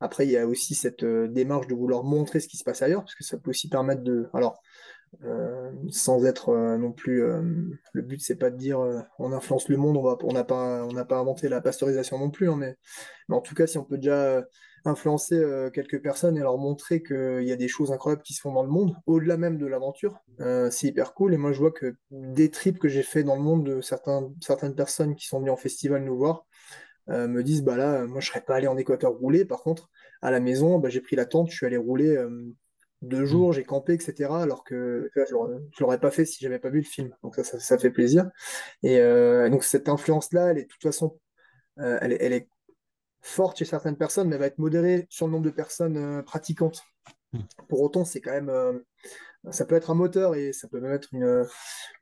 Après, 0.00 0.26
il 0.26 0.30
y 0.30 0.36
a 0.36 0.46
aussi 0.46 0.74
cette 0.74 1.02
euh, 1.02 1.28
démarche 1.28 1.66
de 1.66 1.74
vouloir 1.74 2.04
montrer 2.04 2.40
ce 2.40 2.48
qui 2.48 2.56
se 2.56 2.64
passe 2.64 2.82
ailleurs, 2.82 3.02
parce 3.02 3.14
que 3.14 3.24
ça 3.24 3.38
peut 3.38 3.50
aussi 3.50 3.68
permettre 3.68 4.02
de... 4.02 4.28
Alors, 4.34 4.60
sans 5.90 6.24
être 6.24 6.56
non 6.78 6.90
plus. 6.90 7.20
le 7.20 8.00
but, 8.00 8.18
c'est 8.22 8.36
pas 8.36 8.48
de 8.48 8.56
dire 8.56 8.80
on 9.18 9.30
influence 9.32 9.68
le 9.68 9.76
monde, 9.76 9.98
on 9.98 10.32
n'a 10.32 10.42
pas, 10.42 10.86
on 10.86 11.04
pas 11.04 11.18
inventé 11.18 11.50
la 11.50 11.60
pasteurisation 11.60 12.18
non 12.18 12.30
plus, 12.30 12.48
hein, 12.48 12.56
mais, 12.56 12.78
mais, 13.28 13.36
en 13.36 13.42
tout 13.42 13.54
cas, 13.54 13.66
si 13.66 13.76
on 13.76 13.84
peut 13.84 13.98
déjà 13.98 14.42
influencer 14.84 15.36
euh, 15.36 15.70
quelques 15.70 16.00
personnes 16.02 16.36
et 16.36 16.40
leur 16.40 16.58
montrer 16.58 17.02
qu'il 17.02 17.44
y 17.44 17.52
a 17.52 17.56
des 17.56 17.68
choses 17.68 17.92
incroyables 17.92 18.22
qui 18.22 18.34
se 18.34 18.40
font 18.40 18.52
dans 18.52 18.62
le 18.62 18.68
monde, 18.68 18.96
au-delà 19.06 19.36
même 19.36 19.58
de 19.58 19.66
l'aventure. 19.66 20.18
Euh, 20.40 20.70
c'est 20.70 20.88
hyper 20.88 21.14
cool. 21.14 21.34
Et 21.34 21.36
moi, 21.36 21.52
je 21.52 21.58
vois 21.58 21.70
que 21.70 21.96
des 22.10 22.50
trips 22.50 22.78
que 22.78 22.88
j'ai 22.88 23.02
fait 23.02 23.22
dans 23.22 23.36
le 23.36 23.42
monde 23.42 23.64
de 23.64 23.80
certaines 23.80 24.74
personnes 24.74 25.14
qui 25.14 25.26
sont 25.26 25.40
venues 25.40 25.50
en 25.50 25.56
festival 25.56 26.04
nous 26.04 26.16
voir 26.16 26.46
euh, 27.10 27.28
me 27.28 27.42
disent 27.42 27.62
bah 27.62 27.76
là, 27.76 28.06
moi, 28.06 28.20
je 28.20 28.28
serais 28.28 28.40
pas 28.40 28.56
allé 28.56 28.66
en 28.66 28.76
Équateur 28.76 29.12
rouler. 29.12 29.44
Par 29.44 29.62
contre, 29.62 29.90
à 30.20 30.30
la 30.30 30.40
maison, 30.40 30.78
bah, 30.78 30.88
j'ai 30.88 31.00
pris 31.00 31.16
la 31.16 31.26
tente, 31.26 31.50
je 31.50 31.56
suis 31.56 31.66
allé 31.66 31.76
rouler 31.76 32.16
deux 33.02 33.24
jours, 33.24 33.52
j'ai 33.52 33.64
campé, 33.64 33.94
etc. 33.94 34.30
Alors 34.30 34.62
que 34.62 35.10
je 35.16 35.80
l'aurais 35.80 35.98
pas 35.98 36.12
fait 36.12 36.24
si 36.24 36.42
j'avais 36.42 36.60
pas 36.60 36.70
vu 36.70 36.78
le 36.78 36.84
film. 36.84 37.14
Donc 37.22 37.34
ça, 37.36 37.58
ça, 37.58 37.78
fait 37.78 37.90
plaisir. 37.90 38.30
Et 38.82 38.98
donc 39.50 39.64
cette 39.64 39.88
influence-là, 39.88 40.50
elle 40.50 40.58
est 40.58 40.62
de 40.62 40.68
toute 40.68 40.82
façon, 40.82 41.18
elle, 41.76 42.16
elle, 42.20 42.32
est 42.32 42.48
forte 43.22 43.58
chez 43.58 43.64
certaines 43.64 43.96
personnes, 43.96 44.28
mais 44.28 44.34
elle 44.34 44.40
va 44.40 44.46
être 44.48 44.58
modérée 44.58 45.06
sur 45.08 45.26
le 45.26 45.32
nombre 45.32 45.44
de 45.44 45.50
personnes 45.50 45.96
euh, 45.96 46.22
pratiquantes. 46.22 46.82
Hmm. 47.32 47.40
Pour 47.68 47.80
autant, 47.80 48.04
c'est 48.04 48.20
quand 48.20 48.32
même, 48.32 48.50
euh, 48.50 48.78
ça 49.50 49.64
peut 49.64 49.76
être 49.76 49.90
un 49.90 49.94
moteur 49.94 50.34
et 50.34 50.52
ça 50.52 50.68
peut 50.68 50.80
même 50.80 50.92
être 50.92 51.08
une, 51.12 51.46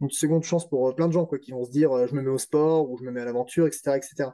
une 0.01 0.11
seconde 0.11 0.43
chance 0.43 0.69
pour 0.69 0.89
euh, 0.89 0.95
plein 0.95 1.07
de 1.07 1.13
gens 1.13 1.27
quoi, 1.27 1.39
qui 1.39 1.53
vont 1.53 1.65
se 1.65 1.71
dire 1.71 2.07
je 2.09 2.15
me 2.15 2.23
mets 2.23 2.31
au 2.31 2.39
sport 2.39 2.91
ou 2.91 2.99
je 2.99 3.05
me 3.05 3.11
mets 3.11 3.21
à 3.21 3.27
l'aventure, 3.27 3.67
etc., 3.67 3.93
etc. 3.97 4.31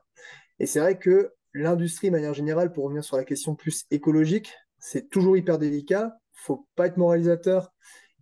Et 0.61 0.66
c'est 0.66 0.80
vrai 0.80 0.97
que 0.97 1.34
l'industrie, 1.53 2.07
de 2.07 2.12
manière 2.12 2.34
générale, 2.34 2.72
pour 2.72 2.84
revenir 2.84 3.05
sur 3.05 3.16
la 3.16 3.24
question 3.24 3.57
plus 3.57 3.84
écologique, 3.91 4.55
c'est 4.78 5.11
toujours 5.11 5.37
hyper 5.37 5.59
délicat. 5.59 6.16
Faut 6.32 6.66
pas 6.76 6.87
être 6.87 6.99
moralisateur 6.99 7.72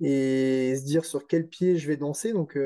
et 0.01 0.75
se 0.77 0.85
dire 0.85 1.05
sur 1.05 1.27
quel 1.27 1.49
pied 1.49 1.77
je 1.77 1.87
vais 1.87 1.97
danser. 1.97 2.33
Donc, 2.33 2.59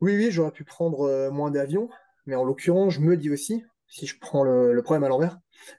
oui, 0.00 0.16
oui, 0.16 0.30
j'aurais 0.30 0.52
pu 0.52 0.64
prendre 0.64 1.30
moins 1.30 1.50
d'avions, 1.50 1.88
mais 2.26 2.34
en 2.34 2.44
l'occurrence, 2.44 2.94
je 2.94 3.00
me 3.00 3.16
dis 3.16 3.30
aussi, 3.30 3.64
si 3.94 4.06
je 4.06 4.18
prends 4.18 4.42
le, 4.42 4.82
problème 4.82 5.04
à 5.04 5.08
l'envers, 5.08 5.38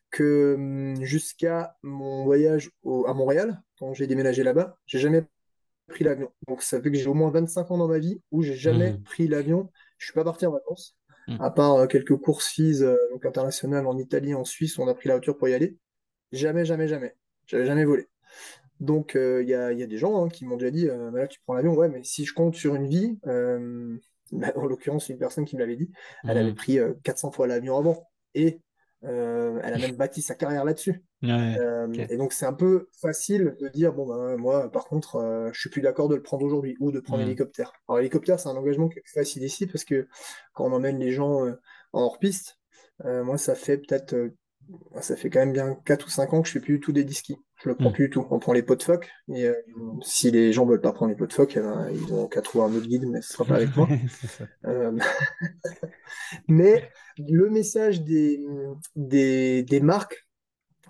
que 0.09 0.55
hum, 0.55 1.03
jusqu'à 1.03 1.75
mon 1.83 2.23
voyage 2.23 2.71
à 2.85 3.13
Montréal, 3.13 3.61
quand 3.77 3.93
j'ai 3.93 4.07
déménagé 4.07 4.41
là-bas, 4.41 4.77
j'ai 4.85 4.99
jamais 4.99 5.23
pris 5.87 6.05
l'avion. 6.05 6.31
Donc 6.47 6.61
ça 6.61 6.81
fait 6.81 6.91
que 6.91 6.97
j'ai 6.97 7.07
au 7.07 7.13
moins 7.13 7.29
25 7.29 7.71
ans 7.71 7.77
dans 7.77 7.89
ma 7.89 7.99
vie 7.99 8.21
où 8.31 8.41
j'ai 8.41 8.55
jamais 8.55 8.93
mmh. 8.93 9.03
pris 9.03 9.27
l'avion. 9.27 9.69
Je 9.97 10.05
suis 10.05 10.13
pas 10.13 10.23
parti 10.23 10.45
en 10.45 10.51
vacances, 10.51 10.95
mmh. 11.27 11.41
à 11.41 11.51
part 11.51 11.75
euh, 11.75 11.87
quelques 11.87 12.15
courses 12.15 12.57
euh, 12.59 12.95
donc 13.11 13.25
internationales 13.25 13.85
en 13.85 13.97
Italie, 13.97 14.33
en 14.33 14.45
Suisse, 14.45 14.77
où 14.77 14.83
on 14.83 14.87
a 14.87 14.95
pris 14.95 15.09
la 15.09 15.15
voiture 15.15 15.37
pour 15.37 15.49
y 15.49 15.53
aller. 15.53 15.77
Jamais, 16.31 16.63
jamais, 16.63 16.87
jamais. 16.87 17.17
J'avais 17.47 17.65
jamais 17.65 17.83
volé. 17.83 18.07
Donc 18.79 19.17
euh, 19.17 19.43
il 19.43 19.49
y, 19.49 19.53
a, 19.53 19.73
des 19.73 19.97
gens 19.97 20.23
hein, 20.23 20.29
qui 20.29 20.45
m'ont 20.45 20.55
déjà 20.55 20.71
dit, 20.71 20.87
bah 20.87 21.19
là 21.19 21.27
tu 21.27 21.39
prends 21.45 21.53
l'avion, 21.53 21.73
ouais, 21.73 21.89
mais 21.89 22.03
si 22.03 22.23
je 22.23 22.33
compte 22.33 22.55
sur 22.55 22.75
une 22.75 22.87
vie, 22.87 23.19
en 24.33 24.65
l'occurrence 24.65 25.09
une 25.09 25.17
personne 25.17 25.45
qui 25.45 25.55
me 25.55 25.61
l'avait 25.61 25.75
dit, 25.75 25.91
elle 26.23 26.37
avait 26.37 26.51
mmh. 26.51 26.55
pris 26.55 26.79
400 27.03 27.31
fois 27.31 27.47
l'avion 27.47 27.77
avant. 27.77 28.07
Et 28.33 28.61
elle 29.01 29.73
a 29.73 29.77
même 29.77 29.95
bâti 29.95 30.21
sa 30.21 30.35
carrière 30.35 30.65
là-dessus. 30.65 31.03
Et 31.23 32.17
donc 32.17 32.33
c'est 32.33 32.45
un 32.45 32.53
peu 32.53 32.89
facile 32.99 33.55
de 33.59 33.67
dire 33.67 33.93
bon 33.93 34.07
ben 34.07 34.37
moi 34.37 34.71
par 34.71 34.85
contre 34.85 35.49
je 35.53 35.59
suis 35.59 35.69
plus 35.69 35.81
d'accord 35.81 36.09
de 36.09 36.15
le 36.15 36.21
prendre 36.21 36.43
aujourd'hui 36.43 36.75
ou 36.79 36.91
de 36.91 36.99
prendre 36.99 37.21
mmh. 37.21 37.25
l'hélicoptère. 37.25 37.73
Alors 37.87 37.99
l'hélicoptère 37.99 38.39
c'est 38.39 38.49
un 38.49 38.55
engagement 38.55 38.89
qui 38.89 38.99
est 38.99 39.03
facile 39.05 39.43
ici 39.43 39.67
parce 39.67 39.83
que 39.83 40.07
quand 40.53 40.65
on 40.65 40.71
emmène 40.71 40.99
les 40.99 41.11
gens 41.11 41.47
en 41.93 42.01
hors 42.01 42.19
piste, 42.19 42.59
moi 43.03 43.37
ça 43.37 43.55
fait 43.55 43.77
peut-être 43.77 44.31
ça 45.01 45.15
fait 45.15 45.29
quand 45.29 45.39
même 45.39 45.53
bien 45.53 45.75
4 45.85 46.07
ou 46.07 46.09
5 46.09 46.33
ans 46.33 46.41
que 46.41 46.47
je 46.47 46.53
fais 46.53 46.59
plus 46.59 46.75
du 46.75 46.79
tout 46.79 46.91
des 46.91 47.03
disquis. 47.03 47.37
Je 47.57 47.69
le 47.69 47.75
prends 47.75 47.89
mm. 47.89 47.93
plus 47.93 48.05
du 48.05 48.09
tout. 48.09 48.27
On 48.29 48.39
prend 48.39 48.53
les 48.53 48.63
pots 48.63 48.75
de 48.75 48.83
phoque. 48.83 49.09
Et 49.33 49.45
euh, 49.45 49.53
si 50.01 50.31
les 50.31 50.51
gens 50.53 50.65
veulent 50.65 50.81
pas 50.81 50.91
prendre 50.91 51.11
les 51.11 51.17
pots 51.17 51.27
de 51.27 51.33
phoque, 51.33 51.53
eh 51.57 51.61
ben, 51.61 51.89
ils 51.91 52.13
ont 52.13 52.27
qu'à 52.27 52.41
trouver 52.41 52.65
un 52.65 52.75
autre 52.75 52.87
guide, 52.87 53.07
mais 53.07 53.21
ce 53.21 53.33
sera 53.33 53.45
pas 53.45 53.55
avec 53.55 53.75
moi. 53.75 53.87
Euh, 54.65 54.97
mais 56.47 56.89
le 57.17 57.49
message 57.49 58.01
des, 58.01 58.43
des, 58.95 59.63
des 59.63 59.79
marques, 59.79 60.27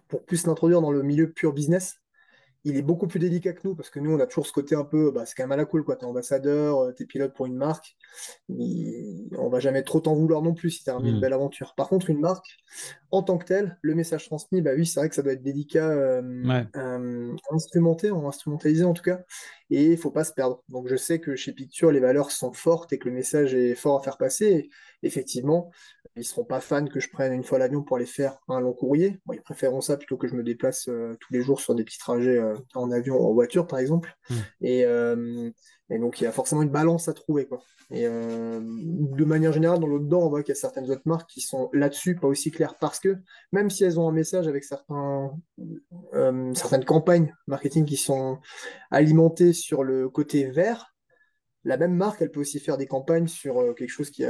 pour 0.07 0.24
plus 0.24 0.47
l'introduire 0.47 0.82
dans 0.82 0.91
le 0.91 1.03
milieu 1.03 1.32
pur 1.32 1.53
business, 1.53 1.99
il 2.66 2.78
est 2.78 2.82
beaucoup 2.82 3.07
plus 3.07 3.20
délicat 3.20 3.53
que 3.53 3.61
nous 3.63 3.76
parce 3.76 3.91
que 3.91 3.99
nous, 3.99 4.11
on 4.11 4.20
a 4.20 4.26
toujours 4.26 4.47
ce 4.47 4.51
côté 4.51 4.76
un 4.76 4.84
peu, 4.84 5.11
bah, 5.11 5.26
c'est 5.26 5.36
quand 5.36 5.43
même 5.43 5.51
à 5.51 5.55
la 5.55 5.66
cool, 5.66 5.84
quoi. 5.84 5.95
T'es 5.95 6.05
ambassadeur, 6.05 6.80
euh, 6.80 6.91
t'es 6.91 7.05
pilote 7.05 7.34
pour 7.34 7.45
une 7.45 7.55
marque. 7.55 7.95
on 8.49 9.49
va 9.49 9.59
jamais 9.59 9.84
trop 9.84 9.99
t'en 9.99 10.16
vouloir 10.16 10.41
non 10.41 10.55
plus 10.55 10.72
si 10.72 10.84
t'as 10.84 10.99
une 10.99 11.18
mm. 11.18 11.22
belle 11.22 11.34
aventure. 11.34 11.76
Par 11.76 11.88
contre, 11.88 12.09
une 12.09 12.20
marque, 12.20 12.57
en 13.11 13.22
tant 13.22 13.38
que 13.38 13.45
telle, 13.45 13.78
le 13.82 13.93
message 13.93 14.26
transmis, 14.26 14.63
bah 14.63 14.72
oui, 14.76 14.88
c'est 14.88 14.99
vrai 14.99 15.09
que 15.09 15.16
ça 15.16 15.22
doit 15.22 15.34
être 15.34 15.43
délicat, 15.43 15.88
euh, 15.88 16.66
euh, 16.76 17.36
instrumenté, 17.51 18.09
instrumentalisé 18.09 18.84
en 18.84 18.93
tout 18.93 19.03
cas, 19.03 19.22
et 19.70 19.91
il 19.91 19.97
faut 19.97 20.11
pas 20.11 20.24
se 20.24 20.34
perdre. 20.34 20.63
Donc 20.68 20.88
je 20.88 20.95
sais 20.95 21.20
que 21.20 21.36
chez 21.36 21.51
Picture, 21.51 21.91
les 21.91 21.99
valeurs 21.99 22.32
sont 22.32 22.51
fortes 22.51 22.91
et 22.93 22.97
que 22.97 23.07
le 23.07 23.13
message 23.13 23.53
est 23.53 23.76
fort 23.76 23.99
à 23.99 24.03
faire 24.03 24.18
passer. 24.18 24.70
effectivement, 25.03 25.70
ils 26.18 26.24
seront 26.24 26.45
pas 26.45 26.61
fans 26.61 26.86
que 26.86 26.99
je 26.99 27.09
prenne 27.09 27.34
une 27.34 27.43
fois 27.43 27.59
l'avion 27.59 27.84
pour 27.84 27.97
aller 27.97 28.05
faire 28.05 28.38
un 28.47 28.61
long 28.61 28.74
courrier. 28.74 29.20
ils 29.34 29.41
préféreront 29.41 29.82
ça 29.82 29.97
plutôt 29.97 30.18
que 30.18 30.28
je 30.28 30.36
me 30.36 30.43
déplace 30.43 30.88
euh, 30.88 31.18
tous 31.20 31.34
les 31.34 31.41
jours 31.41 31.59
sur 31.59 31.76
des 31.76 31.84
petits 31.84 31.97
trajets 31.97 32.38
euh, 32.38 32.55
en 32.74 32.89
avion 32.91 33.18
ou 33.18 33.30
en 33.30 33.34
voiture, 33.34 33.68
par 33.68 33.80
exemple. 33.80 34.16
Hmm. 34.30 34.36
Euh, 34.63 35.51
et, 35.89 35.99
donc, 35.99 36.22
il 36.22 36.24
y 36.24 36.28
a 36.28 36.32
forcément 36.32 36.61
une 36.61 36.70
balance 36.70 37.09
à 37.09 37.13
trouver. 37.13 37.47
Quoi. 37.47 37.61
Et 37.91 38.05
de 38.05 39.26
manière 39.26 39.53
générale, 39.53 39.80
dans 39.80 39.86
l'autre 39.86 40.05
dedans, 40.05 40.22
on 40.22 40.30
voit 40.30 40.41
qu'il 40.41 40.55
y 40.55 40.57
a 40.57 40.59
certaines 40.59 40.89
autres 40.89 41.03
marques 41.05 41.30
qui 41.30 41.41
sont 41.41 41.70
là-dessus 41.74 42.16
pas 42.16 42.28
aussi 42.28 42.49
claires 42.49 42.80
parce 42.80 42.99
que 42.99 43.18
même 43.51 43.70
si 43.70 43.84
elles 43.84 43.99
ont 43.99 44.09
un 44.09 44.11
message 44.11 44.47
avec 44.47 44.63
certains, 44.63 45.32
certaines 46.55 46.86
campagnes 46.86 47.32
marketing 47.45 47.86
qui 47.86 47.97
sont 47.97 48.39
alimentées 48.89 49.53
sur 49.53 49.84
le 49.84 50.09
côté 50.09 50.49
vert, 50.49 50.95
la 51.63 51.78
même 51.78 51.93
marque, 51.93 52.24
elle 52.24 52.32
peut 52.32 52.39
aussi 52.39 52.59
faire 52.59 52.78
des 52.78 52.88
campagnes 52.88 53.28
sur 53.28 53.76
quelque 53.76 53.91
chose 53.91 54.09
qui, 54.09 54.26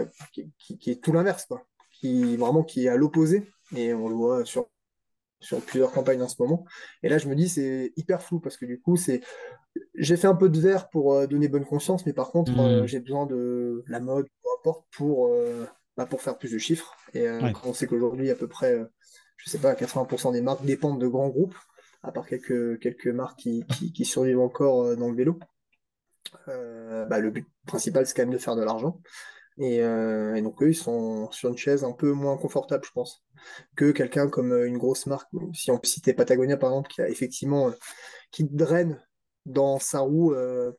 qui 0.60 0.92
est 0.92 1.02
tout 1.02 1.14
l'inverse. 1.14 1.46
Quoi 1.46 1.66
qui 2.00 2.36
vraiment 2.38 2.64
qui 2.64 2.86
est 2.86 2.90
à 2.90 2.98
l'opposé, 2.98 3.50
et 3.76 3.94
on 3.94 4.08
le 4.08 4.16
voit 4.16 4.46
sur, 4.46 4.68
sur 5.40 5.62
plusieurs 5.62 5.92
campagnes 5.92 6.22
en 6.22 6.28
ce 6.28 6.42
moment. 6.42 6.66
Et 7.04 7.10
là, 7.10 7.18
je 7.18 7.28
me 7.28 7.36
dis, 7.36 7.50
c'est 7.50 7.94
hyper 7.96 8.22
flou 8.22 8.40
parce 8.40 8.58
que 8.58 8.66
du 8.66 8.80
coup, 8.80 8.96
c'est 8.96 9.22
j'ai 9.96 10.18
fait 10.18 10.28
un 10.28 10.36
peu 10.36 10.50
de 10.50 10.60
vert 10.60 10.90
pour 10.90 11.14
euh, 11.14 11.28
donner 11.28 11.48
bonne 11.48 11.66
conscience, 11.66 12.06
mais 12.06 12.14
par 12.14 12.32
contre, 12.32 12.58
euh, 12.60 12.86
j'ai 12.86 13.00
besoin 13.00 13.26
de 13.26 13.84
la 13.88 14.00
mode, 14.00 14.28
peu 14.44 14.50
importe, 14.60 14.86
pour, 14.92 15.28
euh, 15.28 15.66
bah, 15.98 16.06
pour 16.06 16.22
faire 16.22 16.38
plus 16.38 16.52
de 16.52 16.58
chiffres. 16.58 16.96
Et 17.14 17.28
on 17.64 17.74
sait 17.74 17.88
qu'aujourd'hui, 17.88 18.30
à 18.30 18.36
peu 18.36 18.48
près, 18.48 18.78
je 19.38 19.50
sais 19.50 19.60
pas, 19.60 19.74
80% 19.74 20.32
des 20.32 20.42
marques 20.42 20.66
dépendent 20.66 21.00
de 21.00 21.08
grands 21.08 21.30
groupes, 21.30 21.56
à 22.04 22.12
part 22.12 22.26
quelques, 22.26 22.80
quelques 22.80 23.08
marques 23.08 23.40
qui, 23.40 23.66
qui, 23.94 24.06
survivent 24.06 24.40
encore 24.40 24.96
dans 24.98 25.10
le 25.10 25.16
vélo. 25.16 25.40
Bah, 26.48 27.20
le 27.20 27.30
but 27.30 27.48
principal, 27.66 28.06
c'est 28.06 28.16
quand 28.16 28.24
même 28.24 28.34
de 28.34 28.38
faire 28.38 28.56
de 28.56 28.64
l'argent. 28.64 29.00
Euh, 29.60 30.36
et, 30.36 30.42
donc 30.42 30.62
eux, 30.62 30.70
ils 30.70 30.76
sont 30.76 31.30
sur 31.32 31.50
une 31.50 31.58
chaise 31.58 31.84
un 31.84 31.94
peu 31.94 32.12
moins 32.12 32.38
confortable, 32.38 32.84
je 32.86 32.92
pense, 32.92 33.24
que 33.76 33.92
quelqu'un 33.92 34.28
comme 34.28 34.52
euh, 34.52 34.68
une 34.68 34.78
grosse 34.78 35.06
marque. 35.06 35.30
Si 35.54 35.72
on 35.72 35.80
citer 35.84 36.14
Patagonia, 36.14 36.58
par 36.58 36.72
exemple, 36.72 36.90
qui 36.90 37.02
a 37.02 37.10
effectivement, 37.10 37.70
euh, 37.70 37.74
qui 38.32 38.44
draine 38.44 39.02
dans 39.46 39.80
sa 39.80 40.00
roue 40.00 40.34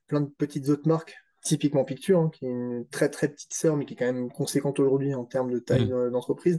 plein 0.09 0.20
de 0.20 0.31
petites 0.39 0.68
autres 0.70 0.89
marques, 0.89 1.14
typiquement 1.45 1.85
Picture, 1.85 2.18
hein, 2.18 2.31
qui 2.33 2.47
est 2.47 2.51
une 2.51 2.85
très 2.89 3.09
très 3.09 3.29
petite 3.29 3.55
sœur, 3.55 3.77
mais 3.77 3.85
qui 3.85 3.95
est 3.95 3.97
quand 3.97 4.12
même 4.12 4.29
conséquente 4.29 4.81
aujourd'hui 4.81 5.14
en 5.14 5.24
termes 5.24 5.53
de 5.53 5.61
taille 5.61 5.87
mmh. 5.87 6.11
d'entreprise 6.11 6.59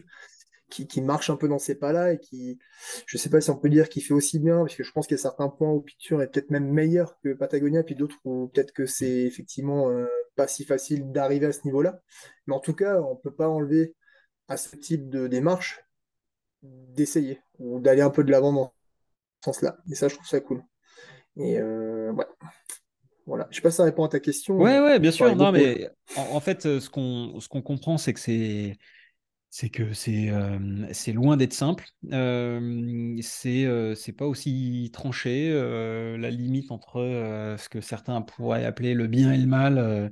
qui, 0.69 1.01
marche 1.01 1.29
un 1.29 1.37
peu 1.37 1.47
dans 1.47 1.59
ces 1.59 1.75
pas-là 1.75 2.13
et 2.13 2.19
qui, 2.19 2.59
je 3.05 3.17
sais 3.17 3.29
pas 3.29 3.41
si 3.41 3.49
on 3.49 3.57
peut 3.57 3.69
dire 3.69 3.89
qu'il 3.89 4.03
fait 4.03 4.13
aussi 4.13 4.39
bien, 4.39 4.59
parce 4.59 4.75
que 4.75 4.83
je 4.83 4.91
pense 4.91 5.07
qu'il 5.07 5.15
y 5.15 5.19
a 5.19 5.21
certains 5.21 5.49
points 5.49 5.71
où 5.71 5.81
Picture 5.81 6.21
est 6.21 6.27
peut-être 6.27 6.51
même 6.51 6.69
meilleur 6.69 7.17
que 7.21 7.33
Patagonia, 7.33 7.83
puis 7.83 7.95
d'autres 7.95 8.17
où 8.25 8.47
peut-être 8.47 8.73
que 8.73 8.85
c'est 8.85 9.23
effectivement 9.23 9.89
euh, 9.89 10.07
pas 10.35 10.47
si 10.47 10.65
facile 10.65 11.11
d'arriver 11.11 11.47
à 11.47 11.53
ce 11.53 11.61
niveau-là. 11.65 12.01
Mais 12.45 12.55
en 12.55 12.59
tout 12.59 12.73
cas, 12.73 13.01
on 13.01 13.15
peut 13.15 13.33
pas 13.33 13.47
enlever 13.47 13.95
à 14.47 14.57
ce 14.57 14.75
type 14.75 15.09
de 15.09 15.27
démarche 15.27 15.81
d'essayer 16.61 17.39
ou 17.59 17.79
d'aller 17.79 18.01
un 18.01 18.09
peu 18.09 18.23
de 18.23 18.31
l'avant 18.31 18.51
dans 18.51 18.73
ce 19.41 19.51
sens-là. 19.51 19.77
Et 19.89 19.95
ça, 19.95 20.07
je 20.09 20.15
trouve 20.15 20.27
ça 20.27 20.39
cool. 20.41 20.63
Et 21.37 21.59
euh, 21.59 22.11
ouais. 22.11 22.25
Voilà. 23.25 23.47
Je 23.51 23.57
sais 23.57 23.61
pas 23.61 23.71
si 23.71 23.77
ça 23.77 23.83
répond 23.83 24.05
à 24.05 24.09
ta 24.09 24.19
question. 24.19 24.55
Ouais, 24.55 24.79
ouais, 24.79 24.99
bien 24.99 25.11
sûr. 25.11 25.33
Non, 25.35 25.51
mais 25.51 25.89
en, 26.15 26.39
fait, 26.39 26.79
ce 26.79 26.89
qu'on 26.89 27.39
ce 27.41 27.49
qu'on 27.49 27.61
comprend, 27.61 27.97
c'est 27.97 28.13
que 28.13 28.21
c'est 28.21 28.77
c'est 29.59 29.69
que 29.71 29.91
c'est 29.91 31.13
loin 31.13 31.35
d'être 31.35 31.53
simple. 31.53 31.89
c'est 32.03 33.95
c'est 33.95 34.13
pas 34.13 34.27
aussi 34.27 34.91
tranché. 34.93 35.49
la 35.51 36.29
limite 36.29 36.71
entre 36.71 37.01
ce 37.57 37.67
que 37.67 37.81
certains 37.81 38.21
pourraient 38.21 38.65
appeler 38.65 38.93
le 38.93 39.07
bien 39.07 39.33
et 39.33 39.37
le 39.39 39.47
mal. 39.47 40.11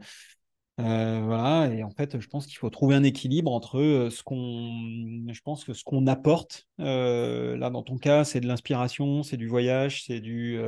voilà. 0.80 1.70
Et 1.72 1.84
en 1.84 1.92
fait, 1.92 2.20
je 2.20 2.28
pense 2.28 2.48
qu'il 2.48 2.58
faut 2.58 2.72
trouver 2.72 2.96
un 2.96 3.04
équilibre 3.04 3.52
entre 3.52 4.08
ce 4.10 4.24
qu'on, 4.24 5.28
je 5.32 5.42
pense 5.42 5.64
que 5.64 5.74
ce 5.74 5.84
qu'on 5.84 6.08
apporte. 6.08 6.66
là, 6.80 7.70
dans 7.70 7.84
ton 7.84 8.00
cas, 8.00 8.24
c'est 8.24 8.40
de 8.40 8.48
l'inspiration, 8.48 9.22
c'est 9.22 9.38
du 9.38 9.48
voyage, 9.48 10.06
c'est 10.06 10.22
du 10.22 10.60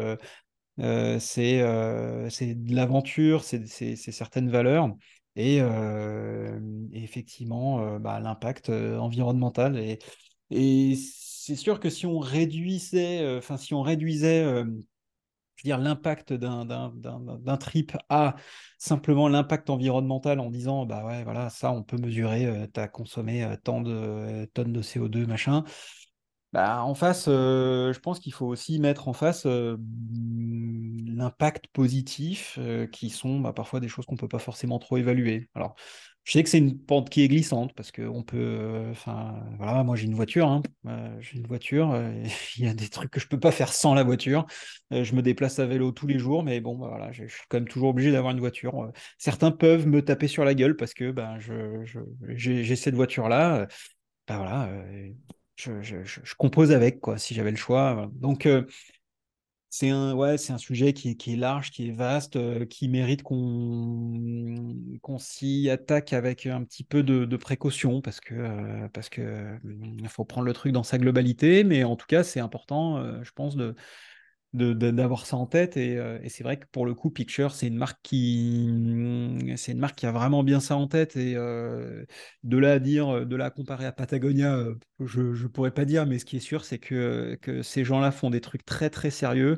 c'est 0.78 2.30
c'est 2.30 2.54
de 2.54 2.76
l'aventure, 2.76 3.44
c'est 3.44 3.66
certaines 3.96 4.52
valeurs 4.52 4.92
et, 5.38 5.62
effectivement 6.92 8.00
bah, 8.00 8.20
l'impact 8.20 8.70
environnemental. 8.70 9.78
Et, 9.78 10.96
c'est 10.96 11.56
sûr 11.56 11.80
que 11.80 11.90
si 11.90 12.06
on 12.06 12.20
réduisait, 12.20 13.40
si 13.58 13.74
on 13.74 13.82
réduisait 13.82 14.66
dire 15.64 15.78
l'impact 15.78 16.34
d'un 16.34 17.58
trip 17.60 17.98
à 18.10 18.36
simplement 18.78 19.28
l'impact 19.28 19.70
environnemental 19.70 20.40
en 20.40 20.50
disant 20.50 20.86
bah 20.86 21.06
ouais 21.06 21.24
voilà 21.24 21.50
ça 21.50 21.72
on 21.72 21.84
peut 21.84 21.98
mesurer 21.98 22.70
tu 22.74 22.80
as 22.80 22.88
consommé 22.88 23.48
tant 23.64 23.82
de 23.82 24.46
tonnes 24.54 24.74
de 24.74 24.82
CO2 24.82 25.26
machin 25.26 25.64
bah, 26.54 26.82
en 26.84 26.96
face, 26.96 27.26
euh, 27.28 27.92
je 27.92 28.00
pense 28.00 28.20
qu'il 28.20 28.34
faut 28.34 28.46
aussi 28.46 28.80
mettre 28.80 29.08
en 29.10 29.14
face 29.14 29.46
euh, 29.46 29.78
l'impact 31.06 31.68
positif, 31.68 32.58
euh, 32.60 32.88
qui 32.88 33.10
sont 33.10 33.40
bah, 33.42 33.52
parfois 33.54 33.80
des 33.82 33.90
choses 33.90 34.06
qu'on 34.06 34.16
ne 34.16 34.20
peut 34.20 34.30
pas 34.30 34.40
forcément 34.40 34.80
trop 34.80 34.98
évaluer. 34.98 35.50
Alors, 35.56 35.76
je 36.24 36.32
sais 36.32 36.44
que 36.44 36.50
c'est 36.50 36.58
une 36.58 36.78
pente 36.80 37.10
qui 37.10 37.22
est 37.24 37.28
glissante, 37.28 37.74
parce 37.74 37.92
qu'on 37.92 38.24
peut. 38.24 38.88
Enfin, 38.92 39.36
voilà, 39.58 39.84
moi 39.84 39.96
j'ai 39.96 40.06
une 40.06 40.16
voiture, 40.16 40.48
hein, 40.50 40.62
j'ai 41.20 41.38
une 41.38 41.48
voiture, 41.48 41.96
il 42.58 42.66
y 42.66 42.68
a 42.68 42.74
des 42.74 42.90
trucs 42.90 43.12
que 43.12 43.20
je 43.20 43.26
ne 43.26 43.30
peux 43.30 43.40
pas 43.40 43.52
faire 43.52 43.72
sans 43.74 43.94
la 43.94 44.04
voiture. 44.04 44.46
je 44.92 45.16
me 45.16 45.22
déplace 45.22 45.60
à 45.60 45.66
vélo 45.66 45.92
tous 45.92 46.08
les 46.08 46.20
jours, 46.20 46.44
mais 46.44 46.60
bon, 46.62 46.78
bah, 46.78 46.88
voilà, 46.90 47.12
je 47.12 47.28
suis 47.28 47.44
quand 47.50 47.58
même 47.58 47.68
toujours 47.68 47.90
obligé 47.90 48.12
d'avoir 48.12 48.34
une 48.34 48.40
voiture. 48.40 48.92
certains 49.18 49.52
peuvent 49.52 49.88
me 49.88 50.02
taper 50.04 50.28
sur 50.28 50.44
la 50.46 50.54
gueule 50.54 50.76
parce 50.76 50.94
que 50.94 51.12
ben, 51.12 51.38
j'ai 52.36 52.76
cette 52.76 52.96
voiture-là. 52.96 53.68
Ben, 54.28 54.38
voilà 54.38 54.70
je, 55.58 56.36
compose 56.36 56.72
avec, 56.72 57.00
quoi, 57.00 57.18
si 57.18 57.34
j'avais 57.34 57.52
le 57.52 57.58
choix. 57.58 58.10
Donc, 58.14 58.46
euh, 58.46 58.64
c'est 59.70 59.90
un, 59.90 60.14
ouais, 60.14 60.36
un 60.50 60.58
sujet 60.58 60.94
qui 60.94 61.10
est, 61.10 61.36
large, 61.36 61.72
qui 61.72 61.90
est 61.90 61.92
vaste, 61.92 62.36
euh, 62.36 62.66
qui 62.66 62.88
mérite 62.88 63.22
qu'on 63.22 64.14
s'y 65.20 65.70
attaque 65.70 66.14
avec 66.14 66.46
un 66.46 66.64
petit 66.64 66.84
peu 66.84 67.04
de, 67.04 67.38
précaution 67.38 68.02
parce 68.02 68.20
que 68.20 68.34
euh, 68.34 70.08
faut 70.08 70.26
prendre 70.26 70.46
le 70.46 70.54
truc 70.54 70.72
dans 70.72 70.84
sa 70.84 70.98
globalité, 70.98 71.64
mais 71.64 71.84
en 71.84 71.96
tout 71.96 72.08
cas, 72.08 72.24
c'est 72.24 72.40
important, 72.40 73.24
je 73.24 73.32
pense, 73.32 73.56
de 73.56 73.76
d'avoir 74.54 75.26
ça 75.26 75.38
en 75.38 75.46
tête. 75.46 75.78
Euh, 75.78 76.20
et, 76.22 76.30
c'est 76.30 76.44
vrai 76.44 76.58
que 76.58 76.66
pour 76.72 76.86
le 76.86 76.94
coup, 76.94 77.10
Picture, 77.10 77.54
c'est 77.54 77.68
une 77.68 77.78
marque 77.78 78.00
qui, 78.04 78.70
c'est 79.58 79.74
une 79.74 79.80
marque 79.80 79.98
qui 79.98 80.06
a 80.06 80.12
vraiment 80.12 80.44
bien 80.44 80.60
ça 80.60 80.76
en 80.76 80.88
tête. 80.88 81.16
Et 81.16 81.36
euh, 81.36 82.06
de 82.44 82.58
là 82.58 82.74
à 82.74 82.80
dire, 82.80 83.26
de 83.26 83.36
la 83.36 83.50
comparer 83.50 83.86
à 83.86 83.92
Patagonia, 83.92 84.56
euh, 84.56 84.76
je 85.06 85.22
ne 85.22 85.48
pourrais 85.48 85.72
pas 85.72 85.86
dire, 85.86 86.06
mais 86.06 86.20
ce 86.20 86.26
qui 86.26 86.38
est 86.38 86.42
sûr, 86.42 86.66
c'est 86.66 86.80
que, 86.80 87.38
que 87.42 87.62
ces 87.62 87.84
gens-là 87.84 88.12
font 88.12 88.30
des 88.30 88.42
trucs 88.42 88.66
très 88.66 88.90
très 88.90 89.12
sérieux. 89.12 89.58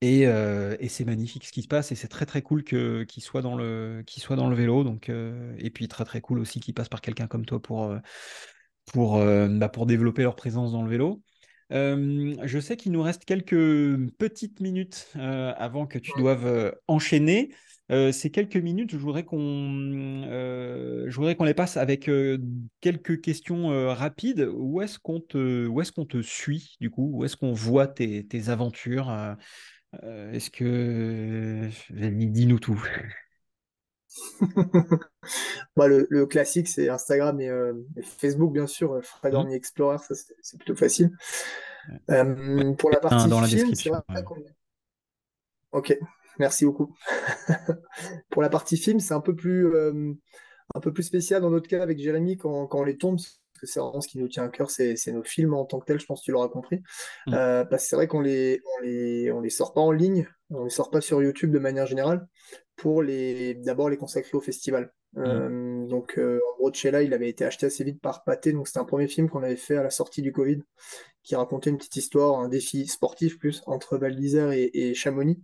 Et, 0.00 0.22
et 0.22 0.88
c'est 0.88 1.04
magnifique 1.04 1.44
ce 1.44 1.50
qui 1.50 1.62
se 1.62 1.66
passe 1.66 1.90
et 1.90 1.96
c'est 1.96 2.06
très 2.06 2.24
très 2.24 2.40
cool 2.40 2.62
que 2.62 3.02
qu'ils 3.02 3.20
soient 3.24 3.42
dans 3.42 3.56
le 3.56 4.04
dans 4.36 4.48
le 4.48 4.54
vélo 4.54 4.84
donc 4.84 5.10
et 5.10 5.70
puis 5.70 5.88
très 5.88 6.04
très 6.04 6.20
cool 6.20 6.38
aussi 6.38 6.60
qu'ils 6.60 6.72
passent 6.72 6.88
par 6.88 7.00
quelqu'un 7.00 7.26
comme 7.26 7.44
toi 7.44 7.60
pour 7.60 7.92
pour 8.92 9.18
bah, 9.18 9.68
pour 9.68 9.86
développer 9.86 10.22
leur 10.22 10.36
présence 10.36 10.70
dans 10.70 10.84
le 10.84 10.88
vélo 10.88 11.20
je 11.70 12.58
sais 12.60 12.76
qu'il 12.76 12.92
nous 12.92 13.02
reste 13.02 13.24
quelques 13.24 14.10
petites 14.18 14.60
minutes 14.60 15.08
avant 15.14 15.86
que 15.86 15.98
tu 15.98 16.12
doives 16.16 16.74
enchaîner. 16.86 17.50
ces 17.90 18.30
quelques 18.30 18.56
minutes, 18.56 18.90
je 18.92 18.96
voudrais 18.96 19.24
qu'on 19.24 20.24
qu'on 21.36 21.44
les 21.44 21.54
passe 21.54 21.76
avec 21.76 22.10
quelques 22.80 23.20
questions 23.20 23.68
rapides. 23.94 24.48
Où 24.52 24.82
est-ce 24.82 24.98
qu'on 24.98 25.20
te, 25.20 25.68
est-ce 25.80 25.92
qu'on 25.92 26.06
te 26.06 26.22
suit 26.22 26.76
du 26.80 26.90
coup? 26.90 27.10
Où 27.14 27.24
est-ce 27.24 27.36
qu'on 27.36 27.52
voit 27.52 27.86
tes, 27.86 28.26
tes 28.26 28.48
aventures 28.48 29.10
Est-ce 30.02 30.50
que 30.50 31.68
dis-nous 31.90 32.58
tout 32.58 32.82
bah, 35.76 35.88
le, 35.88 36.26
classique, 36.26 36.68
c'est 36.68 36.88
Instagram 36.88 37.40
et, 37.40 37.50
Facebook, 38.02 38.52
bien 38.52 38.66
sûr. 38.66 39.00
Fred 39.02 39.34
mmh. 39.34 39.50
Explorer, 39.50 39.98
ça 39.98 40.14
c'est 40.42 40.58
plutôt 40.58 40.76
facile. 40.76 41.10
pour 42.06 42.90
la 42.90 43.00
partie 43.00 43.28
dans 43.28 43.42
film, 43.42 43.72
la 43.90 44.22
Ok, 45.72 45.98
merci 46.38 46.64
beaucoup. 46.64 46.94
pour 48.30 48.42
la 48.42 48.48
partie 48.48 48.76
film, 48.76 49.00
c'est 49.00 49.14
un 49.14 49.20
peu 49.20 49.34
plus 49.34 49.72
un 50.74 50.80
peu 50.80 50.92
plus 50.92 51.02
spécial 51.02 51.40
dans 51.42 51.50
notre 51.50 51.68
cas 51.68 51.82
avec 51.82 51.98
Jérémy 51.98 52.36
quand, 52.36 52.66
quand 52.66 52.80
on 52.80 52.84
les 52.84 52.98
tombe 52.98 53.18
que 53.58 53.66
c'est 53.66 53.80
vraiment 53.80 54.00
ce 54.00 54.08
qui 54.08 54.18
nous 54.18 54.28
tient 54.28 54.44
à 54.44 54.48
cœur, 54.48 54.70
c'est 54.70 54.94
nos 55.08 55.22
films 55.22 55.54
en 55.54 55.64
tant 55.64 55.80
que 55.80 55.86
tels, 55.86 56.00
je 56.00 56.06
pense 56.06 56.20
que 56.20 56.26
tu 56.26 56.32
l'auras 56.32 56.48
compris. 56.48 56.80
Mm. 57.26 57.34
Euh, 57.34 57.64
parce 57.64 57.82
que 57.82 57.88
c'est 57.88 57.96
vrai 57.96 58.06
qu'on 58.06 58.20
les, 58.20 58.60
on 58.76 58.82
les, 58.82 59.32
on 59.32 59.40
les 59.40 59.50
sort 59.50 59.74
pas 59.74 59.80
en 59.80 59.92
ligne, 59.92 60.28
on 60.50 60.64
les 60.64 60.70
sort 60.70 60.90
pas 60.90 61.00
sur 61.00 61.22
YouTube 61.22 61.50
de 61.50 61.58
manière 61.58 61.86
générale, 61.86 62.26
pour 62.78 63.02
les 63.02 63.54
d'abord 63.54 63.90
les 63.90 63.98
consacrer 63.98 64.36
au 64.36 64.40
festival. 64.40 64.92
Mm. 65.12 65.20
Euh, 65.20 65.86
donc 65.86 66.18
euh, 66.18 66.40
en 66.52 66.56
gros, 66.56 66.72
Chela, 66.72 67.02
il 67.02 67.12
avait 67.12 67.28
été 67.28 67.44
acheté 67.44 67.66
assez 67.66 67.84
vite 67.84 68.00
par 68.00 68.24
Pathé, 68.24 68.52
donc 68.52 68.66
c'était 68.66 68.80
un 68.80 68.84
premier 68.84 69.08
film 69.08 69.28
qu'on 69.28 69.42
avait 69.42 69.56
fait 69.56 69.76
à 69.76 69.82
la 69.82 69.90
sortie 69.90 70.22
du 70.22 70.32
Covid 70.32 70.62
qui 71.28 71.36
racontait 71.36 71.68
une 71.68 71.76
petite 71.76 71.96
histoire, 71.96 72.40
un 72.40 72.48
défi 72.48 72.86
sportif 72.86 73.38
plus 73.38 73.62
entre 73.66 73.98
Val 73.98 74.16
d'Isère 74.16 74.50
et, 74.50 74.94
Chamonix, 74.94 75.38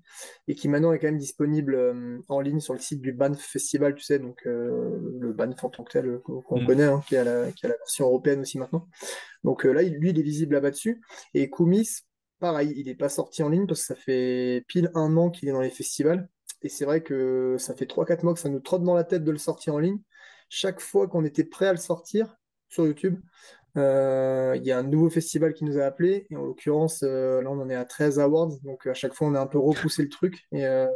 et 0.49 0.55
qui 0.55 0.67
maintenant 0.67 0.95
est 0.95 0.99
quand 0.99 1.09
même 1.09 1.19
disponible 1.19 1.75
euh, 1.75 2.19
en 2.29 2.41
ligne 2.41 2.61
sur 2.61 2.73
le 2.73 2.81
site 2.81 3.03
du 3.03 3.13
Banff 3.13 3.39
Festival, 3.39 3.95
tu 3.95 4.03
sais, 4.03 4.19
donc 4.19 4.47
euh, 4.47 4.99
le 5.21 5.35
Banff 5.35 5.63
en 5.63 5.69
tant 5.69 5.85
que 5.85 5.93
tel 5.93 6.21
qu'on 6.21 6.63
mm. 6.63 6.67
connaît, 6.67 6.85
hein, 6.85 7.03
qui, 7.07 7.19
a 7.19 7.25
la, 7.25 7.53
qui, 7.53 7.67
a 7.67 7.69
la, 7.69 7.77
version 7.77 8.07
européenne 8.07 8.41
aussi 8.41 8.59
maintenant. 8.59 8.89
Donc 9.43 9.67
euh, 9.67 9.73
là, 9.73 9.83
lui, 9.83 10.09
il 10.09 10.19
est 10.19 10.23
visible 10.23 10.55
là-bas 10.55 10.71
dessus. 10.71 11.03
Et 11.35 11.51
Koumis, 11.51 11.91
pareil, 12.41 12.73
il 12.75 12.87
n'est 12.87 12.95
pas 12.95 13.11
sorti 13.11 13.43
en 13.43 13.51
ligne 13.51 13.67
parce 13.67 13.81
que 13.81 13.87
ça 13.89 13.95
fait 13.95 14.65
pile 14.67 14.91
un 14.95 15.15
an 15.19 15.29
qu'il 15.29 15.51
est 15.51 15.53
dans 15.53 15.61
les 15.61 15.69
festivals. 15.69 16.31
Et 16.65 16.69
c'est 16.69 16.87
vrai 16.87 17.03
que 17.03 17.57
ça 17.59 17.75
fait 17.75 17.85
3-4 17.85 18.25
mois 18.25 18.35
que 18.35 18.41
ça 18.41 18.49
nous 18.49 18.59
trotte 18.59 18.83
dans 18.83 18.95
la 18.95 19.05
tête 19.05 19.23
de 19.23 19.31
le 19.31 19.39
sortir 19.39 19.75
en 19.75 19.79
ligne. 19.79 20.01
Chaque 20.49 20.81
fois 20.81 21.07
qu'on 21.07 21.25
était 21.25 21.45
prêt 21.45 21.69
à 21.69 21.73
le 21.73 21.79
sortir 21.79 22.37
sur 22.69 22.87
YouTube, 22.87 23.21
euh, 23.77 24.55
il 24.57 24.65
y 24.65 24.71
a 24.71 24.79
un 24.79 24.83
nouveau 24.83 25.11
festival 25.11 25.53
qui 25.53 25.65
nous 25.65 25.79
a 25.79 25.85
appelé 25.85 26.27
et 26.31 26.37
en 26.37 26.45
l'occurrence, 26.45 27.03
euh, 27.03 27.43
là 27.43 27.51
on 27.51 27.61
en 27.61 27.69
est 27.69 27.75
à 27.75 27.85
13 27.85 28.21
awards, 28.21 28.57
donc 28.63 28.87
à 28.87 28.95
chaque 28.95 29.15
fois 29.15 29.27
on 29.27 29.35
a 29.35 29.41
un 29.41 29.47
peu 29.47 29.59
repoussé 29.59 30.03
le 30.03 30.09
truc. 30.09 30.45
Et 30.53 30.65
euh, 30.65 30.87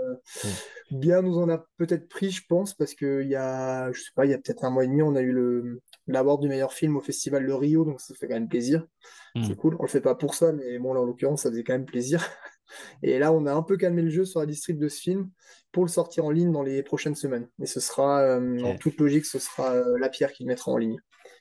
bien 0.91 1.21
nous 1.21 1.39
en 1.39 1.51
a 1.51 1.65
peut-être 1.77 2.09
pris, 2.09 2.31
je 2.31 2.45
pense, 2.49 2.75
parce 2.75 2.95
qu'il 2.95 3.29
y 3.29 3.35
a, 3.35 3.93
je 3.93 4.01
sais 4.01 4.11
pas, 4.15 4.25
il 4.25 4.31
y 4.31 4.35
a 4.35 4.39
peut-être 4.39 4.65
un 4.65 4.71
mois 4.71 4.85
et 4.85 4.89
demi, 4.89 5.03
on 5.03 5.17
a 5.17 5.21
eu 5.21 5.33
le 5.33 5.83
l'award 6.07 6.41
du 6.41 6.49
meilleur 6.49 6.73
film 6.73 6.97
au 6.97 7.01
festival 7.01 7.47
de 7.47 7.53
Rio, 7.53 7.85
donc 7.85 8.01
ça 8.01 8.15
fait 8.15 8.27
quand 8.27 8.35
même 8.35 8.49
plaisir. 8.49 8.87
Hmm. 9.35 9.43
C'est 9.45 9.57
cool. 9.57 9.77
On 9.79 9.83
le 9.83 9.89
fait 9.89 10.01
pas 10.01 10.15
pour 10.15 10.35
ça, 10.35 10.53
mais 10.53 10.79
bon 10.79 10.95
là 10.95 11.01
en 11.01 11.05
l'occurrence 11.05 11.43
ça 11.43 11.51
faisait 11.51 11.65
quand 11.65 11.75
même 11.75 11.85
plaisir. 11.85 12.27
Et 13.03 13.19
là, 13.19 13.33
on 13.33 13.47
a 13.47 13.53
un 13.53 13.63
peu 13.63 13.77
calmé 13.77 14.03
le 14.03 14.11
jeu 14.11 14.25
sur 14.25 14.41
la 14.41 14.47
distrib 14.47 14.79
de 14.79 14.89
ce 14.89 15.01
film 15.01 15.31
pour 15.73 15.85
le 15.85 15.89
sortir 15.89 16.25
en 16.25 16.31
ligne 16.31 16.53
dans 16.53 16.63
les 16.63 16.83
prochaines 16.83 17.15
semaines. 17.15 17.49
Et 17.61 17.67
ce 17.67 17.81
sera, 17.81 18.39
en 18.39 18.77
toute 18.77 18.99
logique, 18.99 19.27
ce 19.27 19.39
sera 19.39 19.75
La 19.99 20.09
Pierre 20.09 20.33
qui 20.33 20.45
le 20.45 20.49
mettra 20.49 20.73
en 20.73 20.77
ligne 20.77 20.99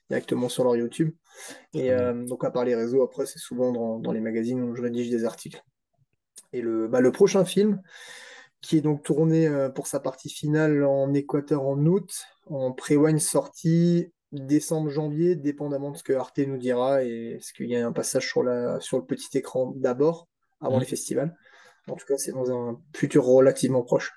directement 0.09 0.49
sur 0.49 0.63
leur 0.63 0.75
YouTube. 0.75 1.13
Et 1.73 1.91
euh, 1.91 2.25
donc, 2.25 2.43
à 2.43 2.51
part 2.51 2.65
les 2.65 2.75
réseaux, 2.75 3.03
après, 3.03 3.25
c'est 3.25 3.39
souvent 3.39 3.99
dans, 3.99 4.11
les 4.11 4.21
magazines 4.21 4.61
où 4.61 4.75
je 4.75 4.81
rédige 4.81 5.09
des 5.09 5.25
articles. 5.25 5.61
Et 6.53 6.61
le, 6.61 6.87
bah, 6.87 7.01
le 7.01 7.11
prochain 7.11 7.45
film, 7.45 7.81
qui 8.61 8.77
est 8.77 8.81
donc 8.81 9.03
tourné 9.03 9.47
euh, 9.47 9.69
pour 9.69 9.87
sa 9.87 9.99
partie 9.99 10.29
finale 10.29 10.83
en 10.83 11.13
Équateur 11.13 11.65
en 11.65 11.77
août, 11.85 12.25
en 12.47 12.71
pré-wine 12.71 13.19
sortie 13.19 14.11
décembre-janvier, 14.31 15.35
dépendamment 15.35 15.91
de 15.91 15.97
ce 15.97 16.03
que 16.03 16.13
Arte 16.13 16.39
nous 16.39 16.57
dira 16.57 17.03
et 17.03 17.37
ce 17.41 17.53
qu'il 17.53 17.69
y 17.69 17.77
a 17.77 17.85
un 17.85 17.93
passage 17.93 18.27
sur, 18.27 18.43
la, 18.43 18.79
sur 18.81 18.97
le 18.97 19.05
petit 19.05 19.37
écran 19.37 19.73
d'abord, 19.75 20.27
avant 20.61 20.77
mmh. 20.77 20.81
les 20.81 20.85
festivals. 20.85 21.37
En 21.87 21.95
tout 21.95 22.05
cas, 22.05 22.17
c'est 22.17 22.31
dans 22.31 22.51
un 22.51 22.81
futur 22.95 23.23
relativement 23.25 23.83
proche. 23.83 24.11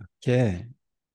Ok, 0.00 0.32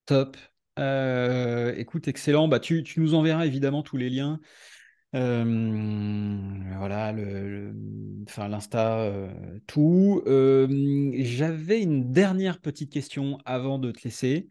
top. 0.06 0.38
Euh, 0.78 1.74
écoute, 1.76 2.08
excellent. 2.08 2.48
Bah, 2.48 2.60
tu, 2.60 2.84
nous 2.98 3.14
enverras 3.16 3.46
évidemment 3.46 3.84
tous 3.84 3.98
les 3.98 4.10
liens. 4.10 4.40
Euh, 5.16 5.44
voilà, 6.78 7.12
le, 7.12 7.74
l'Insta, 8.38 9.00
euh, 9.00 9.60
tout. 9.66 10.22
J'avais 10.26 11.82
une 11.82 12.12
dernière 12.12 12.60
petite 12.60 12.92
question 12.92 13.40
avant 13.46 13.80
de 13.80 13.92
te 13.92 14.04
laisser. 14.04 14.50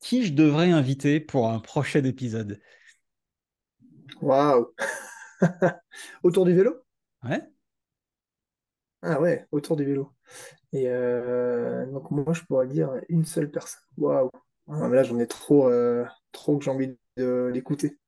qui 0.00 0.26
je 0.26 0.32
devrais 0.32 0.72
inviter 0.72 1.20
pour 1.20 1.48
un 1.48 1.60
prochain 1.60 2.02
épisode? 2.04 2.60
Waouh 4.20 4.74
Autour 6.22 6.44
du 6.44 6.54
vélo? 6.54 6.76
Ouais. 7.24 7.42
Ah 9.02 9.20
ouais, 9.20 9.46
autour 9.50 9.76
du 9.76 9.84
vélo. 9.84 10.12
Et 10.72 10.88
euh, 10.88 11.86
donc 11.86 12.10
moi, 12.10 12.32
je 12.32 12.42
pourrais 12.42 12.66
dire 12.66 12.92
une 13.08 13.24
seule 13.24 13.50
personne. 13.50 13.82
Waouh. 13.96 14.30
Ah, 14.68 14.88
là, 14.88 15.02
j'en 15.02 15.18
ai 15.18 15.26
trop, 15.26 15.68
euh, 15.68 16.04
trop 16.30 16.56
que 16.56 16.64
j'ai 16.64 16.70
envie 16.70 16.96
de 17.16 17.50
l'écouter. 17.52 17.98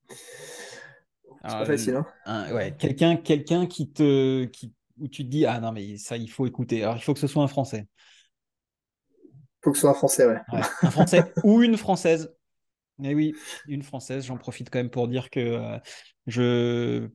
C'est 1.46 1.58
pas 1.58 1.66
facile, 1.66 2.02
hein. 2.26 2.54
ouais, 2.54 2.74
quelqu'un, 2.76 3.16
quelqu'un 3.16 3.66
qui 3.66 3.92
te, 3.92 4.44
qui, 4.44 4.72
où 4.98 5.08
tu 5.08 5.24
te 5.24 5.28
dis 5.28 5.44
ah 5.44 5.60
non 5.60 5.72
mais 5.72 5.96
ça 5.98 6.16
il 6.16 6.30
faut 6.30 6.46
écouter. 6.46 6.82
Alors 6.82 6.96
il 6.96 7.02
faut 7.02 7.12
que 7.12 7.20
ce 7.20 7.26
soit 7.26 7.42
un 7.42 7.48
Français. 7.48 7.86
Il 9.20 9.64
faut 9.64 9.70
que 9.72 9.76
ce 9.76 9.82
soit 9.82 9.90
un 9.90 9.94
Français, 9.94 10.26
ouais. 10.26 10.40
un 10.48 10.90
Français 10.90 11.24
ou 11.42 11.62
une 11.62 11.76
Française. 11.76 12.33
Eh 13.02 13.14
oui, 13.14 13.34
une 13.66 13.82
Française. 13.82 14.26
J'en 14.26 14.36
profite 14.36 14.70
quand 14.70 14.78
même 14.78 14.90
pour 14.90 15.08
dire 15.08 15.30
que 15.30 15.40
euh, 15.40 15.78
je, 16.26 17.08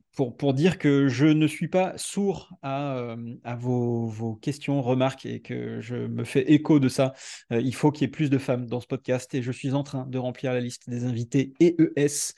ne 1.32 1.46
suis 1.46 1.68
pas 1.68 1.96
sourd 1.96 2.50
à, 2.62 2.96
euh, 2.96 3.16
vos, 3.58 4.34
questions, 4.42 4.82
remarques 4.82 5.24
et 5.24 5.40
que 5.40 5.80
je 5.80 5.96
me 5.96 6.24
fais 6.24 6.52
écho 6.52 6.80
de 6.80 6.88
ça. 6.88 7.14
Euh, 7.52 7.60
il 7.60 7.74
faut 7.74 7.90
qu'il 7.90 8.02
y 8.02 8.04
ait 8.04 8.10
plus 8.10 8.28
de 8.28 8.38
femmes 8.38 8.66
dans 8.66 8.80
ce 8.80 8.86
podcast 8.86 9.34
et 9.34 9.42
je 9.42 9.52
suis 9.52 9.72
en 9.72 9.82
train 9.82 10.06
de 10.06 10.18
remplir 10.18 10.52
la 10.52 10.60
liste 10.60 10.88
des 10.90 11.04
invités 11.04 11.54
EES 11.60 12.34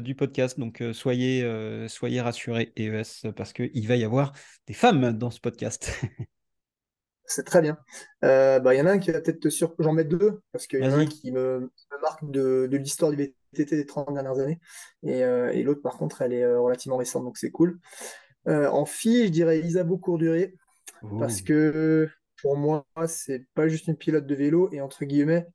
du 0.00 0.14
podcast. 0.16 0.58
Donc 0.58 0.82
soyez, 0.92 1.44
soyez 1.88 2.20
rassurés 2.20 2.72
EES 2.76 3.32
parce 3.36 3.52
qu'il 3.52 3.86
va 3.86 3.96
y 3.96 4.04
avoir 4.04 4.32
des 4.66 4.74
femmes 4.74 5.12
dans 5.12 5.30
ce 5.30 5.40
podcast. 5.40 6.00
C'est 7.24 7.44
très 7.44 7.62
bien. 7.62 7.78
Bah, 8.20 8.74
il 8.74 8.78
y 8.78 8.80
en 8.80 8.86
a 8.86 8.92
un 8.92 8.98
qui 8.98 9.10
va 9.10 9.20
peut-être 9.20 9.40
te 9.40 9.48
surprendre. 9.48 9.88
J'en 9.88 9.92
mets 9.94 10.04
deux 10.04 10.40
parce 10.52 10.66
qu'il 10.66 10.80
y 10.80 10.86
en 10.86 10.92
a 10.92 10.96
un 10.96 11.06
qui 11.06 11.32
me, 11.32 11.60
me 11.60 12.00
marque 12.00 12.30
de, 12.30 12.68
de 12.70 12.76
l'histoire 12.76 13.10
du 13.10 13.34
des 13.52 13.86
30 13.86 14.14
dernières 14.14 14.38
années. 14.38 14.60
Euh, 15.06 15.50
et, 15.50 15.62
l'autre, 15.62 15.82
par 15.82 15.96
contre, 15.96 16.22
elle 16.22 16.32
est 16.32 16.42
euh, 16.42 16.60
relativement 16.60 16.96
récente, 16.96 17.24
donc 17.24 17.38
c'est 17.38 17.50
cool. 17.50 17.78
Euh, 18.48 18.68
en 18.68 18.84
fille, 18.84 19.26
je 19.26 19.30
dirais 19.30 19.60
Isabeau 19.60 19.98
Courduré, 19.98 20.54
parce 21.18 21.42
que 21.42 22.08
pour 22.40 22.56
moi, 22.56 22.84
c'est 23.06 23.46
pas 23.54 23.68
juste 23.68 23.86
une 23.86 23.96
pilote 23.96 24.26
de 24.26 24.34
vélo, 24.34 24.68
et 24.72 24.80
entre 24.80 25.04
guillemets, 25.04 25.46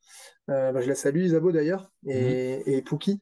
bah, 0.48 0.80
je 0.80 0.88
la 0.88 0.96
salue, 0.96 1.24
Isabeau 1.24 1.52
d'ailleurs, 1.52 1.92
et, 2.06 2.60
mmh. 2.60 2.70
et 2.70 2.82
Pouki. 2.82 3.22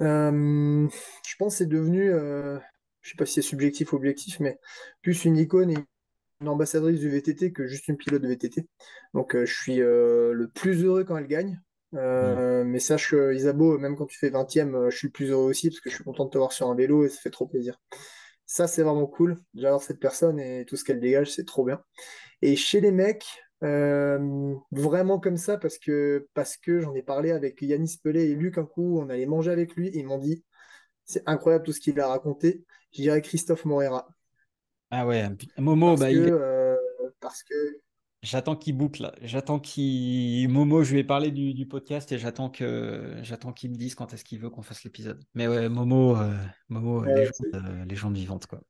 je 0.00 1.36
pense 1.38 1.54
que 1.54 1.58
c'est 1.58 1.66
devenu, 1.66 2.10
je 2.10 3.10
sais 3.10 3.16
pas 3.16 3.26
si 3.26 3.34
c'est 3.34 3.42
subjectif 3.42 3.92
ou 3.92 3.96
objectif, 3.96 4.40
mais 4.40 4.58
plus 5.02 5.24
une 5.24 5.36
icône 5.36 5.70
et 5.70 5.78
ambassadrice 6.44 7.00
du 7.00 7.08
VTT 7.10 7.52
que 7.52 7.66
juste 7.66 7.88
une 7.88 7.96
pilote 7.96 8.22
de 8.22 8.28
VTT. 8.28 8.68
Donc 9.14 9.36
je 9.36 9.52
suis 9.52 9.76
le 9.76 10.50
plus 10.54 10.84
heureux 10.84 11.04
quand 11.04 11.16
elle 11.16 11.26
gagne. 11.26 11.60
Euh, 11.94 12.64
mais 12.64 12.80
sache 12.80 13.10
que 13.10 13.34
Isabeau, 13.34 13.78
même 13.78 13.96
quand 13.96 14.06
tu 14.06 14.18
fais 14.18 14.30
20ème, 14.30 14.74
euh, 14.74 14.90
je 14.90 14.96
suis 14.96 15.08
le 15.08 15.12
plus 15.12 15.30
heureux 15.30 15.44
aussi 15.48 15.70
parce 15.70 15.80
que 15.80 15.90
je 15.90 15.94
suis 15.94 16.04
content 16.04 16.24
de 16.26 16.30
te 16.30 16.38
voir 16.38 16.52
sur 16.52 16.68
un 16.68 16.74
vélo 16.74 17.04
et 17.04 17.08
ça 17.08 17.20
fait 17.20 17.30
trop 17.30 17.46
plaisir. 17.46 17.80
Ça, 18.46 18.66
c'est 18.68 18.82
vraiment 18.82 19.06
cool. 19.06 19.36
J'adore 19.54 19.82
cette 19.82 20.00
personne 20.00 20.38
et 20.38 20.64
tout 20.66 20.76
ce 20.76 20.84
qu'elle 20.84 21.00
dégage, 21.00 21.32
c'est 21.32 21.46
trop 21.46 21.64
bien. 21.64 21.80
Et 22.42 22.56
chez 22.56 22.80
les 22.80 22.92
mecs, 22.92 23.26
euh, 23.64 24.54
vraiment 24.72 25.18
comme 25.18 25.36
ça 25.36 25.58
parce 25.58 25.78
que, 25.78 26.28
parce 26.34 26.56
que 26.56 26.80
j'en 26.80 26.94
ai 26.94 27.02
parlé 27.02 27.30
avec 27.30 27.62
Yanis 27.62 27.98
Pelé 28.02 28.24
et 28.30 28.34
Luc 28.34 28.58
un 28.58 28.66
coup, 28.66 29.00
on 29.00 29.08
allait 29.08 29.26
manger 29.26 29.50
avec 29.50 29.74
lui 29.74 29.88
et 29.88 29.98
ils 30.00 30.06
m'ont 30.06 30.18
dit 30.18 30.44
c'est 31.04 31.22
incroyable 31.26 31.64
tout 31.64 31.72
ce 31.72 31.80
qu'il 31.80 31.98
a 32.00 32.08
raconté. 32.08 32.64
Je 32.92 33.02
dirais 33.02 33.22
Christophe 33.22 33.64
Morera. 33.64 34.08
Ah 34.90 35.06
ouais, 35.06 35.28
Momo, 35.58 35.96
parce 35.96 36.00
bah, 36.00 36.12
que, 36.12 36.76
parce 37.20 37.42
que 37.42 37.80
J'attends 38.26 38.56
qu'il 38.56 38.76
boucle. 38.76 39.12
J'attends 39.22 39.60
qu'il. 39.60 40.48
Momo, 40.48 40.82
je 40.82 40.94
lui 40.94 41.00
ai 41.00 41.04
parlé 41.04 41.30
du, 41.30 41.66
podcast 41.66 42.10
et 42.10 42.18
j'attends 42.18 42.50
que 42.50 43.14
j'attends 43.22 43.52
qu'il 43.52 43.70
me 43.70 43.76
dise 43.76 43.94
quand 43.94 44.12
est-ce 44.12 44.24
qu'il 44.24 44.40
veut 44.40 44.50
qu'on 44.50 44.62
fasse 44.62 44.82
l'épisode. 44.82 45.22
Mais 45.34 45.46
ouais, 45.46 45.68
Momo, 45.68 46.16
euh, 46.16 46.34
Momo, 46.68 47.04
légende, 47.04 47.32
euh, 47.54 47.84
légende, 47.84 48.16
vivante 48.16 48.46
quoi. 48.46 48.60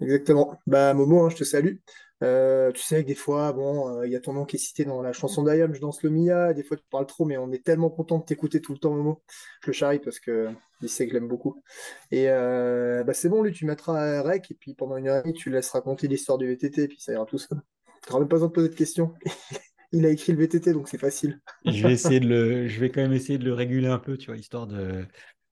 Exactement. 0.00 0.58
Bah 0.66 0.92
Momo, 0.92 1.24
hein, 1.24 1.30
je 1.30 1.36
te 1.36 1.44
salue. 1.44 1.76
Euh, 2.24 2.72
tu 2.72 2.82
sais 2.82 3.02
que 3.02 3.08
des 3.08 3.14
fois, 3.14 3.52
bon, 3.52 3.98
euh, 3.98 4.06
il 4.06 4.12
y 4.12 4.16
a 4.16 4.20
ton 4.20 4.32
nom 4.32 4.44
qui 4.44 4.56
est 4.56 4.58
cité 4.58 4.84
dans 4.84 5.02
la 5.02 5.12
chanson 5.12 5.42
d'Ayam, 5.42 5.74
je 5.74 5.80
danse 5.80 6.02
le 6.02 6.10
Mia. 6.10 6.54
Des 6.54 6.62
fois, 6.62 6.76
tu 6.76 6.84
parles 6.90 7.06
trop, 7.06 7.24
mais 7.24 7.36
on 7.36 7.52
est 7.52 7.64
tellement 7.64 7.90
content 7.90 8.18
de 8.18 8.24
t'écouter 8.24 8.60
tout 8.60 8.72
le 8.72 8.78
temps, 8.78 8.94
Momo. 8.94 9.22
Je 9.62 9.68
le 9.68 9.72
charrie 9.72 9.98
parce 9.98 10.18
que 10.18 10.48
il 10.80 10.88
sait 10.88 11.06
que 11.06 11.12
je 11.12 11.18
l'aime 11.18 11.28
beaucoup. 11.28 11.62
Et 12.10 12.28
euh, 12.28 13.04
bah, 13.04 13.14
c'est 13.14 13.28
bon, 13.28 13.42
lui, 13.42 13.52
tu 13.52 13.66
mettras 13.66 14.00
un 14.00 14.22
rec 14.22 14.50
et 14.50 14.54
puis 14.54 14.74
pendant 14.74 14.96
une 14.96 15.08
heure 15.08 15.18
et 15.18 15.22
demie, 15.22 15.34
tu 15.34 15.50
laisses 15.50 15.70
raconter 15.70 16.08
l'histoire 16.08 16.38
du 16.38 16.46
VTT 16.46 16.82
et 16.82 16.88
puis 16.88 17.00
ça 17.00 17.12
ira 17.12 17.26
tout 17.26 17.38
seul. 17.38 17.60
Tu 18.02 18.10
n'auras 18.10 18.20
même 18.20 18.28
pas 18.28 18.36
besoin 18.36 18.48
de 18.48 18.52
poser 18.52 18.68
de 18.68 18.74
questions. 18.74 19.14
il 19.92 20.06
a 20.06 20.10
écrit 20.10 20.32
le 20.32 20.38
VTT, 20.38 20.72
donc 20.72 20.88
c'est 20.88 20.98
facile. 20.98 21.40
je 21.64 21.86
vais 21.86 21.92
essayer 21.92 22.20
de 22.20 22.28
le, 22.28 22.68
je 22.68 22.80
vais 22.80 22.90
quand 22.90 23.02
même 23.02 23.12
essayer 23.12 23.38
de 23.38 23.44
le 23.44 23.54
réguler 23.54 23.88
un 23.88 23.98
peu, 23.98 24.16
tu 24.16 24.26
vois, 24.26 24.36
histoire 24.36 24.66
de, 24.66 25.06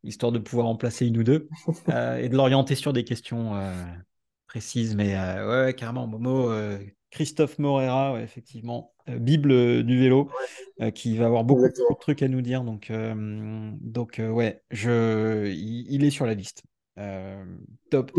histoire 0.05 0.33
de 0.33 0.39
pouvoir 0.39 0.67
en 0.67 0.77
placer 0.77 1.07
une 1.07 1.19
ou 1.19 1.23
deux 1.23 1.49
et 1.89 2.29
de 2.29 2.37
l'orienter 2.37 2.75
sur 2.75 2.93
des 2.93 3.05
questions 3.05 3.55
précise, 4.53 4.95
mais 4.95 5.15
euh, 5.17 5.65
ouais, 5.67 5.73
carrément, 5.73 6.07
Momo, 6.07 6.51
euh, 6.51 6.79
Christophe 7.11 7.59
Morera, 7.59 8.21
effectivement, 8.21 8.93
euh, 9.09 9.19
Bible 9.19 9.83
du 9.83 9.99
vélo, 9.99 10.29
qui 10.95 11.17
va 11.17 11.25
avoir 11.25 11.43
beaucoup, 11.45 11.63
de 11.63 11.99
trucs 11.99 12.23
à 12.23 12.29
nous 12.29 12.43
dire. 12.43 12.63
Donc, 12.63 12.93
donc 12.93 14.21
ouais, 14.23 14.63
je, 14.71 15.47
il, 15.47 16.05
est 16.05 16.11
sur 16.11 16.27
la 16.27 16.35
liste. 16.35 16.65
top. 17.91 18.13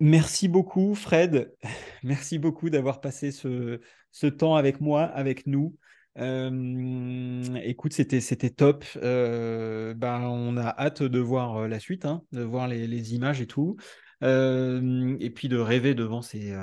merci 0.00 0.48
beaucoup, 0.48 0.96
Fred. 0.96 1.54
Merci 2.02 2.38
beaucoup 2.38 2.68
d'avoir 2.68 3.00
passé 3.00 3.30
ce, 3.30 3.80
ce, 4.10 4.26
temps 4.26 4.56
avec 4.56 4.80
moi, 4.80 5.02
avec 5.04 5.46
nous. 5.46 5.76
écoute, 6.16 7.92
c'était 7.92 8.20
c'était 8.20 8.50
top. 8.50 8.84
ben, 8.96 10.20
on 10.24 10.56
a 10.56 10.74
hâte 10.76 11.04
de 11.04 11.20
voir 11.20 11.68
la 11.68 11.78
suite, 11.78 12.06
hein, 12.06 12.24
de 12.32 12.42
voir 12.42 12.66
les, 12.66 12.88
les, 12.88 13.14
images 13.14 13.40
et 13.40 13.46
tout 13.46 13.76
et 14.22 15.30
puis 15.30 15.48
de 15.48 15.58
rêver 15.58 15.94
devant 15.94 16.22
ces, 16.22 16.54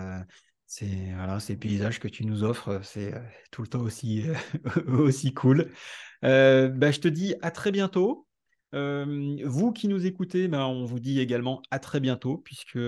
ces, 0.65 1.14
voilà, 1.15 1.40
ces 1.40 1.56
paysages 1.56 1.99
que 1.99 2.07
tu 2.07 2.26
nous 2.26 2.44
offres, 2.44 2.82
c'est 2.84 3.14
tout 3.52 3.61
le 3.61 3.68
temps 3.68 3.82
aussi, 3.82 4.23
aussi 4.88 5.34
cool. 5.34 5.72
Bah, 6.22 6.91
je 6.91 6.99
te 6.99 7.07
dis 7.07 7.36
à 7.41 7.52
très 7.52 7.72
bientôt. 7.72 8.27
vous 8.73 9.72
qui 9.73 9.88
nous 9.88 10.06
écoutez, 10.06 10.48
bah, 10.48 10.68
on 10.68 10.86
vous 10.86 10.99
dit 10.99 11.19
également 11.19 11.61
à 11.72 11.80
très 11.80 11.99
bientôt, 11.99 12.38
puisque, 12.38 12.80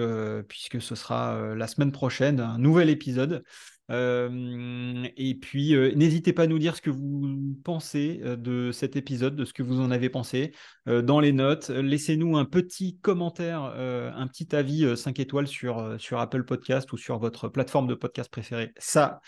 puisque 0.48 0.82
ce 0.82 0.96
sera 0.96 1.56
la 1.56 1.68
semaine 1.68 1.92
prochaine, 1.92 2.40
un 2.40 2.58
nouvel 2.58 2.90
épisode. 2.90 3.44
Et 3.90 5.36
puis, 5.42 5.76
n'hésitez 5.96 6.34
pas 6.34 6.44
à 6.44 6.48
nous 6.48 6.60
dire 6.60 6.76
ce 6.76 6.82
que 6.82 6.90
vous 6.90 7.58
pensez 7.64 8.22
de 8.24 8.72
cet 8.72 8.96
épisode, 8.96 9.36
de 9.36 9.46
ce 9.46 9.54
que 9.54 9.64
vous 9.64 9.80
en 9.80 9.92
avez 9.92 10.10
pensé 10.10 10.54
dans 10.86 11.20
les 11.20 11.32
notes. 11.32 11.70
Laissez-nous 11.70 12.38
un 12.38 12.46
petit 12.46 12.98
commentaire, 13.00 13.62
un 13.64 14.28
petit 14.28 14.56
avis 14.56 14.98
5 14.98 15.20
étoiles 15.20 15.48
sur, 15.48 15.96
sur 16.00 16.20
Apple 16.20 16.44
Podcast 16.44 16.92
ou 16.92 16.98
sur 16.98 17.18
votre 17.20 17.48
plateforme 17.48 17.88
de 17.88 17.96
podcast 17.96 18.30
préférée. 18.30 18.74
Ça 18.78 19.22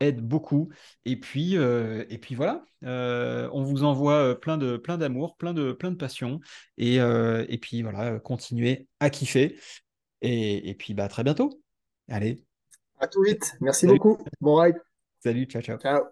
aide 0.00 0.20
beaucoup. 0.20 0.70
Et 1.04 1.18
puis, 1.18 1.54
et 1.54 2.18
puis 2.18 2.36
voilà, 2.36 2.64
on 2.82 3.62
vous 3.62 3.82
envoie 3.82 4.40
plein 4.40 4.58
plein 4.78 4.96
d'amour, 4.96 5.36
plein 5.36 5.54
de 5.54 5.72
plein 5.72 5.90
de 5.90 5.96
passion. 5.96 6.40
Et, 6.78 6.96
et 6.96 7.58
puis 7.58 7.82
voilà, 7.82 8.20
continuez 8.20 8.86
à 9.00 9.10
kiffer. 9.10 9.58
Et, 10.22 10.70
et 10.70 10.74
puis 10.74 10.94
bah, 10.94 11.04
à 11.04 11.08
très 11.08 11.24
bientôt. 11.24 11.60
Allez. 12.08 12.53
À 13.00 13.06
tout 13.06 13.22
vite. 13.22 13.56
Merci 13.60 13.86
beaucoup. 13.86 14.18
Bon 14.40 14.56
ride. 14.56 14.76
Salut, 15.22 15.44
ciao, 15.46 15.62
ciao. 15.62 15.78
Ciao. 15.78 16.04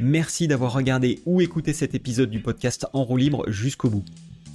Merci 0.00 0.48
d'avoir 0.48 0.72
regardé 0.72 1.20
ou 1.24 1.40
écouté 1.40 1.72
cet 1.72 1.94
épisode 1.94 2.28
du 2.28 2.42
podcast 2.42 2.86
En 2.92 3.04
roue 3.04 3.16
libre 3.16 3.48
jusqu'au 3.50 3.90
bout. 3.90 4.04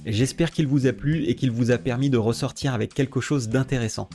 J'espère 0.06 0.50
qu'il 0.50 0.66
vous 0.66 0.86
a 0.86 0.92
plu 0.92 1.24
et 1.24 1.34
qu'il 1.34 1.50
vous 1.50 1.70
a 1.70 1.78
permis 1.78 2.10
de 2.10 2.18
ressortir 2.18 2.74
avec 2.74 2.94
quelque 2.94 3.20
chose 3.20 3.48
d'intéressant. 3.48 4.08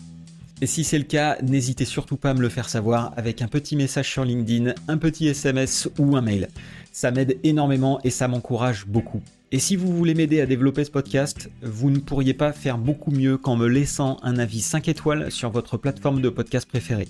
Et 0.62 0.68
si 0.68 0.84
c'est 0.86 0.98
le 0.98 1.04
cas, 1.04 1.38
n'hésitez 1.42 1.84
surtout 1.84 2.16
pas 2.16 2.30
à 2.30 2.34
me 2.34 2.42
le 2.42 2.50
faire 2.50 2.70
savoir 2.70 3.14
avec 3.18 3.42
un 3.42 3.48
petit 3.48 3.76
message 3.76 4.10
sur 4.10 4.24
LinkedIn, 4.24 4.74
un 4.88 4.98
petit 4.98 5.28
SMS 5.28 5.90
ou 6.00 6.16
un 6.16 6.22
mail. 6.22 6.48
Ça 6.94 7.12
m'aide 7.12 7.38
énormément 7.44 8.00
et 8.06 8.10
ça 8.10 8.30
m'encourage 8.30 8.86
beaucoup. 8.88 9.22
Et 9.52 9.60
si 9.60 9.76
vous 9.76 9.96
voulez 9.96 10.14
m'aider 10.14 10.40
à 10.40 10.46
développer 10.46 10.86
ce 10.86 10.92
podcast, 10.92 11.50
vous 11.62 11.90
ne 11.90 12.00
pourriez 12.00 12.34
pas 12.34 12.54
faire 12.54 12.78
beaucoup 12.78 13.12
mieux 13.12 13.38
qu'en 13.38 13.58
me 13.58 13.68
laissant 13.68 14.18
un 14.24 14.38
avis 14.38 14.62
5 14.62 14.88
étoiles 14.88 15.30
sur 15.30 15.50
votre 15.50 15.78
plateforme 15.78 16.22
de 16.22 16.30
podcast 16.30 16.68
préférée. 16.68 17.10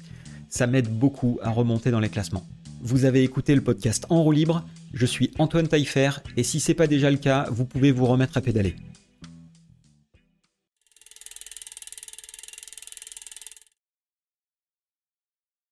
Ça 0.50 0.66
m'aide 0.66 0.90
beaucoup 0.90 1.40
à 1.44 1.52
remonter 1.52 1.92
dans 1.92 2.00
les 2.00 2.10
classements. 2.10 2.46
Vous 2.82 3.06
avez 3.06 3.24
écouté 3.24 3.56
le 3.56 3.62
podcast 3.62 4.06
En 4.10 4.24
roue 4.24 4.32
libre, 4.32 4.66
je 4.94 5.06
suis 5.06 5.32
Antoine 5.40 5.68
Taillefer 5.68 6.12
et 6.36 6.44
si 6.44 6.60
c'est 6.60 6.74
pas 6.74 6.88
déjà 6.88 7.10
le 7.10 7.18
cas, 7.18 7.48
vous 7.52 7.66
pouvez 7.66 7.92
vous 7.92 8.06
remettre 8.06 8.38
à 8.38 8.42
pédaler. 8.42 8.76